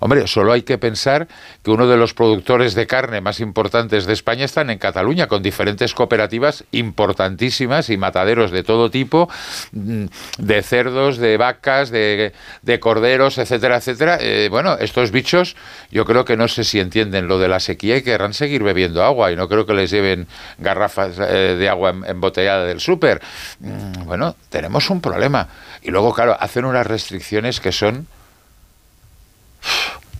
Hombre, 0.00 0.26
solo 0.26 0.52
hay 0.52 0.62
que 0.62 0.78
pensar 0.78 1.28
que 1.62 1.70
uno 1.70 1.86
de 1.86 1.96
los 1.96 2.14
productores 2.14 2.74
de 2.74 2.86
carne 2.86 3.20
más 3.20 3.38
importantes 3.38 4.06
de 4.06 4.12
España 4.14 4.44
están 4.46 4.70
en 4.70 4.78
Cataluña, 4.78 5.28
con 5.28 5.42
diferentes 5.42 5.94
cooperativas 5.94 6.64
importantísimas 6.72 7.90
y 7.90 7.96
mataderos 7.96 8.50
de 8.50 8.62
todo 8.62 8.90
tipo, 8.90 9.28
mm, 9.72 10.06
de 10.38 10.62
cerdos, 10.62 11.18
de 11.18 11.36
vacas, 11.36 11.90
de, 11.90 12.32
de 12.62 12.80
corderos, 12.80 13.38
etcétera, 13.38 13.76
etcétera. 13.76 14.18
Eh, 14.20 14.48
bueno, 14.50 14.76
estos 14.78 15.10
bichos 15.10 15.54
yo 15.90 16.04
creo 16.04 16.24
que 16.24 16.36
no 16.36 16.48
sé 16.48 16.64
si 16.64 16.80
entienden 16.80 17.28
lo 17.28 17.38
de 17.38 17.48
la 17.48 17.60
sequía 17.60 17.98
y 17.98 18.02
querrán 18.02 18.34
seguir 18.34 18.62
bebiendo 18.62 19.04
agua 19.04 19.30
y 19.32 19.36
no 19.36 19.48
creo 19.48 19.66
que 19.66 19.74
les 19.74 19.90
lleven 19.90 20.26
garrafas 20.58 21.18
eh, 21.18 21.56
de 21.58 21.68
agua 21.68 21.90
em- 21.90 22.04
embotellada 22.04 22.64
del 22.64 22.80
súper. 22.80 23.20
Mm, 23.60 24.04
bueno, 24.04 24.34
tenemos 24.48 24.88
un 24.88 25.00
problema. 25.00 25.48
Y 25.82 25.90
luego, 25.90 26.14
claro, 26.14 26.36
hacen 26.40 26.64
unas 26.64 26.86
restricciones 26.86 27.60
que 27.60 27.72
son 27.72 28.06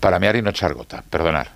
para 0.01 0.19
mear 0.19 0.37
y 0.37 0.43
no 0.43 0.51
echar 0.51 0.75
gota, 0.75 1.03
perdonar. 1.09 1.51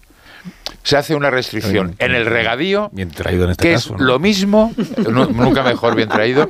Se 0.83 0.97
hace 0.99 1.15
una 1.15 1.31
restricción 1.31 1.95
en 1.99 2.15
el 2.15 2.27
regadío, 2.27 2.91
Bien 2.93 3.11
traído 3.11 3.45
en 3.45 3.53
este 3.53 3.69
que 3.69 3.73
caso. 3.75 3.95
es 3.95 4.01
¿no? 4.01 4.07
lo 4.07 4.19
mismo, 4.19 4.73
nu- 5.11 5.31
nunca 5.33 5.63
mejor 5.63 5.95
bien 5.97 6.09
traído. 6.11 6.49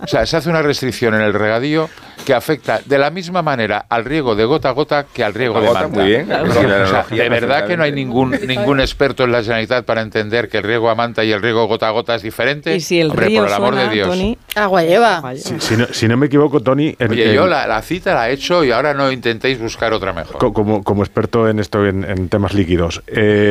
O 0.00 0.06
sea, 0.06 0.24
se 0.24 0.36
hace 0.38 0.48
una 0.48 0.62
restricción 0.62 1.14
en 1.14 1.20
el 1.20 1.34
regadío 1.34 1.90
que 2.24 2.32
afecta 2.34 2.80
de 2.84 2.98
la 2.98 3.10
misma 3.10 3.42
manera 3.42 3.84
al 3.88 4.04
riego 4.04 4.34
de 4.34 4.44
gota 4.46 4.70
a 4.70 4.72
gota 4.72 5.06
que 5.12 5.22
al 5.22 5.34
riego 5.34 5.60
de 5.60 5.66
Gota, 5.68 5.80
manta. 5.82 5.98
muy 6.00 6.06
bien. 6.08 6.32
Es 6.32 6.38
Sí, 6.38 6.48
decir, 6.48 6.54
la 6.68 6.74
o 6.76 6.78
sea, 6.78 6.86
analogía 6.88 7.22
de 7.22 7.28
verdad 7.28 7.66
que 7.66 7.76
no 7.76 7.82
hay 7.84 7.92
ningún 7.92 8.30
ningún 8.46 8.80
experto 8.80 9.24
en 9.24 9.32
la 9.32 9.42
Generalitat 9.42 9.84
para 9.84 10.00
entender 10.00 10.48
que 10.48 10.56
el 10.58 10.64
riego 10.64 10.88
a 10.90 10.94
manta 10.94 11.22
y 11.22 11.30
el 11.30 11.40
riego 11.42 11.66
gota 11.66 11.86
a 11.88 11.90
gota 11.90 12.14
es 12.14 12.22
diferente. 12.22 12.74
Y 12.74 12.80
si 12.80 13.00
el 13.00 13.10
Hombre, 13.10 13.26
río 13.26 13.40
por 13.42 13.48
el 13.48 13.54
amor 13.54 13.74
suena, 13.74 13.88
de 13.88 13.94
Dios. 13.94 14.08
Tony, 14.08 14.38
Agua 14.56 14.82
lleva. 14.82 15.34
Si, 15.36 15.60
si 15.60 15.76
no, 15.76 15.86
si 15.92 16.08
no 16.08 16.16
me 16.16 16.26
equivoco, 16.26 16.60
Tony, 16.60 16.96
el- 16.98 17.10
Oye, 17.10 17.28
el- 17.30 17.34
yo 17.36 17.46
la, 17.46 17.66
la 17.66 17.80
cita 17.82 18.14
la 18.14 18.30
he 18.30 18.32
hecho 18.32 18.64
y 18.64 18.72
ahora 18.72 18.94
no 18.94 19.12
intentéis 19.12 19.60
buscar 19.60 19.92
otra 19.92 20.12
mejor. 20.12 20.38
co- 20.38 20.52
como, 20.52 20.82
como 20.82 21.02
experto 21.04 21.48
en 21.48 21.58
esto, 21.60 21.86
en, 21.86 22.02
en 22.04 22.28
temas 22.28 22.54
líquidos, 22.54 23.02
eh, 23.06 23.45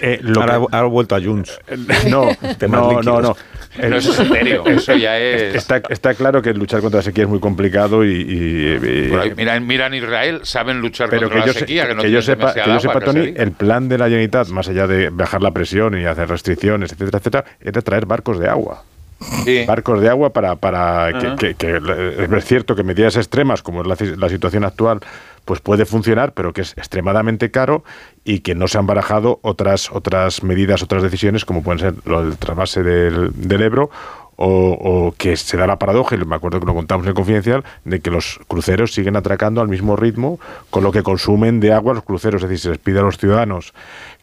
eh, 0.00 0.18
lo 0.22 0.40
Ahora, 0.40 0.52
que- 0.54 0.58
ahora 0.72 0.78
ha 0.78 0.82
vuelto 0.84 1.14
a 1.16 1.20
Junts. 1.20 1.58
no, 2.08 2.28
Temas 2.58 2.80
no, 2.80 3.02
no, 3.02 3.20
no. 3.22 3.36
No, 3.88 3.96
eso 3.96 4.12
es 4.12 4.18
etéreo, 4.18 4.66
eso 4.66 4.94
ya 4.96 5.18
es... 5.18 5.54
Está, 5.54 5.80
está 5.88 6.14
claro 6.14 6.42
que 6.42 6.52
luchar 6.52 6.80
contra 6.80 6.98
la 6.98 7.02
sequía 7.02 7.24
es 7.24 7.30
muy 7.30 7.38
complicado 7.38 8.04
y... 8.04 8.10
y- 8.22 9.32
mira, 9.36 9.60
mira 9.60 9.86
en 9.86 9.94
Israel, 9.94 10.40
saben 10.42 10.80
luchar 10.80 11.08
pero 11.10 11.22
contra 11.28 11.42
que 11.42 11.46
la 11.48 11.52
yo, 11.52 11.58
sequía, 11.60 11.86
que 11.86 11.94
no 11.94 12.02
que 12.02 12.10
yo 12.10 12.20
sepa, 12.22 12.54
que 12.54 12.62
yo 12.66 12.80
sepa 12.80 12.98
Tony, 13.00 13.34
el 13.36 13.52
plan 13.52 13.88
de 13.88 13.98
la 13.98 14.06
Generalitat, 14.06 14.48
más 14.48 14.68
allá 14.68 14.86
de 14.88 15.10
bajar 15.10 15.42
la 15.42 15.52
presión 15.52 15.96
y 16.00 16.06
hacer 16.06 16.28
restricciones, 16.28 16.90
etcétera, 16.92 17.18
etcétera, 17.18 17.44
era 17.60 17.80
traer 17.82 18.06
barcos 18.06 18.40
de 18.40 18.48
agua. 18.48 18.82
Sí. 19.44 19.64
Barcos 19.66 20.00
de 20.00 20.08
agua 20.08 20.30
para, 20.30 20.56
para 20.56 21.12
que, 21.12 21.36
que- 21.36 21.54
que, 21.54 21.76
eh, 21.76 22.28
es 22.36 22.44
cierto 22.44 22.74
que 22.74 22.82
medidas 22.84 23.16
extremas, 23.16 23.62
como 23.62 23.82
es 23.92 24.16
la 24.16 24.28
situación 24.28 24.64
actual, 24.64 25.00
pues 25.48 25.62
puede 25.62 25.86
funcionar, 25.86 26.34
pero 26.34 26.52
que 26.52 26.60
es 26.60 26.72
extremadamente 26.76 27.50
caro 27.50 27.82
y 28.22 28.40
que 28.40 28.54
no 28.54 28.68
se 28.68 28.76
han 28.76 28.86
barajado 28.86 29.40
otras, 29.40 29.90
otras 29.90 30.42
medidas, 30.42 30.82
otras 30.82 31.02
decisiones, 31.02 31.46
como 31.46 31.62
pueden 31.62 31.78
ser 31.78 31.94
lo 32.04 32.22
del 32.22 32.36
trasvase 32.36 32.82
del, 32.82 33.30
del 33.34 33.62
Ebro 33.62 33.88
o, 34.38 35.08
o 35.08 35.14
que 35.18 35.36
se 35.36 35.56
da 35.56 35.66
la 35.66 35.78
paradoja, 35.78 36.14
y 36.14 36.18
me 36.18 36.36
acuerdo 36.36 36.60
que 36.60 36.66
lo 36.66 36.74
contamos 36.74 37.04
en 37.04 37.10
el 37.10 37.14
confidencial, 37.14 37.64
de 37.84 38.00
que 38.00 38.10
los 38.10 38.40
cruceros 38.48 38.94
siguen 38.94 39.16
atracando 39.16 39.60
al 39.60 39.68
mismo 39.68 39.96
ritmo 39.96 40.38
con 40.70 40.84
lo 40.84 40.92
que 40.92 41.02
consumen 41.02 41.60
de 41.60 41.72
agua 41.72 41.94
los 41.94 42.04
cruceros. 42.04 42.42
Es 42.42 42.48
decir, 42.48 42.62
se 42.62 42.68
les 42.70 42.78
pide 42.78 43.00
a 43.00 43.02
los 43.02 43.18
ciudadanos 43.18 43.74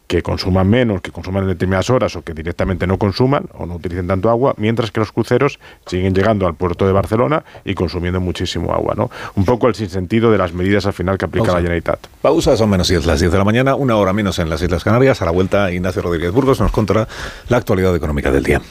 que 0.06 0.22
consuman 0.22 0.68
menos, 0.68 1.00
que 1.00 1.10
consuman 1.10 1.42
en 1.42 1.50
determinadas 1.50 1.90
horas 1.90 2.14
o 2.16 2.22
que 2.22 2.32
directamente 2.32 2.86
no 2.86 2.98
consuman 2.98 3.48
o 3.54 3.66
no 3.66 3.74
utilicen 3.74 4.06
tanto 4.06 4.30
agua, 4.30 4.54
mientras 4.56 4.90
que 4.90 5.00
los 5.00 5.12
cruceros 5.12 5.58
siguen 5.86 6.14
llegando 6.14 6.46
al 6.46 6.54
puerto 6.54 6.86
de 6.86 6.92
Barcelona 6.92 7.44
y 7.64 7.74
consumiendo 7.74 8.20
muchísimo 8.20 8.72
agua. 8.72 8.94
¿no? 8.96 9.10
Un 9.34 9.44
poco 9.44 9.66
el 9.68 9.74
sinsentido 9.74 10.30
de 10.30 10.38
las 10.38 10.52
medidas 10.52 10.86
al 10.86 10.92
final 10.92 11.18
que 11.18 11.24
aplica 11.24 11.46
Pausa. 11.46 11.54
la 11.54 11.62
Generalitat. 11.62 12.06
Pausa, 12.22 12.56
son 12.56 12.70
menos 12.70 12.88
10 12.88 13.04
las 13.06 13.20
10 13.20 13.32
de 13.32 13.38
la 13.38 13.44
mañana, 13.44 13.74
una 13.74 13.96
hora 13.96 14.12
menos 14.12 14.38
en 14.38 14.48
las 14.48 14.62
Islas 14.62 14.84
Canarias. 14.84 15.22
A 15.22 15.24
la 15.24 15.32
vuelta, 15.32 15.72
Ignacio 15.72 16.02
Rodríguez 16.02 16.32
Burgos 16.32 16.60
nos 16.60 16.70
contará 16.70 17.08
la 17.48 17.56
actualidad 17.56 17.94
económica 17.94 18.30
del 18.30 18.44
día. 18.44 18.62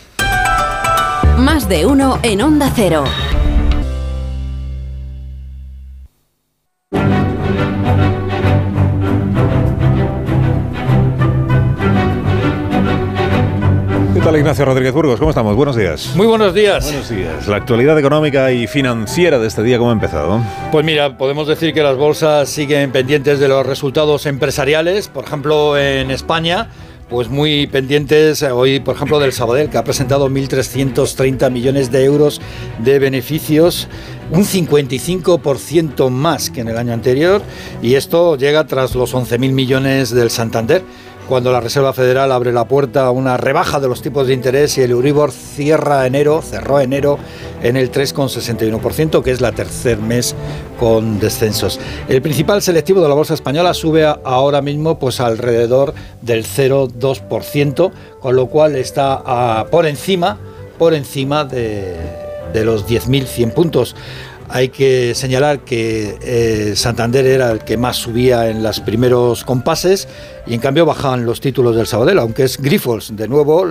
Más 1.38 1.70
de 1.70 1.86
uno 1.86 2.20
en 2.24 2.42
Onda 2.42 2.72
Cero. 2.76 3.04
¿Qué 14.14 14.22
tal, 14.22 14.38
Ignacio 14.38 14.66
Rodríguez 14.66 14.94
Burgos? 14.94 15.20
¿Cómo 15.20 15.30
estamos? 15.30 15.56
Buenos 15.56 15.76
días. 15.76 16.14
Muy 16.16 16.26
buenos 16.26 16.54
días. 16.54 16.86
Buenos 16.86 17.10
días. 17.10 17.48
La 17.48 17.58
actualidad 17.58 18.00
económica 18.00 18.52
y 18.52 18.66
financiera 18.66 19.38
de 19.38 19.48
este 19.48 19.62
día, 19.62 19.78
¿cómo 19.78 19.90
ha 19.90 19.94
empezado? 19.94 20.42
Pues 20.72 20.86
mira, 20.86 21.18
podemos 21.18 21.48
decir 21.48 21.74
que 21.74 21.84
las 21.84 21.98
bolsas 21.98 22.50
siguen 22.50 22.92
pendientes 22.92 23.40
de 23.40 23.48
los 23.48 23.66
resultados 23.66 24.26
empresariales, 24.26 25.10
por 25.10 25.26
ejemplo 25.26 25.78
en 25.78 26.12
España, 26.12 26.70
pues 27.10 27.30
muy 27.30 27.68
pendientes 27.68 28.42
eh, 28.42 28.52
hoy, 28.52 28.80
por 28.80 28.96
ejemplo, 28.96 29.20
del 29.20 29.32
Sabadell, 29.32 29.70
que 29.70 29.78
ha 29.78 29.84
presentado 29.84 30.30
1.330 30.30 31.52
millones 31.52 31.92
de 31.92 32.04
euros 32.04 32.42
de 32.80 33.00
beneficios, 33.00 33.88
un 34.32 34.44
55% 34.44 36.10
más 36.10 36.50
que 36.50 36.62
en 36.62 36.70
el 36.70 36.78
año 36.78 36.94
anterior, 36.94 37.42
y 37.82 37.96
esto 37.96 38.38
llega 38.38 38.66
tras 38.66 38.96
los 38.96 39.14
11.000 39.14 39.52
millones 39.52 40.10
del 40.10 40.32
Santander. 40.32 40.84
Cuando 41.28 41.52
la 41.52 41.60
Reserva 41.60 41.94
Federal 41.94 42.32
abre 42.32 42.52
la 42.52 42.66
puerta 42.66 43.06
a 43.06 43.12
una 43.12 43.38
rebaja 43.38 43.80
de 43.80 43.88
los 43.88 44.02
tipos 44.02 44.28
de 44.28 44.34
interés 44.34 44.78
y 44.78 44.82
el 44.82 44.92
Euribor 44.92 45.32
cierra 45.32 46.06
enero, 46.06 46.42
cerró 46.42 46.80
enero 46.80 47.18
en 47.64 47.78
el 47.78 47.92
3,61%, 47.92 49.24
que 49.24 49.32
es 49.32 49.42
la 49.42 49.52
tercer 49.52 49.98
mes 49.98 50.36
con 50.80 51.20
descensos. 51.20 51.80
El 52.08 52.22
principal 52.22 52.62
selectivo 52.62 53.02
de 53.02 53.10
la 53.10 53.16
bolsa 53.16 53.34
española 53.34 53.74
sube 53.74 54.06
ahora 54.06 54.62
mismo 54.62 55.00
pues 55.00 55.20
alrededor 55.20 55.94
del 56.22 56.46
0,2%, 56.46 57.92
con 58.20 58.36
lo 58.36 58.48
cual 58.48 58.76
está 58.76 59.22
ah, 59.26 59.66
por 59.72 59.86
encima, 59.86 60.38
por 60.78 60.94
encima 60.94 61.44
de, 61.44 61.96
de 62.54 62.66
los 62.66 62.88
10.100 62.88 63.54
puntos. 63.54 63.96
Hay 64.48 64.70
que 64.70 65.16
señalar 65.16 65.62
que 65.62 66.18
eh, 66.22 66.76
Santander 66.76 67.26
era 67.26 67.52
el 67.52 67.60
que 67.60 67.78
más 67.78 67.98
subía 67.98 68.50
en 68.50 68.62
los 68.62 68.80
primeros 68.80 69.44
compases 69.44 70.08
y 70.46 70.54
en 70.54 70.60
cambio 70.60 70.86
bajaban 70.86 71.26
los 71.26 71.42
títulos 71.42 71.76
del 71.76 71.88
Sabadell, 71.88 72.20
aunque 72.20 72.44
es 72.44 72.62
Grifols, 72.62 73.16
de 73.16 73.28
nuevo, 73.28 73.68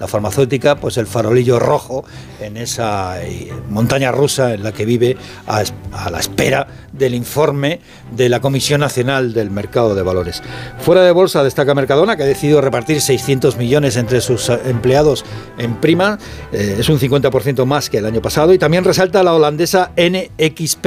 la 0.00 0.06
farmacéutica, 0.06 0.76
pues 0.76 0.96
el 0.96 1.06
farolillo 1.06 1.58
rojo 1.58 2.04
en 2.40 2.56
esa 2.56 3.22
eh, 3.22 3.52
montaña 3.68 4.12
rusa 4.12 4.54
en 4.54 4.62
la 4.62 4.72
que 4.72 4.84
vive 4.84 5.16
a, 5.46 5.62
la 6.10 6.18
espera 6.18 6.66
del 6.92 7.14
informe 7.14 7.80
de 8.12 8.28
la 8.28 8.40
Comisión 8.40 8.80
Nacional 8.80 9.32
del 9.32 9.50
Mercado 9.50 9.94
de 9.94 10.02
Valores. 10.02 10.42
Fuera 10.80 11.02
de 11.02 11.12
bolsa 11.12 11.42
destaca 11.42 11.74
Mercadona, 11.74 12.16
que 12.16 12.22
ha 12.22 12.26
decidido 12.26 12.60
repartir 12.60 13.00
600 13.00 13.56
millones 13.56 13.96
entre 13.96 14.20
sus 14.20 14.48
eh, 14.48 14.58
empleados 14.66 15.24
en 15.58 15.76
prima, 15.80 16.18
eh, 16.52 16.76
es 16.78 16.88
un 16.88 16.98
50% 16.98 17.64
más 17.64 17.90
que 17.90 17.98
el 17.98 18.06
año 18.06 18.22
pasado, 18.22 18.52
y 18.52 18.58
también 18.58 18.84
resalta 18.84 19.22
la 19.22 19.34
holandesa 19.34 19.92
NXP. 19.96 20.86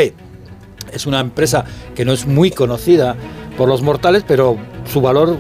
Es 0.94 1.06
una 1.06 1.20
empresa 1.20 1.66
que 1.96 2.04
no 2.06 2.12
es 2.12 2.26
muy 2.26 2.52
conocida 2.52 3.16
por 3.58 3.70
los 3.70 3.82
mortales, 3.82 4.24
pero 4.28 4.58
su 4.92 5.02
valor 5.02 5.38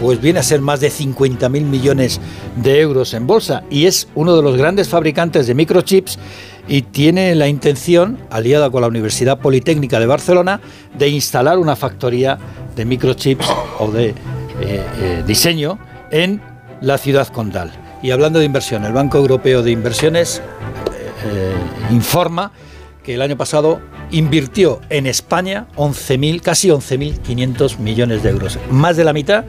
pues 0.00 0.20
viene 0.20 0.40
a 0.40 0.42
ser 0.42 0.60
más 0.60 0.80
de 0.80 0.90
50.000 0.90 1.48
millones 1.48 2.20
de 2.56 2.80
euros 2.80 3.14
en 3.14 3.26
bolsa 3.26 3.64
y 3.70 3.86
es 3.86 4.08
uno 4.14 4.36
de 4.36 4.42
los 4.42 4.56
grandes 4.56 4.88
fabricantes 4.88 5.46
de 5.46 5.54
microchips 5.54 6.18
y 6.66 6.82
tiene 6.82 7.34
la 7.34 7.48
intención, 7.48 8.18
aliada 8.30 8.70
con 8.70 8.80
la 8.80 8.88
Universidad 8.88 9.38
Politécnica 9.38 10.00
de 10.00 10.06
Barcelona, 10.06 10.60
de 10.96 11.08
instalar 11.08 11.58
una 11.58 11.76
factoría 11.76 12.38
de 12.74 12.84
microchips 12.84 13.46
o 13.78 13.90
de 13.90 14.08
eh, 14.08 14.14
eh, 14.60 15.24
diseño 15.26 15.78
en 16.10 16.40
la 16.80 16.98
ciudad 16.98 17.28
condal. 17.28 17.72
Y 18.02 18.10
hablando 18.10 18.38
de 18.38 18.44
inversión, 18.44 18.84
el 18.84 18.92
Banco 18.92 19.18
Europeo 19.18 19.62
de 19.62 19.70
Inversiones 19.70 20.40
eh, 21.24 21.54
informa 21.90 22.52
que 23.02 23.14
el 23.14 23.22
año 23.22 23.36
pasado 23.36 23.80
invirtió 24.10 24.80
en 24.90 25.06
España 25.06 25.66
11.000, 25.76 26.40
casi 26.40 26.68
11.500 26.68 27.78
millones 27.78 28.22
de 28.22 28.30
euros, 28.30 28.58
más 28.70 28.96
de 28.96 29.04
la 29.04 29.12
mitad 29.12 29.44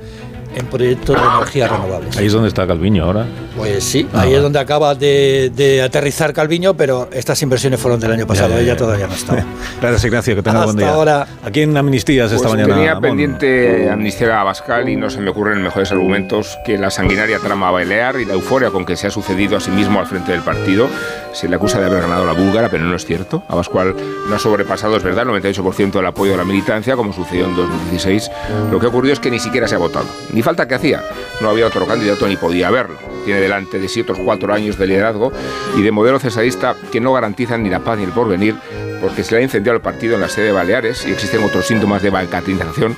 en 0.56 0.66
proyectos 0.68 1.16
de 1.16 1.22
energías 1.22 1.72
renovables. 1.72 2.18
Ahí 2.18 2.28
es 2.28 2.34
donde 2.34 2.48
está 2.48 2.66
Calviño 2.66 3.04
ahora. 3.04 3.26
Pues 3.56 3.84
sí, 3.84 4.08
ah, 4.14 4.22
ahí 4.22 4.34
es 4.34 4.42
donde 4.42 4.60
acaba 4.60 4.96
de, 4.96 5.82
aterrizar 5.84 6.34
Calviño, 6.34 6.76
pero 6.76 7.10
estas 7.12 7.42
inversiones 7.42 7.80
fueron 7.80 8.00
del 8.00 8.12
año 8.12 8.26
pasado, 8.28 8.58
ella 8.58 8.76
todavía 8.76 9.08
no 9.08 9.14
estaba. 9.14 9.44
Gracias 9.82 10.06
Ignacio, 10.06 10.36
que 10.36 10.42
tenga 10.42 10.66
buen 10.66 10.78
día. 10.78 10.90
ahora. 10.90 11.28
Aquí 11.44 11.62
en 11.62 11.76
Amnistías 11.76 12.32
esta 12.32 12.48
pues 12.48 12.60
mañana. 12.60 12.76
Tenía 12.76 13.00
pendiente 13.00 13.90
amnistía 13.90 14.42
a 14.42 14.44
Bascal 14.44 14.90
y 14.90 14.96
no 14.96 15.10
se 15.10 15.20
me 15.20 15.30
ocurren 15.30 15.62
mejores 15.62 15.92
argumentos 15.92 16.58
que 16.66 16.78
la 16.78 16.90
sanguinaria 16.90 17.40
trama 17.40 17.72
Balear 17.72 18.20
y 18.20 18.26
la 18.26 18.34
euforia 18.34 18.72
con 18.72 18.86
que 18.86 18.96
se 18.96 19.08
ha 19.08 19.12
sucedido 19.12 19.58
a 19.58 19.60
sí 19.60 19.72
mismo 19.72 20.00
al 20.00 20.08
frente 20.08 20.32
del 20.32 20.42
partido. 20.42 20.88
Se 21.34 21.50
le 21.50 21.56
acusa 21.56 21.80
de 21.80 21.88
haber 21.88 22.02
ganado 22.02 22.26
la 22.26 22.34
búlgara, 22.34 22.70
pero 22.70 22.84
no 22.84 22.96
es 22.96 23.06
cierto. 23.06 23.44
A 23.50 23.56
Bascal 23.56 23.96
no 24.30 24.36
ha 24.36 24.40
sobrepasado, 24.40 24.96
es 24.96 25.04
verdad, 25.04 25.24
el 25.24 25.44
98% 25.44 25.92
del 25.92 26.06
apoyo 26.06 26.32
de 26.32 26.38
la 26.38 26.46
militancia, 26.46 26.96
como 26.96 27.12
sucedió 27.12 27.46
en 27.46 27.56
2016. 27.56 28.32
Lo 28.72 28.80
que 28.80 28.86
ha 28.86 28.90
ocurrido 28.90 29.14
es 29.14 29.20
que 29.20 29.30
ni 29.30 29.40
siquiera 29.40 29.68
se 29.68 29.76
ha 29.76 29.80
votado. 29.80 30.06
Ni 30.32 30.42
falta 30.46 30.68
que 30.68 30.76
hacía. 30.76 31.04
No 31.42 31.50
había 31.50 31.68
otro 31.68 31.86
candidato 31.86 32.28
ni 32.28 32.38
podía 32.38 32.70
haberlo. 32.70 32.98
Tiene 33.26 33.42
delante 33.42 33.80
de 33.80 33.90
sí 33.90 34.02
otros 34.02 34.20
cuatro 34.24 34.54
años 34.54 34.78
de 34.78 34.86
liderazgo 34.88 35.34
y 35.76 35.82
de 35.82 35.92
modelo 35.92 36.20
cesadista 36.20 36.76
que 36.92 37.02
no 37.02 37.12
garantizan 37.14 37.64
ni 37.64 37.70
la 37.70 37.80
paz 37.80 37.98
ni 37.98 38.04
el 38.04 38.12
porvenir, 38.12 38.56
porque 39.02 39.24
se 39.24 39.34
le 39.34 39.42
ha 39.42 39.44
incendiado 39.44 39.76
el 39.76 39.82
partido 39.82 40.14
en 40.16 40.22
la 40.22 40.30
sede 40.30 40.46
de 40.46 40.52
Baleares 40.52 41.06
y 41.08 41.12
existen 41.12 41.44
otros 41.44 41.66
síntomas 41.66 42.04
de 42.04 42.12
bancatización 42.12 42.96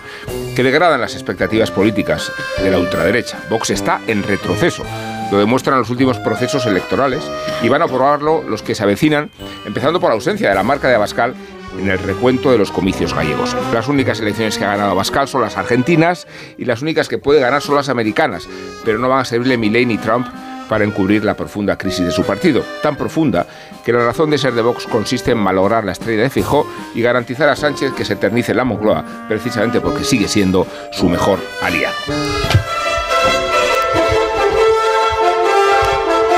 que 0.56 0.64
degradan 0.64 1.00
las 1.00 1.14
expectativas 1.14 1.72
políticas 1.72 2.32
de 2.62 2.70
la 2.70 2.80
ultraderecha. 2.80 3.40
Vox 3.50 3.70
está 3.70 4.02
en 4.08 4.24
retroceso. 4.24 4.84
Lo 5.32 5.40
demuestran 5.40 5.80
los 5.80 5.90
últimos 5.90 6.18
procesos 6.20 6.66
electorales 6.66 7.24
y 7.64 7.70
van 7.70 7.82
a 7.82 7.88
probarlo 7.88 8.44
los 8.44 8.62
que 8.62 8.76
se 8.76 8.84
avecinan, 8.84 9.30
empezando 9.66 10.00
por 10.02 10.10
la 10.10 10.16
ausencia 10.16 10.50
de 10.50 10.56
la 10.56 10.64
marca 10.64 10.90
de 10.90 10.96
Abascal 10.96 11.34
en 11.80 11.90
el 11.90 12.00
recuento 12.00 12.52
de 12.52 12.58
los 12.58 12.72
comicios 12.72 13.14
gallegos. 13.14 13.56
Las 13.74 13.88
únicas 13.88 14.20
elecciones 14.20 14.58
que 14.58 14.66
ha 14.66 14.72
ganado 14.72 14.92
Abascal 14.92 15.28
son 15.28 15.42
las 15.42 15.58
argentinas 15.58 16.28
y 16.58 16.66
las 16.66 16.82
únicas 16.82 17.08
que 17.08 17.18
puede 17.18 17.40
ganar 17.40 17.62
son 17.62 17.76
las 17.76 17.90
americanas, 17.90 18.48
pero 18.84 19.00
no 19.00 19.10
van 19.10 19.20
a 19.20 19.26
servirle 19.26 19.58
Milley 19.58 19.86
ni 19.86 19.98
Trump 19.98 20.28
para 20.68 20.84
encubrir 20.84 21.24
la 21.24 21.36
profunda 21.36 21.78
crisis 21.78 22.06
de 22.06 22.12
su 22.12 22.24
partido, 22.24 22.64
tan 22.84 22.96
profunda 22.96 23.48
que 23.86 23.94
la 23.94 24.06
razón 24.06 24.30
de 24.30 24.38
ser 24.38 24.54
de 24.54 24.62
Vox 24.62 24.86
consiste 24.86 25.32
en 25.32 25.38
malograr 25.38 25.86
la 25.86 25.94
estrella 25.94 26.24
de 26.24 26.30
Fijó 26.30 26.68
y 26.94 27.02
garantizar 27.02 27.50
a 27.50 27.56
Sánchez 27.56 27.94
que 27.94 28.06
se 28.06 28.14
eternice 28.14 28.54
la 28.54 28.66
Moncloa, 28.66 29.28
precisamente 29.28 29.82
porque 29.82 30.04
sigue 30.04 30.28
siendo 30.28 30.68
su 30.92 31.08
mejor 31.08 31.40
aliado. 31.62 31.96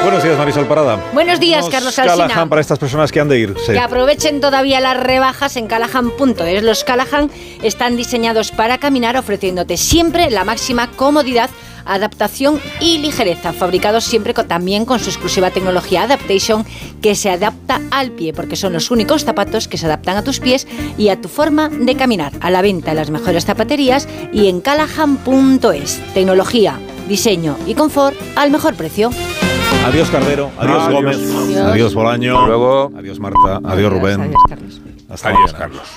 Buenos 0.03 0.23
días, 0.23 0.37
Marisol 0.37 0.65
Parada. 0.67 0.99
Buenos 1.13 1.39
días, 1.39 1.67
Carlos 1.69 1.97
Alsina. 1.99 2.27
Callahan 2.27 2.49
para 2.49 2.61
estas 2.61 2.79
personas 2.79 3.11
que 3.11 3.19
han 3.19 3.29
de 3.29 3.39
ir. 3.39 3.53
Que 3.53 3.79
aprovechen 3.79 4.41
todavía 4.41 4.79
las 4.79 4.97
rebajas 4.97 5.55
en 5.57 5.67
Callahan.es. 5.67 6.63
Los 6.63 6.83
Callahan 6.83 7.29
están 7.63 7.95
diseñados 7.95 8.51
para 8.51 8.77
caminar 8.77 9.17
ofreciéndote 9.17 9.77
siempre 9.77 10.29
la 10.29 10.43
máxima 10.43 10.89
comodidad 10.91 11.49
adaptación 11.89 12.61
y 12.79 12.99
ligereza, 12.99 13.51
fabricados 13.51 14.03
siempre 14.03 14.33
también 14.33 14.85
con 14.85 14.99
su 14.99 15.09
exclusiva 15.09 15.51
tecnología 15.51 16.03
Adaptation 16.03 16.65
que 17.01 17.15
se 17.15 17.29
adapta 17.29 17.81
al 17.91 18.11
pie, 18.11 18.33
porque 18.33 18.55
son 18.55 18.73
los 18.73 18.91
únicos 18.91 19.25
zapatos 19.25 19.67
que 19.67 19.77
se 19.77 19.87
adaptan 19.87 20.17
a 20.17 20.23
tus 20.23 20.39
pies 20.39 20.67
y 20.97 21.09
a 21.09 21.19
tu 21.19 21.27
forma 21.27 21.69
de 21.69 21.95
caminar. 21.95 22.33
A 22.41 22.51
la 22.51 22.61
venta 22.61 22.91
en 22.91 22.97
las 22.97 23.09
mejores 23.09 23.45
zapaterías 23.45 24.07
y 24.31 24.47
en 24.47 24.61
callahan.es. 24.61 25.99
Tecnología, 26.13 26.79
diseño 27.07 27.57
y 27.65 27.73
confort 27.73 28.15
al 28.35 28.51
mejor 28.51 28.75
precio. 28.75 29.09
Adiós 29.87 30.09
Cardero, 30.09 30.51
adiós, 30.57 30.87
Gómez, 30.91 31.17
adiós, 31.71 31.93
Bolaño, 31.93 32.45
luego. 32.45 32.91
adiós 32.95 33.17
Marta, 33.17 33.59
adiós, 33.63 33.91
Rubén. 33.91 34.21
Adiós 34.21 34.43
Carlos. 34.47 34.81
Hasta 35.09 35.29
adiós 35.29 35.53
Carlos. 35.53 35.89